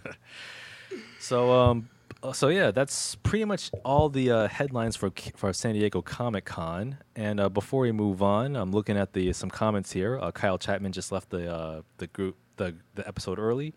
So, 1.20 1.52
um, 1.52 1.90
uh, 2.24 2.32
so 2.32 2.48
yeah, 2.48 2.72
that's 2.72 3.16
pretty 3.16 3.46
much 3.46 3.72
all 3.84 4.10
the 4.10 4.32
uh, 4.32 4.48
headlines 4.48 4.96
for 4.96 5.12
for 5.36 5.52
San 5.54 5.74
Diego 5.74 6.02
Comic 6.02 6.46
Con. 6.46 6.98
And 7.16 7.40
uh, 7.40 7.50
before 7.50 7.82
we 7.82 7.92
move 7.92 8.22
on, 8.22 8.56
I'm 8.56 8.72
looking 8.72 8.98
at 8.98 9.14
the 9.14 9.34
some 9.34 9.50
comments 9.50 9.92
here. 9.92 10.18
Uh, 10.20 10.32
Kyle 10.32 10.58
Chapman 10.58 10.92
just 10.94 11.12
left 11.12 11.30
the 11.30 11.54
uh, 11.54 11.82
the 11.98 12.08
group 12.08 12.38
the 12.58 12.76
the 12.96 13.08
episode 13.08 13.40
early. 13.40 13.74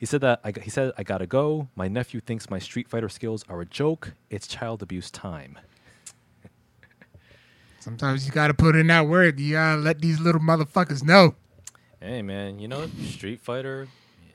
He 0.00 0.06
said 0.06 0.22
that 0.22 0.40
I, 0.42 0.54
he 0.62 0.70
said 0.70 0.92
I 0.96 1.02
gotta 1.02 1.26
go. 1.26 1.68
My 1.76 1.86
nephew 1.86 2.20
thinks 2.20 2.48
my 2.48 2.58
Street 2.58 2.88
Fighter 2.88 3.10
skills 3.10 3.44
are 3.50 3.60
a 3.60 3.66
joke. 3.66 4.14
It's 4.30 4.46
child 4.46 4.82
abuse 4.82 5.10
time. 5.10 5.58
Sometimes 7.80 8.24
you 8.24 8.32
gotta 8.32 8.54
put 8.54 8.76
in 8.76 8.86
that 8.86 9.06
word. 9.06 9.38
You 9.38 9.52
gotta 9.52 9.78
let 9.78 10.00
these 10.00 10.18
little 10.18 10.40
motherfuckers 10.40 11.04
know. 11.04 11.34
Hey 12.00 12.22
man, 12.22 12.58
you 12.58 12.66
know 12.66 12.88
Street 13.04 13.42
Fighter, 13.42 13.88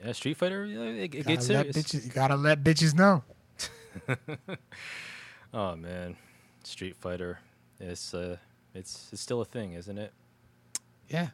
yeah, 0.04 0.12
Street 0.12 0.38
Fighter, 0.38 0.66
it, 0.66 1.16
it 1.16 1.26
gets 1.26 1.48
serious. 1.48 1.76
bitches, 1.76 2.06
you 2.06 2.12
gotta 2.12 2.36
let 2.36 2.64
bitches 2.64 2.94
know. 2.94 3.24
Oh 5.58 5.74
man, 5.78 6.18
Street 6.66 6.98
Fighter, 6.98 7.40
it's 7.80 8.14
uh, 8.14 8.36
it's 8.74 9.08
it's 9.14 9.22
still 9.22 9.40
a 9.40 9.46
thing, 9.46 9.72
isn't 9.72 9.98
it? 9.98 10.12
Yeah. 11.08 11.30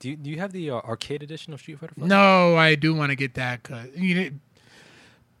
Do 0.00 0.08
you, 0.08 0.16
do 0.16 0.30
you 0.30 0.38
have 0.38 0.52
the 0.52 0.70
uh, 0.70 0.76
arcade 0.76 1.22
edition 1.22 1.52
of 1.52 1.60
Street 1.60 1.78
Fighter? 1.78 1.94
Five? 1.98 2.08
No, 2.08 2.56
I 2.56 2.74
do 2.74 2.94
want 2.94 3.10
to 3.10 3.16
get 3.16 3.34
that. 3.34 3.62
Cause 3.62 3.86
you 3.94 4.14
know, 4.14 4.30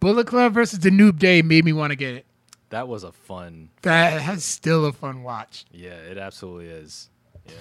Bullet 0.00 0.26
Club 0.26 0.52
versus 0.52 0.78
the 0.78 0.90
New 0.90 1.12
Day 1.12 1.42
made 1.42 1.64
me 1.64 1.72
want 1.72 1.90
to 1.92 1.96
get 1.96 2.14
it. 2.14 2.26
That 2.68 2.86
was 2.86 3.02
a 3.02 3.10
fun. 3.10 3.70
That 3.82 4.20
has 4.20 4.44
still 4.44 4.84
a 4.84 4.92
fun 4.92 5.22
watch. 5.22 5.64
Yeah, 5.72 5.94
it 5.94 6.18
absolutely 6.18 6.66
is. 6.66 7.08
Yeah. 7.46 7.54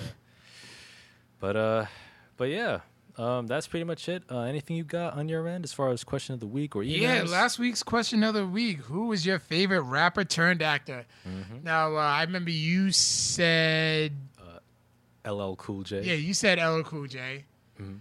But 1.40 1.56
uh, 1.56 1.86
but 2.36 2.50
yeah, 2.50 2.80
um, 3.18 3.48
that's 3.48 3.68
pretty 3.68 3.86
much 3.86 4.08
it. 4.08 4.24
Uh, 4.30 4.42
anything 4.42 4.76
you 4.78 4.84
got 4.84 5.14
on 5.14 5.28
your 5.28 5.48
end 5.48 5.66
as 5.66 5.74
far 5.74 5.90
as 5.90 6.04
question 6.04 6.34
of 6.34 6.40
the 6.40 6.48
week 6.48 6.76
or 6.76 6.84
emails? 6.84 7.02
Yeah, 7.02 7.24
last 7.28 7.60
week's 7.60 7.82
question 7.82 8.24
of 8.24 8.34
the 8.34 8.46
week: 8.46 8.78
Who 8.84 9.08
was 9.08 9.26
your 9.26 9.40
favorite 9.40 9.82
rapper 9.82 10.24
turned 10.24 10.62
actor? 10.62 11.06
Mm-hmm. 11.28 11.64
Now, 11.64 11.96
uh, 11.96 12.00
I 12.00 12.24
remember 12.24 12.52
you 12.52 12.92
said, 12.92 14.14
LL 15.26 15.56
Cool 15.56 15.84
J. 15.84 16.02
yeah, 16.02 16.14
you 16.14 16.34
said 16.34 16.60
LL 16.60 16.82
Cool 16.82 17.08
J. 17.08 17.46
Mm-hmm. 17.80 17.98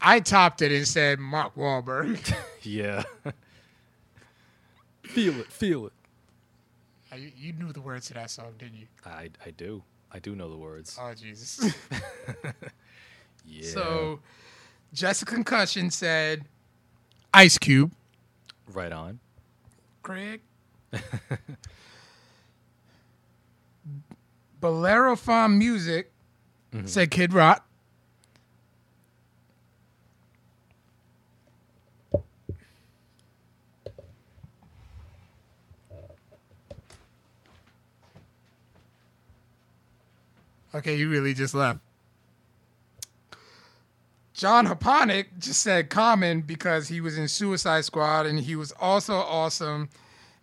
I 0.00 0.20
topped 0.20 0.62
it 0.62 0.72
and 0.72 0.86
said 0.86 1.18
Mark 1.18 1.54
Wahlberg. 1.56 2.34
Yeah. 2.62 3.04
feel 5.04 5.38
it, 5.38 5.52
feel 5.52 5.86
it. 5.86 5.92
Uh, 7.12 7.16
you, 7.16 7.30
you 7.36 7.52
knew 7.52 7.72
the 7.72 7.80
words 7.80 8.08
to 8.08 8.14
that 8.14 8.28
song, 8.30 8.54
didn't 8.58 8.74
you? 8.78 8.86
I 9.04 9.30
I 9.44 9.50
do. 9.50 9.84
I 10.10 10.18
do 10.18 10.34
know 10.34 10.50
the 10.50 10.56
words. 10.56 10.98
Oh 11.00 11.14
Jesus! 11.14 11.72
Yeah. 13.48 13.68
So, 13.70 14.20
Jessica 14.92 15.32
Concussion 15.32 15.90
said, 15.90 16.46
Ice 17.32 17.56
Cube. 17.58 17.92
right 18.72 18.90
on. 18.90 19.20
Craig. 20.02 20.40
Bolero 24.60 25.14
Farm 25.14 25.58
Music 25.58 26.10
Mm-hmm. 26.74 26.86
said 26.86 27.10
Kid 27.10 27.32
Rock. 27.32 27.66
Okay, 40.74 40.94
you 40.96 41.08
really 41.08 41.32
just 41.32 41.54
left. 41.54 41.80
John 44.34 44.66
Haponic 44.66 45.28
just 45.38 45.62
said 45.62 45.88
Common 45.88 46.42
because 46.42 46.88
he 46.88 47.00
was 47.00 47.16
in 47.16 47.26
Suicide 47.28 47.86
Squad 47.86 48.26
and 48.26 48.38
he 48.38 48.54
was 48.54 48.72
also 48.78 49.14
awesome 49.14 49.88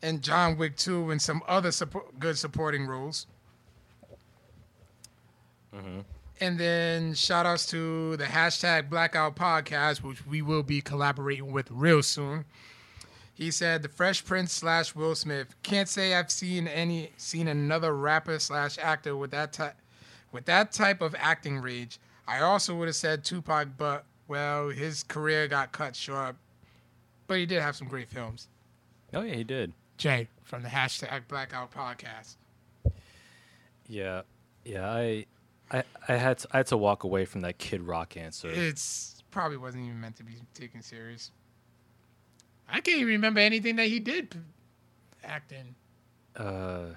in 0.02 0.22
John 0.22 0.58
Wick 0.58 0.76
2 0.76 1.12
and 1.12 1.22
some 1.22 1.44
other 1.48 1.70
suppo- 1.70 2.08
good 2.18 2.36
supporting 2.36 2.88
roles. 2.88 3.28
Mm-hmm. 5.76 6.00
And 6.44 6.60
then 6.60 7.14
shout 7.14 7.46
outs 7.46 7.66
to 7.68 8.18
the 8.18 8.26
hashtag 8.26 8.90
Blackout 8.90 9.38
Podcast, 9.38 10.04
which 10.04 10.28
we 10.28 10.42
will 10.42 10.62
be 10.62 10.82
collaborating 10.82 11.54
with 11.54 11.72
real 11.72 12.04
soon. 12.04 12.44
He 13.34 13.50
said 13.50 13.82
the 13.82 13.88
Fresh 13.88 14.26
Prince 14.26 14.52
slash 14.52 14.94
Will 14.94 15.16
Smith. 15.16 15.56
Can't 15.64 15.88
say 15.88 16.14
I've 16.14 16.30
seen 16.30 16.68
any 16.68 17.12
seen 17.16 17.48
another 17.48 17.96
rapper 17.96 18.40
slash 18.40 18.78
actor 18.78 19.16
with 19.16 19.32
that 19.32 19.54
type 19.54 19.76
with 20.34 20.44
that 20.44 20.74
type 20.74 21.02
of 21.02 21.16
acting 21.18 21.60
rage. 21.60 21.98
I 22.28 22.42
also 22.42 22.76
would 22.76 22.90
have 22.90 22.96
said 22.98 23.24
Tupac, 23.24 23.70
but 23.78 24.04
well, 24.28 24.68
his 24.68 25.04
career 25.04 25.48
got 25.48 25.72
cut 25.72 25.96
short. 25.96 26.36
But 27.26 27.38
he 27.38 27.46
did 27.46 27.62
have 27.62 27.78
some 27.78 27.88
great 27.88 28.10
films. 28.10 28.50
Oh 29.14 29.22
yeah, 29.22 29.36
he 29.36 29.46
did. 29.46 29.72
Jay 29.98 30.28
from 30.44 30.62
the 30.62 30.68
hashtag 30.68 31.22
Blackout 31.30 31.72
Podcast. 31.72 32.36
Yeah, 33.88 34.24
yeah. 34.66 34.92
I, 34.92 35.26
I, 35.72 35.84
I 36.08 36.14
had 36.16 36.40
to, 36.40 36.48
I 36.52 36.58
had 36.58 36.68
to 36.68 36.78
walk 36.78 37.04
away 37.04 37.26
from 37.26 37.42
that 37.42 37.58
Kid 37.58 37.82
Rock 37.82 38.16
answer. 38.18 38.50
It's 38.50 39.24
probably 39.32 39.58
wasn't 39.58 39.86
even 39.86 40.00
meant 40.00 40.16
to 40.18 40.24
be 40.24 40.34
taken 40.54 40.82
serious. 40.82 41.32
I 42.70 42.80
can't 42.82 42.98
even 42.98 43.08
remember 43.14 43.40
anything 43.40 43.76
that 43.78 43.88
he 43.88 44.00
did 44.00 44.36
act 45.24 45.52
in. 45.52 45.76
Uh, 46.36 46.96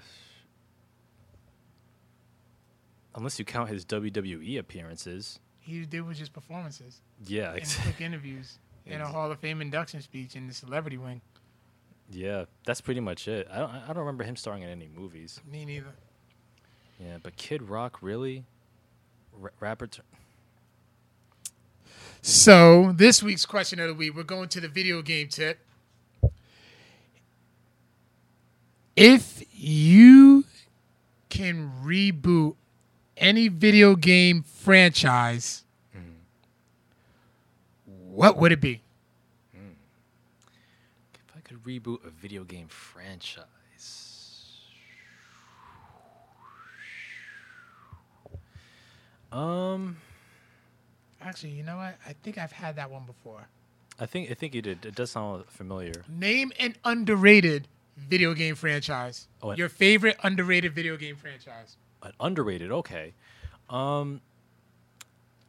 unless 3.15 3.39
you 3.39 3.45
count 3.45 3.69
his 3.69 3.85
WWE 3.85 4.59
appearances. 4.59 5.39
He 5.59 5.85
did 5.85 6.01
was 6.01 6.17
just 6.17 6.33
performances 6.33 7.01
Yeah, 7.25 7.49
and 7.51 7.57
ex- 7.61 7.77
quick 7.81 7.99
interviews 8.01 8.59
and 8.85 9.01
a 9.01 9.07
Hall 9.07 9.31
of 9.31 9.39
Fame 9.39 9.61
induction 9.61 10.01
speech 10.01 10.35
in 10.35 10.47
the 10.47 10.53
celebrity 10.53 10.97
wing. 10.97 11.21
yeah. 12.09 12.45
That's 12.65 12.79
pretty 12.81 13.01
much 13.01 13.27
it. 13.27 13.47
I 13.51 13.59
don't 13.59 13.69
I 13.71 13.87
don't 13.87 13.97
remember 13.97 14.23
him 14.23 14.35
starring 14.37 14.63
in 14.63 14.69
any 14.69 14.87
movies. 14.87 15.41
Me 15.51 15.65
neither. 15.65 15.93
Yeah, 16.99 17.17
but 17.21 17.35
Kid 17.35 17.61
Rock 17.63 17.99
really, 18.01 18.45
R- 19.41 19.51
rapper. 19.59 19.87
T- 19.87 20.01
So 22.21 22.91
this 22.95 23.21
week's 23.23 23.45
question 23.45 23.79
of 23.79 23.87
the 23.87 23.93
week, 23.93 24.15
we're 24.15 24.23
going 24.23 24.49
to 24.49 24.61
the 24.61 24.67
video 24.67 25.01
game 25.01 25.27
tip. 25.29 25.59
If 28.95 29.43
you 29.53 30.45
can 31.29 31.71
reboot 31.83 32.55
any 33.15 33.47
video 33.47 33.95
game 33.95 34.43
franchise, 34.43 35.63
what 37.85 38.37
would 38.37 38.51
it 38.51 38.59
be? 38.61 38.81
Hmm. 39.55 39.73
if 41.13 41.35
I 41.35 41.39
could 41.41 41.63
reboot 41.63 42.03
a 42.05 42.09
video 42.09 42.43
game 42.43 42.67
franchise. 42.67 43.43
Um, 49.31 49.97
Actually, 51.21 51.51
you 51.51 51.63
know 51.63 51.77
what? 51.77 51.95
I 52.07 52.13
think 52.23 52.37
I've 52.37 52.51
had 52.51 52.75
that 52.75 52.89
one 52.89 53.03
before. 53.05 53.47
I 53.99 54.05
think 54.05 54.29
I 54.29 54.33
think 54.35 54.53
you 54.53 54.61
did. 54.61 54.85
It 54.85 54.95
does 54.95 55.11
sound 55.11 55.45
familiar. 55.47 56.03
Name 56.07 56.51
an 56.59 56.75
underrated 56.85 57.67
video 57.97 58.33
game 58.33 58.55
franchise. 58.55 59.27
Oh, 59.41 59.53
Your 59.53 59.69
favorite 59.69 60.17
underrated 60.23 60.73
video 60.73 60.97
game 60.97 61.15
franchise. 61.15 61.77
An 62.03 62.11
underrated. 62.19 62.71
Okay. 62.71 63.13
Um, 63.69 64.21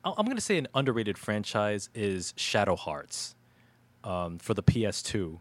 I'm 0.05 0.27
gonna 0.27 0.41
say 0.41 0.57
an 0.57 0.69
underrated 0.75 1.19
franchise 1.19 1.91
is 1.95 2.33
Shadow 2.37 2.77
Hearts, 2.77 3.35
um, 4.03 4.39
for 4.39 4.55
the 4.55 4.63
PS2. 4.63 5.41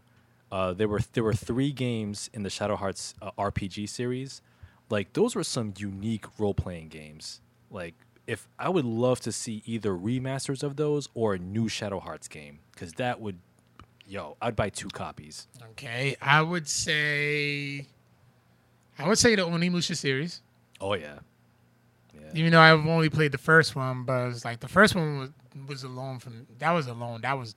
Uh, 0.52 0.72
there 0.74 0.88
were 0.88 1.00
there 1.14 1.24
were 1.24 1.32
three 1.32 1.72
games 1.72 2.28
in 2.34 2.42
the 2.42 2.50
Shadow 2.50 2.76
Hearts 2.76 3.14
uh, 3.22 3.30
RPG 3.38 3.88
series. 3.88 4.42
Like 4.90 5.14
those 5.14 5.34
were 5.34 5.44
some 5.44 5.72
unique 5.78 6.26
role 6.38 6.54
playing 6.54 6.88
games. 6.88 7.40
Like 7.70 7.94
if 8.28 8.46
I 8.58 8.68
would 8.68 8.84
love 8.84 9.20
to 9.20 9.32
see 9.32 9.62
either 9.64 9.92
remasters 9.92 10.62
of 10.62 10.76
those 10.76 11.08
or 11.14 11.34
a 11.34 11.38
new 11.38 11.66
Shadow 11.66 11.98
Hearts 11.98 12.28
game 12.28 12.58
because 12.72 12.92
that 12.92 13.20
would, 13.20 13.38
yo, 14.06 14.36
I'd 14.40 14.54
buy 14.54 14.68
two 14.68 14.88
copies. 14.88 15.48
Okay, 15.70 16.14
I 16.20 16.42
would 16.42 16.68
say, 16.68 17.86
I 18.98 19.08
would 19.08 19.18
say 19.18 19.34
the 19.34 19.42
Onimusha 19.42 19.96
series. 19.96 20.42
Oh 20.78 20.92
yeah, 20.92 21.20
yeah. 22.14 22.20
Even 22.34 22.52
though 22.52 22.60
I've 22.60 22.86
only 22.86 23.08
played 23.08 23.32
the 23.32 23.38
first 23.38 23.74
one, 23.74 24.04
but 24.04 24.28
it's 24.28 24.44
like 24.44 24.60
the 24.60 24.68
first 24.68 24.94
one 24.94 25.18
was 25.18 25.30
was 25.66 25.82
alone 25.82 26.18
from 26.18 26.46
that 26.58 26.70
was 26.70 26.86
alone 26.86 27.22
that 27.22 27.36
was 27.36 27.54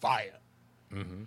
fire. 0.00 0.38
Mm-hmm. 0.92 1.22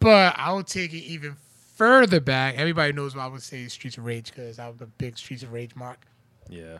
But 0.00 0.34
I 0.36 0.52
would 0.52 0.66
take 0.66 0.92
it 0.92 1.04
even 1.04 1.36
further 1.76 2.20
back. 2.20 2.56
Everybody 2.56 2.92
knows 2.92 3.14
what 3.14 3.22
I 3.22 3.28
would 3.28 3.42
say 3.42 3.68
Streets 3.68 3.98
of 3.98 4.04
Rage 4.04 4.32
because 4.34 4.58
I 4.58 4.68
was 4.68 4.80
a 4.80 4.86
big 4.86 5.16
Streets 5.16 5.44
of 5.44 5.52
Rage 5.52 5.76
mark. 5.76 6.04
Yeah. 6.48 6.78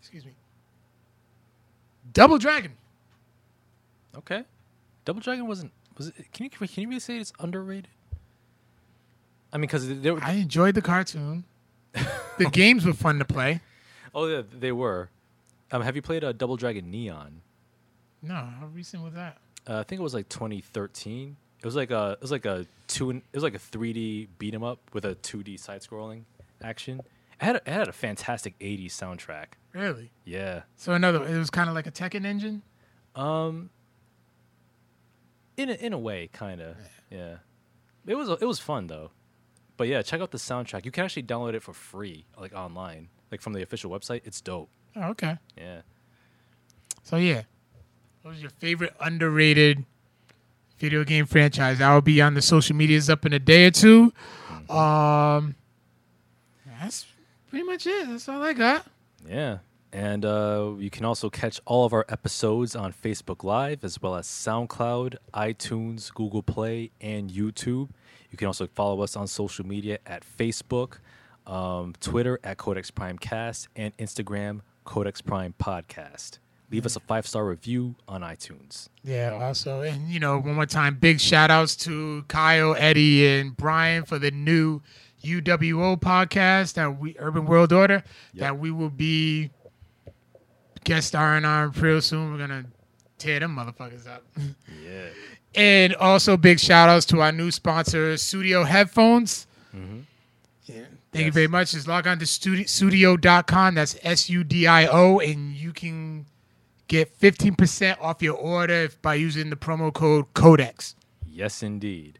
Excuse 0.00 0.24
me. 0.24 0.32
Double 2.12 2.38
Dragon. 2.38 2.72
Okay. 4.16 4.44
Double 5.04 5.20
Dragon 5.20 5.46
wasn't 5.46 5.72
was 5.96 6.08
it? 6.08 6.32
Can 6.32 6.44
you 6.44 6.50
can 6.50 6.68
you 6.82 6.88
really 6.88 7.00
say 7.00 7.18
it's 7.18 7.32
underrated? 7.40 7.88
I 9.52 9.56
mean, 9.56 9.62
because. 9.62 9.90
I 10.22 10.32
enjoyed 10.32 10.74
the 10.74 10.82
cartoon. 10.82 11.44
the 12.38 12.44
games 12.52 12.84
were 12.86 12.92
fun 12.92 13.18
to 13.18 13.24
play. 13.24 13.60
oh 14.14 14.26
yeah, 14.26 14.42
they 14.58 14.72
were. 14.72 15.10
Um, 15.70 15.82
have 15.82 15.96
you 15.96 16.02
played 16.02 16.24
uh, 16.24 16.32
Double 16.32 16.56
Dragon 16.56 16.90
Neon? 16.90 17.42
No, 18.22 18.34
how 18.34 18.66
recent 18.72 19.02
was 19.02 19.14
that? 19.14 19.38
Uh, 19.68 19.80
I 19.80 19.82
think 19.82 20.00
it 20.00 20.02
was 20.02 20.14
like 20.14 20.28
2013. 20.28 21.36
It 21.58 21.64
was 21.64 21.76
like 21.76 21.90
a 21.90 22.12
it 22.12 22.22
was 22.22 22.30
like 22.30 22.44
a 22.46 22.66
two 22.86 23.10
it 23.10 23.22
was 23.34 23.42
like 23.42 23.54
a 23.54 23.58
3D 23.58 24.28
beat 24.38 24.54
'em 24.54 24.62
up 24.62 24.78
with 24.92 25.04
a 25.04 25.14
2D 25.16 25.58
side 25.58 25.82
scrolling 25.82 26.22
action. 26.62 27.00
It 27.40 27.44
had 27.44 27.56
a, 27.56 27.58
it 27.58 27.68
had 27.68 27.88
a 27.88 27.92
fantastic 27.92 28.58
80s 28.58 28.88
soundtrack. 28.88 29.46
Really? 29.72 30.10
Yeah. 30.24 30.62
So 30.76 30.92
another, 30.92 31.24
it 31.24 31.38
was 31.38 31.50
kind 31.50 31.68
of 31.68 31.74
like 31.74 31.86
a 31.86 31.92
Tekken 31.92 32.24
engine. 32.24 32.62
Um. 33.14 33.70
In 35.56 35.70
a, 35.70 35.74
in 35.74 35.92
a 35.92 35.98
way, 35.98 36.30
kind 36.32 36.60
of. 36.60 36.76
Yeah. 37.10 37.36
It 38.06 38.16
was 38.16 38.28
it 38.30 38.46
was 38.46 38.58
fun 38.58 38.86
though, 38.86 39.10
but 39.76 39.86
yeah, 39.86 40.00
check 40.00 40.22
out 40.22 40.30
the 40.30 40.38
soundtrack. 40.38 40.86
You 40.86 40.90
can 40.90 41.04
actually 41.04 41.24
download 41.24 41.52
it 41.52 41.62
for 41.62 41.74
free, 41.74 42.24
like 42.40 42.54
online, 42.54 43.08
like 43.30 43.42
from 43.42 43.52
the 43.52 43.62
official 43.62 43.90
website. 43.90 44.22
It's 44.24 44.40
dope. 44.40 44.70
Oh, 44.96 45.10
okay. 45.10 45.36
Yeah. 45.58 45.82
So 47.02 47.16
yeah, 47.16 47.42
what 48.22 48.30
was 48.30 48.40
your 48.40 48.50
favorite 48.50 48.94
underrated 48.98 49.84
video 50.78 51.04
game 51.04 51.26
franchise? 51.26 51.82
I 51.82 51.92
will 51.92 52.00
be 52.00 52.22
on 52.22 52.32
the 52.32 52.40
social 52.40 52.74
medias 52.76 53.10
up 53.10 53.26
in 53.26 53.34
a 53.34 53.38
day 53.38 53.66
or 53.66 53.72
two. 53.72 54.12
Um, 54.70 55.54
that's 56.80 57.04
pretty 57.48 57.64
much 57.64 57.86
it. 57.86 58.08
That's 58.08 58.28
all 58.28 58.42
I 58.42 58.52
got. 58.52 58.86
Yeah. 59.26 59.58
And 59.92 60.24
uh, 60.24 60.72
you 60.78 60.90
can 60.90 61.04
also 61.04 61.30
catch 61.30 61.60
all 61.64 61.86
of 61.86 61.92
our 61.92 62.04
episodes 62.08 62.76
on 62.76 62.92
Facebook 62.92 63.42
Live, 63.42 63.84
as 63.84 64.00
well 64.02 64.16
as 64.16 64.26
SoundCloud, 64.26 65.16
iTunes, 65.32 66.12
Google 66.12 66.42
Play, 66.42 66.90
and 67.00 67.30
YouTube. 67.30 67.88
You 68.30 68.36
can 68.36 68.46
also 68.46 68.66
follow 68.66 69.00
us 69.02 69.16
on 69.16 69.26
social 69.26 69.66
media 69.66 69.98
at 70.04 70.24
Facebook, 70.38 70.98
um, 71.46 71.94
Twitter 72.00 72.38
at 72.44 72.58
Codex 72.58 72.90
Prime 72.90 73.18
Cast, 73.18 73.68
and 73.76 73.96
Instagram, 73.96 74.60
Codex 74.84 75.22
Prime 75.22 75.54
Podcast. 75.58 76.38
Leave 76.70 76.84
us 76.84 76.96
a 76.96 77.00
five 77.00 77.26
star 77.26 77.46
review 77.46 77.94
on 78.06 78.20
iTunes. 78.20 78.90
Yeah. 79.02 79.38
Also, 79.40 79.80
and 79.80 80.10
you 80.10 80.20
know, 80.20 80.38
one 80.38 80.54
more 80.54 80.66
time, 80.66 80.96
big 80.96 81.18
shout 81.18 81.50
outs 81.50 81.74
to 81.76 82.24
Kyle, 82.28 82.74
Eddie, 82.76 83.26
and 83.26 83.56
Brian 83.56 84.04
for 84.04 84.18
the 84.18 84.30
new 84.30 84.82
UWO 85.22 85.98
podcast 86.00 86.74
that 86.74 86.98
we 86.98 87.16
Urban 87.18 87.44
World 87.46 87.72
Order 87.72 88.02
Yep. 88.34 88.40
that 88.40 88.58
we 88.58 88.70
will 88.70 88.90
be 88.90 89.50
guest 90.84 91.08
starring 91.08 91.44
on 91.44 91.72
real 91.72 92.00
soon. 92.00 92.32
We're 92.32 92.38
gonna 92.38 92.66
tear 93.18 93.40
them 93.40 93.56
motherfuckers 93.56 94.06
up. 94.06 94.24
Yeah. 94.84 95.08
And 95.54 95.94
also 95.96 96.36
big 96.36 96.60
shout 96.60 96.88
outs 96.88 97.06
to 97.06 97.20
our 97.20 97.32
new 97.32 97.50
sponsor, 97.50 98.14
Sudio 98.14 98.66
Headphones. 98.66 99.46
Mm-hmm. 99.74 100.00
Yeah. 100.66 100.82
Thank 101.12 101.26
you 101.26 101.32
very 101.32 101.48
much. 101.48 101.72
Just 101.72 101.88
log 101.88 102.06
on 102.06 102.18
to 102.18 102.26
sudio, 102.26 102.64
sudio.com. 102.64 103.74
That's 103.74 103.96
S 104.02 104.28
U 104.30 104.44
D 104.44 104.66
I 104.66 104.86
O. 104.86 105.18
And 105.18 105.54
you 105.54 105.72
can 105.72 106.26
get 106.86 107.18
15% 107.18 107.96
off 108.00 108.22
your 108.22 108.34
order 108.36 108.88
by 109.02 109.14
using 109.14 109.50
the 109.50 109.56
promo 109.56 109.92
code 109.92 110.26
CODEX. 110.34 110.94
Yes, 111.26 111.62
indeed. 111.62 112.18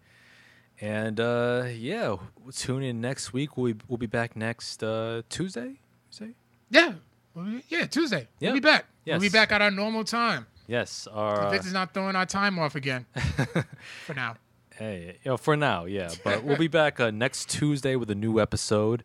And 0.81 1.19
uh, 1.19 1.65
yeah, 1.75 2.17
tune 2.55 2.83
in 2.83 3.01
next 3.01 3.33
week. 3.33 3.57
We'll 3.57 3.75
be, 3.75 3.81
we'll 3.89 3.97
be 3.99 4.07
back 4.07 4.37
next 4.37 4.83
uh, 4.83 5.23
Tuesday. 5.29 5.81
Tuesday? 6.11 6.35
Yeah. 6.71 6.93
We'll 7.35 7.47
be- 7.47 7.65
Yeah, 7.69 7.87
Tuesday. 7.87 8.29
Yeah. 8.41 8.51
We'll 8.51 8.61
be 8.61 8.61
back. 8.61 8.87
We'll 9.07 9.21
be 9.21 9.29
back 9.29 9.53
at 9.53 9.63
our 9.63 9.71
normal 9.71 10.05
time. 10.05 10.47
Yes. 10.67 11.09
Our, 11.11 11.55
is 11.55 11.73
not 11.73 11.95
throwing 11.95 12.15
our 12.15 12.27
time 12.27 12.59
off 12.59 12.75
again 12.75 13.07
for 14.07 14.15
now. 14.15 14.37
Hey, 14.77 15.17
you 15.25 15.31
know, 15.31 15.37
for 15.37 15.57
now, 15.57 15.87
yeah. 15.87 16.11
But 16.23 16.45
we'll 16.45 16.59
be 16.59 16.69
back 16.83 17.01
uh, 17.01 17.11
next 17.11 17.49
Tuesday 17.51 17.97
with 17.97 18.11
a 18.11 18.15
new 18.15 18.39
episode. 18.39 19.03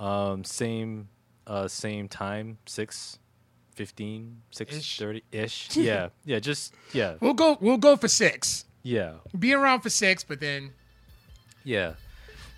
Um, 0.00 0.42
same, 0.44 1.08
uh, 1.46 1.68
same 1.68 2.08
time, 2.08 2.58
6, 2.66 3.18
15, 3.76 4.40
6 4.50 4.96
30 4.98 5.22
ish. 5.30 5.68
Yeah, 5.76 6.08
yeah, 6.24 6.40
just 6.40 6.74
yeah, 6.92 7.14
We'll 7.20 7.34
go. 7.34 7.58
We'll 7.60 7.76
go 7.78 7.96
for 7.96 8.08
six. 8.08 8.64
yeah, 8.82 9.14
Be 9.38 9.52
around 9.52 9.82
for 9.82 9.90
six, 9.90 10.24
but 10.24 10.40
then 10.40 10.72
yeah. 11.64 11.94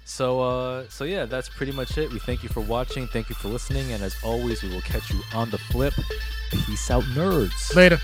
So, 0.05 0.41
uh, 0.41 0.85
so 0.89 1.05
yeah, 1.05 1.25
that's 1.25 1.49
pretty 1.49 1.73
much 1.73 1.99
it. 1.99 2.13
We 2.13 2.19
thank 2.21 2.43
you 2.43 2.49
for 2.49 2.61
watching. 2.61 3.07
Thank 3.09 3.29
you 3.29 3.35
for 3.35 3.49
listening, 3.49 3.91
and 3.93 4.03
as 4.03 4.15
always, 4.23 4.63
we 4.63 4.69
will 4.69 4.83
catch 4.83 5.11
you 5.11 5.21
on 5.35 5.51
the 5.51 5.59
flip. 5.59 5.95
Peace 6.51 6.91
out, 6.91 7.03
nerds. 7.05 7.75
later. 7.75 7.99